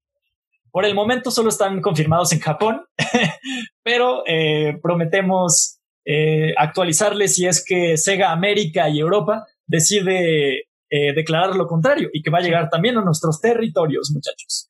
Por 0.72 0.84
el 0.84 0.96
momento 0.96 1.30
solo 1.30 1.50
están 1.50 1.80
confirmados 1.80 2.32
en 2.32 2.40
Japón, 2.40 2.82
pero 3.84 4.24
eh, 4.26 4.76
prometemos 4.82 5.78
eh, 6.04 6.52
actualizarles 6.56 7.36
si 7.36 7.46
es 7.46 7.64
que 7.64 7.96
Sega 7.96 8.32
América 8.32 8.88
y 8.88 8.98
Europa 8.98 9.46
decide 9.64 10.64
declarar 11.14 11.56
lo 11.56 11.66
contrario 11.66 12.10
y 12.12 12.20
que 12.20 12.28
va 12.28 12.36
a 12.36 12.42
llegar 12.42 12.68
también 12.68 12.98
a 12.98 13.02
nuestros 13.02 13.40
territorios, 13.40 14.10
muchachos. 14.12 14.68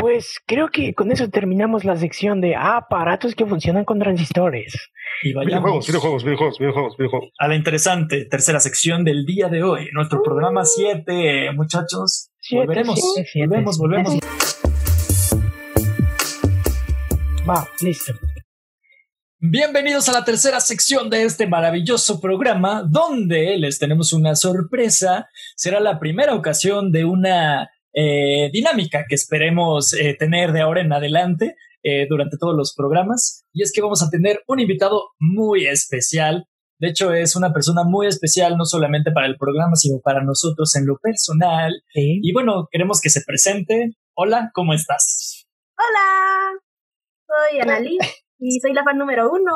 Pues 0.00 0.40
creo 0.46 0.68
que 0.68 0.94
con 0.94 1.10
eso 1.10 1.28
terminamos 1.30 1.84
la 1.84 1.96
sección 1.96 2.40
de 2.40 2.54
aparatos 2.54 3.34
que 3.34 3.46
funcionan 3.46 3.84
con 3.84 3.98
transistores. 3.98 4.90
Y 5.22 5.32
vayamos 5.32 5.86
Videojuegos, 5.86 5.86
videojuegos, 5.86 6.24
videojuegos, 6.24 6.58
videojuegos, 6.58 6.96
videojuegos. 6.96 7.30
a 7.38 7.48
la 7.48 7.56
interesante 7.56 8.24
tercera 8.26 8.60
sección 8.60 9.04
del 9.04 9.24
día 9.24 9.48
de 9.48 9.62
hoy, 9.62 9.88
nuestro 9.92 10.22
programa 10.22 10.64
7, 10.64 11.52
muchachos. 11.54 12.30
Siete, 12.40 12.66
volveremos, 12.66 13.00
siete, 13.14 13.28
siete. 13.32 13.48
volvemos, 13.48 13.78
volvemos. 13.78 14.18
Va, 17.48 17.66
listo. 17.80 18.12
Bienvenidos 19.38 20.08
a 20.08 20.12
la 20.12 20.24
tercera 20.24 20.60
sección 20.60 21.10
de 21.10 21.24
este 21.24 21.46
maravilloso 21.46 22.20
programa, 22.20 22.82
donde 22.82 23.56
les 23.58 23.78
tenemos 23.78 24.12
una 24.12 24.34
sorpresa. 24.34 25.28
Será 25.54 25.78
la 25.78 25.98
primera 25.98 26.34
ocasión 26.34 26.90
de 26.90 27.04
una 27.04 27.70
eh, 27.96 28.50
dinámica 28.52 29.06
que 29.08 29.14
esperemos 29.14 29.94
eh, 29.94 30.14
tener 30.18 30.52
de 30.52 30.60
ahora 30.60 30.82
en 30.82 30.92
adelante 30.92 31.56
eh, 31.82 32.06
durante 32.08 32.36
todos 32.38 32.54
los 32.54 32.74
programas. 32.76 33.46
Y 33.54 33.62
es 33.62 33.72
que 33.72 33.80
vamos 33.80 34.02
a 34.02 34.10
tener 34.10 34.42
un 34.46 34.60
invitado 34.60 35.12
muy 35.18 35.66
especial. 35.66 36.44
De 36.78 36.88
hecho, 36.88 37.14
es 37.14 37.36
una 37.36 37.54
persona 37.54 37.84
muy 37.84 38.06
especial, 38.06 38.58
no 38.58 38.66
solamente 38.66 39.12
para 39.12 39.26
el 39.26 39.38
programa, 39.38 39.76
sino 39.76 39.98
para 40.04 40.22
nosotros 40.22 40.76
en 40.76 40.86
lo 40.86 40.98
personal. 40.98 41.72
Sí. 41.94 42.20
Y 42.22 42.32
bueno, 42.34 42.68
queremos 42.70 43.00
que 43.00 43.08
se 43.08 43.22
presente. 43.26 43.92
Hola, 44.14 44.50
¿cómo 44.52 44.74
estás? 44.74 45.46
Hola, 45.78 46.60
soy 47.26 47.60
Annalise 47.60 48.14
y 48.38 48.60
soy 48.60 48.74
la 48.74 48.84
fan 48.84 48.98
número 48.98 49.30
uno. 49.30 49.52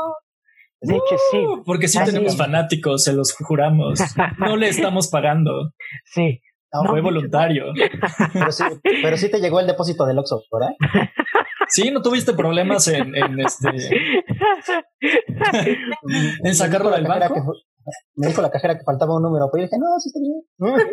De 0.81 0.95
hecho, 0.95 1.17
sí. 1.31 1.37
Uh, 1.37 1.63
Porque 1.63 1.89
sí 1.89 1.99
tenemos 2.07 2.39
fanáticos, 2.39 3.05
se 3.05 3.13
los 3.13 3.35
juramos. 3.35 4.01
No 4.39 4.57
le 4.57 4.69
estamos 4.69 5.09
pagando. 5.09 5.73
Sí. 6.07 6.41
No, 6.73 6.83
No, 6.85 6.91
Fue 6.91 6.99
hecho, 7.01 7.05
voluntario. 7.05 7.65
pero, 8.33 8.53
sí, 8.53 8.65
pero 9.03 9.17
sí 9.17 9.31
te 9.31 9.41
llegó 9.41 9.61
el 9.61 9.67
depósito 9.67 10.07
del 10.07 10.19
Oxxo, 10.19 10.43
¿verdad? 10.53 10.75
Sí, 11.69 11.91
no 11.91 12.03
tuviste 12.03 12.33
problemas 12.35 12.87
en, 12.89 13.15
en 13.17 13.41
este 13.41 13.69
en 16.45 16.55
sacarlo 16.55 16.91
del 16.91 17.07
banco. 17.07 17.35
que 17.35 17.41
Me 18.17 18.29
dijo 18.29 18.43
la 18.43 18.51
cajera 18.51 18.77
que 18.79 18.85
faltaba 18.85 19.17
un 19.17 19.23
número, 19.23 19.49
pero 19.53 19.63
yo 19.65 19.67
dije, 19.69 19.79
no, 19.79 19.87
sí 19.99 20.09
está 20.09 20.21
bien. 20.21 20.91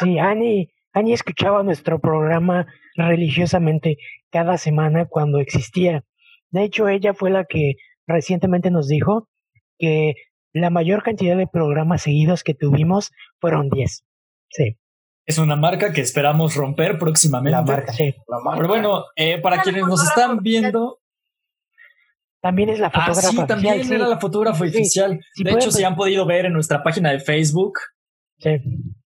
Sí, 0.00 0.18
Ani, 0.18 0.68
Ani 0.92 1.12
escuchaba 1.12 1.62
nuestro 1.62 2.00
programa 2.00 2.66
religiosamente 2.96 3.96
cada 4.30 4.58
semana 4.58 5.06
cuando 5.06 5.38
existía. 5.38 6.04
De 6.50 6.64
hecho, 6.64 6.88
ella 6.88 7.14
fue 7.14 7.30
la 7.30 7.44
que 7.44 7.74
recientemente 8.06 8.70
nos 8.70 8.88
dijo 8.88 9.28
que 9.78 10.14
la 10.52 10.70
mayor 10.70 11.02
cantidad 11.02 11.36
de 11.36 11.46
programas 11.46 12.02
seguidos 12.02 12.44
que 12.44 12.54
tuvimos 12.54 13.10
fueron 13.40 13.70
10. 13.70 14.04
Sí, 14.50 14.76
Es 15.24 15.38
una 15.38 15.56
marca 15.56 15.92
que 15.92 16.00
esperamos 16.00 16.56
romper 16.56 16.98
próximamente. 16.98 17.56
La 17.56 17.62
marca. 17.62 17.92
sí. 17.92 18.14
La 18.26 18.40
marca. 18.40 18.56
Pero 18.56 18.68
bueno, 18.68 19.04
eh, 19.16 19.40
para 19.40 19.62
quienes 19.62 19.86
nos 19.86 20.02
están 20.02 20.38
viendo, 20.42 20.98
También 22.40 22.70
es 22.70 22.80
la 22.80 22.88
ah, 22.88 23.06
fotógrafa 23.06 23.30
sí, 23.42 23.46
también 23.46 23.74
oficial, 23.74 24.00
era 24.00 24.08
la 24.08 24.18
fotógrafa 24.18 24.64
Sí, 24.64 24.70
oficial. 24.70 25.20
sí 25.34 25.44
de 25.44 25.52
hecho, 25.52 25.70
si 25.70 25.84
han 25.84 25.94
podido 25.94 26.26
ver 26.26 26.46
en 26.46 26.52
nuestra 26.52 26.82
página 26.82 27.12
de 27.12 27.20
Facebook 27.20 27.74
sí. 28.38 28.56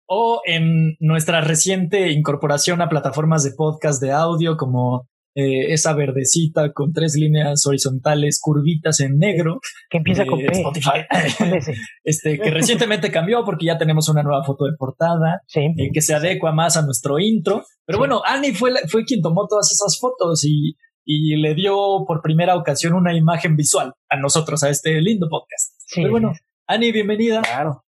o 0.05 0.41
en 0.45 0.95
nuestra 0.99 1.41
reciente 1.41 2.11
incorporación 2.11 2.81
a 2.81 2.89
plataformas 2.89 3.43
de 3.43 3.51
podcast 3.51 3.99
de 4.01 4.11
audio 4.11 4.55
como 4.55 5.07
eh, 5.35 5.73
esa 5.73 5.93
verdecita 5.93 6.71
con 6.73 6.93
tres 6.93 7.15
líneas 7.15 7.65
horizontales 7.65 8.39
curvitas 8.41 8.99
en 8.99 9.17
negro. 9.17 9.59
que 9.89 9.97
empieza 9.97 10.25
con 10.25 10.39
eh, 10.39 10.45
P. 10.47 10.51
Spotify. 10.53 10.99
Con 11.37 11.53
ese. 11.53 11.73
este, 12.03 12.39
que 12.39 12.51
recientemente 12.51 13.11
cambió 13.11 13.43
porque 13.45 13.65
ya 13.67 13.77
tenemos 13.77 14.09
una 14.09 14.23
nueva 14.23 14.43
foto 14.43 14.65
de 14.65 14.71
portada 14.77 15.41
Sí. 15.47 15.61
eh, 15.77 15.89
que 15.93 16.01
se 16.01 16.13
adecua 16.13 16.51
más 16.51 16.77
a 16.77 16.83
nuestro 16.85 17.19
intro. 17.19 17.63
Pero 17.85 17.97
Sí. 17.97 17.99
bueno, 17.99 18.21
Annie 18.25 18.53
fue, 18.53 18.71
la- 18.71 18.81
fue 18.87 19.03
quien 19.05 19.21
tomó 19.21 19.47
todas 19.47 19.71
esas 19.71 19.97
fotos 19.99 20.43
y, 20.45 20.75
y 21.05 21.35
le 21.37 21.53
dio 21.55 21.75
por 22.07 22.21
primera 22.21 22.55
ocasión 22.55 22.93
una 22.93 23.15
imagen 23.15 23.55
visual 23.55 23.93
a 24.09 24.17
nosotros, 24.19 24.63
a 24.63 24.69
este 24.69 25.01
lindo 25.01 25.27
podcast. 25.29 25.73
Sí, 25.87 26.01
Pero 26.01 26.11
bueno. 26.11 26.33
Annie, 26.67 26.91
bienvenida. 26.91 27.41
Claro. 27.41 27.83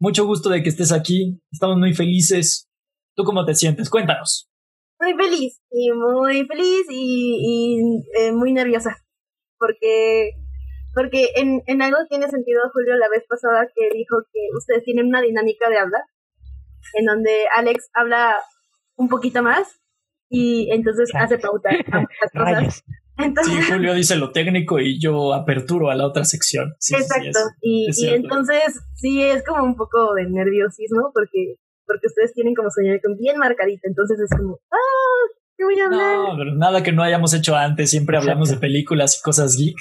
Mucho 0.00 0.26
gusto 0.26 0.48
de 0.48 0.62
que 0.62 0.68
estés 0.68 0.92
aquí. 0.92 1.40
Estamos 1.50 1.76
muy 1.78 1.94
felices. 1.94 2.68
¿Tú 3.16 3.24
cómo 3.24 3.44
te 3.44 3.54
sientes? 3.54 3.88
Cuéntanos. 3.90 4.47
Muy 5.14 5.24
feliz 5.24 5.60
y 5.70 5.90
muy 5.92 6.46
feliz 6.46 6.86
y, 6.90 7.38
y, 7.40 8.20
eh, 8.20 8.32
muy 8.32 8.52
nerviosa. 8.52 8.96
Porque, 9.58 10.30
porque 10.94 11.30
en, 11.36 11.62
en 11.66 11.82
algo 11.82 11.98
tiene 12.08 12.28
sentido, 12.28 12.60
Julio, 12.72 12.96
la 12.96 13.08
vez 13.08 13.24
pasada 13.28 13.66
que 13.74 13.88
dijo 13.96 14.16
que 14.32 14.40
ustedes 14.56 14.84
tienen 14.84 15.06
una 15.06 15.20
dinámica 15.22 15.68
de 15.68 15.78
hablar, 15.78 16.02
en 16.94 17.06
donde 17.06 17.44
Alex 17.56 17.88
habla 17.94 18.36
un 18.96 19.08
poquito 19.08 19.42
más 19.42 19.80
y 20.28 20.70
entonces 20.70 21.10
hace 21.14 21.38
pauta 21.38 21.70
a 21.92 22.00
muchas 22.00 22.32
cosas. 22.32 22.52
Rayos. 22.52 22.74
Sí, 22.74 23.24
Entonces, 23.24 23.66
Julio 23.68 23.94
dice 23.94 24.14
lo 24.16 24.30
técnico 24.30 24.78
y 24.78 25.00
yo 25.00 25.34
aperturo 25.34 25.90
a 25.90 25.96
la 25.96 26.06
otra 26.06 26.24
sección. 26.24 26.74
Sí, 26.78 26.94
sí, 26.94 27.02
sí, 27.02 27.04
Exacto. 27.04 27.28
es- 27.30 27.56
y, 27.62 27.88
es 27.90 27.98
y 27.98 28.08
entonces 28.10 28.80
sí 28.94 29.22
es 29.22 29.44
como 29.44 29.64
un 29.64 29.74
poco 29.76 30.14
de 30.14 30.24
nerviosismo 30.30 31.10
porque 31.12 31.56
porque 31.88 32.06
ustedes 32.06 32.32
tienen 32.34 32.54
como 32.54 32.68
su 32.70 32.80
con 33.02 33.16
bien 33.16 33.38
marcadita, 33.38 33.88
entonces 33.88 34.20
es 34.20 34.30
como, 34.38 34.60
ah, 34.70 34.76
¿Qué 35.56 35.64
voy 35.64 35.80
a 35.80 35.86
hablar? 35.86 36.16
No, 36.18 36.36
pero 36.38 36.54
nada 36.54 36.84
que 36.84 36.92
no 36.92 37.02
hayamos 37.02 37.34
hecho 37.34 37.56
antes. 37.56 37.90
Siempre 37.90 38.16
hablamos 38.16 38.48
de 38.48 38.58
películas 38.58 39.18
y 39.18 39.22
cosas 39.22 39.56
geek. 39.56 39.74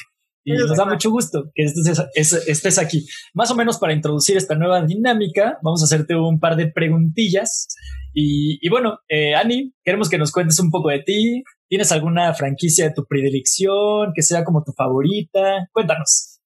Y 0.43 0.53
nos 0.53 0.75
da 0.75 0.85
mucho 0.85 1.11
gusto 1.11 1.51
que 1.53 1.65
estés, 1.65 2.01
es- 2.15 2.47
estés 2.47 2.79
aquí. 2.79 3.05
Más 3.35 3.51
o 3.51 3.55
menos 3.55 3.77
para 3.77 3.93
introducir 3.93 4.38
esta 4.38 4.55
nueva 4.55 4.81
dinámica, 4.81 5.59
vamos 5.61 5.84
a 5.84 5.85
hacerte 5.85 6.15
un 6.15 6.39
par 6.39 6.55
de 6.55 6.71
preguntillas. 6.71 7.67
Y, 8.11 8.57
y 8.65 8.69
bueno, 8.69 9.01
eh, 9.07 9.35
Ani, 9.35 9.75
queremos 9.84 10.09
que 10.09 10.17
nos 10.17 10.31
cuentes 10.31 10.59
un 10.59 10.71
poco 10.71 10.89
de 10.89 11.03
ti. 11.03 11.43
¿Tienes 11.69 11.91
alguna 11.91 12.34
franquicia 12.34 12.85
de 12.88 12.93
tu 12.95 13.05
predilección 13.05 14.13
que 14.15 14.23
sea 14.23 14.43
como 14.43 14.63
tu 14.63 14.71
favorita? 14.71 15.67
Cuéntanos. 15.73 16.39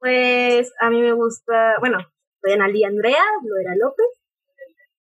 Pues 0.00 0.72
a 0.80 0.90
mí 0.90 1.00
me 1.00 1.12
gusta, 1.12 1.74
bueno, 1.78 1.98
soy 2.42 2.54
Analí 2.54 2.82
Andrea, 2.82 3.22
Loera 3.46 3.76
López. 3.76 4.06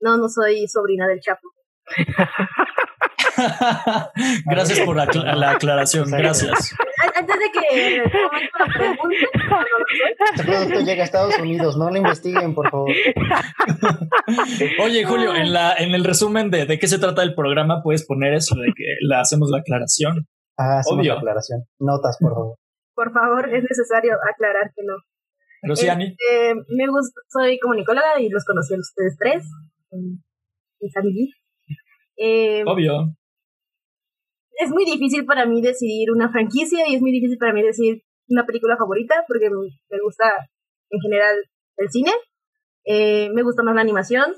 No, 0.04 0.16
no 0.18 0.28
soy 0.28 0.68
sobrina 0.68 1.06
del 1.08 1.20
Chapo. 1.20 1.48
Gracias 4.46 4.80
por 4.80 4.96
la, 4.96 5.04
acla- 5.06 5.34
la 5.34 5.50
aclaración. 5.52 6.10
Gracias. 6.10 6.74
Antes 7.16 7.36
de 7.38 7.50
que 7.52 7.60
la 8.02 8.10
soy. 8.10 8.20
Este 10.34 10.44
producto 10.44 10.80
llega 10.80 11.02
a 11.02 11.06
Estados 11.06 11.38
Unidos, 11.38 11.76
no 11.76 11.90
lo 11.90 11.96
investiguen, 11.96 12.54
por 12.54 12.70
favor. 12.70 12.90
Oye, 14.82 15.04
Julio, 15.04 15.34
en, 15.34 15.52
la, 15.52 15.74
en 15.76 15.94
el 15.94 16.04
resumen 16.04 16.50
de, 16.50 16.66
de 16.66 16.78
qué 16.78 16.86
se 16.86 16.98
trata 16.98 17.22
el 17.22 17.34
programa, 17.34 17.82
puedes 17.82 18.06
poner 18.06 18.34
eso 18.34 18.54
de 18.56 18.72
que 18.76 18.84
la 19.00 19.20
hacemos 19.20 19.50
la 19.50 19.58
aclaración. 19.58 20.26
Ah, 20.56 20.78
hacemos 20.80 21.00
Obvio. 21.00 21.14
la 21.14 21.18
aclaración. 21.20 21.64
Notas, 21.80 22.16
por 22.20 22.32
favor. 22.34 22.56
Por 22.94 23.12
favor, 23.12 23.52
es 23.54 23.62
necesario 23.62 24.12
aclarar 24.32 24.70
que 24.76 24.82
no. 24.84 24.94
Pero 25.62 25.76
sí, 25.76 25.88
Ani. 25.88 26.04
Este, 26.16 26.54
me 26.76 26.86
gusta, 26.88 27.20
soy 27.28 27.58
comunicóloga 27.58 28.20
y 28.20 28.28
los 28.28 28.44
conocí 28.44 28.74
a 28.74 28.78
ustedes 28.78 29.16
tres. 29.18 29.44
En 29.94 30.90
Camille. 30.92 31.30
Eh, 32.16 32.62
Obvio. 32.66 33.16
es 34.52 34.70
muy 34.70 34.84
difícil 34.84 35.24
para 35.24 35.46
mí 35.46 35.60
decidir 35.60 36.10
una 36.12 36.30
franquicia 36.30 36.88
y 36.88 36.94
es 36.94 37.00
muy 37.00 37.10
difícil 37.10 37.38
para 37.38 37.52
mí 37.52 37.62
decir 37.62 38.02
una 38.28 38.46
película 38.46 38.76
favorita 38.76 39.24
porque 39.26 39.50
me 39.50 40.00
gusta 40.02 40.26
en 40.90 41.00
general 41.00 41.36
el 41.76 41.90
cine. 41.90 42.12
Eh, 42.84 43.30
me 43.34 43.42
gusta 43.42 43.62
más 43.62 43.74
la 43.74 43.80
animación 43.80 44.32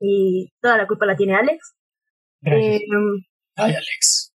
y 0.00 0.52
toda 0.60 0.76
la 0.76 0.86
culpa 0.86 1.06
la 1.06 1.16
tiene 1.16 1.34
Alex. 1.34 1.74
Gracias. 2.42 2.82
Eh, 2.82 2.86
Ay, 3.56 3.72
Alex. 3.72 4.34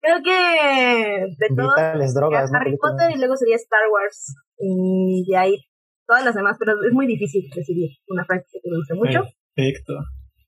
creo 0.00 0.16
que 0.22 1.26
de 1.38 1.54
todo 1.56 1.68
Vitales, 1.74 2.14
drogas, 2.14 2.50
¿no? 2.52 2.58
Harry. 2.58 2.76
Potter 2.76 3.12
y 3.14 3.18
luego 3.18 3.36
sería 3.36 3.56
Star 3.56 3.88
Wars 3.90 4.34
y 4.58 5.24
de 5.30 5.36
ahí 5.36 5.56
todas 6.06 6.24
las 6.24 6.34
demás, 6.34 6.56
pero 6.58 6.72
es 6.72 6.92
muy 6.92 7.06
difícil 7.06 7.48
decidir 7.54 7.90
una 8.08 8.24
franquicia 8.24 8.60
que 8.62 8.70
me 8.70 8.76
guste 8.76 8.94
mucho. 8.94 9.22
Perfecto. 9.54 9.94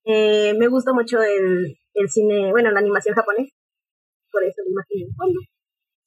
Eh, 0.05 0.55
me 0.59 0.69
gusta 0.69 0.93
mucho 0.93 1.21
el, 1.23 1.77
el 1.95 2.09
cine, 2.09 2.51
bueno, 2.51 2.71
la 2.71 2.81
animación 2.81 3.15
japonés, 3.15 3.51
por 4.31 4.45
eso 4.45 4.63
la 4.65 4.71
imagen 4.71 5.09
en 5.09 5.15
fondo. 5.17 5.41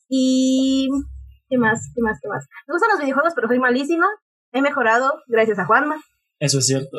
Y 0.07 0.87
¿qué 1.49 1.57
más? 1.57 1.91
¿Qué 1.95 2.01
más? 2.01 2.19
¿Qué 2.21 2.27
más? 2.29 2.47
Me 2.67 2.73
gustan 2.73 2.89
los 2.91 2.99
videojuegos, 2.99 3.33
pero 3.35 3.47
soy 3.47 3.59
malísima. 3.59 4.07
He 4.51 4.61
mejorado 4.61 5.13
gracias 5.27 5.59
a 5.59 5.65
Juanma. 5.65 5.95
Eso 6.39 6.59
es 6.59 6.67
cierto. 6.67 6.97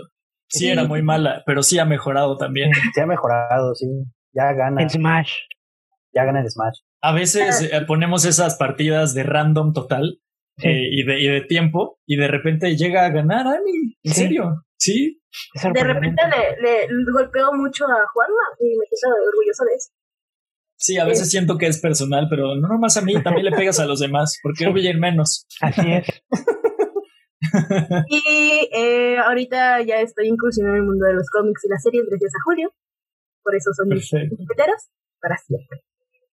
Sí, 0.48 0.60
Sí. 0.60 0.68
era 0.68 0.84
muy 0.84 1.02
mala, 1.02 1.42
pero 1.46 1.62
sí 1.62 1.78
ha 1.78 1.84
mejorado 1.84 2.36
también. 2.36 2.70
Se 2.94 3.00
ha 3.02 3.06
mejorado, 3.06 3.74
sí. 3.74 3.86
Ya 4.32 4.52
gana, 4.52 4.82
El 4.82 4.90
Smash. 4.90 5.32
ya 6.12 6.24
gana 6.24 6.40
el 6.40 6.50
Smash. 6.50 6.78
A 7.02 7.12
veces 7.12 7.62
eh, 7.72 7.80
ponemos 7.86 8.24
esas 8.24 8.56
partidas 8.56 9.14
de 9.14 9.22
random 9.22 9.72
total 9.72 10.20
Sí. 10.60 10.68
eh, 10.68 10.88
y, 10.90 11.04
de, 11.04 11.20
y 11.20 11.26
de 11.28 11.40
tiempo 11.42 11.98
y 12.06 12.16
de 12.16 12.28
repente 12.28 12.76
llega 12.76 13.04
a 13.06 13.10
ganar 13.10 13.46
Ani. 13.46 13.96
¿En 14.02 14.12
Sí. 14.12 14.20
serio? 14.22 14.64
Sí. 14.76 15.20
De 15.74 15.84
repente 15.84 16.22
le, 16.60 16.88
le 16.88 17.12
golpeo 17.12 17.52
mucho 17.52 17.84
a 17.84 18.06
Juanma 18.12 18.42
y 18.58 18.64
me 18.76 18.84
siento 18.90 19.16
orgulloso 19.28 19.64
de 19.64 19.74
eso. 19.76 19.90
Sí, 20.76 20.96
a 20.98 21.04
veces 21.04 21.30
siento 21.30 21.58
que 21.58 21.66
es 21.66 21.78
personal, 21.80 22.26
pero 22.30 22.54
no 22.56 22.66
nomás 22.68 22.96
a 22.96 23.02
mí, 23.02 23.12
también 23.22 23.44
le 23.44 23.52
pegas 23.56 23.78
a 23.80 23.84
los 23.86 24.00
demás, 24.00 24.38
porque 24.42 24.64
yo 24.64 24.72
voy 24.72 24.86
a 24.86 24.90
ir 24.90 24.98
menos. 24.98 25.46
Así 25.60 25.82
es. 25.92 26.06
Y 28.08 28.68
eh, 28.72 29.16
ahorita 29.18 29.80
ya 29.82 30.00
estoy 30.00 30.28
incursionando 30.28 30.76
en 30.76 30.82
el 30.82 30.86
mundo 30.88 31.06
de 31.06 31.14
los 31.14 31.28
cómics 31.30 31.64
y 31.64 31.68
las 31.68 31.82
series 31.82 32.04
gracias 32.08 32.32
a 32.34 32.42
Julio. 32.44 32.72
Por 33.42 33.54
eso 33.56 33.70
son 33.74 33.88
mis 33.88 34.08
Perfecto. 34.10 34.36
mosqueteros 34.38 34.82
para 35.20 35.36
siempre. 35.38 35.80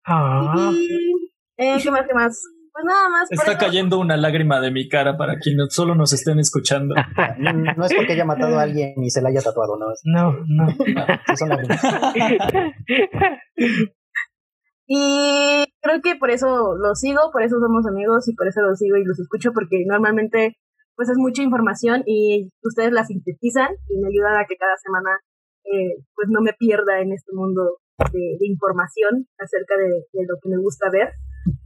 Ah, 0.06 0.72
Y 0.74 1.32
eh, 1.58 1.78
¿qué 1.82 1.92
más? 1.92 2.08
¿Qué 2.08 2.14
más? 2.14 2.42
Pues 2.80 2.86
nada 2.86 3.10
más. 3.10 3.32
Está 3.32 3.52
eso- 3.54 3.60
cayendo 3.60 3.98
una 4.00 4.18
lágrima 4.18 4.62
de 4.62 4.70
mi 4.70 4.88
cara 4.88 5.18
para 5.18 5.40
quienes 5.40 5.74
solo 5.74 5.96
nos 5.96 6.14
estén 6.14 6.38
escuchando. 6.38 6.94
No, 7.40 7.54
no 7.54 7.86
es 7.86 7.94
porque 7.96 8.14
haya 8.14 8.24
matado 8.26 8.60
a 8.60 8.64
alguien 8.64 8.94
y 9.04 9.10
se 9.10 9.20
la 9.22 9.30
haya 9.30 9.42
tatuado, 9.42 9.78
no. 9.78 9.88
No, 10.04 10.34
no. 10.48 10.68
sí 11.28 11.36
son 11.38 11.50
lágrimas. 11.50 11.82
Y 14.90 15.66
creo 15.82 16.00
que 16.02 16.16
por 16.16 16.32
eso 16.32 16.78
los 16.78 16.98
sigo, 17.02 17.20
por 17.34 17.44
eso 17.44 17.58
somos 17.60 17.86
amigos 17.86 18.26
y 18.30 18.36
por 18.36 18.48
eso 18.48 18.62
los 18.62 18.78
sigo 18.80 18.96
y 18.96 19.04
los 19.04 19.20
escucho 19.20 19.52
porque 19.52 19.84
normalmente 19.86 20.56
pues 20.96 21.10
es 21.10 21.18
mucha 21.18 21.44
información 21.44 22.04
y 22.06 22.50
ustedes 22.64 22.94
la 22.94 23.04
sintetizan 23.04 23.68
y 23.90 24.00
me 24.00 24.08
ayudan 24.08 24.40
a 24.40 24.46
que 24.48 24.56
cada 24.56 24.78
semana 24.78 25.10
eh, 25.66 26.02
pues 26.16 26.30
no 26.32 26.40
me 26.42 26.54
pierda 26.54 27.02
en 27.02 27.12
este 27.12 27.34
mundo 27.34 27.80
de, 28.14 28.38
de 28.40 28.48
información 28.48 29.28
acerca 29.38 29.76
de, 29.76 29.90
de 30.14 30.26
lo 30.26 30.36
que 30.42 30.48
me 30.50 30.58
gusta 30.58 30.90
ver 30.90 31.10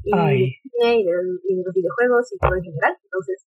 y, 0.03 0.11
Ay. 0.17 0.43
y 0.63 0.85
de, 0.85 0.95
y 0.99 1.03
de 1.55 1.63
los 1.65 1.73
videojuegos 1.73 2.31
y 2.33 2.37
todo 2.37 2.55
en 2.55 2.63
general. 2.63 2.97
Entonces, 3.03 3.45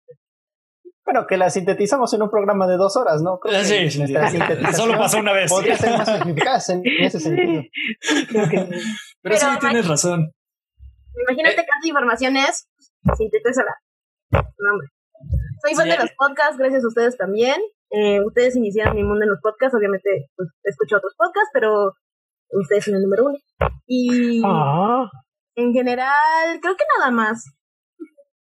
Bueno, 1.06 1.26
que 1.28 1.38
la 1.38 1.50
sintetizamos 1.50 2.14
en 2.14 2.22
un 2.22 2.30
programa 2.30 2.68
de 2.68 2.76
dos 2.78 2.98
horas, 2.98 3.22
¿no? 3.22 3.40
Creo 3.40 3.60
que 3.60 3.66
Sí, 3.66 3.90
sí, 3.92 4.08
sí. 4.08 4.14
Solo 4.76 4.98
pasó 4.98 5.20
una 5.20 5.34
vez. 5.34 5.50
Podría 5.50 5.76
ser 5.78 5.98
más 5.98 6.08
eficaz 6.10 6.70
en 6.70 6.82
ese 7.00 7.20
sentido. 7.20 7.62
Creo 8.30 8.50
que 8.50 8.58
Pero 9.22 9.36
sí, 9.38 9.46
Pero, 9.46 9.60
tienes 9.60 9.88
razón. 9.88 10.32
imagínate 11.28 11.62
Eh. 11.62 11.66
cuánta 11.68 11.88
información 11.88 12.38
es, 12.38 12.68
sintetízala. 13.18 13.74
No, 14.32 14.40
hombre. 14.74 14.88
Soy 15.64 15.74
fan 15.76 15.86
Sí, 15.86 15.92
de 15.92 15.98
los 15.98 16.12
podcasts, 16.18 16.58
gracias 16.58 16.84
a 16.84 16.88
ustedes 16.88 17.18
también. 17.18 17.60
Eh, 17.90 18.20
ustedes 18.26 18.56
iniciaron 18.58 18.96
mi 18.96 19.04
mundo 19.04 19.24
en 19.24 19.30
los 19.32 19.40
podcasts, 19.42 19.76
obviamente 19.76 20.30
pues, 20.36 20.50
escucho 20.64 20.98
otros 20.98 21.14
podcasts, 21.18 21.50
pero 21.54 21.94
ustedes 22.52 22.84
son 22.86 22.96
el 22.96 23.02
número 23.04 23.26
uno. 23.28 23.38
Y 23.88 24.42
Ah, 24.46 25.10
en 25.58 25.74
general, 25.74 26.60
creo 26.62 26.76
que 26.76 26.84
nada 26.98 27.12
más. 27.12 27.44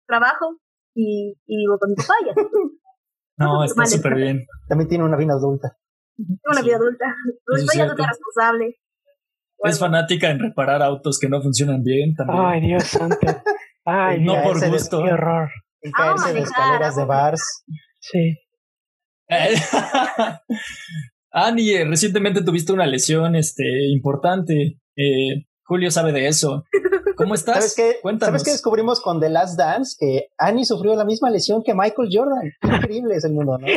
Trabajo 0.06 0.58
y, 0.94 1.34
y 1.46 1.56
vivo 1.56 1.78
con 1.80 1.90
mi 1.90 1.96
papá. 1.96 2.14
ya. 2.26 2.34
Tengo 2.34 2.50
No, 3.38 3.64
está 3.64 3.82
Vale. 3.82 3.90
súper 3.90 4.14
bien. 4.14 4.46
También 4.68 4.88
tiene 4.88 5.04
una 5.04 5.16
vida 5.18 5.34
adulta. 5.34 5.76
una 6.18 6.62
vida 6.62 6.76
adulta. 6.76 7.04
Eso 7.06 7.56
es 7.56 7.66
Soy 7.70 7.80
adulta 7.82 8.06
responsable. 8.08 8.76
Es 9.58 9.78
fanática 9.78 10.30
en 10.30 10.38
reparar 10.38 10.82
autos 10.82 11.18
que 11.18 11.28
no 11.28 11.42
funcionan 11.42 11.82
bien 11.82 12.14
también. 12.14 12.40
ay, 12.42 12.60
Dios 12.62 12.84
santo. 12.84 13.18
Ay, 13.84 14.22
no 14.24 14.42
por 14.42 14.56
ese 14.56 14.70
gusto. 14.70 15.02
qué 15.04 15.12
horror. 15.12 15.50
Y 15.82 15.88
Ah, 15.88 15.92
caerse 15.96 16.28
de 16.28 16.34
manejar, 16.40 16.48
escaleras 16.62 16.96
de 16.96 17.02
ah, 17.02 17.06
bars. 17.06 17.64
Sí. 18.00 18.38
Ani, 21.32 21.70
eh, 21.70 21.84
recientemente 21.84 22.42
tuviste 22.42 22.72
una 22.72 22.86
lesión 22.86 23.34
este, 23.36 23.64
importante. 23.90 24.78
Eh, 24.96 25.44
Julio 25.64 25.90
sabe 25.90 26.12
de 26.12 26.28
eso. 26.28 26.64
¿Cómo 27.16 27.34
estás? 27.34 27.56
¿Sabes 27.56 27.74
qué? 27.74 27.96
Cuéntanos. 28.02 28.30
¿Sabes 28.30 28.44
qué 28.44 28.50
descubrimos 28.52 29.00
con 29.00 29.20
The 29.20 29.30
Last 29.30 29.58
Dance? 29.58 29.96
Que 29.98 30.28
Annie 30.38 30.64
sufrió 30.64 30.94
la 30.96 31.04
misma 31.04 31.30
lesión 31.30 31.62
que 31.64 31.74
Michael 31.74 32.08
Jordan. 32.12 32.52
Qué 32.60 32.68
increíble 32.68 33.14
es 33.16 33.24
el 33.24 33.32
mundo, 33.32 33.58
¿no? 33.58 33.66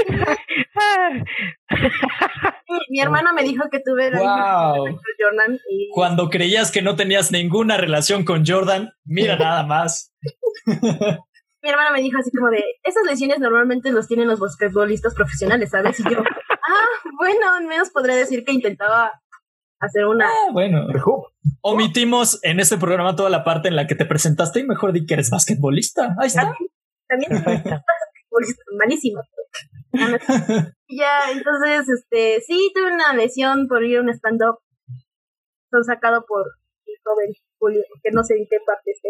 Mi 2.89 2.99
hermano 2.99 3.33
me 3.33 3.43
dijo 3.43 3.63
que 3.71 3.79
tuve 3.79 4.11
la 4.11 4.17
misma 4.17 4.73
Wow. 4.73 4.85
que 4.85 4.91
Michael 4.91 5.15
Jordan 5.19 5.59
y 5.69 5.89
Cuando 5.93 6.29
creías 6.29 6.71
que 6.71 6.81
no 6.81 6.95
tenías 6.95 7.31
ninguna 7.31 7.77
relación 7.77 8.25
con 8.25 8.45
Jordan, 8.45 8.91
mira 9.05 9.35
nada 9.39 9.63
más. 9.63 10.11
mi 10.65 11.69
hermana 11.69 11.91
me 11.91 12.01
dijo 12.01 12.17
así 12.19 12.31
como 12.31 12.49
de, 12.51 12.63
esas 12.83 13.03
lesiones 13.05 13.39
normalmente 13.39 13.91
los 13.91 14.07
tienen 14.07 14.27
los 14.27 14.39
basquetbolistas 14.39 15.13
profesionales, 15.15 15.69
¿sabes? 15.71 15.99
Y 15.99 16.03
yo, 16.03 16.19
ah, 16.51 16.87
bueno, 17.17 17.53
al 17.57 17.65
menos 17.65 17.89
podré 17.89 18.15
decir 18.15 18.43
que 18.43 18.53
intentaba 18.53 19.11
hacer 19.79 20.05
una... 20.05 20.27
Ah, 20.27 20.51
bueno. 20.51 20.87
Omitimos 21.61 22.39
en 22.43 22.59
este 22.59 22.77
programa 22.77 23.15
toda 23.15 23.29
la 23.29 23.43
parte 23.43 23.67
en 23.69 23.75
la 23.75 23.87
que 23.87 23.95
te 23.95 24.05
presentaste 24.05 24.59
y 24.59 24.63
mejor 24.63 24.91
di 24.93 25.05
que 25.05 25.15
eres 25.15 25.29
basquetbolista. 25.29 26.15
Ahí 26.19 26.27
está. 26.27 26.53
También 27.07 27.31
Y 30.87 30.99
ya, 30.99 31.31
entonces, 31.31 31.87
este, 31.89 32.41
sí, 32.41 32.71
tuve 32.75 32.93
una 32.93 33.13
lesión 33.13 33.67
por 33.67 33.83
ir 33.83 33.97
a 33.97 34.01
un 34.01 34.09
stand-up. 34.09 34.59
Son 35.71 35.83
sacado 35.83 36.25
por 36.27 36.45
el 36.85 36.95
joven 37.03 37.33
Julio, 37.59 37.81
que 38.03 38.11
no 38.11 38.23
sé 38.23 38.35
en 38.35 38.47
qué 38.49 38.57
parte 38.65 38.91
esté. 38.91 39.09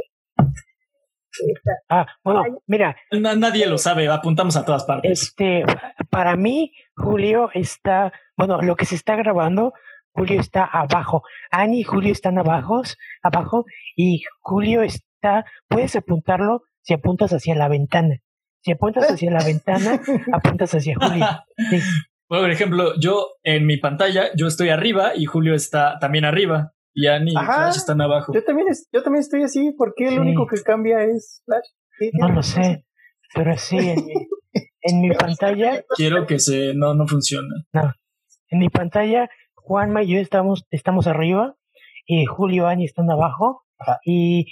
Está. 1.53 1.71
Ah, 1.89 2.05
bueno, 2.23 2.43
mira, 2.67 2.97
Na- 3.11 3.35
Nadie 3.35 3.65
lo 3.67 3.77
sabe, 3.77 4.09
apuntamos 4.09 4.57
a 4.57 4.65
todas 4.65 4.83
partes. 4.83 5.21
este, 5.21 5.63
para 6.09 6.35
mí, 6.35 6.73
Julio 6.95 7.49
está, 7.53 8.11
bueno, 8.35 8.61
lo 8.61 8.75
que 8.75 8.85
se 8.85 8.95
está 8.95 9.15
grabando, 9.15 9.73
Julio 10.13 10.39
está 10.39 10.65
abajo. 10.65 11.23
Ani 11.51 11.81
y 11.81 11.83
Julio 11.83 12.11
están 12.11 12.37
abajo, 12.37 12.81
abajo, 13.23 13.65
y 13.95 14.21
Julio 14.41 14.81
está, 14.83 15.45
puedes 15.67 15.95
apuntarlo 15.95 16.63
si 16.81 16.93
apuntas 16.93 17.31
hacia 17.31 17.55
la 17.55 17.67
ventana. 17.67 18.17
Si 18.61 18.71
apuntas 18.71 19.05
hacia 19.11 19.31
la 19.31 19.43
ventana, 19.43 20.01
apuntas 20.33 20.73
hacia 20.75 20.95
Julio. 20.99 21.25
Sí. 21.69 21.79
Por 22.27 22.51
ejemplo, 22.51 22.93
yo 22.99 23.25
en 23.43 23.65
mi 23.65 23.77
pantalla, 23.77 24.25
yo 24.35 24.47
estoy 24.47 24.69
arriba 24.69 25.13
y 25.15 25.25
Julio 25.25 25.55
está 25.55 25.97
también 25.99 26.25
arriba. 26.25 26.73
Y 26.93 27.07
Annie 27.07 27.33
y. 27.33 27.45
Flash 27.45 27.77
están 27.77 28.01
abajo. 28.01 28.33
Yo 28.33 28.43
también, 28.43 28.67
es- 28.67 28.87
yo 28.91 29.01
también 29.03 29.21
estoy 29.21 29.43
así, 29.43 29.71
¿por 29.77 29.93
qué 29.95 30.09
Sí. 30.09 30.15
lo 30.15 30.21
único 30.21 30.45
que 30.47 30.61
cambia 30.61 31.03
es 31.03 31.41
Flash? 31.45 31.65
Sí, 31.97 32.11
No 32.13 32.29
lo 32.29 32.43
sé, 32.43 32.85
pero 33.35 33.57
sí, 33.57 33.77
en 33.77 34.05
mi, 34.05 34.13
en 34.81 35.01
mi 35.01 35.09
pantalla, 35.15 35.83
Quiero 35.95 36.25
que 36.25 36.39
se... 36.39 36.73
No, 36.75 36.93
no 36.93 37.07
funciona. 37.07 37.47
en 38.49 38.59
mi 38.59 38.69
pantalla, 38.69 39.29
Juanma 39.69 40.01
y 40.01 40.07
yo 40.07 40.19
estamos, 40.19 40.65
estamos 40.71 41.05
arriba, 41.05 41.55
y 42.07 42.25
Julio 42.25 42.63
y 42.63 42.71
Ani 42.71 42.85
están 42.85 43.11
abajo, 43.11 43.65
Ajá. 43.77 43.99
y 44.03 44.47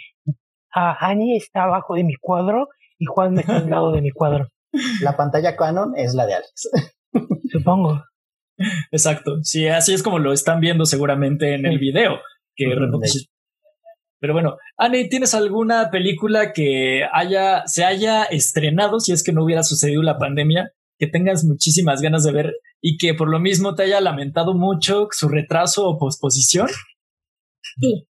a 0.71 1.07
Ani 1.07 1.35
está 1.35 1.63
abajo 1.63 1.95
de 1.95 2.03
mi 2.03 2.13
cuadro, 2.17 2.67
y 2.99 3.05
Juanma 3.05 3.41
está 3.41 3.57
al 3.57 3.67
lado 3.67 3.91
de 3.91 4.01
mi 4.01 4.11
cuadro, 4.11 4.47
La 5.01 5.17
pantalla 5.17 5.55
canon 5.55 5.93
es 5.97 6.13
la 6.13 6.27
de 6.27 6.35
Alex. 6.35 6.69
supongo. 7.51 8.03
Exacto. 8.91 9.39
Sí, 9.41 9.67
así 9.67 9.95
es 9.95 10.03
como 10.03 10.19
lo 10.19 10.33
están 10.33 10.59
viendo 10.59 10.85
seguramente 10.85 11.55
en 11.55 11.65
el 11.65 11.79
video. 11.79 12.19
Que. 12.55 12.67
Pero 14.19 14.33
bueno, 14.33 14.57
Annie, 14.77 15.09
¿tienes 15.09 15.33
alguna 15.33 15.89
película 15.89 16.53
que 16.53 17.07
haya, 17.11 17.65
se 17.65 17.85
haya 17.85 18.23
estrenado 18.23 18.99
si 18.99 19.13
es 19.13 19.23
que 19.23 19.33
no 19.33 19.43
hubiera 19.43 19.63
sucedido 19.63 20.03
la 20.03 20.19
pandemia? 20.19 20.73
Que 20.99 21.07
tengas 21.07 21.43
muchísimas 21.43 22.01
ganas 22.01 22.23
de 22.23 22.31
ver 22.31 22.53
y 22.81 22.97
que 22.97 23.13
por 23.13 23.29
lo 23.29 23.39
mismo 23.39 23.75
te 23.75 23.83
haya 23.83 24.01
lamentado 24.01 24.53
mucho 24.53 25.07
su 25.11 25.29
retraso 25.29 25.87
o 25.87 25.97
posposición? 25.97 26.67
Sí, 27.79 28.07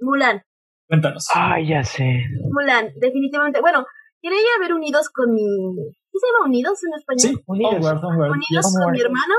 Mulan. 0.00 0.42
Cuéntanos. 0.88 1.26
Ay, 1.34 1.68
ya 1.68 1.84
sé. 1.84 2.24
Mulan, 2.50 2.90
definitivamente. 2.96 3.60
Bueno, 3.60 3.84
quería 4.20 4.38
haber 4.58 4.72
unidos 4.72 5.08
con 5.10 5.32
mi. 5.32 5.42
¿Qué 5.42 6.18
se 6.18 6.26
llama 6.26 6.46
unidos 6.46 6.80
en 6.84 6.98
español? 6.98 7.38
sí, 7.38 7.44
Unidos. 7.46 7.74
Onward, 7.74 8.04
Onward, 8.04 8.30
Unidos 8.32 8.66
yes. 8.66 8.76
con 8.82 8.92
mi 8.92 9.00
hermano. 9.00 9.34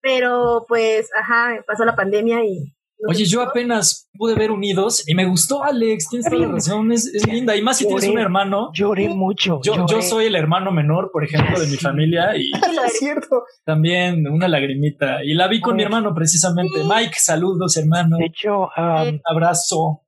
Pero 0.00 0.64
pues, 0.68 1.10
ajá, 1.18 1.64
pasó 1.66 1.84
la 1.84 1.96
pandemia 1.96 2.44
y. 2.44 2.74
Oye, 3.06 3.24
yo 3.26 3.42
apenas 3.42 4.08
pude 4.14 4.34
ver 4.34 4.50
Unidos 4.50 5.06
y 5.06 5.14
me 5.14 5.26
gustó, 5.26 5.62
Alex. 5.62 6.08
Tienes 6.08 6.28
toda 6.30 6.46
la 6.46 6.52
razón, 6.52 6.92
es, 6.92 7.06
es 7.14 7.26
linda. 7.26 7.54
Y 7.56 7.62
más 7.62 7.78
si 7.78 7.86
tienes 7.86 8.08
un 8.08 8.18
hermano. 8.18 8.70
Lloré 8.72 9.08
mucho. 9.08 9.60
Yo, 9.62 9.86
soy 10.02 10.26
el 10.26 10.34
hermano 10.36 10.70
menor, 10.72 11.10
por 11.12 11.24
ejemplo, 11.24 11.58
de 11.60 11.66
mi 11.66 11.76
familia 11.76 12.36
y 12.36 12.50
lo 12.50 12.82
Es 12.86 12.98
cierto. 12.98 13.42
también 13.64 14.26
una 14.28 14.48
lagrimita. 14.48 15.22
Y 15.24 15.34
la 15.34 15.48
vi 15.48 15.60
con 15.60 15.76
mi 15.76 15.82
hermano 15.82 16.14
precisamente. 16.14 16.80
Mike, 16.84 17.14
saludos, 17.18 17.76
hermano. 17.76 18.16
De 18.16 18.26
hecho, 18.26 18.68
Eh, 18.76 19.20
Abrazo. 19.24 20.02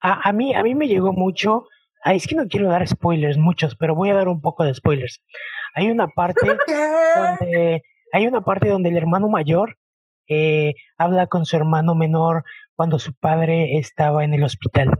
a, 0.00 0.28
a 0.28 0.32
mí, 0.32 0.54
a 0.54 0.62
mí 0.62 0.74
me 0.74 0.86
llegó 0.88 1.12
mucho. 1.12 1.64
Ay, 2.04 2.18
es 2.18 2.26
que 2.28 2.36
no 2.36 2.46
quiero 2.46 2.68
dar 2.68 2.86
spoilers, 2.86 3.36
muchos, 3.38 3.74
pero 3.76 3.94
voy 3.96 4.10
a 4.10 4.14
dar 4.14 4.28
un 4.28 4.40
poco 4.40 4.62
de 4.64 4.72
spoilers. 4.74 5.20
Hay 5.74 5.90
una 5.90 6.06
parte 6.08 6.46
donde 7.40 7.82
hay 8.12 8.26
una 8.26 8.40
parte 8.42 8.68
donde 8.68 8.88
el 8.90 8.96
hermano 8.96 9.28
mayor 9.28 9.76
eh, 10.28 10.74
habla 10.98 11.26
con 11.26 11.44
su 11.46 11.56
hermano 11.56 11.94
menor 11.94 12.44
cuando 12.74 12.98
su 12.98 13.14
padre 13.14 13.78
estaba 13.78 14.24
en 14.24 14.34
el 14.34 14.44
hospital 14.44 14.90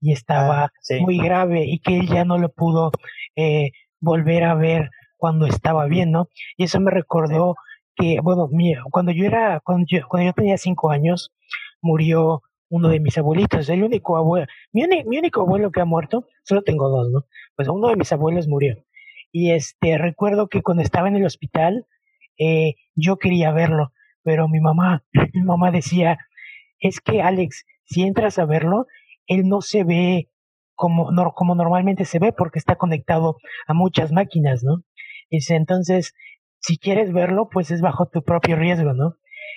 y 0.00 0.12
estaba 0.12 0.64
Ah, 0.64 0.72
sí. 0.80 1.00
muy 1.00 1.18
grave 1.18 1.64
y 1.66 1.78
que 1.80 1.98
él 1.98 2.08
ya 2.08 2.24
no 2.24 2.38
lo 2.38 2.48
pudo 2.50 2.90
eh, 3.36 3.70
volver 4.00 4.44
a 4.44 4.54
ver 4.54 4.90
cuando 5.18 5.46
estaba 5.46 5.86
bien, 5.86 6.10
¿no? 6.12 6.28
Y 6.56 6.64
eso 6.64 6.80
me 6.80 6.90
recordó 6.90 7.56
que, 7.94 8.20
bueno, 8.22 8.48
mira, 8.50 8.82
cuando 8.90 9.12
yo 9.12 9.24
era, 9.24 9.60
cuando 9.60 9.86
yo, 9.88 10.06
cuando 10.08 10.26
yo 10.28 10.32
tenía 10.34 10.58
cinco 10.58 10.90
años, 10.90 11.32
murió 11.80 12.42
uno 12.68 12.88
de 12.88 13.00
mis 13.00 13.16
abuelitos, 13.16 13.68
el 13.68 13.84
único 13.84 14.16
abuelo, 14.16 14.46
mi, 14.72 14.84
mi 15.06 15.18
único 15.18 15.42
abuelo 15.42 15.70
que 15.70 15.80
ha 15.80 15.84
muerto, 15.84 16.26
solo 16.42 16.62
tengo 16.62 16.88
dos, 16.88 17.08
¿no? 17.10 17.24
Pues 17.54 17.68
uno 17.68 17.88
de 17.88 17.96
mis 17.96 18.12
abuelos 18.12 18.48
murió. 18.48 18.76
Y 19.32 19.52
este, 19.52 19.98
recuerdo 19.98 20.48
que 20.48 20.62
cuando 20.62 20.82
estaba 20.82 21.08
en 21.08 21.16
el 21.16 21.24
hospital, 21.24 21.86
eh, 22.38 22.74
yo 22.94 23.18
quería 23.18 23.52
verlo, 23.52 23.92
pero 24.26 24.48
mi 24.48 24.58
mamá, 24.58 25.04
mi 25.34 25.42
mamá 25.42 25.70
decía, 25.70 26.18
es 26.80 27.00
que 27.00 27.22
Alex, 27.22 27.64
si 27.84 28.02
entras 28.02 28.40
a 28.40 28.44
verlo, 28.44 28.86
él 29.28 29.46
no 29.48 29.60
se 29.60 29.84
ve 29.84 30.28
como, 30.74 31.06
como 31.34 31.54
normalmente 31.54 32.04
se 32.04 32.18
ve 32.18 32.32
porque 32.32 32.58
está 32.58 32.74
conectado 32.74 33.36
a 33.68 33.72
muchas 33.72 34.10
máquinas, 34.10 34.64
¿no? 34.64 34.82
Dice, 35.30 35.54
entonces, 35.54 36.12
si 36.58 36.76
quieres 36.76 37.12
verlo, 37.12 37.48
pues 37.50 37.70
es 37.70 37.80
bajo 37.80 38.08
tu 38.08 38.24
propio 38.24 38.56
riesgo, 38.56 38.94
¿no? 38.94 39.14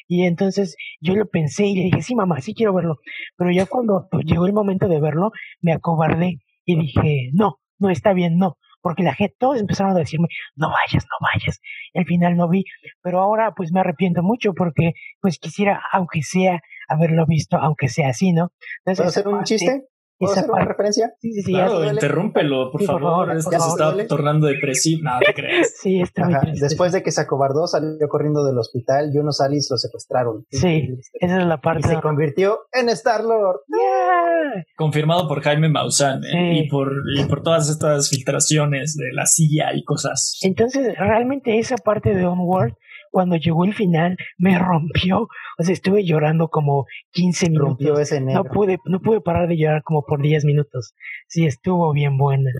Y 0.08 0.26
entonces 0.26 0.76
yo 1.02 1.16
lo 1.16 1.28
pensé 1.28 1.66
y 1.66 1.76
le 1.76 1.84
dije, 1.86 2.04
sí, 2.04 2.14
mamá, 2.14 2.40
sí 2.40 2.54
quiero 2.54 2.76
verlo. 2.76 3.00
Pero 3.38 3.52
ya 3.52 3.66
cuando 3.66 4.08
llegó 4.24 4.46
el 4.46 4.54
momento 4.54 4.88
de 4.88 5.00
verlo, 5.00 5.32
me 5.62 5.74
acobardé 5.74 6.42
y 6.64 6.80
dije, 6.80 7.32
no, 7.34 7.60
no 7.80 7.90
está 7.90 8.14
bien, 8.14 8.38
no. 8.38 8.58
Porque 8.82 9.04
la 9.04 9.14
gente, 9.14 9.36
todos 9.40 9.60
empezaron 9.60 9.96
a 9.96 10.00
decirme, 10.00 10.28
no 10.56 10.70
vayas, 10.70 11.06
no 11.06 11.28
vayas. 11.34 11.60
Y 11.94 12.00
al 12.00 12.06
final 12.06 12.38
no 12.38 12.48
vi. 12.50 12.64
Pero 13.02 13.20
ahora 13.20 13.54
pues 13.56 13.72
me 13.72 13.80
arrepiento 13.82 14.22
mucho 14.24 14.54
porque 14.54 14.94
pues 15.22 15.38
quisiera, 15.40 15.82
aunque 15.92 16.22
sea, 16.24 16.62
haberlo 16.88 17.26
visto, 17.26 17.58
aunque 17.58 17.88
sea 17.90 18.10
así, 18.10 18.32
¿no? 18.34 18.52
Entonces, 18.86 18.98
¿Puedo 18.98 19.10
hacer 19.10 19.28
un 19.28 19.34
parte- 19.36 19.46
chiste? 19.48 19.84
¿Puedo 20.20 20.34
esa 20.34 20.42
hacer 20.42 20.52
una 20.52 20.66
referencia? 20.66 21.14
Sí, 21.22 21.32
sí, 21.32 21.42
sí, 21.44 21.54
Claro, 21.54 21.84
interrúmpelo, 21.86 22.72
por 22.72 22.82
Sí, 22.82 22.88
por 22.88 23.02
favor. 23.02 23.32
Esto 23.38 23.50
por 23.52 23.62
se 23.62 23.70
está 23.70 24.08
tornando 24.08 24.48
depresivo. 24.48 25.02
No, 25.04 25.12
te 25.26 25.34
crees. 25.34 25.78
sí, 25.82 26.02
está 26.02 26.26
muy 26.26 26.34
Ajá. 26.34 26.42
triste. 26.42 26.66
Después 26.66 26.92
de 26.92 27.02
que 27.04 27.12
se 27.12 27.22
acobardó, 27.22 27.66
salió 27.68 28.08
corriendo 28.10 28.44
del 28.46 28.58
hospital 28.58 29.12
y 29.14 29.18
unos 29.18 29.40
aliens 29.42 29.70
lo 29.72 29.78
secuestraron. 29.78 30.46
Sí, 30.52 30.90
esa 31.14 31.40
es 31.40 31.46
la 31.48 31.56
Y 31.56 31.58
parte. 31.60 31.88
se 31.88 32.02
convirtió 32.02 32.60
en 32.74 32.90
Star-Lord. 32.90 33.62
Yeah. 33.68 34.66
Confirmado 34.76 35.28
por 35.28 35.42
Jaime 35.42 35.70
Maussan 35.70 36.24
¿eh? 36.26 36.28
Sí. 36.32 36.60
y, 36.66 36.70
por, 36.70 36.92
y 37.18 37.24
por 37.26 37.42
todas 37.42 37.70
estas 37.70 38.10
filtraciones 38.10 38.96
de 38.98 39.14
la 39.14 39.26
CIA 39.26 39.74
y 39.76 39.84
cosas. 39.84 40.38
Entonces, 40.42 40.96
realmente 40.98 41.60
esa 41.60 41.78
parte 41.78 42.14
de 42.14 42.26
Onward, 42.26 42.74
cuando 43.12 43.36
llegó 43.38 43.66
el 43.66 43.74
final, 43.74 44.18
me 44.38 44.58
rompió. 44.60 45.28
O 45.58 45.64
sea, 45.64 45.74
estuve 45.74 46.06
llorando 46.06 46.48
como 46.50 46.86
15 47.12 47.50
minutos. 47.50 47.68
Rompió 47.70 48.00
ese 48.00 48.20
No 48.20 48.26
negro. 48.28 48.44
pude, 48.54 48.78
no 48.86 49.00
pude 49.02 49.22
parar 49.22 49.48
de 49.48 49.58
llorar 49.58 49.84
como 49.84 50.04
por 50.06 50.22
10 50.22 50.46
minutos. 50.46 50.94
Sí, 51.28 51.46
estuvo 51.46 51.92
bien 51.94 52.18
buena. 52.18 52.52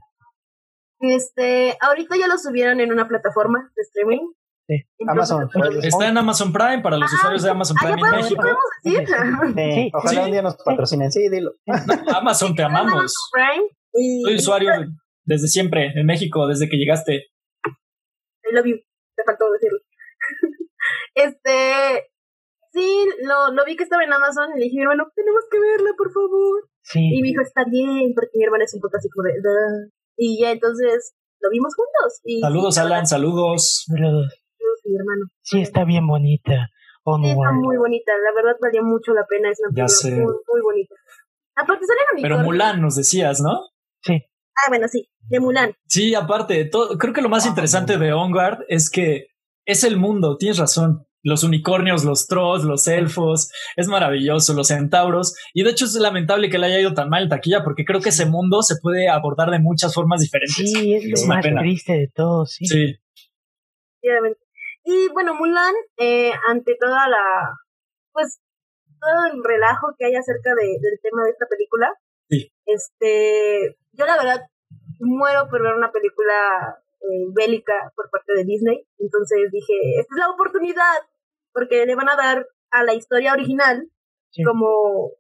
Este, 1.02 1.78
ahorita 1.82 2.18
ya 2.18 2.28
lo 2.28 2.38
subieron 2.38 2.80
en 2.82 2.92
una 2.92 3.08
plataforma 3.08 3.72
de 3.76 3.82
streaming. 3.84 4.28
Sí. 4.68 4.76
Entonces, 5.00 5.32
Amazon, 5.32 5.50
pues, 5.52 5.86
Está 5.86 6.10
en 6.10 6.18
Amazon 6.18 6.54
Prime 6.54 6.82
para 6.82 6.98
los 6.98 7.12
Ah, 7.12 7.16
usuarios 7.16 7.42
de 7.44 7.50
Amazon 7.50 7.78
ah, 7.80 7.86
Prime 7.86 8.02
en 8.08 8.16
México. 8.18 8.42
podemos 8.42 8.64
decir. 8.84 9.08
Sí, 9.08 9.74
Sí, 9.84 9.92
ojalá 9.94 10.22
sí. 10.22 10.26
un 10.26 10.32
día 10.32 10.42
nos 10.44 10.58
patrocinen. 10.58 11.12
Sí, 11.12 11.30
dilo. 11.30 11.54
Amazon, 12.16 12.54
te 12.54 12.64
amamos. 12.64 13.14
Prime 13.32 13.68
y 13.94 14.22
Soy 14.24 14.36
usuario 14.36 14.72
desde 15.24 15.48
siempre 15.48 15.92
en 15.96 16.06
México, 16.06 16.48
desde 16.48 16.70
que 16.70 16.78
llegaste. 16.78 17.16
I 17.66 18.54
love 18.54 18.66
you. 18.66 18.76
Te 19.16 19.24
faltó 19.26 19.52
decirlo. 19.54 19.80
Este, 21.24 22.12
sí, 22.72 22.88
lo, 23.24 23.54
lo 23.54 23.66
vi 23.66 23.76
que 23.76 23.84
estaba 23.84 24.04
en 24.04 24.14
Amazon 24.14 24.50
y 24.56 24.60
le 24.60 24.66
dije 24.66 24.78
mi 24.78 24.84
hermano, 24.84 25.06
tenemos 25.16 25.44
que 25.52 25.60
verla, 25.60 25.92
por 25.98 26.12
favor. 26.12 26.64
Y 26.66 26.70
Sí, 26.84 27.00
me 27.22 27.28
dijo, 27.28 27.42
está 27.42 27.64
bien, 27.70 28.14
porque 28.16 28.32
mi 28.36 28.44
hermano 28.44 28.64
es 28.64 28.74
un 28.74 28.82
poco 28.82 28.98
así 28.98 29.10
como 29.10 29.24
de... 29.28 29.34
"Duh". 29.42 29.92
Y 30.18 30.42
ya 30.42 30.52
entonces 30.52 31.14
lo 31.40 31.50
vimos 31.50 31.74
juntos. 31.76 32.20
Y 32.24 32.42
Saludos, 32.42 32.76
sí, 32.76 32.82
Alan, 32.82 33.06
saludos. 33.08 33.86
saludos. 33.88 34.28
saludos, 34.58 34.80
mi 34.86 34.96
hermano. 34.98 35.26
sí 35.42 35.62
está 35.62 35.86
bien 35.86 36.08
bonita. 36.08 36.68
Sí, 37.24 37.30
está 37.30 37.52
muy 37.54 37.78
bonita, 37.78 38.12
la 38.24 38.32
verdad 38.36 38.58
valió 38.62 38.84
mucho 38.84 39.14
la 39.14 39.26
pena, 39.28 39.50
es 39.50 39.60
una 39.60 39.70
Ya 39.72 39.86
película 39.86 39.88
sé. 39.88 40.12
muy, 40.12 40.34
muy 40.54 40.62
bonita. 40.62 40.96
Aparte 41.56 41.86
salen 41.86 42.22
Pero. 42.22 42.38
Mulan 42.40 42.82
nos 42.82 42.96
decías, 42.96 43.42
¿no? 43.42 43.68
Sí, 44.04 44.22
Ah, 44.56 44.68
bueno, 44.70 44.88
sí, 44.90 45.08
de 45.30 45.40
Mulan. 45.40 45.74
Sí, 45.88 46.14
aparte, 46.14 46.66
todo, 46.66 46.98
creo 46.98 47.14
que 47.14 47.22
lo 47.22 47.30
más 47.30 47.46
Ah, 47.46 47.50
interesante 47.50 47.98
de 47.98 48.14
Onward 48.14 48.66
es 48.68 48.90
que 48.92 49.28
es 49.66 49.84
el 49.86 49.98
mundo, 49.98 50.38
tienes 50.38 50.58
razón. 50.60 51.08
Los 51.24 51.44
unicornios, 51.44 52.06
los 52.06 52.28
trolls, 52.28 52.64
los 52.64 52.88
elfos, 52.88 53.52
es 53.76 53.88
maravilloso, 53.88 54.54
los 54.54 54.68
centauros. 54.68 55.36
Y 55.54 55.64
de 55.64 55.72
hecho 55.72 55.86
es 55.86 55.96
lamentable 55.96 56.50
que 56.50 56.58
le 56.58 56.68
haya 56.68 56.80
ido 56.80 56.94
tan 56.94 57.10
mal 57.10 57.24
en 57.24 57.30
taquilla 57.30 57.64
porque 57.64 57.84
creo 57.86 58.00
que 58.02 58.10
ese 58.10 58.26
mundo 58.26 58.62
se 58.62 58.76
puede 58.82 59.10
abordar 59.10 59.50
de 59.52 59.60
muchas 59.60 59.94
formas 59.94 60.22
diferentes. 60.22 60.56
sí, 60.56 60.94
es 60.96 61.04
Es 61.06 61.22
lo 61.24 61.28
más 61.28 61.44
pena. 61.44 61.62
triste 61.62 61.94
de 61.94 62.08
todo, 62.14 62.46
sí. 62.46 62.66
Sí. 62.66 62.96
Y 64.86 65.10
bueno, 65.14 65.36
Mulan, 65.36 65.74
eh, 65.98 66.32
ante 66.48 66.76
toda 66.80 67.08
la, 67.10 67.54
pues, 68.14 68.40
todo 69.00 69.26
el 69.34 69.44
relajo 69.44 69.88
que 69.98 70.06
hay 70.06 70.16
acerca 70.16 70.52
de, 70.56 70.66
del 70.82 71.00
tema 71.02 71.24
de 71.26 71.32
esta 71.32 71.46
película, 71.48 71.94
Sí. 72.30 72.52
este, 72.66 73.78
yo 73.94 74.06
la 74.06 74.18
verdad 74.18 74.42
muero 75.00 75.48
por 75.50 75.62
ver 75.64 75.74
una 75.76 75.92
película 75.92 76.80
eh, 77.02 77.26
bélica 77.36 77.74
por 77.96 78.10
parte 78.10 78.34
de 78.36 78.44
Disney, 78.44 78.86
entonces 78.98 79.52
dije, 79.52 79.74
esta 80.00 80.16
es 80.16 80.20
la 80.20 80.30
oportunidad, 80.32 80.98
porque 81.54 81.86
le 81.86 81.96
van 81.96 82.10
a 82.10 82.16
dar 82.16 82.48
a 82.72 82.84
la 82.84 82.94
historia 82.94 83.34
original 83.34 83.90
Sí. 84.32 84.44
como, 84.44 85.12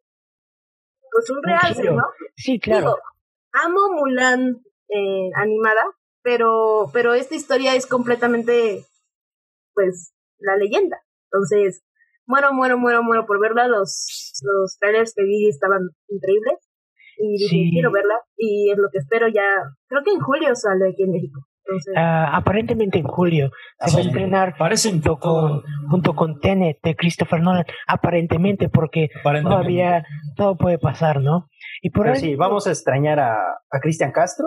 pues 1.12 1.30
un 1.32 1.42
realce. 1.44 1.84
¿no? 1.92 2.04
Sí, 2.36 2.60
claro. 2.60 2.82
Digo, 2.82 2.98
amo 3.54 3.80
Mulan 3.96 4.62
eh, 4.90 5.30
animada, 5.36 5.84
pero, 6.22 6.90
pero 6.94 7.14
esta 7.16 7.34
historia 7.36 7.74
es 7.76 7.88
completamente, 7.88 8.86
pues, 9.74 10.14
la 10.38 10.58
leyenda. 10.58 10.98
Entonces, 11.32 11.84
muero, 12.28 12.54
muero, 12.54 12.78
muero, 12.78 13.02
muero 13.04 13.26
por 13.26 13.40
verla. 13.40 13.68
Los, 13.68 14.06
los 14.44 14.78
trailers 14.80 15.14
que 15.16 15.24
vi 15.24 15.48
estaban 15.50 15.90
increíbles. 16.08 16.56
Y 17.18 17.34
dije, 17.34 17.48
Sí. 17.50 17.70
quiero 17.74 17.92
verla. 17.92 18.16
Y 18.38 18.72
es 18.72 18.78
lo 18.78 18.90
que 18.92 19.00
espero 19.00 19.28
ya. 19.28 19.44
Creo 19.88 20.04
que 20.04 20.12
en 20.12 20.20
julio 20.20 20.54
sale 20.56 20.90
aquí 20.90 21.04
en 21.04 21.12
México. 21.12 21.40
Ah, 21.96 22.36
aparentemente 22.36 22.98
en 23.00 23.06
julio 23.06 23.52
se 23.80 23.92
va 23.96 24.00
a 24.00 24.04
sí. 24.04 24.08
estrenar 24.10 24.56
junto 24.58 25.18
con, 25.18 25.64
junto 25.90 26.16
con 26.16 26.40
Tenet 26.40 26.78
de 26.84 26.96
Christopher 26.96 27.42
Nolan, 27.42 27.66
aparentemente, 27.88 28.70
porque 28.70 29.10
Aparentemente. 29.20 29.50
todavía 29.56 30.06
todo 30.36 30.58
puede 30.58 30.78
pasar, 30.80 31.22
¿no? 31.22 31.48
Y 31.82 31.90
por 31.92 32.04
Pero 32.06 32.16
ahí- 32.16 32.22
sí, 32.22 32.36
vamos 32.36 32.68
a 32.68 32.72
extrañar 32.72 33.20
a, 33.20 33.34
a 33.72 33.80
Cristian 33.82 34.12
Castro 34.12 34.46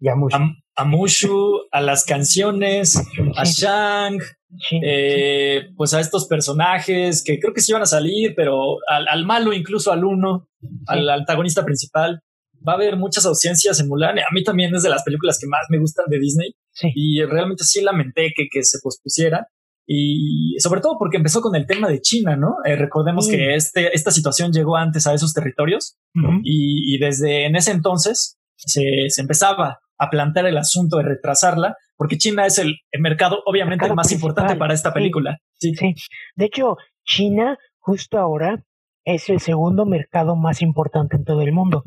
y 0.00 0.08
a 0.08 0.14
Mush. 0.16 0.34
a, 0.34 0.40
a 0.76 0.84
Mushu, 0.84 1.60
a 1.70 1.80
las 1.80 2.04
canciones, 2.04 2.96
a 3.36 3.44
Sí. 3.44 3.62
Shang, 3.62 4.18
sí, 4.58 4.80
eh, 4.84 5.68
pues 5.76 5.94
a 5.94 6.00
estos 6.00 6.26
personajes 6.26 7.22
que 7.24 7.38
creo 7.38 7.52
que 7.54 7.60
sí 7.60 7.72
iban 7.72 7.82
a 7.82 7.86
salir, 7.86 8.34
pero 8.34 8.78
al, 8.88 9.06
al 9.08 9.24
malo, 9.24 9.52
incluso 9.52 9.92
al 9.92 10.04
uno, 10.04 10.48
al 10.86 11.08
antagonista 11.08 11.64
principal. 11.64 12.20
Va 12.66 12.72
a 12.72 12.76
haber 12.76 12.96
muchas 12.96 13.26
ausencias 13.26 13.80
en 13.80 13.88
Mulan. 13.88 14.18
A 14.18 14.32
mí 14.32 14.42
también 14.44 14.74
es 14.74 14.82
de 14.82 14.88
las 14.90 15.02
películas 15.02 15.38
que 15.40 15.46
más 15.46 15.66
me 15.68 15.78
gustan 15.78 16.06
de 16.08 16.18
Disney 16.18 16.54
sí, 16.72 16.92
y 16.94 17.22
realmente 17.24 17.64
sí 17.64 17.82
lamenté 17.82 18.32
que, 18.36 18.46
que 18.50 18.62
se 18.62 18.78
pospusiera. 18.82 19.46
Y 19.86 20.54
sobre 20.60 20.80
todo 20.80 20.96
porque 20.98 21.16
empezó 21.16 21.40
con 21.40 21.56
el 21.56 21.66
tema 21.66 21.88
de 21.88 22.00
China, 22.00 22.36
¿no? 22.36 22.54
Eh, 22.64 22.76
recordemos 22.76 23.26
Sí. 23.26 23.32
que 23.32 23.56
este, 23.56 23.94
esta 23.94 24.10
situación 24.12 24.52
llegó 24.52 24.76
antes 24.76 25.06
a 25.06 25.14
esos 25.14 25.34
territorios 25.34 25.96
y, 26.44 26.94
y 26.94 26.98
desde 26.98 27.46
en 27.46 27.56
ese 27.56 27.72
entonces 27.72 28.38
se, 28.56 28.82
se 29.08 29.20
empezaba 29.20 29.80
a 29.98 30.08
plantear 30.10 30.46
el 30.46 30.56
asunto 30.56 30.98
de 30.98 31.02
retrasarla, 31.04 31.76
porque 31.96 32.16
China 32.16 32.46
es 32.46 32.58
el, 32.58 32.76
el 32.92 33.00
mercado, 33.02 33.42
obviamente, 33.44 33.86
el 33.86 33.94
más 33.94 34.06
principal, 34.06 34.30
importante 34.30 34.58
para 34.58 34.72
esta 34.74 34.92
película. 34.94 35.38
Sí. 35.58 35.74
sí. 35.74 35.94
De 36.36 36.44
hecho, 36.46 36.76
China 37.04 37.58
justo 37.78 38.18
ahora 38.18 38.64
es 39.04 39.28
el 39.30 39.40
segundo 39.40 39.84
mercado 39.84 40.36
más 40.36 40.62
importante 40.62 41.16
en 41.16 41.24
todo 41.24 41.42
el 41.42 41.52
mundo. 41.52 41.84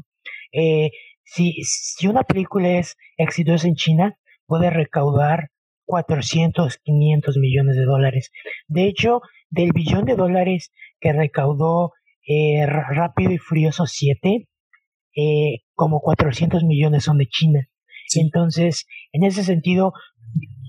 Eh, 0.58 0.92
si, 1.24 1.54
si 1.64 2.08
una 2.08 2.24
película 2.24 2.70
es 2.80 2.96
exitosa 3.18 3.68
en 3.68 3.76
China, 3.76 4.18
puede 4.46 4.70
recaudar 4.70 5.50
400, 5.86 6.78
500 6.84 7.38
millones 7.38 7.76
de 7.76 7.86
dólares. 7.86 8.32
De 8.68 8.88
hecho, 8.88 9.22
del 9.50 9.72
billón 9.72 10.06
de 10.06 10.16
dólares 10.16 10.72
que 11.00 11.14
recaudó 11.14 11.94
eh, 12.28 12.66
Rápido 12.66 13.32
y 13.32 13.38
Furioso 13.38 13.86
7, 13.86 14.48
eh, 15.16 15.60
como 15.74 16.02
400 16.02 16.64
millones 16.64 17.04
son 17.04 17.18
de 17.18 17.28
China. 17.28 17.68
Sí. 18.08 18.22
Entonces, 18.22 18.86
en 19.12 19.24
ese 19.24 19.44
sentido, 19.44 19.94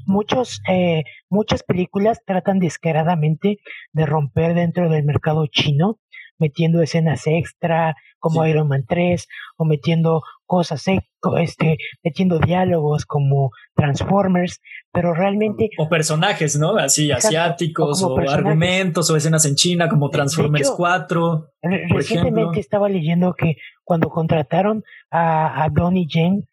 muchos, 0.07 0.61
eh, 0.69 1.05
muchas 1.29 1.63
películas 1.63 2.21
tratan 2.25 2.59
descaradamente 2.59 3.59
de 3.93 4.07
romper 4.07 4.55
dentro 4.55 4.89
del 4.89 5.05
mercado 5.05 5.47
chino, 5.47 5.99
metiendo 6.39 6.83
escenas 6.83 7.27
extra 7.27 7.95
como 8.19 8.43
Sí. 8.45 8.51
Iron 8.51 8.69
Man 8.69 8.85
3 8.89 9.27
o 9.57 9.65
metiendo 9.65 10.23
cosas, 10.47 10.85
co- 11.21 11.37
este, 11.39 11.77
metiendo 12.03 12.39
diálogos 12.39 13.05
como 13.07 13.51
Transformers, 13.75 14.61
pero 14.93 15.15
realmente 15.15 15.69
O 15.79 15.89
personajes, 15.89 16.59
¿no? 16.59 16.77
Así, 16.77 17.11
Exacto. 17.11 17.29
asiáticos, 17.29 18.03
O 18.03 18.17
argumentos, 18.19 19.11
o 19.11 19.17
escenas 19.17 19.45
en 19.47 19.55
China, 19.55 19.89
como 19.89 20.11
Transformers 20.11 20.67
hecho, 20.69 20.77
4. 20.77 21.51
Re- 21.63 21.87
por 21.89 21.97
Recientemente 21.99 22.41
ejemplo. 22.41 22.61
estaba 22.61 22.89
leyendo 22.89 23.35
que 23.35 23.57
cuando 23.85 24.09
contrataron 24.09 24.83
a, 25.11 25.63
a 25.65 25.69
Donnie 25.71 26.07
Yen 26.09 26.49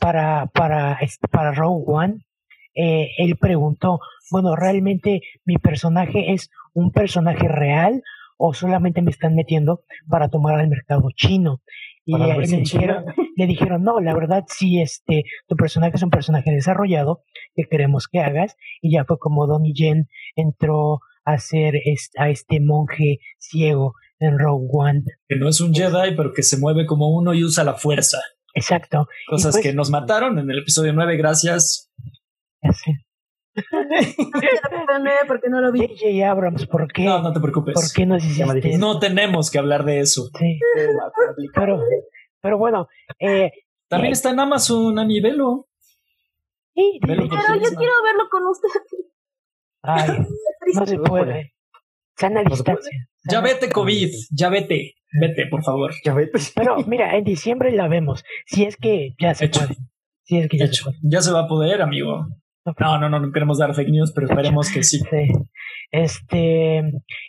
para, 0.00 0.46
para, 0.46 0.94
este, 1.00 1.26
para 1.28 1.52
Rogue 1.52 1.84
One, 1.86 2.14
eh, 2.74 3.08
él 3.18 3.36
preguntó, 3.36 3.98
bueno, 4.30 4.54
¿realmente 4.56 5.20
mi 5.44 5.56
personaje 5.58 6.32
es 6.32 6.50
un 6.74 6.92
personaje 6.92 7.48
real 7.48 8.02
o 8.38 8.54
solamente 8.54 9.02
me 9.02 9.10
están 9.10 9.34
metiendo 9.34 9.82
para 10.08 10.30
tomar 10.30 10.58
al 10.58 10.68
mercado 10.68 11.08
chino? 11.14 11.60
Y 12.06 12.16
le, 12.16 12.36
versión 12.38 12.62
dijeron, 12.62 13.04
le 13.36 13.46
dijeron, 13.46 13.82
no, 13.82 14.00
la 14.00 14.14
verdad 14.14 14.44
sí, 14.48 14.80
este, 14.80 15.24
tu 15.46 15.56
personaje 15.56 15.96
es 15.96 16.02
un 16.02 16.08
personaje 16.08 16.50
desarrollado 16.50 17.22
que 17.54 17.64
queremos 17.64 18.08
que 18.08 18.20
hagas. 18.20 18.56
Y 18.80 18.94
ya 18.94 19.04
fue 19.04 19.18
como 19.18 19.46
Donnie 19.46 19.74
Yen 19.74 20.08
entró 20.34 21.00
a 21.26 21.36
ser 21.36 21.74
a 22.16 22.30
este 22.30 22.60
monje 22.60 23.18
ciego 23.36 23.92
en 24.20 24.38
Rogue 24.38 24.68
One. 24.72 25.02
Que 25.28 25.36
no 25.36 25.50
es 25.50 25.60
un 25.60 25.74
Jedi, 25.74 26.16
pero 26.16 26.32
que 26.32 26.42
se 26.42 26.56
mueve 26.56 26.86
como 26.86 27.14
uno 27.14 27.34
y 27.34 27.44
usa 27.44 27.62
la 27.62 27.74
fuerza. 27.74 28.18
Exacto. 28.54 29.06
Cosas 29.28 29.56
pues- 29.56 29.62
que 29.62 29.74
nos 29.74 29.90
mataron 29.90 30.38
en 30.38 30.50
el 30.50 30.60
episodio 30.60 30.94
9, 30.94 31.16
gracias. 31.18 31.90
Ya 32.62 32.72
porque 35.26 35.48
no 35.48 35.60
lo 35.60 35.72
vi. 35.72 35.80
J.J. 35.80 36.30
Abrams, 36.30 36.66
¿por 36.66 36.90
qué? 36.92 37.04
No, 37.04 37.20
no 37.22 37.32
te 37.32 37.40
preocupes. 37.40 37.74
¿Por 37.74 37.84
qué 37.94 38.06
nos 38.06 38.22
llama 38.36 38.58
hiciste. 38.58 38.78
No 38.78 38.98
tenemos 38.98 39.50
que 39.50 39.58
hablar 39.58 39.84
de 39.84 40.00
eso. 40.00 40.28
Sí, 40.38 40.58
pero, 41.54 41.80
pero 42.40 42.58
bueno, 42.58 42.88
eh, 43.18 43.50
También 43.88 44.12
está 44.12 44.30
en 44.30 44.40
Amazon 44.40 44.98
a 44.98 45.04
Velo 45.06 45.66
por 47.00 47.08
Pero 47.08 47.22
sí 47.22 47.28
yo 47.28 47.54
misma. 47.60 47.78
quiero 47.78 47.92
verlo 48.04 48.28
con 48.30 48.46
usted. 48.46 48.68
ay, 49.82 50.10
no 50.74 50.86
se 50.86 50.98
puede. 50.98 51.54
Sana 52.16 52.42
No 52.42 52.54
se 52.56 52.62
puede. 52.64 52.76
distancia. 52.78 53.08
Ya 53.30 53.40
vete, 53.40 53.68
COVID. 53.70 54.10
Ya 54.30 54.48
vete. 54.48 54.94
Vete, 55.20 55.46
por 55.46 55.62
favor. 55.64 55.92
Ya 56.04 56.14
ves. 56.14 56.52
Pero 56.54 56.76
mira, 56.86 57.16
en 57.16 57.24
diciembre 57.24 57.72
la 57.72 57.88
vemos. 57.88 58.24
Si 58.46 58.64
es 58.64 58.76
que 58.76 59.14
ya 59.20 59.34
se 59.34 59.46
Hecho. 59.46 59.60
puede. 59.60 59.76
Si 60.24 60.38
es 60.38 60.48
que 60.48 60.58
ya 60.58 60.66
Hecho. 60.66 60.74
se 60.74 60.84
puede. 60.84 60.98
Ya 61.02 61.20
se 61.20 61.32
va 61.32 61.40
a 61.40 61.48
poder, 61.48 61.80
amigo. 61.82 62.26
No, 62.78 62.98
no, 62.98 63.08
no, 63.08 63.20
no 63.20 63.32
queremos 63.32 63.58
dar 63.58 63.74
fake 63.74 63.90
news, 63.90 64.12
pero 64.12 64.26
esperemos 64.26 64.70
que 64.70 64.82
sí. 64.82 65.00
Este, 65.90 66.82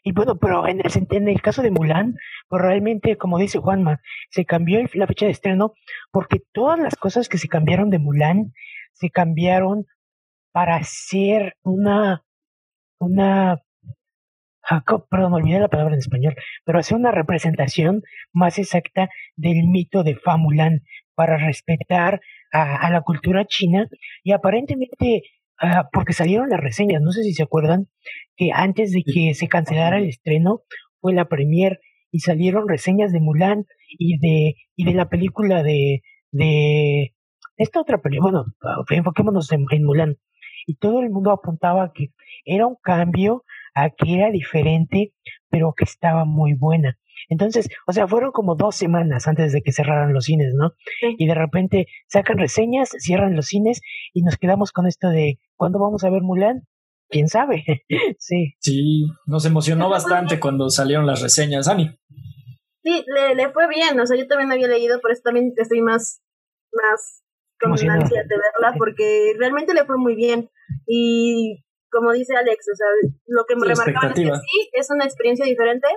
y 0.03 0.11
bueno, 0.11 0.37
pero 0.37 0.67
en 0.67 0.81
el, 0.81 0.91
en 1.11 1.27
el 1.29 1.41
caso 1.41 1.61
de 1.61 1.71
Mulan, 1.71 2.15
pues 2.47 2.61
realmente, 2.61 3.17
como 3.17 3.37
dice 3.37 3.59
Juanma, 3.59 4.01
se 4.29 4.45
cambió 4.45 4.81
la 4.93 5.07
fecha 5.07 5.25
de 5.25 5.31
estreno 5.31 5.73
porque 6.11 6.41
todas 6.51 6.79
las 6.79 6.95
cosas 6.95 7.29
que 7.29 7.37
se 7.37 7.47
cambiaron 7.47 7.89
de 7.89 7.99
Mulan 7.99 8.53
se 8.93 9.09
cambiaron 9.09 9.85
para 10.51 10.75
hacer 10.75 11.55
una, 11.63 12.23
una, 12.99 13.61
ah, 14.69 14.83
perdón, 15.09 15.33
olvidé 15.33 15.59
la 15.59 15.67
palabra 15.69 15.93
en 15.93 15.99
español, 15.99 16.35
pero 16.65 16.79
hacer 16.79 16.97
una 16.97 17.11
representación 17.11 18.01
más 18.33 18.59
exacta 18.59 19.09
del 19.35 19.67
mito 19.67 20.03
de 20.03 20.15
Fa 20.15 20.37
Mulan 20.37 20.81
para 21.19 21.37
respetar 21.37 22.21
a, 22.53 22.87
a 22.87 22.89
la 22.89 23.01
cultura 23.01 23.45
china. 23.45 23.87
Y 24.23 24.31
aparentemente 24.31 25.23
Ah, 25.61 25.89
porque 25.91 26.13
salieron 26.13 26.49
las 26.49 26.61
reseñas, 26.61 27.01
no 27.01 27.11
sé 27.11 27.23
si 27.23 27.33
se 27.33 27.43
acuerdan, 27.43 27.89
que 28.37 28.51
antes 28.53 28.93
de 28.93 29.03
que 29.03 29.33
se 29.33 29.49
cancelara 29.49 29.97
el 29.97 30.07
estreno 30.07 30.61
fue 31.01 31.13
la 31.13 31.25
premier 31.25 31.81
y 32.11 32.19
salieron 32.21 32.69
reseñas 32.69 33.11
de 33.11 33.19
Mulan 33.19 33.65
y 33.89 34.17
de 34.19 34.55
y 34.77 34.85
de 34.85 34.93
la 34.93 35.09
película 35.09 35.61
de 35.61 36.01
de 36.31 37.13
esta 37.57 37.81
otra 37.81 37.97
película, 38.01 38.31
bueno, 38.31 38.85
enfoquémonos 38.89 39.51
en, 39.51 39.65
en 39.71 39.83
Mulan. 39.83 40.15
Y 40.65 40.75
todo 40.75 41.01
el 41.01 41.09
mundo 41.09 41.31
apuntaba 41.31 41.91
que 41.93 42.13
era 42.45 42.65
un 42.65 42.77
cambio, 42.81 43.43
a 43.73 43.89
que 43.89 44.15
era 44.15 44.31
diferente, 44.31 45.13
pero 45.49 45.73
que 45.75 45.83
estaba 45.83 46.23
muy 46.23 46.53
buena. 46.53 46.97
Entonces, 47.27 47.69
o 47.87 47.91
sea, 47.91 48.07
fueron 48.07 48.31
como 48.31 48.55
dos 48.55 48.75
semanas 48.75 49.27
antes 49.27 49.51
de 49.51 49.61
que 49.61 49.71
cerraran 49.71 50.13
los 50.13 50.25
cines, 50.25 50.53
¿no? 50.55 50.71
Sí. 50.99 51.15
Y 51.17 51.27
de 51.27 51.35
repente 51.35 51.87
sacan 52.07 52.37
reseñas, 52.37 52.89
cierran 52.99 53.35
los 53.35 53.47
cines 53.47 53.81
y 54.13 54.23
nos 54.23 54.37
quedamos 54.37 54.71
con 54.71 54.87
esto 54.87 55.09
de 55.09 55.39
¿cuándo 55.55 55.79
vamos 55.79 56.03
a 56.03 56.09
ver 56.09 56.21
Mulan? 56.21 56.67
¿Quién 57.09 57.27
sabe? 57.27 57.63
sí. 58.19 58.55
Sí, 58.59 59.07
nos 59.25 59.45
emocionó 59.45 59.89
bastante 59.89 60.39
cuando 60.39 60.69
salieron 60.69 61.07
las 61.07 61.21
reseñas. 61.21 61.67
Ani, 61.67 61.99
Sí, 62.83 63.03
le, 63.07 63.35
le 63.35 63.51
fue 63.51 63.67
bien. 63.67 63.99
O 63.99 64.05
sea, 64.05 64.17
yo 64.17 64.27
también 64.27 64.51
había 64.51 64.67
leído, 64.67 64.99
por 65.01 65.11
eso 65.11 65.21
también 65.23 65.53
estoy 65.57 65.81
más, 65.81 66.21
más 66.71 67.23
con 67.59 67.71
ansia 67.73 68.23
de 68.23 68.35
verla, 68.35 68.75
porque 68.77 69.33
realmente 69.37 69.73
le 69.73 69.85
fue 69.85 69.97
muy 69.97 70.15
bien. 70.15 70.49
Y 70.87 71.63
como 71.91 72.13
dice 72.13 72.35
Alex, 72.35 72.65
o 72.71 72.75
sea, 72.75 72.87
lo 73.27 73.45
que 73.47 73.55
me 73.55 73.67
remarcaban 73.67 74.11
es 74.11 74.15
que 74.15 74.35
sí, 74.35 74.69
es 74.73 74.89
una 74.91 75.05
experiencia 75.05 75.45
diferente, 75.45 75.87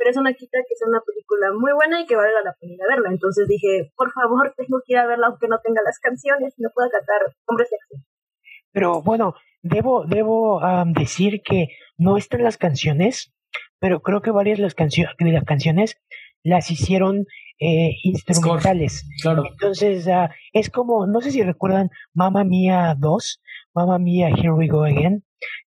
pero 0.00 0.10
eso 0.16 0.22
no 0.22 0.32
quita 0.32 0.56
que 0.66 0.74
sea 0.76 0.88
una 0.88 1.02
película 1.04 1.52
muy 1.52 1.72
buena 1.76 2.00
y 2.00 2.06
que 2.06 2.16
valga 2.16 2.40
la 2.42 2.56
pena 2.58 2.72
ir 2.72 2.82
a 2.82 2.88
verla. 2.88 3.10
Entonces 3.12 3.46
dije, 3.46 3.92
por 3.94 4.10
favor, 4.12 4.54
tengo 4.56 4.80
que 4.86 4.94
ir 4.94 4.98
a 4.98 5.06
verla 5.06 5.26
aunque 5.26 5.46
no 5.46 5.60
tenga 5.62 5.82
las 5.84 5.98
canciones 6.00 6.54
y 6.56 6.62
no 6.62 6.70
pueda 6.74 6.88
cantar 6.88 7.36
Hombre 7.44 7.66
Sexy. 7.66 8.02
Pero 8.72 9.02
bueno, 9.02 9.34
debo, 9.60 10.06
debo 10.06 10.62
am, 10.64 10.94
decir 10.94 11.42
que 11.44 11.68
no 11.98 12.16
están 12.16 12.42
las 12.44 12.56
canciones, 12.56 13.30
pero 13.78 14.00
creo 14.00 14.22
que 14.22 14.30
varias 14.30 14.58
las 14.58 14.74
cancio- 14.74 15.10
de 15.18 15.32
las 15.32 15.44
canciones 15.44 16.00
las 16.42 16.70
hicieron 16.70 17.26
eh, 17.60 17.90
instrumentales. 18.04 19.04
claro. 19.20 19.42
Entonces, 19.46 20.08
ah, 20.08 20.30
es 20.54 20.70
como, 20.70 21.06
no 21.06 21.20
sé 21.20 21.30
si 21.30 21.42
recuerdan 21.42 21.90
Mamma 22.14 22.42
Mía 22.44 22.94
2, 22.98 23.42
Mamma 23.74 23.98
Mía 23.98 24.28
Here 24.30 24.52
We 24.52 24.68
Go 24.68 24.84
Again, 24.84 25.24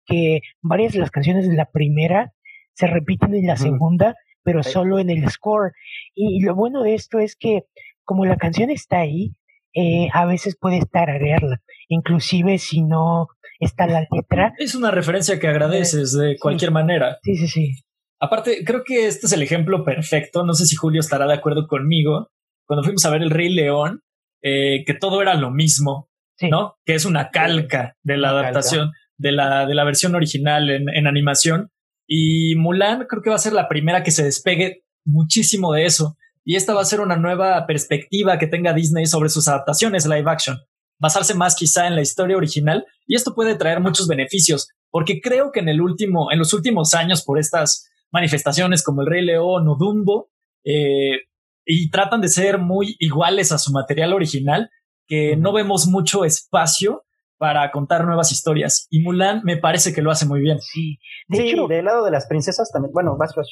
que 0.07 0.41
varias 0.63 0.93
de 0.93 0.99
las 0.99 1.11
canciones 1.11 1.47
de 1.47 1.55
la 1.55 1.69
primera 1.69 2.33
se 2.73 2.87
repiten 2.87 3.35
en 3.35 3.47
la 3.47 3.57
segunda, 3.57 4.15
pero 4.43 4.63
solo 4.63 4.99
en 4.99 5.09
el 5.09 5.29
score. 5.29 5.71
Y, 6.13 6.37
y 6.37 6.41
lo 6.41 6.55
bueno 6.55 6.83
de 6.83 6.95
esto 6.95 7.19
es 7.19 7.35
que 7.35 7.63
como 8.03 8.25
la 8.25 8.37
canción 8.37 8.69
está 8.69 8.99
ahí, 8.99 9.33
eh, 9.75 10.07
a 10.13 10.25
veces 10.25 10.55
puedes 10.59 10.87
tararearla, 10.89 11.61
inclusive 11.87 12.59
si 12.59 12.83
no 12.83 13.27
está 13.59 13.87
la 13.87 14.05
letra. 14.11 14.53
Es 14.57 14.75
una 14.75 14.91
referencia 14.91 15.39
que 15.39 15.47
agradeces 15.47 16.13
de 16.13 16.37
cualquier 16.39 16.71
manera. 16.71 17.17
Sí, 17.23 17.35
sí, 17.35 17.47
sí. 17.47 17.71
Aparte, 18.19 18.63
creo 18.63 18.83
que 18.85 19.07
este 19.07 19.25
es 19.25 19.33
el 19.33 19.41
ejemplo 19.41 19.83
perfecto. 19.83 20.45
No 20.45 20.53
sé 20.53 20.65
si 20.65 20.75
Julio 20.75 20.99
estará 20.99 21.25
de 21.25 21.33
acuerdo 21.33 21.67
conmigo. 21.67 22.29
Cuando 22.67 22.83
fuimos 22.83 23.03
a 23.05 23.09
ver 23.09 23.21
El 23.21 23.31
Rey 23.31 23.49
León, 23.49 24.01
eh, 24.43 24.83
que 24.85 24.93
todo 24.93 25.21
era 25.21 25.33
lo 25.33 25.51
mismo. 25.51 26.09
Sí. 26.37 26.49
¿no? 26.49 26.75
Que 26.85 26.95
es 26.95 27.05
una 27.05 27.29
calca 27.29 27.95
de 28.03 28.17
la 28.17 28.31
Una 28.31 28.41
adaptación 28.41 28.91
de 29.17 29.31
la, 29.31 29.65
de 29.65 29.75
la 29.75 29.83
versión 29.83 30.15
original 30.15 30.69
en, 30.69 30.89
en 30.89 31.07
animación. 31.07 31.69
Y 32.07 32.55
Mulan 32.55 33.05
creo 33.07 33.21
que 33.21 33.29
va 33.29 33.35
a 33.35 33.39
ser 33.39 33.53
la 33.53 33.67
primera 33.67 34.03
que 34.03 34.11
se 34.11 34.23
despegue 34.23 34.83
muchísimo 35.05 35.73
de 35.73 35.85
eso. 35.85 36.17
Y 36.45 36.55
esta 36.55 36.73
va 36.73 36.81
a 36.81 36.85
ser 36.85 36.99
una 36.99 37.15
nueva 37.15 37.65
perspectiva 37.65 38.37
que 38.37 38.47
tenga 38.47 38.73
Disney 38.73 39.05
sobre 39.05 39.29
sus 39.29 39.47
adaptaciones 39.47 40.05
live 40.05 40.29
action. 40.29 40.57
Basarse 40.99 41.33
más 41.33 41.55
quizá 41.55 41.87
en 41.87 41.95
la 41.95 42.01
historia 42.01 42.37
original. 42.37 42.85
Y 43.07 43.15
esto 43.15 43.33
puede 43.33 43.55
traer 43.55 43.79
muchos 43.79 44.07
beneficios. 44.07 44.69
Porque 44.89 45.21
creo 45.21 45.51
que 45.51 45.61
en 45.61 45.69
el 45.69 45.81
último, 45.81 46.31
en 46.31 46.39
los 46.39 46.53
últimos 46.53 46.93
años, 46.93 47.23
por 47.23 47.39
estas 47.39 47.89
manifestaciones 48.11 48.83
como 48.83 49.01
el 49.01 49.07
Rey 49.07 49.25
León 49.25 49.67
o 49.67 49.75
Dumbo, 49.75 50.29
eh, 50.65 51.21
y 51.65 51.89
tratan 51.89 52.21
de 52.21 52.27
ser 52.27 52.57
muy 52.57 52.95
iguales 52.99 53.51
a 53.51 53.57
su 53.57 53.71
material 53.71 54.13
original, 54.13 54.69
que 55.07 55.35
no 55.35 55.53
vemos 55.53 55.87
mucho 55.87 56.25
espacio 56.25 57.03
para 57.43 57.69
contar 57.71 58.05
nuevas 58.05 58.31
historias. 58.31 58.87
Y 58.89 59.01
Mulan 59.01 59.41
me 59.43 59.57
parece 59.57 59.93
que 59.93 60.01
lo 60.01 60.11
hace 60.11 60.25
muy 60.25 60.39
bien. 60.39 60.59
Sí. 60.61 60.97
De 61.27 61.37
Sí, 61.39 61.49
hecho, 61.49 61.67
del 61.67 61.83
lado 61.83 62.05
de 62.05 62.11
las 62.11 62.25
princesas 62.25 62.71
también. 62.71 62.93
Bueno, 62.93 63.17
vas, 63.17 63.35
vas. 63.35 63.49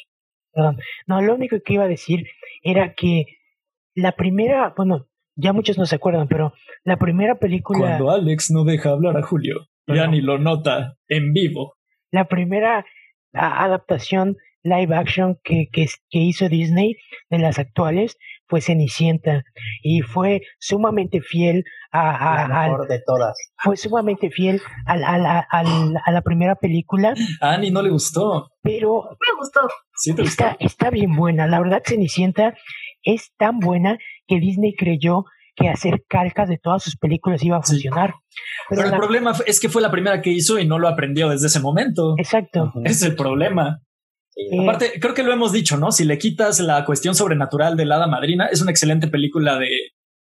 Perdón. 0.54 0.78
No, 1.08 1.22
lo 1.22 1.36
único 1.36 1.58
que 1.66 1.74
iba 1.74 1.84
a 1.84 1.90
decir 1.90 2.26
era 2.64 2.94
que 2.94 3.26
la 3.94 4.14
primera, 4.14 4.74
bueno, 4.78 5.10
ya 5.36 5.52
muchos 5.52 5.78
no 5.78 5.86
se 5.86 5.96
acuerdan, 5.98 6.30
pero 6.30 6.54
la 6.86 6.96
primera 6.96 7.36
película, 7.38 7.80
Cuando 7.80 8.12
Alex 8.12 8.50
no 8.52 8.64
deja 8.64 8.92
hablar 8.92 9.18
a 9.18 9.24
Julio, 9.24 9.68
ya 9.88 10.08
ni 10.08 10.22
lo 10.22 10.38
nota 10.40 10.96
en 11.10 11.34
vivo. 11.34 11.74
la 12.12 12.30
primera 12.30 12.86
adaptación 13.34 14.38
live 14.64 14.96
action 14.96 15.38
que, 15.44 15.68
que, 15.70 15.88
que 16.10 16.20
hizo 16.20 16.48
Disney 16.48 16.96
de 17.30 17.40
las 17.40 17.60
actuales 17.60 18.18
fue 18.52 18.60
Cenicienta 18.60 19.44
y 19.82 20.02
fue 20.02 20.42
sumamente 20.60 21.22
fiel 21.22 21.64
a, 21.92 22.44
a- 22.44 22.48
La 22.50 22.64
al- 22.64 22.72
mejor 22.72 22.88
de 22.90 23.00
todas. 23.06 23.34
fue 23.58 23.78
sumamente 23.78 24.30
fiel 24.30 24.62
al- 24.86 25.04
al- 25.06 25.26
al- 25.26 25.46
al- 25.50 25.98
a 26.06 26.12
la 26.12 26.22
primera 26.22 26.56
película, 26.56 27.14
A 27.40 27.54
Annie 27.54 27.72
no 27.72 27.82
le 27.82 27.90
gustó. 27.90 28.50
pero 28.62 29.04
Me 29.04 29.38
gustó. 29.40 29.62
Sí, 29.96 30.14
te 30.14 30.24
gustó. 30.24 30.44
está, 30.46 30.58
está 30.60 30.90
bien 30.90 31.16
buena. 31.16 31.48
La 31.48 31.60
verdad, 31.62 31.82
Cenicienta 31.86 32.54
es 33.04 33.32
tan 33.38 33.60
buena 33.60 33.98
que 34.28 34.40
Disney 34.42 34.76
creyó 34.76 35.24
que 35.56 35.70
hacer 35.70 36.04
calcas 36.10 36.50
de 36.50 36.58
todas 36.58 36.84
sus 36.84 36.98
películas 36.98 37.42
iba 37.44 37.58
a 37.58 37.64
Sí. 37.64 37.74
funcionar. 37.74 38.16
Pero 38.70 38.82
Pero 38.82 38.84
el 38.84 38.92
la- 38.92 38.98
problema 38.98 39.32
es 39.46 39.60
que 39.62 39.70
fue 39.70 39.82
la 39.82 39.92
primera 39.92 40.22
que 40.22 40.30
hizo 40.32 40.60
y 40.60 40.68
no 40.68 40.78
lo 40.78 40.88
aprendió 40.90 41.30
desde 41.30 41.48
ese 41.48 41.60
momento. 41.62 42.16
Exacto. 42.18 42.74
Es 42.84 43.02
el 43.02 43.16
problema. 43.16 43.80
Sí. 44.32 44.48
Eh, 44.52 44.62
Aparte, 44.64 45.00
creo 45.00 45.14
que 45.14 45.24
lo 45.24 45.34
hemos 45.34 45.52
dicho, 45.52 45.78
¿no? 45.78 45.92
Si 45.92 46.06
le 46.06 46.18
quitas 46.18 46.60
la 46.60 46.86
cuestión 46.86 47.16
sobrenatural 47.16 47.76
de 47.78 47.86
la 47.86 47.96
hada 47.98 48.08
madrina, 48.08 48.48
es 48.48 48.62
una 48.62 48.72
excelente 48.72 49.08
película 49.08 49.58
de, 49.60 49.70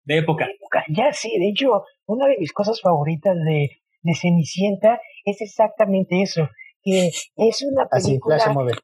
de 0.04 0.18
época. 0.18 0.48
Ya 0.88 1.12
sí, 1.12 1.30
de 1.38 1.48
hecho, 1.48 1.84
una 2.06 2.26
de 2.26 2.36
mis 2.38 2.52
cosas 2.52 2.80
favoritas 2.80 3.36
de, 3.44 3.70
de 4.02 4.14
Cenicienta 4.14 5.00
es 5.24 5.40
exactamente 5.40 6.22
eso, 6.22 6.48
que 6.82 7.08
es 7.36 7.62
una 7.70 7.86
Así, 7.90 8.08
película 8.18 8.38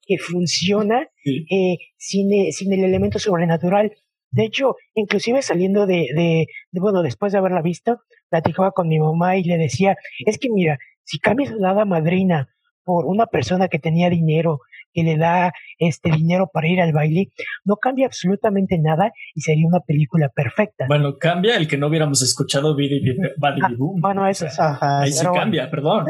que 0.07 0.19
funciona 0.19 1.09
Sí. 1.25 1.45
eh, 1.51 1.79
sin, 1.97 2.33
eh, 2.33 2.53
sin 2.53 2.73
el 2.73 2.85
elemento 2.85 3.19
sobrenatural. 3.19 3.93
De 4.31 4.45
hecho, 4.45 4.77
inclusive 4.95 5.43
saliendo 5.43 5.87
de, 5.87 6.09
de, 6.15 6.47
de, 6.71 6.81
bueno, 6.81 7.03
después 7.03 7.33
de 7.33 7.39
haberla 7.39 7.63
visto, 7.63 7.99
platicaba 8.29 8.73
con 8.73 8.89
mi 8.89 8.99
mamá 8.99 9.37
y 9.37 9.45
le 9.45 9.57
decía, 9.57 9.97
es 10.27 10.39
que 10.39 10.49
mira, 10.51 10.79
si 11.05 11.19
cambias 11.19 11.53
la 11.53 11.71
hada 11.71 11.85
madrina 11.85 12.49
por 12.85 13.07
una 13.07 13.27
persona 13.27 13.69
que 13.69 13.79
tenía 13.79 14.11
dinero, 14.11 14.61
que 14.97 15.03
le 15.03 15.19
da 15.19 15.53
este 15.79 16.11
dinero 16.11 16.49
para 16.51 16.69
ir 16.69 16.81
al 16.81 16.95
baile, 16.95 17.31
no 17.65 17.77
cambia 17.77 18.07
absolutamente 18.07 18.79
nada 18.79 19.13
y 19.35 19.43
sería 19.43 19.69
una 19.69 19.81
película 19.81 20.31
perfecta. 20.31 20.87
Bueno, 20.89 21.19
cambia 21.19 21.57
el 21.57 21.69
que 21.69 21.77
no 21.77 21.89
hubiéramos 21.89 22.23
escuchado 22.23 22.75
Bidi 22.75 23.15
Badi 23.37 23.61
Ah, 23.63 23.69
Boom. 23.77 24.01
bueno, 24.01 24.27
eso 24.27 24.47
es. 24.47 24.59
Ajá. 24.59 25.01
Ahí 25.03 25.13
sí. 25.13 25.19
sí 25.19 25.25
pero 25.25 25.35
cambia, 25.35 25.71
perdón. 25.71 26.07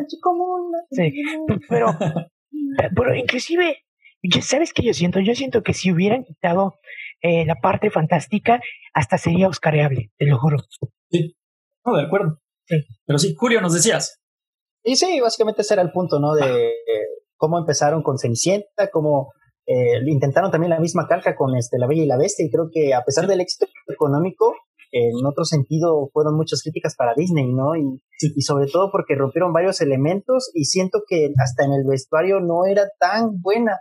Sí, 0.92 1.12
pero, 1.68 1.88
pero 2.94 3.14
inclusive, 3.16 3.78
¿sabes 4.40 4.72
qué 4.72 4.84
yo 4.84 4.94
siento? 4.94 5.18
Yo 5.18 5.34
siento 5.34 5.62
que 5.64 5.74
si 5.74 5.90
hubieran 5.90 6.22
quitado 6.22 6.74
eh, 7.22 7.44
la 7.44 7.56
parte 7.56 7.90
fantástica, 7.90 8.60
hasta 8.94 9.18
sería 9.18 9.48
oscareable, 9.48 10.12
te 10.16 10.26
lo 10.26 10.38
juro. 10.38 10.58
No, 11.84 11.96
de 11.96 12.02
acuerdo. 12.04 12.38
Sí. 12.66 12.76
Pero 13.04 13.18
sí, 13.18 13.34
Julio, 13.36 13.60
nos 13.60 13.74
decías. 13.74 14.20
Y 14.84 14.94
sí, 14.94 15.20
básicamente 15.20 15.62
ese 15.62 15.74
era 15.74 15.82
el 15.82 15.90
punto, 15.90 16.20
¿no? 16.20 16.34
De 16.34 16.68
eh, 16.68 16.72
cómo 17.36 17.58
empezaron 17.58 18.02
con 18.02 18.18
Cenicienta, 18.18 18.88
cómo 18.92 19.32
eh, 19.66 20.00
intentaron 20.06 20.50
también 20.50 20.70
la 20.70 20.80
misma 20.80 21.06
calca 21.08 21.34
con 21.34 21.56
este, 21.56 21.78
La 21.78 21.86
Bella 21.86 22.02
y 22.02 22.06
la 22.06 22.18
Bestia, 22.18 22.46
y 22.46 22.50
creo 22.50 22.68
que 22.72 22.94
a 22.94 23.02
pesar 23.02 23.26
del 23.26 23.40
éxito 23.40 23.66
económico, 23.88 24.54
en 24.92 25.26
otro 25.26 25.44
sentido 25.44 26.08
fueron 26.12 26.36
muchas 26.36 26.62
críticas 26.62 26.94
para 26.96 27.12
Disney, 27.16 27.52
¿no? 27.52 27.74
Y, 27.76 28.00
Sí. 28.18 28.32
y 28.34 28.42
sobre 28.42 28.66
todo 28.66 28.90
porque 28.90 29.14
rompieron 29.14 29.52
varios 29.52 29.80
elementos 29.80 30.50
y 30.54 30.64
siento 30.64 31.02
que 31.06 31.32
hasta 31.42 31.64
en 31.64 31.72
el 31.72 31.84
vestuario 31.86 32.40
no 32.40 32.64
era 32.64 32.84
tan 32.98 33.42
buena 33.42 33.78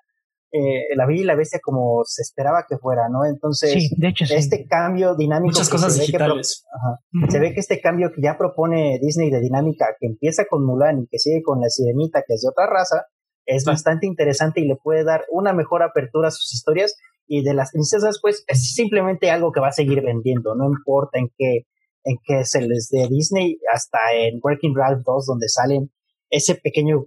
eh, 0.52 0.96
La 0.96 1.06
Bella 1.06 1.22
y 1.22 1.26
la 1.26 1.36
Bestia 1.36 1.60
como 1.62 2.02
se 2.06 2.22
esperaba 2.22 2.66
que 2.68 2.78
fuera, 2.78 3.04
¿no? 3.10 3.26
Entonces, 3.26 3.72
Sí, 3.74 3.90
de 3.98 4.08
hecho 4.10 4.26
sí. 4.26 4.34
este 4.36 4.66
cambio 4.68 5.16
dinámico... 5.16 5.52
Muchas 5.52 5.68
que 5.70 5.76
cosas 5.76 5.94
se 5.96 6.02
ve 6.02 6.18
que. 6.18 6.18
Ajá. 6.18 7.30
Se 7.30 7.40
ve 7.40 7.54
que 7.54 7.60
este 7.60 7.80
cambio 7.82 8.10
que 8.16 8.22
ya 8.22 8.38
propone 8.38 8.98
Disney 9.02 9.30
de 9.30 9.40
dinámica, 9.42 9.86
que 10.00 10.08
empieza 10.08 10.46
con 10.50 10.66
Mulan 10.66 11.00
y 11.04 11.08
que 11.08 11.20
sigue 11.20 11.42
con 11.44 11.60
la 11.62 11.70
Sirenita, 11.70 12.24
que 12.28 12.34
es 12.36 12.42
de 12.42 12.50
otra 12.50 12.68
raza, 12.68 13.06
es 13.46 13.64
Sí. 13.64 13.70
bastante 13.70 14.06
interesante 14.08 14.62
y 14.62 14.68
le 14.68 14.76
puede 14.76 15.04
dar 15.04 15.26
una 15.32 15.54
mejor 15.54 15.84
apertura 15.84 16.28
a 16.30 16.32
sus 16.32 16.54
historias. 16.54 16.96
Y 17.28 17.44
de 17.44 17.54
las 17.56 17.72
princesas, 17.72 18.20
pues 18.22 18.44
es 18.48 18.74
simplemente 18.76 19.32
algo 19.32 19.52
que 19.52 19.60
va 19.60 19.70
a 19.70 19.72
seguir 19.72 20.02
vendiendo, 20.04 20.54
no 20.56 20.66
importa 20.68 21.18
en 21.18 21.30
qué, 21.38 21.66
en 22.04 22.18
qué 22.24 22.46
se 22.46 22.62
les 22.62 22.90
dé 22.92 23.08
Disney, 23.10 23.58
hasta 23.74 23.98
en 24.16 24.40
Working 24.44 24.76
Ralph 24.76 25.02
2, 25.04 25.26
donde 25.26 25.48
salen 25.50 25.92
ese 26.30 26.54
pequeño, 26.54 27.06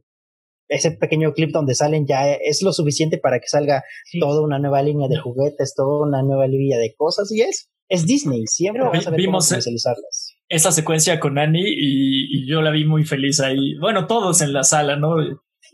ese 0.69 0.91
pequeño 0.91 1.33
clip 1.35 1.51
donde 1.53 1.75
salen 1.77 2.05
ya 2.07 2.33
es 2.33 2.63
lo 2.63 2.73
suficiente 2.73 3.19
para 3.19 3.39
que 3.39 3.47
salga 3.47 3.85
Sí. 4.07 4.19
toda 4.19 4.43
una 4.43 4.59
nueva 4.59 4.83
línea 4.83 5.07
de 5.09 5.19
juguetes, 5.19 5.75
toda 5.77 6.05
una 6.07 6.23
nueva 6.25 6.49
línea 6.49 6.79
de 6.79 6.95
cosas, 6.97 7.31
y 7.31 7.43
es, 7.43 7.71
es 7.89 8.05
Disney, 8.05 8.45
siempre 8.47 8.81
Pero 8.83 8.91
vas 8.93 9.07
a 9.07 9.11
ver 9.11 9.19
cómo 9.21 9.27
vimos, 9.29 9.47
eh, 9.47 9.55
comercializarlas. 9.55 10.35
Esa 10.49 10.73
secuencia 10.73 11.21
con 11.21 11.39
Annie 11.39 11.63
y, 11.65 12.43
y 12.43 12.51
yo 12.51 12.61
la 12.61 12.71
vi 12.73 12.85
muy 12.85 13.05
feliz 13.05 13.39
ahí. 13.41 13.77
Bueno, 13.81 14.07
todos 14.09 14.41
en 14.43 14.53
la 14.53 14.65
sala, 14.65 14.97
¿no? 14.97 15.15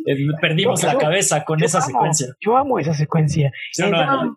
Eh, 0.06 0.16
Perdimos 0.40 0.80
Yo- 0.82 0.88
la 0.88 0.98
cabeza 0.98 1.44
con 1.44 1.62
esa 1.62 1.78
amo- 1.78 1.86
secuencia. 1.86 2.26
Yo 2.40 2.56
amo 2.56 2.78
esa 2.78 2.94
secuencia. 2.94 3.52
¿Sí 3.72 3.82
o 3.82 3.88
no, 3.88 4.36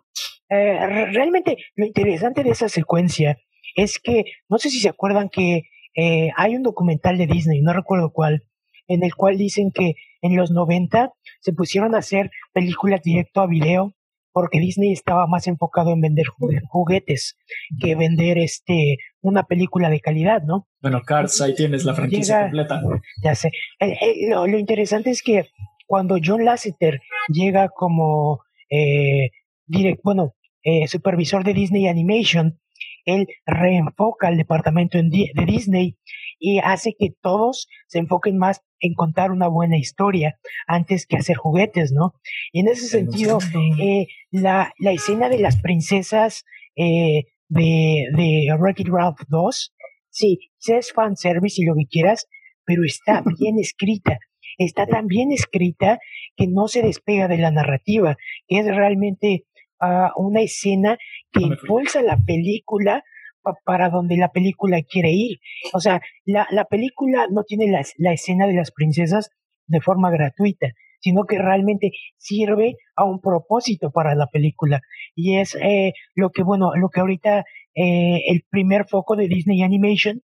Eh, 0.50 1.06
realmente 1.12 1.56
lo 1.76 1.84
interesante 1.84 2.42
de 2.42 2.50
esa 2.50 2.68
secuencia 2.68 3.36
es 3.76 3.98
que, 3.98 4.24
no 4.48 4.58
sé 4.58 4.70
si 4.70 4.80
se 4.80 4.88
acuerdan 4.88 5.28
que 5.28 5.62
eh, 5.94 6.30
hay 6.36 6.54
un 6.56 6.62
documental 6.62 7.18
de 7.18 7.26
Disney, 7.26 7.60
no 7.60 7.72
recuerdo 7.72 8.10
cuál, 8.12 8.44
en 8.86 9.02
el 9.02 9.14
cual 9.14 9.36
dicen 9.36 9.70
que 9.72 9.94
en 10.22 10.36
los 10.36 10.50
90 10.50 11.12
se 11.40 11.52
pusieron 11.52 11.94
a 11.94 11.98
hacer 11.98 12.30
películas 12.52 13.02
directo 13.02 13.40
a 13.40 13.46
video 13.46 13.94
porque 14.32 14.60
Disney 14.60 14.92
estaba 14.92 15.26
más 15.26 15.48
enfocado 15.48 15.92
en 15.92 16.00
vender 16.00 16.26
jugue- 16.26 16.60
juguetes 16.68 17.36
que 17.80 17.94
vender 17.96 18.38
este 18.38 18.96
una 19.20 19.44
película 19.44 19.90
de 19.90 20.00
calidad, 20.00 20.42
¿no? 20.42 20.68
Bueno, 20.80 21.02
Cars, 21.04 21.40
ahí 21.40 21.54
tienes 21.54 21.84
la 21.84 21.94
franquicia 21.94 22.36
Llega- 22.36 22.42
completa. 22.50 22.82
Ya 23.22 23.34
sé. 23.34 23.48
Eh, 23.80 23.96
eh, 24.00 24.28
lo, 24.30 24.46
lo 24.46 24.58
interesante 24.58 25.10
es 25.10 25.22
que 25.22 25.46
cuando 25.86 26.16
John 26.24 26.44
Lasseter 26.44 27.00
llega 27.28 27.68
como 27.68 28.40
eh, 28.70 29.30
direct, 29.66 30.00
bueno, 30.04 30.34
eh, 30.62 30.86
supervisor 30.86 31.44
de 31.44 31.54
Disney 31.54 31.88
Animation, 31.88 32.60
él 33.04 33.26
reenfoca 33.46 34.28
el 34.28 34.36
departamento 34.36 34.98
de 34.98 35.44
Disney 35.46 35.96
y 36.38 36.58
hace 36.60 36.94
que 36.98 37.08
todos 37.22 37.66
se 37.86 37.98
enfoquen 37.98 38.36
más 38.38 38.60
en 38.80 38.94
contar 38.94 39.30
una 39.32 39.48
buena 39.48 39.76
historia 39.78 40.38
antes 40.66 41.06
que 41.06 41.16
hacer 41.16 41.36
juguetes, 41.36 41.90
¿no? 41.92 42.14
Y 42.52 42.60
en 42.60 42.68
ese 42.68 42.86
sentido, 42.86 43.38
eh, 43.80 44.06
la, 44.30 44.72
la 44.78 44.92
escena 44.92 45.28
de 45.28 45.38
las 45.38 45.56
princesas 45.60 46.44
eh, 46.76 47.24
de, 47.48 48.06
de 48.16 48.46
Wreck-It 48.58 48.88
Ralph 48.88 49.20
2, 49.28 49.74
sí, 50.10 50.38
es 50.66 50.92
fanservice 50.92 51.62
y 51.62 51.64
lo 51.64 51.74
que 51.74 51.86
quieras, 51.86 52.26
pero 52.64 52.84
está 52.84 53.22
bien 53.38 53.58
escrita. 53.58 54.18
Está 54.58 54.86
tan 54.86 55.06
bien 55.06 55.30
escrita 55.30 55.98
que 56.36 56.46
no 56.48 56.66
se 56.68 56.82
despega 56.82 57.28
de 57.28 57.38
la 57.38 57.50
narrativa, 57.52 58.16
es 58.48 58.66
realmente 58.66 59.44
ah, 59.80 60.12
una 60.16 60.40
escena 60.42 60.98
que 61.32 61.42
impulsa 61.44 62.02
la 62.02 62.18
película 62.26 63.04
pa- 63.42 63.54
para 63.64 63.88
donde 63.88 64.16
la 64.16 64.32
película 64.32 64.82
quiere 64.82 65.12
ir. 65.12 65.38
O 65.72 65.80
sea, 65.80 66.00
la, 66.24 66.46
la 66.50 66.64
película 66.64 67.26
no 67.30 67.44
tiene 67.44 67.70
la, 67.70 67.82
la 67.98 68.12
escena 68.12 68.46
de 68.48 68.54
las 68.54 68.72
princesas 68.72 69.30
de 69.68 69.80
forma 69.80 70.10
gratuita, 70.10 70.68
sino 71.00 71.24
que 71.24 71.38
realmente 71.38 71.90
sirve 72.16 72.76
a 72.96 73.04
un 73.04 73.20
propósito 73.20 73.90
para 73.90 74.14
la 74.14 74.26
película. 74.26 74.80
Y 75.14 75.38
es 75.38 75.54
eh, 75.56 75.92
lo 76.14 76.30
que, 76.30 76.42
bueno, 76.42 76.72
lo 76.74 76.88
que 76.88 77.00
ahorita 77.00 77.44
eh, 77.74 78.22
el 78.28 78.42
primer 78.50 78.86
foco 78.88 79.14
de 79.16 79.28
Disney 79.28 79.62
Animation. 79.62 80.22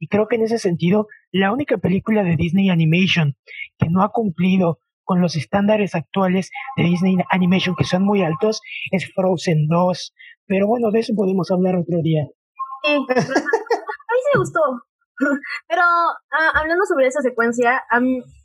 Y 0.00 0.08
creo 0.08 0.26
que 0.26 0.36
en 0.36 0.42
ese 0.42 0.58
sentido, 0.58 1.06
la 1.32 1.52
única 1.52 1.78
película 1.78 2.22
de 2.22 2.36
Disney 2.36 2.70
Animation 2.70 3.36
que 3.78 3.88
no 3.90 4.02
ha 4.02 4.10
cumplido 4.10 4.78
con 5.04 5.20
los 5.20 5.36
estándares 5.36 5.94
actuales 5.94 6.50
de 6.76 6.84
Disney 6.84 7.16
Animation, 7.30 7.76
que 7.76 7.84
son 7.84 8.04
muy 8.04 8.22
altos, 8.22 8.62
es 8.90 9.12
Frozen 9.14 9.66
2. 9.68 10.14
Pero 10.46 10.66
bueno, 10.66 10.90
de 10.90 11.00
eso 11.00 11.12
podemos 11.14 11.50
hablar 11.50 11.76
otro 11.76 11.98
día. 12.02 12.24
Sí, 12.84 12.96
pero- 13.08 13.20
a 13.20 13.24
mí 13.24 14.20
sí 14.22 14.30
me 14.34 14.40
gustó. 14.40 14.60
Pero 15.68 15.82
ah, 15.82 16.50
hablando 16.54 16.84
sobre 16.86 17.06
esa 17.06 17.20
secuencia 17.20 17.82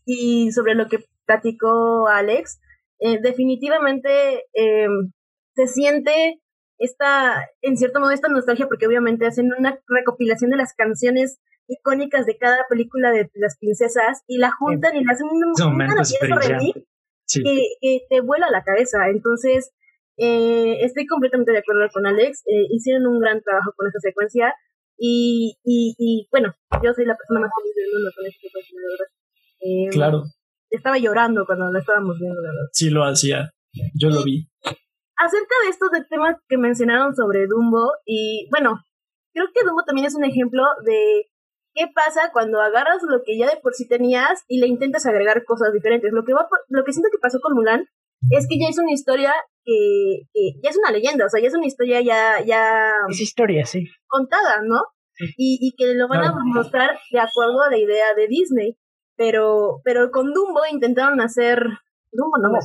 y 0.05 0.51
sobre 0.51 0.75
lo 0.75 0.87
que 0.87 0.99
platicó 1.29 2.07
Alex, 2.07 2.59
eh, 2.97 3.19
definitivamente 3.21 4.45
em, 4.53 5.11
se 5.55 5.67
siente 5.67 6.41
esta, 6.79 7.45
en 7.61 7.77
cierto 7.77 7.99
modo, 7.99 8.09
esta 8.09 8.29
nostalgia, 8.29 8.67
porque 8.67 8.87
obviamente 8.87 9.27
hacen 9.27 9.51
una 9.55 9.79
recopilación 9.87 10.49
de 10.49 10.57
las 10.57 10.73
canciones 10.73 11.39
icónicas 11.67 12.25
de 12.25 12.37
cada 12.37 12.65
película 12.67 13.11
de 13.11 13.29
las 13.35 13.59
princesas 13.59 14.23
y 14.25 14.39
la 14.39 14.51
juntan 14.51 14.95
y 14.95 15.03
le 15.03 15.11
hacen 15.11 15.27
un, 15.27 15.53
que, 17.27 17.63
que, 17.79 17.99
te 18.09 18.21
vuela 18.21 18.49
la 18.49 18.63
cabeza. 18.63 19.07
Entonces, 19.09 19.71
eh, 20.17 20.77
estoy 20.81 21.05
completamente 21.05 21.51
de 21.51 21.59
acuerdo 21.59 21.87
con 21.93 22.07
Alex. 22.07 22.41
Eh, 22.47 22.65
hicieron 22.71 23.05
un 23.05 23.19
gran 23.19 23.39
trabajo 23.43 23.71
con 23.77 23.85
esta 23.85 23.99
secuencia 23.99 24.55
y, 24.97 25.57
y, 25.63 25.93
y, 25.99 26.27
bueno, 26.31 26.55
yo 26.83 26.91
soy 26.93 27.05
la 27.05 27.15
persona 27.15 27.41
más 27.41 27.51
feliz 27.55 27.75
del 27.75 27.93
mundo 27.93 28.09
con 28.15 28.25
esta 28.25 28.41
secuencia, 28.41 28.79
de 28.81 28.87
verdad. 28.89 29.91
Claro. 29.91 30.23
Estaba 30.69 30.97
llorando 30.97 31.45
cuando 31.45 31.71
la 31.71 31.79
estábamos 31.79 32.17
viendo, 32.19 32.41
la 32.41 32.49
verdad. 32.49 32.69
Sí, 32.73 32.89
lo 32.89 33.03
hacía. 33.03 33.51
Yo 33.95 34.09
lo 34.09 34.23
vi. 34.23 34.47
Acerca 35.17 35.55
de 35.63 35.69
estos 35.69 35.89
temas 36.09 36.37
que 36.47 36.57
mencionaron 36.57 37.15
sobre 37.15 37.47
Dumbo, 37.47 37.91
y 38.05 38.47
bueno, 38.51 38.79
creo 39.33 39.47
que 39.53 39.65
Dumbo 39.65 39.83
también 39.85 40.07
es 40.07 40.15
un 40.15 40.23
ejemplo 40.23 40.63
de 40.85 41.25
qué 41.73 41.87
pasa 41.93 42.31
cuando 42.31 42.61
agarras 42.61 43.01
lo 43.07 43.21
que 43.23 43.37
ya 43.37 43.49
de 43.49 43.59
por 43.61 43.73
sí 43.73 43.87
tenías 43.87 44.43
y 44.47 44.59
le 44.59 44.67
intentas 44.67 45.05
agregar 45.05 45.43
cosas 45.45 45.73
diferentes. 45.73 46.11
Lo 46.13 46.23
que, 46.23 46.33
va, 46.33 46.47
lo 46.67 46.83
que 46.83 46.93
siento 46.93 47.09
que 47.11 47.19
pasó 47.21 47.39
con 47.41 47.53
Mulan 47.53 47.85
es 48.31 48.47
que 48.49 48.59
ya 48.59 48.67
es 48.67 48.77
una 48.77 48.91
historia 48.91 49.33
que, 49.63 50.23
ya 50.61 50.69
es 50.69 50.77
una 50.77 50.91
leyenda, 50.91 51.25
o 51.25 51.29
sea, 51.29 51.41
ya 51.41 51.47
es 51.47 51.53
una 51.53 51.67
historia 51.67 52.01
ya... 52.01 52.43
ya 52.45 52.91
es 53.09 53.21
historia, 53.21 53.65
sí. 53.65 53.87
Contada, 54.07 54.61
¿no? 54.63 54.81
Y, 55.37 55.57
y 55.61 55.75
que 55.75 55.93
lo 55.95 56.07
van 56.07 56.23
a 56.23 56.33
mostrar 56.45 56.97
de 57.11 57.19
acuerdo 57.19 57.61
a 57.61 57.69
la 57.69 57.77
idea 57.77 58.13
de 58.15 58.27
Disney. 58.27 58.77
Pero, 59.19 59.81
pero 59.83 60.11
con 60.11 60.33
Dumbo 60.33 60.61
intentaron 60.71 61.19
hacer... 61.19 61.59
Dumbo 62.09 62.37
no 62.41 62.53
me 62.53 62.59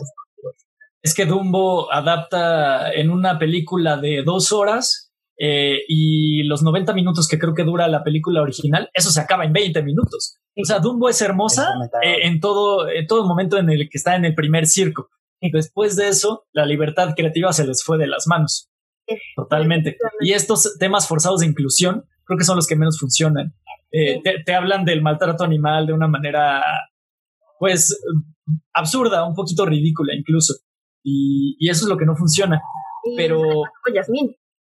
Es 1.02 1.12
que 1.12 1.26
Dumbo 1.26 1.92
adapta 1.92 2.92
en 2.92 3.10
una 3.10 3.40
película 3.40 3.96
de 3.96 4.22
dos 4.22 4.52
horas 4.52 5.12
eh, 5.36 5.80
y 5.88 6.44
los 6.44 6.62
90 6.62 6.94
minutos 6.94 7.26
que 7.26 7.40
creo 7.40 7.54
que 7.54 7.64
dura 7.64 7.88
la 7.88 8.04
película 8.04 8.40
original, 8.40 8.88
eso 8.94 9.10
se 9.10 9.20
acaba 9.20 9.44
en 9.44 9.52
20 9.52 9.82
minutos. 9.82 10.38
O 10.56 10.64
sea, 10.64 10.78
Dumbo 10.78 11.08
es 11.08 11.20
hermosa 11.20 11.70
eh, 12.04 12.18
en 12.22 12.38
todo, 12.38 12.88
en 12.88 13.08
todo 13.08 13.26
momento 13.26 13.58
en 13.58 13.68
el 13.68 13.88
que 13.90 13.98
está 13.98 14.14
en 14.14 14.24
el 14.24 14.36
primer 14.36 14.66
circo. 14.66 15.10
Y 15.40 15.50
después 15.50 15.96
de 15.96 16.06
eso, 16.06 16.46
la 16.52 16.66
libertad 16.66 17.14
creativa 17.16 17.52
se 17.52 17.66
les 17.66 17.82
fue 17.82 17.98
de 17.98 18.06
las 18.06 18.28
manos. 18.28 18.70
Totalmente. 19.34 19.98
Y 20.20 20.34
estos 20.34 20.78
temas 20.78 21.08
forzados 21.08 21.40
de 21.40 21.46
inclusión 21.46 22.04
creo 22.24 22.38
que 22.38 22.44
son 22.44 22.54
los 22.54 22.68
que 22.68 22.76
menos 22.76 23.00
funcionan. 23.00 23.54
Eh, 23.96 24.20
te, 24.44 24.54
hablan 24.54 24.84
del 24.84 25.02
maltrato 25.02 25.44
animal 25.44 25.86
de 25.86 25.92
una 25.92 26.08
manera, 26.08 26.62
pues, 27.58 27.96
absurda, 28.72 29.24
un 29.24 29.34
poquito 29.34 29.64
ridícula 29.64 30.14
incluso. 30.14 30.54
Y, 31.02 31.56
y 31.58 31.70
eso 31.70 31.84
es 31.84 31.88
lo 31.88 31.96
que 31.96 32.06
no 32.06 32.16
funciona. 32.16 32.60
Pero... 33.16 33.40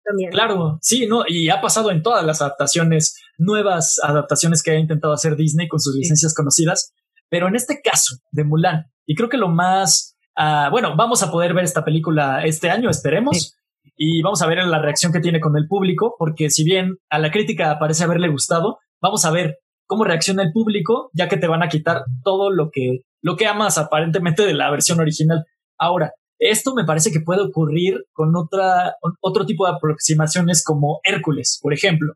también. 0.04 0.30
Claro, 0.30 0.78
sí, 0.80 1.06
¿no? 1.06 1.24
Y 1.26 1.50
ha 1.50 1.60
pasado 1.60 1.90
en 1.90 2.02
todas 2.02 2.24
las 2.24 2.40
adaptaciones, 2.40 3.20
nuevas 3.36 4.00
adaptaciones 4.02 4.62
que 4.62 4.70
ha 4.70 4.78
intentado 4.78 5.12
hacer 5.12 5.36
Disney 5.36 5.68
con 5.68 5.80
sus 5.80 5.94
licencias 5.94 6.34
conocidas. 6.34 6.94
Pero 7.28 7.48
en 7.48 7.56
este 7.56 7.82
caso 7.82 8.16
de 8.30 8.44
Mulan, 8.44 8.86
y 9.04 9.14
creo 9.14 9.28
que 9.28 9.36
lo 9.36 9.48
más 9.48 10.18
Ah, 10.40 10.68
bueno, 10.70 10.94
vamos 10.94 11.20
a 11.24 11.32
poder 11.32 11.52
ver 11.52 11.64
esta 11.64 11.84
película 11.84 12.44
este 12.44 12.70
año, 12.70 12.88
esperemos. 12.88 13.56
Y 13.96 14.22
vamos 14.22 14.40
a 14.40 14.46
ver 14.46 14.58
la 14.64 14.80
reacción 14.80 15.12
que 15.12 15.18
tiene 15.18 15.40
con 15.40 15.56
el 15.56 15.66
público, 15.66 16.14
porque 16.16 16.48
si 16.48 16.62
bien 16.62 16.98
a 17.10 17.18
la 17.18 17.32
crítica 17.32 17.76
parece 17.80 18.04
haberle 18.04 18.28
gustado, 18.28 18.78
vamos 19.00 19.24
a 19.24 19.30
ver 19.30 19.58
cómo 19.86 20.04
reacciona 20.04 20.42
el 20.42 20.52
público, 20.52 21.10
ya 21.14 21.28
que 21.28 21.36
te 21.36 21.48
van 21.48 21.62
a 21.62 21.68
quitar 21.68 22.02
todo 22.22 22.50
lo 22.50 22.70
que, 22.70 23.00
lo 23.22 23.36
que 23.36 23.46
amas 23.46 23.78
aparentemente 23.78 24.44
de 24.44 24.54
la 24.54 24.70
versión 24.70 25.00
original. 25.00 25.44
Ahora, 25.78 26.12
esto 26.38 26.74
me 26.74 26.84
parece 26.84 27.10
que 27.10 27.20
puede 27.20 27.42
ocurrir 27.42 28.04
con 28.12 28.36
otra, 28.36 28.94
otro 29.20 29.44
tipo 29.44 29.66
de 29.66 29.72
aproximaciones 29.72 30.62
como 30.62 31.00
Hércules, 31.02 31.58
por 31.60 31.72
ejemplo. 31.72 32.12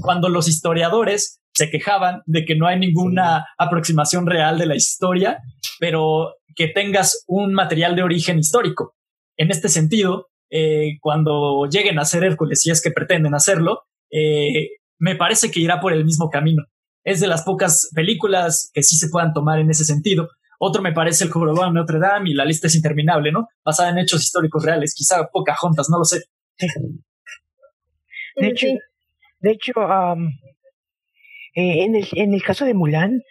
Cuando 0.00 0.28
los 0.28 0.48
historiadores 0.48 1.40
se 1.54 1.70
quejaban 1.70 2.22
de 2.26 2.44
que 2.44 2.56
no 2.56 2.66
hay 2.66 2.78
ninguna 2.78 3.46
aproximación 3.58 4.26
real 4.26 4.58
de 4.58 4.66
la 4.66 4.76
historia, 4.76 5.38
pero 5.80 6.34
que 6.54 6.68
tengas 6.68 7.24
un 7.26 7.52
material 7.52 7.96
de 7.96 8.02
origen 8.02 8.38
histórico. 8.38 8.94
En 9.36 9.50
este 9.50 9.68
sentido, 9.68 10.28
eh, 10.50 10.98
cuando 11.00 11.66
lleguen 11.66 11.98
a 11.98 12.02
hacer 12.02 12.22
Hércules, 12.22 12.60
si 12.60 12.70
es 12.70 12.80
que 12.80 12.92
pretenden 12.92 13.34
hacerlo, 13.34 13.82
eh, 14.12 14.68
me 14.98 15.16
parece 15.16 15.50
que 15.50 15.60
irá 15.60 15.80
por 15.80 15.92
el 15.92 16.04
mismo 16.04 16.30
camino. 16.30 16.64
Es 17.04 17.20
de 17.20 17.26
las 17.26 17.42
pocas 17.42 17.90
películas 17.94 18.70
que 18.72 18.82
sí 18.82 18.96
se 18.96 19.08
puedan 19.08 19.32
tomar 19.32 19.58
en 19.58 19.70
ese 19.70 19.84
sentido. 19.84 20.30
Otro 20.58 20.82
me 20.82 20.92
parece 20.92 21.24
el 21.24 21.30
Jorobado 21.30 21.66
de 21.66 21.74
Notre 21.74 21.98
Dame 21.98 22.30
y 22.30 22.34
la 22.34 22.44
lista 22.44 22.68
es 22.68 22.76
interminable, 22.76 23.32
¿no? 23.32 23.48
Basada 23.64 23.90
en 23.90 23.98
hechos 23.98 24.22
históricos 24.22 24.64
reales, 24.64 24.94
quizá 24.94 25.28
pocas 25.30 25.58
juntas, 25.58 25.88
no 25.90 25.98
lo 25.98 26.04
sé. 26.04 26.22
De 28.36 28.48
hecho, 28.48 28.66
de 29.40 29.50
hecho 29.50 29.72
eh, 31.54 31.84
en, 31.84 31.94
el, 31.94 32.08
en 32.12 32.34
el 32.34 32.42
caso 32.42 32.64
de 32.64 32.74
Mulan, 32.74 33.22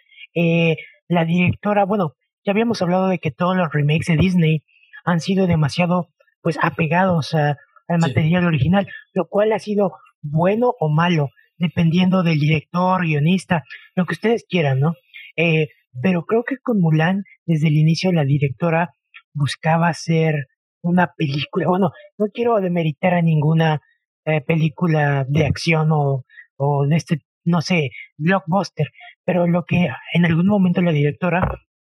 la 1.08 1.24
directora, 1.24 1.84
bueno, 1.84 2.14
ya 2.44 2.52
habíamos 2.52 2.80
hablado 2.82 3.08
de 3.08 3.18
que 3.18 3.30
todos 3.30 3.56
los 3.56 3.72
remakes 3.72 4.06
de 4.06 4.16
Disney 4.16 4.64
han 5.04 5.20
sido 5.20 5.46
demasiado 5.46 6.08
pues 6.42 6.58
apegados 6.60 7.34
a, 7.34 7.56
al 7.88 7.98
material 7.98 8.46
original, 8.46 8.86
lo 9.12 9.26
cual 9.26 9.52
ha 9.52 9.58
sido 9.58 9.92
bueno 10.22 10.74
o 10.78 10.88
malo, 10.88 11.28
dependiendo 11.64 12.22
del 12.22 12.38
director, 12.38 13.02
guionista, 13.02 13.64
lo 13.94 14.04
que 14.04 14.14
ustedes 14.14 14.44
quieran, 14.48 14.80
¿no? 14.80 14.94
Eh, 15.36 15.68
pero 16.02 16.24
creo 16.24 16.44
que 16.44 16.56
con 16.62 16.80
Mulan, 16.80 17.24
desde 17.46 17.68
el 17.68 17.76
inicio, 17.76 18.12
la 18.12 18.24
directora 18.24 18.90
buscaba 19.32 19.88
hacer 19.88 20.46
una 20.82 21.12
película, 21.16 21.66
bueno, 21.68 21.90
no 22.18 22.26
quiero 22.32 22.60
demeritar 22.60 23.14
a 23.14 23.22
ninguna 23.22 23.80
eh, 24.26 24.40
película 24.42 25.24
de 25.28 25.46
acción 25.46 25.88
o, 25.92 26.24
o 26.56 26.86
de 26.86 26.96
este, 26.96 27.20
no 27.44 27.62
sé, 27.62 27.90
blockbuster, 28.18 28.88
pero 29.24 29.46
lo 29.46 29.64
que 29.64 29.88
en 30.12 30.24
algún 30.24 30.46
momento 30.46 30.82
la 30.82 30.92
directora 30.92 31.40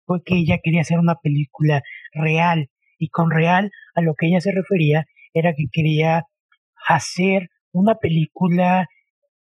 fue 0.06 0.22
que 0.24 0.36
ella 0.36 0.60
quería 0.62 0.82
hacer 0.82 1.00
una 1.00 1.16
película 1.16 1.82
real 2.14 2.70
y 2.98 3.10
con 3.10 3.32
real 3.32 3.72
a 3.96 4.02
lo 4.02 4.14
que 4.16 4.28
ella 4.28 4.42
se 4.42 4.52
refería 4.52 5.06
era 5.34 5.54
que 5.54 5.66
quería 5.72 6.24
hacer 6.88 7.50
una 7.72 7.96
película 7.96 8.88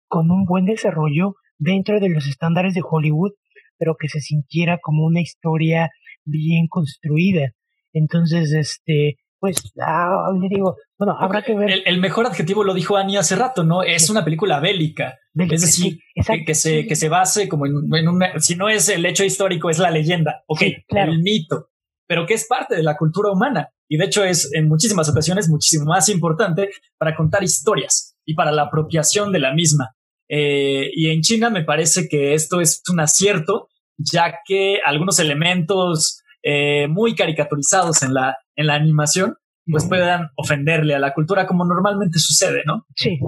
con 0.08 0.32
un 0.32 0.46
buen 0.46 0.66
desarrollo 0.66 1.36
dentro 1.58 2.00
de 2.00 2.10
los 2.10 2.28
estándares 2.28 2.74
de 2.74 2.82
Hollywood, 2.88 3.32
pero 3.78 3.96
que 4.00 4.10
se 4.10 4.20
sintiera 4.20 4.80
como 4.82 5.06
una 5.06 5.22
historia 5.22 5.90
bien 6.26 6.68
construida. 6.68 7.52
Entonces, 7.94 8.54
este, 8.54 9.18
pues, 9.40 9.72
ah, 9.80 10.30
le 10.40 10.50
digo, 10.50 10.76
bueno, 10.98 11.16
habrá 11.20 11.42
que 11.44 11.56
ver. 11.56 11.84
El, 11.86 12.00
mejor 12.00 12.26
adjetivo 12.26 12.64
lo 12.64 12.74
dijo 12.74 12.98
Annie 12.98 13.18
hace 13.18 13.36
rato, 13.36 13.64
¿no? 13.64 13.84
Es 13.84 14.10
una 14.10 14.24
película 14.24 14.60
bélica. 14.60 15.16
es 15.36 15.62
decir, 15.62 16.00
que, 16.46 16.56
se, 16.56 16.88
que 16.88 16.96
se 16.96 17.10
base 17.10 17.48
como 17.48 17.66
en, 17.66 17.74
en 17.94 18.08
una, 18.08 18.40
si 18.40 18.56
no 18.56 18.70
es 18.70 18.90
el 18.90 19.06
hecho 19.06 19.24
histórico, 19.24 19.70
es 19.70 19.80
la 19.80 19.92
leyenda, 19.92 20.44
ok, 20.48 20.62
el 20.90 21.22
mito, 21.22 21.70
pero 22.08 22.26
que 22.26 22.34
es 22.34 22.48
parte 22.48 22.76
de 22.76 22.84
la 22.84 22.98
cultura 22.98 23.32
humana. 23.32 23.70
Y 23.90 23.98
de 23.98 24.06
hecho 24.06 24.24
es 24.24 24.52
en 24.54 24.68
muchísimas 24.68 25.10
ocasiones 25.10 25.50
muchísimo 25.50 25.86
más 25.86 26.10
importante 26.10 26.70
para 26.98 27.16
contar 27.16 27.44
historias 27.44 28.18
y 28.26 28.34
para 28.34 28.52
la 28.52 28.64
apropiación 28.64 29.32
de 29.32 29.40
la 29.40 29.54
misma. 29.54 29.96
Eh, 30.30 30.90
y 30.94 31.10
en 31.10 31.22
China 31.22 31.50
me 31.50 31.64
parece 31.64 32.08
que 32.08 32.34
esto 32.34 32.62
es 32.62 32.82
un 32.92 33.00
acierto, 33.00 33.70
ya 33.98 34.40
que 34.46 34.80
algunos 34.86 35.20
elementos 35.20 36.22
eh, 36.44 36.88
muy 36.88 37.16
caricaturizados 37.16 38.04
en 38.04 38.14
la, 38.14 38.38
en 38.56 38.68
la 38.68 38.76
animación, 38.76 39.36
pues 39.70 39.86
puedan 39.88 40.30
ofenderle 40.38 40.96
a 40.96 41.00
la 41.00 41.14
cultura 41.14 41.46
como 41.46 41.66
normalmente 41.66 42.20
sucede, 42.20 42.64
¿no? 42.66 42.86
Sí. 42.96 43.20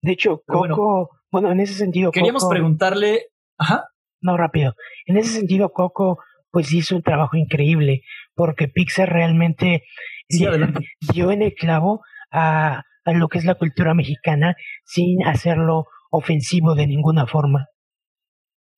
De 0.00 0.12
hecho, 0.12 0.42
Coco, 0.46 1.10
bueno, 1.32 1.50
en 1.50 1.60
ese 1.60 1.74
sentido. 1.74 2.12
Queríamos 2.12 2.46
preguntarle. 2.48 3.26
Ajá. 3.58 3.88
No, 4.20 4.36
rápido. 4.36 4.74
En 5.06 5.16
ese 5.16 5.30
sentido, 5.30 5.72
Coco, 5.72 6.18
pues 6.50 6.72
hizo 6.72 6.94
un 6.94 7.02
trabajo 7.02 7.36
increíble, 7.36 8.02
porque 8.34 8.68
Pixar 8.68 9.10
realmente 9.10 9.82
dio, 10.28 11.30
en 11.32 11.42
el 11.42 11.54
clavo 11.54 12.02
a, 12.30 12.84
a 13.04 13.12
lo 13.12 13.28
que 13.28 13.38
es 13.38 13.44
la 13.44 13.56
cultura 13.56 13.94
mexicana 13.94 14.56
sin 14.84 15.24
hacerlo 15.26 15.86
ofensivo 16.10 16.74
de 16.74 16.86
ninguna 16.86 17.26
forma. 17.26 17.68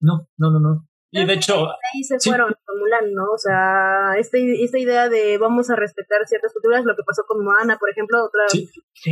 No, 0.00 0.28
no, 0.36 0.50
no, 0.50 0.60
no. 0.60 0.88
Y 1.10 1.24
de 1.24 1.32
hecho... 1.34 1.68
Ahí 1.68 2.02
se 2.02 2.18
fueron 2.18 2.52
con 2.64 2.78
Mulan, 2.78 3.12
¿no? 3.12 3.24
O 3.32 3.38
sea, 3.38 4.18
este, 4.18 4.62
esta 4.62 4.78
idea 4.78 5.08
de 5.08 5.38
vamos 5.38 5.70
a 5.70 5.76
respetar 5.76 6.26
ciertas 6.26 6.52
culturas, 6.52 6.84
lo 6.84 6.96
que 6.96 7.02
pasó 7.04 7.22
con 7.26 7.44
Moana, 7.44 7.78
por 7.78 7.90
ejemplo, 7.90 8.18
otra, 8.24 8.44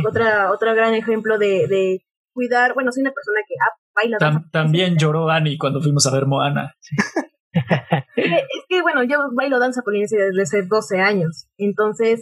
otra, 0.07 0.51
otra 0.51 0.73
gran 0.73 0.93
ejemplo 0.93 1.37
de, 1.37 1.67
de 1.67 2.05
cuidar, 2.33 2.73
bueno, 2.73 2.91
soy 2.91 3.01
una 3.01 3.13
persona 3.13 3.39
que 3.47 3.55
ah, 3.59 3.79
baila. 3.95 4.49
también 4.51 4.97
lloró 4.97 5.29
Annie 5.29 5.57
cuando 5.57 5.81
fuimos 5.81 6.05
a 6.05 6.13
ver 6.13 6.25
Moana. 6.25 6.75
es, 8.15 8.65
que, 8.67 8.81
bueno, 8.81 9.03
yo 9.03 9.17
bailo 9.33 9.57
danza 9.57 9.81
polinesia 9.81 10.19
desde 10.25 10.41
hace 10.41 10.63
12 10.63 10.99
años, 10.99 11.47
entonces 11.57 12.21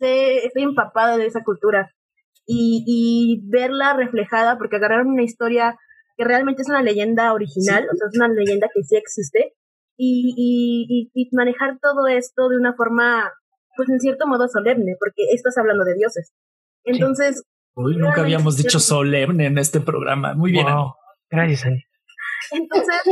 estoy 0.00 0.62
empapada 0.62 1.16
de 1.16 1.26
esa 1.26 1.42
cultura 1.44 1.92
y, 2.46 2.84
y 2.86 3.48
verla 3.50 3.94
reflejada, 3.94 4.58
porque 4.58 4.76
agarraron 4.76 5.08
una 5.08 5.22
historia 5.22 5.78
que 6.16 6.24
realmente 6.24 6.62
es 6.62 6.68
una 6.68 6.82
leyenda 6.82 7.32
original, 7.32 7.84
o 7.92 7.96
sea, 7.96 8.08
es 8.10 8.16
una 8.16 8.28
leyenda 8.28 8.68
que 8.72 8.82
sí 8.82 8.96
existe, 8.96 9.54
y, 9.98 10.34
y, 10.36 11.10
y, 11.14 11.28
manejar 11.34 11.78
todo 11.80 12.06
esto 12.06 12.48
de 12.48 12.56
una 12.56 12.74
forma, 12.74 13.32
pues 13.76 13.88
en 13.88 14.00
cierto 14.00 14.26
modo 14.26 14.46
solemne, 14.48 14.94
porque 14.98 15.22
estás 15.34 15.56
hablando 15.58 15.84
de 15.84 15.94
dioses. 15.94 16.32
Entonces... 16.84 17.42
Uy, 17.74 17.96
nunca 17.96 18.22
habíamos 18.22 18.56
dicho 18.56 18.78
solemne 18.78 19.46
en 19.46 19.58
este 19.58 19.80
programa. 19.80 20.34
Muy 20.34 20.52
bien. 20.52 20.66
Gracias, 21.30 21.66
Ani. 21.66 21.82
Entonces, 22.52 23.02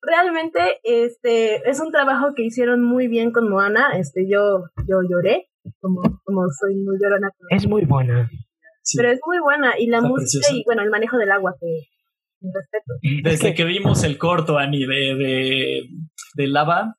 realmente 0.00 0.80
este 0.82 1.68
es 1.68 1.80
un 1.80 1.92
trabajo 1.92 2.34
que 2.34 2.42
hicieron 2.42 2.82
muy 2.82 3.06
bien 3.06 3.32
con 3.32 3.48
Moana. 3.48 3.96
Este, 3.96 4.28
yo, 4.28 4.64
yo 4.88 5.02
lloré, 5.08 5.48
como, 5.80 6.00
como 6.24 6.42
soy 6.60 6.76
muy 6.76 6.96
llorona. 7.00 7.30
Es 7.50 7.66
muy 7.66 7.84
buena. 7.84 8.30
Pero 8.96 9.10
es 9.10 9.20
muy 9.26 9.38
buena. 9.38 9.74
Y 9.78 9.86
la 9.86 10.00
música 10.00 10.46
y 10.52 10.62
bueno, 10.64 10.82
el 10.82 10.90
manejo 10.90 11.16
del 11.16 11.30
agua, 11.30 11.54
que 11.60 11.66
respeto. 12.40 12.94
Desde 13.22 13.54
que 13.54 13.64
vimos 13.64 14.02
el 14.04 14.18
corto, 14.18 14.58
Ani, 14.58 14.80
de, 14.80 15.14
de, 15.14 15.82
de 16.34 16.46
Lava. 16.48 16.96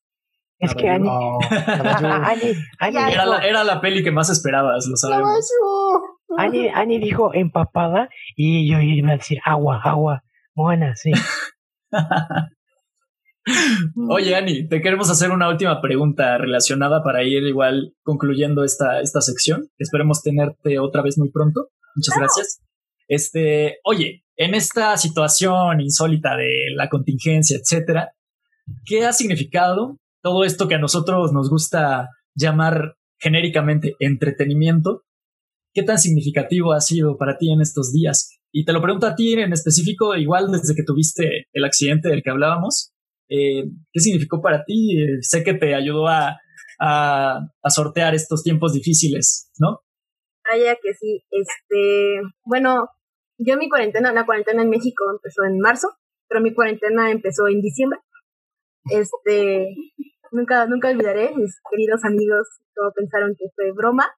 Es 0.59 0.73
que 0.75 0.89
Ani, 0.89 1.09
era, 2.79 3.25
la, 3.25 3.39
era 3.39 3.63
la 3.65 3.81
peli 3.81 4.01
que 4.01 4.11
más 4.11 4.29
esperabas, 4.29 4.87
lo 4.87 4.95
sabemos. 4.95 5.49
Ani, 6.37 6.69
Ani 6.69 6.99
dijo 6.99 7.33
empapada 7.33 8.07
y 8.35 8.71
yo 8.71 8.79
iba 8.79 9.09
a 9.09 9.17
decir 9.17 9.39
agua, 9.43 9.81
agua. 9.83 10.23
Moana, 10.55 10.95
sí. 10.95 11.11
Oye, 14.09 14.35
Ani, 14.35 14.67
te 14.67 14.81
queremos 14.81 15.09
hacer 15.09 15.31
una 15.31 15.49
última 15.49 15.81
pregunta 15.81 16.37
relacionada 16.37 17.03
para 17.03 17.23
ir 17.23 17.43
igual 17.43 17.93
concluyendo 18.03 18.63
esta, 18.63 19.01
esta 19.01 19.21
sección. 19.21 19.69
Esperemos 19.77 20.21
tenerte 20.21 20.79
otra 20.79 21.01
vez 21.01 21.17
muy 21.17 21.29
pronto. 21.31 21.69
Muchas 21.95 22.15
gracias. 22.17 22.61
Este, 23.07 23.79
oye, 23.83 24.23
en 24.35 24.55
esta 24.55 24.97
situación 24.97 25.81
insólita 25.81 26.35
de 26.37 26.67
la 26.75 26.89
contingencia, 26.89 27.57
etcétera, 27.57 28.13
¿qué 28.85 29.05
ha 29.05 29.13
significado 29.13 29.99
todo 30.21 30.43
esto 30.43 30.67
que 30.67 30.75
a 30.75 30.79
nosotros 30.79 31.33
nos 31.33 31.49
gusta 31.49 32.09
llamar 32.33 32.95
genéricamente 33.19 33.95
entretenimiento? 33.99 35.03
¿Qué 35.73 35.83
tan 35.83 35.99
significativo 35.99 36.73
ha 36.73 36.81
sido 36.81 37.17
para 37.17 37.37
ti 37.37 37.51
en 37.51 37.61
estos 37.61 37.91
días? 37.91 38.39
Y 38.51 38.65
te 38.65 38.73
lo 38.73 38.81
pregunto 38.81 39.07
a 39.07 39.15
ti 39.15 39.33
en 39.33 39.51
específico, 39.53 40.15
igual 40.15 40.51
desde 40.51 40.75
que 40.75 40.83
tuviste 40.83 41.47
el 41.51 41.65
accidente 41.65 42.09
del 42.09 42.21
que 42.21 42.29
hablábamos, 42.29 42.92
eh, 43.33 43.63
¿Qué 43.91 43.99
significó 43.99 44.41
para 44.41 44.63
ti? 44.63 45.01
Eh, 45.01 45.17
sé 45.21 45.43
que 45.43 45.55
te 45.55 45.73
ayudó 45.73 46.07
a, 46.07 46.37
a, 46.79 47.39
sortear 47.69 48.13
estos 48.13 48.43
tiempos 48.43 48.73
difíciles, 48.73 49.49
¿no? 49.57 49.79
Vaya 50.47 50.75
que 50.75 50.93
sí. 50.93 51.23
Este, 51.31 52.21
bueno, 52.45 52.89
yo 53.39 53.57
mi 53.57 53.69
cuarentena, 53.69 54.13
la 54.13 54.27
cuarentena 54.27 54.61
en 54.61 54.69
México 54.69 55.03
empezó 55.11 55.43
en 55.45 55.59
marzo, 55.59 55.87
pero 56.29 56.41
mi 56.41 56.53
cuarentena 56.53 57.09
empezó 57.09 57.47
en 57.47 57.61
diciembre. 57.61 57.99
Este, 58.91 59.67
nunca, 60.31 60.67
nunca 60.67 60.89
olvidaré, 60.89 61.33
mis 61.35 61.59
queridos 61.71 62.03
amigos, 62.03 62.47
como 62.75 62.91
pensaron 62.91 63.33
que 63.35 63.45
fue 63.55 63.71
broma, 63.71 64.13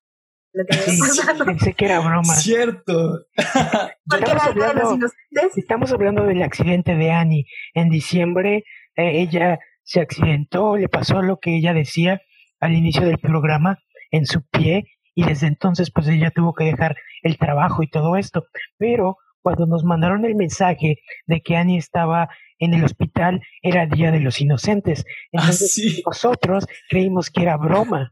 Pensé 1.46 1.74
que 1.74 1.86
era 1.86 2.00
broma. 2.00 2.34
Cierto. 2.34 3.26
estamos, 3.36 4.44
hablando, 4.44 5.08
estamos 5.56 5.92
hablando 5.92 6.26
del 6.26 6.42
accidente 6.44 6.96
de 6.96 7.12
Annie. 7.12 7.46
En 7.74 7.90
diciembre 7.90 8.64
ella 8.96 9.60
se 9.84 10.02
accidentó, 10.02 10.78
le 10.78 10.90
pasó 10.90 11.22
lo 11.22 11.40
que 11.40 11.56
ella 11.58 11.74
decía 11.74 12.22
al 12.60 12.74
inicio 12.74 13.06
del 13.06 13.20
programa 13.20 13.80
en 14.12 14.26
su 14.26 14.42
pie 14.48 14.86
y 15.14 15.24
desde 15.24 15.48
entonces 15.48 15.92
pues 15.92 16.08
ella 16.08 16.32
tuvo 16.32 16.54
que 16.54 16.66
dejar 16.66 16.96
el 17.22 17.38
trabajo 17.38 17.84
y 17.84 17.90
todo 17.90 18.16
esto. 18.16 18.48
Pero 18.78 19.18
cuando 19.42 19.66
nos 19.66 19.84
mandaron 19.84 20.26
el 20.26 20.36
mensaje 20.36 20.98
de 21.28 21.42
que 21.42 21.56
Annie 21.56 21.78
estaba 21.78 22.30
en 22.60 22.74
el 22.74 22.84
hospital 22.84 23.42
era 23.62 23.86
Día 23.86 24.12
de 24.12 24.20
los 24.20 24.42
Inocentes. 24.42 25.06
Ah, 25.34 25.42
entonces 25.42 26.02
nosotros 26.06 26.66
creímos 26.90 27.30
que 27.30 27.44
era 27.44 27.58
broma. 27.58 28.12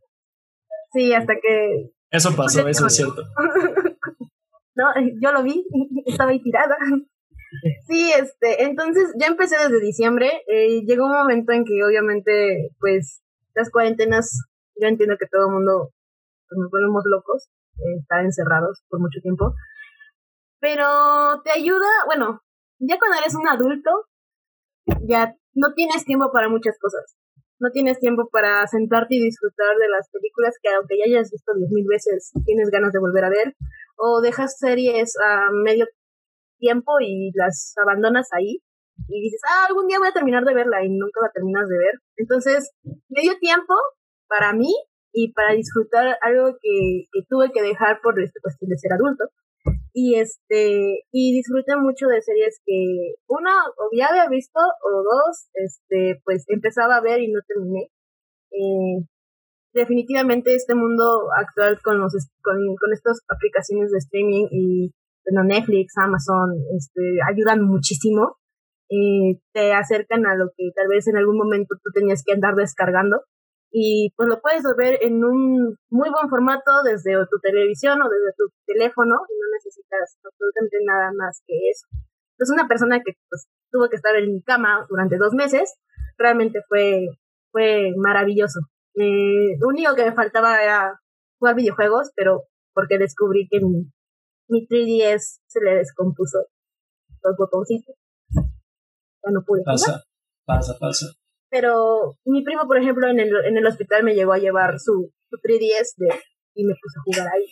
Sí, 0.91 1.13
hasta 1.13 1.33
que 1.35 1.91
eso 2.11 2.35
pasó, 2.35 2.67
eso 2.67 2.85
es 2.85 2.95
cierto. 2.95 3.23
no, 4.75 4.85
yo 5.19 5.31
lo 5.31 5.43
vi, 5.43 5.65
estaba 6.05 6.31
ahí 6.31 6.41
tirada. 6.41 6.75
Sí, 7.87 8.11
este, 8.11 8.63
entonces 8.63 9.13
ya 9.19 9.27
empecé 9.27 9.57
desde 9.57 9.79
diciembre. 9.79 10.43
Eh, 10.47 10.81
llegó 10.85 11.05
un 11.05 11.13
momento 11.13 11.51
en 11.51 11.65
que 11.65 11.83
obviamente, 11.83 12.69
pues, 12.79 13.21
las 13.53 13.69
cuarentenas, 13.69 14.45
yo 14.79 14.87
entiendo 14.87 15.15
que 15.19 15.27
todo 15.27 15.47
el 15.47 15.53
mundo 15.53 15.91
pues, 16.49 16.57
nos 16.57 16.71
volvemos 16.71 17.03
locos, 17.05 17.49
eh, 17.77 17.99
estar 17.99 18.23
encerrados 18.23 18.83
por 18.89 18.99
mucho 18.99 19.19
tiempo. 19.21 19.53
Pero 20.59 21.41
te 21.43 21.51
ayuda, 21.51 21.87
bueno, 22.05 22.41
ya 22.79 22.97
cuando 22.97 23.17
eres 23.17 23.35
un 23.35 23.47
adulto, 23.47 23.91
ya 25.07 25.35
no 25.53 25.73
tienes 25.73 26.05
tiempo 26.05 26.31
para 26.31 26.49
muchas 26.49 26.77
cosas 26.79 27.15
no 27.63 27.71
tienes 27.71 27.97
tiempo 27.99 28.27
para 28.29 28.67
sentarte 28.67 29.15
y 29.15 29.23
disfrutar 29.23 29.77
de 29.77 29.87
las 29.87 30.09
películas 30.11 30.53
que 30.61 30.69
aunque 30.75 30.97
ya 30.97 31.05
hayas 31.07 31.31
visto 31.31 31.53
diez 31.55 31.71
mil 31.71 31.85
veces, 31.87 32.31
tienes 32.45 32.69
ganas 32.69 32.91
de 32.91 32.99
volver 32.99 33.23
a 33.23 33.29
ver, 33.29 33.55
o 33.95 34.19
dejas 34.19 34.57
series 34.59 35.15
a 35.23 35.47
medio 35.63 35.85
tiempo 36.63 36.93
y 37.01 37.31
las 37.35 37.75
abandonas 37.83 38.29
ahí 38.31 38.63
y 39.09 39.21
dices, 39.21 39.41
ah, 39.49 39.65
algún 39.67 39.87
día 39.87 39.99
voy 39.99 40.07
a 40.07 40.13
terminar 40.13 40.45
de 40.45 40.53
verla 40.53 40.85
y 40.85 40.89
nunca 40.89 41.19
la 41.21 41.31
terminas 41.33 41.67
de 41.67 41.77
ver. 41.77 41.95
Entonces, 42.15 42.71
medio 43.09 43.37
tiempo 43.39 43.73
para 44.27 44.53
mí 44.53 44.71
y 45.11 45.33
para 45.33 45.53
disfrutar 45.53 46.17
algo 46.21 46.55
que, 46.61 47.05
que 47.11 47.21
tuve 47.27 47.51
que 47.51 47.61
dejar 47.61 47.99
por 48.01 48.19
esta 48.21 48.39
cuestión 48.41 48.69
de 48.69 48.77
ser 48.77 48.93
adulto 48.93 49.25
y 49.93 50.15
este 50.15 51.03
y 51.11 51.33
disfruté 51.35 51.75
mucho 51.77 52.07
de 52.07 52.21
series 52.21 52.59
que 52.65 53.13
una 53.27 53.53
o 53.77 53.89
ya 53.95 54.07
había 54.07 54.27
visto 54.27 54.59
o 54.59 55.03
dos 55.03 55.49
este 55.53 56.19
pues 56.25 56.43
empezaba 56.47 56.97
a 56.97 57.01
ver 57.01 57.21
y 57.21 57.31
no 57.31 57.39
terminé 57.47 57.89
eh, 58.51 59.05
definitivamente 59.73 60.55
este 60.55 60.73
mundo 60.73 61.29
actual 61.37 61.79
con 61.83 61.99
los 61.99 62.13
con, 62.41 62.57
con 62.75 62.91
estas 62.91 63.21
aplicaciones 63.29 63.91
de 63.91 63.99
streaming 63.99 64.47
y 64.51 64.93
bueno, 65.25 65.47
Netflix 65.47 65.93
Amazon 65.97 66.53
este 66.75 67.19
ayudan 67.27 67.63
muchísimo 67.63 68.37
eh, 68.89 69.39
te 69.53 69.73
acercan 69.73 70.25
a 70.25 70.35
lo 70.35 70.51
que 70.55 70.69
tal 70.75 70.87
vez 70.87 71.07
en 71.07 71.17
algún 71.17 71.37
momento 71.37 71.75
tú 71.83 71.89
tenías 71.93 72.21
que 72.23 72.33
andar 72.33 72.55
descargando 72.55 73.23
y 73.71 74.13
pues 74.15 74.29
lo 74.29 74.39
puedes 74.39 74.63
ver 74.77 74.99
en 75.01 75.23
un 75.23 75.77
muy 75.89 76.09
buen 76.11 76.29
formato 76.29 76.83
desde 76.83 77.13
tu 77.25 77.39
televisión 77.41 77.99
o 78.01 78.09
desde 78.09 78.35
tu 78.37 78.45
teléfono 78.67 79.15
y 79.15 79.33
no 79.33 79.47
necesitas 79.51 80.17
absolutamente 80.23 80.77
nada 80.85 81.11
más 81.17 81.41
que 81.47 81.55
eso. 81.71 81.87
Entonces 82.33 82.53
una 82.53 82.67
persona 82.67 83.01
que 83.03 83.13
pues, 83.29 83.47
tuvo 83.71 83.89
que 83.89 83.95
estar 83.95 84.15
en 84.15 84.31
mi 84.31 84.43
cama 84.43 84.85
durante 84.87 85.17
dos 85.17 85.33
meses, 85.33 85.73
realmente 86.17 86.59
fue, 86.67 87.07
fue 87.51 87.93
maravilloso. 87.97 88.59
Eh, 88.95 89.57
lo 89.59 89.69
único 89.69 89.95
que 89.95 90.05
me 90.05 90.13
faltaba 90.13 90.61
era 90.61 90.99
jugar 91.39 91.55
videojuegos, 91.55 92.11
pero 92.15 92.43
porque 92.75 92.99
descubrí 92.99 93.47
que 93.49 93.59
mi, 93.59 93.89
mi 94.47 94.67
3DS 94.67 95.41
se 95.47 95.59
le 95.61 95.75
descompuso 95.75 96.39
los 97.23 97.37
botoncitos. 97.37 97.95
Ya 98.35 99.31
no 99.31 99.43
pude. 99.45 99.63
Pasa, 99.63 100.03
pasa, 100.45 100.77
pasa. 100.79 101.05
Pero 101.49 102.17
mi 102.25 102.43
primo, 102.43 102.67
por 102.67 102.77
ejemplo, 102.77 103.07
en 103.07 103.19
el, 103.19 103.31
en 103.45 103.57
el 103.57 103.65
hospital 103.65 104.03
me 104.03 104.15
llegó 104.15 104.33
a 104.33 104.39
llevar 104.39 104.79
su, 104.79 105.11
su 105.29 105.37
3DS 105.37 105.95
de, 105.97 106.07
y 106.55 106.65
me 106.65 106.73
puse 106.73 106.99
a 106.99 107.03
jugar 107.03 107.33
ahí. 107.33 107.45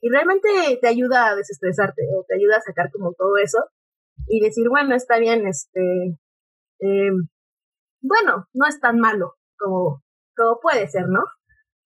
Y 0.00 0.08
realmente 0.10 0.48
te 0.80 0.88
ayuda 0.88 1.28
a 1.28 1.36
desestresarte 1.36 2.02
o 2.16 2.24
te 2.26 2.36
ayuda 2.36 2.56
a 2.56 2.62
sacar 2.62 2.90
como 2.90 3.12
todo 3.14 3.36
eso 3.36 3.58
y 4.26 4.40
decir, 4.40 4.68
bueno, 4.68 4.94
está 4.94 5.18
bien, 5.18 5.46
este, 5.46 5.80
eh, 6.80 7.12
bueno, 8.00 8.46
no 8.52 8.66
es 8.66 8.80
tan 8.80 8.98
malo 8.98 9.34
como, 9.58 10.02
como 10.36 10.60
puede 10.60 10.88
ser, 10.88 11.08
¿no? 11.08 11.20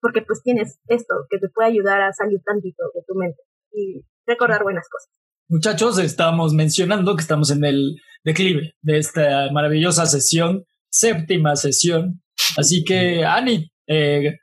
Porque 0.01 0.22
pues 0.22 0.43
tienes 0.43 0.78
esto 0.86 1.14
que 1.28 1.39
te 1.39 1.48
puede 1.48 1.68
ayudar 1.68 2.01
a 2.02 2.12
salir 2.12 2.40
tantito 2.44 2.85
de 2.94 3.02
tu 3.06 3.14
mente 3.14 3.43
y 3.72 4.05
recordar 4.28 4.62
buenas 4.62 4.86
cosas. 4.88 5.10
Muchachos, 5.48 5.98
estamos 5.98 6.52
mencionando 6.52 7.16
que 7.16 7.22
estamos 7.22 7.50
en 7.50 7.64
el 7.64 7.96
declive 8.22 8.74
de 8.82 8.98
esta 8.98 9.50
maravillosa 9.50 10.06
sesión 10.06 10.64
séptima 10.90 11.56
sesión. 11.56 12.22
Así 12.56 12.84
que, 12.84 13.24
Ani, 13.24 13.70
eh, 13.86 14.36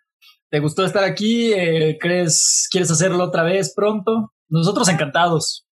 ¿te 0.49 0.59
gustó 0.59 0.85
estar 0.85 1.03
aquí? 1.03 1.53
Eh, 1.53 1.97
¿Crees, 1.99 2.67
quieres 2.71 2.91
hacerlo 2.91 3.23
otra 3.23 3.43
vez 3.43 3.73
pronto? 3.75 4.31
Nosotros 4.49 4.87
encantados. 4.89 5.65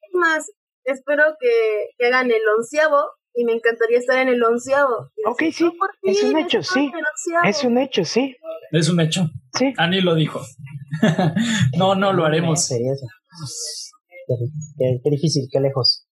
Es 0.00 0.14
más, 0.14 0.50
espero 0.84 1.24
que, 1.38 1.50
que 1.98 2.06
hagan 2.06 2.30
el 2.30 2.42
onceavo 2.56 3.04
y 3.34 3.44
me 3.44 3.52
encantaría 3.52 3.98
estar 3.98 4.18
en 4.18 4.28
el 4.28 4.42
onceavo. 4.42 5.10
Ok, 5.26 5.42
sí, 5.52 5.70
es 6.02 6.22
un 6.22 6.38
hecho, 6.38 6.62
sí. 6.62 6.90
Es 7.44 7.64
un 7.64 7.78
hecho, 7.78 8.04
sí. 8.04 8.36
Es 8.70 8.88
un 8.88 9.00
hecho. 9.00 9.30
Sí. 9.58 9.72
Ani 9.76 10.00
lo 10.00 10.14
dijo. 10.14 10.40
no, 11.76 11.94
no 11.94 12.12
lo 12.12 12.24
haremos. 12.24 12.70
Qué 14.76 15.10
difícil, 15.10 15.48
qué 15.50 15.60
lejos. 15.60 16.06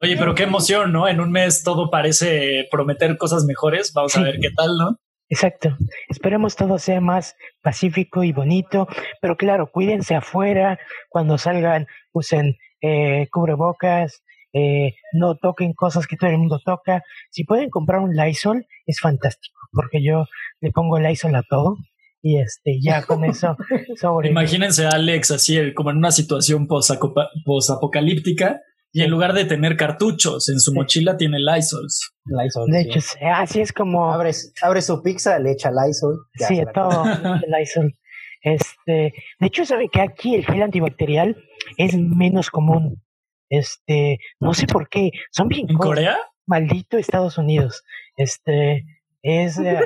Oye, 0.00 0.16
pero 0.18 0.34
qué 0.34 0.42
emoción, 0.42 0.92
¿no? 0.92 1.08
En 1.08 1.20
un 1.20 1.30
mes 1.30 1.62
todo 1.62 1.90
parece 1.90 2.68
prometer 2.70 3.16
cosas 3.16 3.44
mejores. 3.44 3.92
Vamos 3.94 4.16
a 4.16 4.22
ver 4.22 4.38
qué 4.40 4.50
tal, 4.50 4.76
¿no? 4.76 4.96
Exacto. 5.28 5.76
Esperemos 6.08 6.54
todo 6.54 6.78
sea 6.78 7.00
más 7.00 7.34
pacífico 7.62 8.22
y 8.22 8.32
bonito, 8.32 8.86
pero 9.20 9.36
claro, 9.36 9.70
cuídense 9.72 10.14
afuera, 10.14 10.78
cuando 11.08 11.38
salgan 11.38 11.86
usen 12.12 12.56
eh, 12.80 13.26
cubrebocas, 13.32 14.22
eh, 14.52 14.94
no 15.12 15.36
toquen 15.36 15.72
cosas 15.72 16.06
que 16.06 16.16
todo 16.16 16.30
el 16.30 16.38
mundo 16.38 16.60
toca. 16.64 17.02
Si 17.30 17.44
pueden 17.44 17.70
comprar 17.70 18.00
un 18.00 18.14
Lysol, 18.14 18.66
es 18.86 19.00
fantástico, 19.00 19.58
porque 19.72 20.04
yo 20.04 20.26
le 20.60 20.70
pongo 20.70 21.00
Lysol 21.00 21.34
a 21.34 21.42
todo 21.42 21.76
y 22.22 22.38
este 22.40 22.78
ya 22.82 23.02
con 23.02 23.24
eso 23.24 23.56
sobre 24.00 24.30
Imagínense 24.30 24.86
a 24.86 24.90
Alex 24.90 25.30
así 25.30 25.56
el- 25.56 25.74
como 25.74 25.90
en 25.90 25.98
una 25.98 26.10
situación 26.10 26.66
posacopa- 26.66 27.28
posapocalíptica 27.44 28.60
y 28.92 29.02
en 29.02 29.10
lugar 29.10 29.34
de 29.34 29.44
tener 29.44 29.76
cartuchos 29.76 30.48
en 30.48 30.58
su 30.58 30.72
mochila 30.72 31.16
tiene 31.18 31.38
Lysols. 31.38 32.12
Lysol, 32.24 32.70
de 32.70 32.82
sí. 32.82 32.88
hecho 32.88 33.00
sí, 33.00 33.18
así 33.22 33.60
es 33.60 33.72
como 33.72 34.10
Abre, 34.12 34.30
abre 34.62 34.80
su 34.82 35.02
pizza, 35.02 35.38
le 35.38 35.52
echa 35.52 35.70
Lysol. 35.70 36.18
sí 36.34 36.62
todo 36.74 37.04
Lysol 37.46 37.94
este 38.42 39.12
de 39.40 39.46
hecho 39.46 39.64
sabe 39.64 39.88
que 39.88 40.00
aquí 40.00 40.34
el 40.34 40.46
gel 40.46 40.62
antibacterial 40.62 41.36
es 41.76 41.94
menos 41.96 42.48
común 42.50 43.02
este 43.50 44.18
no 44.40 44.54
sé 44.54 44.66
por 44.66 44.88
qué 44.88 45.10
son 45.32 45.48
bien 45.48 45.66
¿En 45.68 45.76
co- 45.76 45.88
Corea? 45.88 46.16
maldito 46.46 46.96
Estados 46.96 47.38
Unidos. 47.38 47.82
Este 48.16 48.84
es 49.28 49.58
eh, 49.58 49.78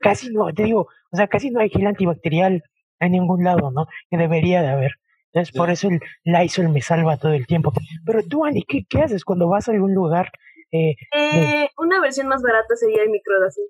casi 0.00 0.32
no, 0.32 0.52
te 0.52 0.62
digo, 0.62 0.86
o 1.10 1.16
sea, 1.16 1.26
casi 1.26 1.50
no 1.50 1.60
hay 1.60 1.68
gel 1.68 1.86
antibacterial 1.86 2.62
en 3.00 3.12
ningún 3.12 3.42
lado, 3.42 3.70
¿no? 3.72 3.86
Que 4.08 4.16
debería 4.16 4.62
de 4.62 4.68
haber. 4.68 4.92
Entonces, 5.32 5.52
por 5.56 5.70
eso 5.70 5.88
el 5.88 6.00
Lysol 6.24 6.68
me 6.68 6.80
salva 6.80 7.16
todo 7.16 7.32
el 7.32 7.46
tiempo. 7.46 7.72
Pero 8.06 8.22
tú, 8.22 8.44
Ani, 8.44 8.62
¿qué, 8.62 8.84
qué 8.88 9.00
haces 9.02 9.24
cuando 9.24 9.48
vas 9.48 9.68
a 9.68 9.72
algún 9.72 9.94
lugar? 9.94 10.30
Eh, 10.70 10.94
Eh, 11.12 11.68
una 11.78 12.00
versión 12.00 12.28
más 12.28 12.42
barata 12.42 12.76
sería 12.76 13.02
el 13.02 13.10
microdacin. 13.10 13.64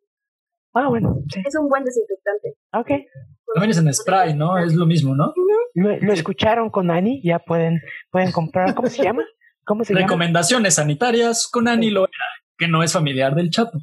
ah, 0.74 0.89
bueno, 0.89 1.16
sí, 1.32 1.40
Es 1.47 1.56
un 1.56 1.69
buen 1.69 1.85
desinfectante. 1.85 2.55
ok. 2.73 3.09
También 3.55 3.70
es 3.70 3.78
en 3.78 3.93
spray, 3.94 4.35
¿no? 4.35 4.59
Es 4.59 4.74
lo 4.74 4.86
mismo, 4.86 5.14
¿no? 5.14 5.32
Lo, 5.74 5.97
lo 5.98 6.12
escucharon 6.12 6.69
con 6.70 6.90
Ani, 6.90 7.23
ya 7.23 7.39
pueden, 7.39 7.81
pueden 8.10 8.32
comprar. 8.32 8.74
¿Cómo 8.74 8.89
se 8.89 9.02
llama? 9.02 9.23
¿Cómo 9.64 9.85
se 9.85 9.94
llama? 9.94 10.06
Recomendaciones 10.06 10.74
sanitarias 10.74 11.48
con 11.51 11.69
Ani 11.69 11.90
Loera, 11.90 12.10
que 12.59 12.66
no 12.69 12.82
es 12.82 12.93
familiar 12.93 13.35
del 13.35 13.51
Chapo. 13.51 13.78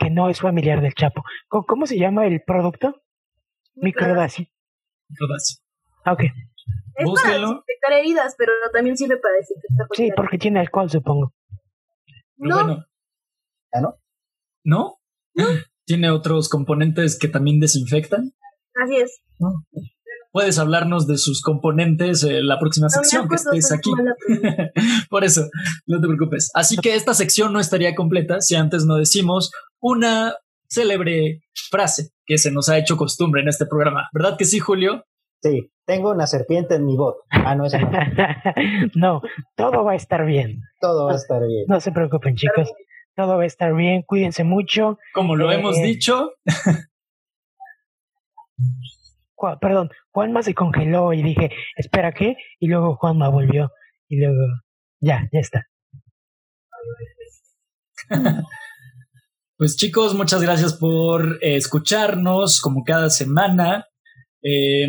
Que 0.00 0.08
no 0.10 0.28
es 0.30 0.40
familiar 0.40 0.80
del 0.80 0.94
Chapo. 0.94 1.22
¿Cómo, 1.48 1.66
cómo 1.66 1.86
se 1.86 1.98
llama 1.98 2.26
el 2.26 2.42
producto? 2.42 3.02
Microdacin. 3.74 4.48
Todas. 5.16 5.62
Ah, 6.04 6.14
ok. 6.14 6.22
Es 6.24 7.08
para 7.22 7.38
desinfectar 7.38 7.92
heridas, 7.92 8.34
pero 8.36 8.52
también 8.72 8.96
sirve 8.96 9.16
para 9.18 9.34
desinfectar 9.36 9.86
Sí, 9.94 10.10
porque 10.16 10.38
tiene 10.38 10.60
alcohol, 10.60 10.90
supongo. 10.90 11.34
Pero 12.38 12.48
No, 12.48 12.56
bueno, 12.64 12.86
¿Ah, 13.72 13.80
no? 13.80 13.98
¿no? 14.64 14.98
Tiene 15.86 16.10
otros 16.10 16.48
componentes 16.48 17.18
que 17.18 17.28
también 17.28 17.60
desinfectan. 17.60 18.32
así 18.82 18.96
es. 18.96 19.20
Puedes 20.32 20.58
hablarnos 20.60 21.08
de 21.08 21.18
sus 21.18 21.42
componentes 21.42 22.22
en 22.22 22.46
la 22.46 22.58
próxima 22.60 22.86
No 22.86 22.90
sección 22.90 23.28
que 23.28 23.34
estés 23.34 23.72
aquí. 23.72 23.90
Por 25.10 25.24
eso, 25.24 25.48
no 25.86 26.00
te 26.00 26.06
preocupes. 26.06 26.50
Así 26.54 26.76
que 26.76 26.94
esta 26.94 27.14
sección 27.14 27.52
no 27.52 27.58
estaría 27.58 27.96
completa 27.96 28.40
si 28.40 28.54
antes 28.54 28.84
no 28.86 28.94
decimos 28.96 29.50
una 29.80 30.34
célebre 30.68 31.42
frase 31.70 32.10
que 32.24 32.38
se 32.38 32.50
nos 32.52 32.68
ha 32.68 32.78
hecho 32.78 32.96
costumbre 32.96 33.42
en 33.42 33.48
este 33.48 33.66
programa. 33.66 34.08
¿Verdad 34.12 34.36
que 34.38 34.44
sí, 34.44 34.58
Julio? 34.58 35.04
Sí, 35.42 35.70
tengo 35.86 36.10
una 36.12 36.26
serpiente 36.26 36.74
en 36.74 36.84
mi 36.84 36.96
bot. 36.96 37.16
Ah, 37.30 37.54
no, 37.54 37.64
eso 37.66 37.78
no. 37.78 37.90
no, 38.94 39.22
todo 39.56 39.84
va 39.84 39.92
a 39.92 39.96
estar 39.96 40.24
bien. 40.26 40.60
Todo 40.80 41.06
va 41.06 41.12
a 41.12 41.16
estar 41.16 41.40
bien. 41.46 41.64
No 41.66 41.80
se 41.80 41.92
preocupen, 41.92 42.36
chicos. 42.36 42.70
Todo 43.16 43.36
va 43.38 43.42
a 43.42 43.46
estar 43.46 43.74
bien. 43.74 44.02
Cuídense 44.02 44.44
mucho. 44.44 44.98
Como 45.14 45.34
lo 45.36 45.50
Eh, 45.50 45.54
hemos 45.56 45.76
dicho, 45.76 46.32
Ju- 49.34 49.58
perdón, 49.60 49.90
Juanma 50.10 50.42
se 50.42 50.54
congeló 50.54 51.12
y 51.14 51.22
dije, 51.22 51.50
espera, 51.76 52.12
¿qué? 52.12 52.36
Y 52.58 52.68
luego 52.68 52.96
Juanma 52.96 53.28
volvió. 53.30 53.70
Y 54.08 54.18
luego, 54.20 54.44
ya, 55.00 55.28
ya 55.32 55.40
está. 55.40 55.66
Pues 59.60 59.76
chicos, 59.76 60.14
muchas 60.14 60.40
gracias 60.40 60.72
por 60.72 61.38
eh, 61.42 61.56
escucharnos 61.56 62.62
como 62.62 62.82
cada 62.82 63.10
semana. 63.10 63.84
Eh, 64.42 64.88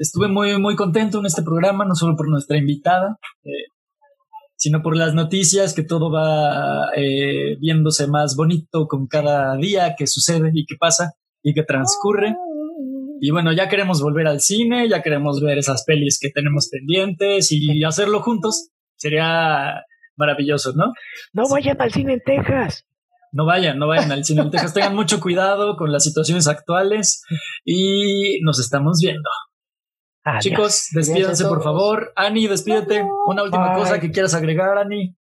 estuve 0.00 0.26
muy, 0.26 0.58
muy 0.58 0.74
contento 0.74 1.20
en 1.20 1.26
este 1.26 1.44
programa, 1.44 1.84
no 1.84 1.94
solo 1.94 2.16
por 2.16 2.28
nuestra 2.28 2.56
invitada, 2.56 3.20
eh, 3.44 3.68
sino 4.56 4.82
por 4.82 4.96
las 4.96 5.14
noticias, 5.14 5.72
que 5.72 5.84
todo 5.84 6.10
va 6.10 6.88
eh, 6.96 7.56
viéndose 7.60 8.08
más 8.08 8.34
bonito 8.34 8.88
con 8.88 9.06
cada 9.06 9.56
día 9.56 9.94
que 9.96 10.08
sucede 10.08 10.50
y 10.52 10.66
que 10.66 10.74
pasa 10.80 11.12
y 11.40 11.54
que 11.54 11.62
transcurre. 11.62 12.34
Y 13.20 13.30
bueno, 13.30 13.52
ya 13.52 13.68
queremos 13.68 14.02
volver 14.02 14.26
al 14.26 14.40
cine, 14.40 14.88
ya 14.88 15.00
queremos 15.00 15.40
ver 15.40 15.58
esas 15.58 15.84
pelis 15.84 16.18
que 16.20 16.30
tenemos 16.30 16.68
pendientes 16.72 17.52
y 17.52 17.84
hacerlo 17.84 18.20
juntos. 18.20 18.70
Sería 18.96 19.84
maravilloso, 20.16 20.72
¿no? 20.74 20.92
No 21.32 21.48
vayan 21.48 21.80
al 21.80 21.92
cine 21.92 22.14
en 22.14 22.20
Texas. 22.26 22.84
No 23.32 23.46
vayan, 23.46 23.78
no 23.78 23.88
vayan 23.88 24.12
al 24.12 24.24
cine 24.24 24.42
en 24.42 24.50
Texas. 24.50 24.74
Tengan 24.74 24.94
mucho 24.94 25.18
cuidado 25.20 25.76
con 25.76 25.90
las 25.90 26.04
situaciones 26.04 26.46
actuales 26.48 27.24
y 27.64 28.40
nos 28.42 28.60
estamos 28.60 28.98
viendo. 29.02 29.28
Adiós. 30.24 30.42
Chicos, 30.44 30.88
despídanse 30.92 31.44
por 31.46 31.62
favor. 31.62 32.12
Ani, 32.14 32.46
despídete. 32.46 33.02
Una 33.26 33.42
última 33.42 33.70
Bye. 33.70 33.78
cosa 33.78 33.98
que 34.00 34.10
quieras 34.10 34.34
agregar, 34.34 34.76
Ani. 34.78 35.16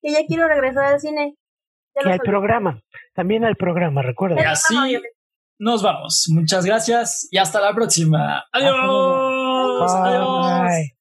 Que 0.00 0.12
ya 0.12 0.20
quiero 0.26 0.46
regresar 0.48 0.84
al 0.94 1.00
cine. 1.00 1.34
Y 2.04 2.08
al 2.08 2.20
programa. 2.20 2.80
También 3.14 3.44
al 3.44 3.56
programa, 3.56 4.02
Y 4.02 4.06
recuerda. 4.06 4.50
así 4.50 4.76
nos 5.58 5.82
vamos. 5.82 6.26
Muchas 6.32 6.64
gracias 6.64 7.26
y 7.30 7.38
hasta 7.38 7.60
la 7.60 7.74
próxima. 7.74 8.44
Adiós. 8.52 8.76
Bye. 9.80 10.06
Adiós. 10.06 10.95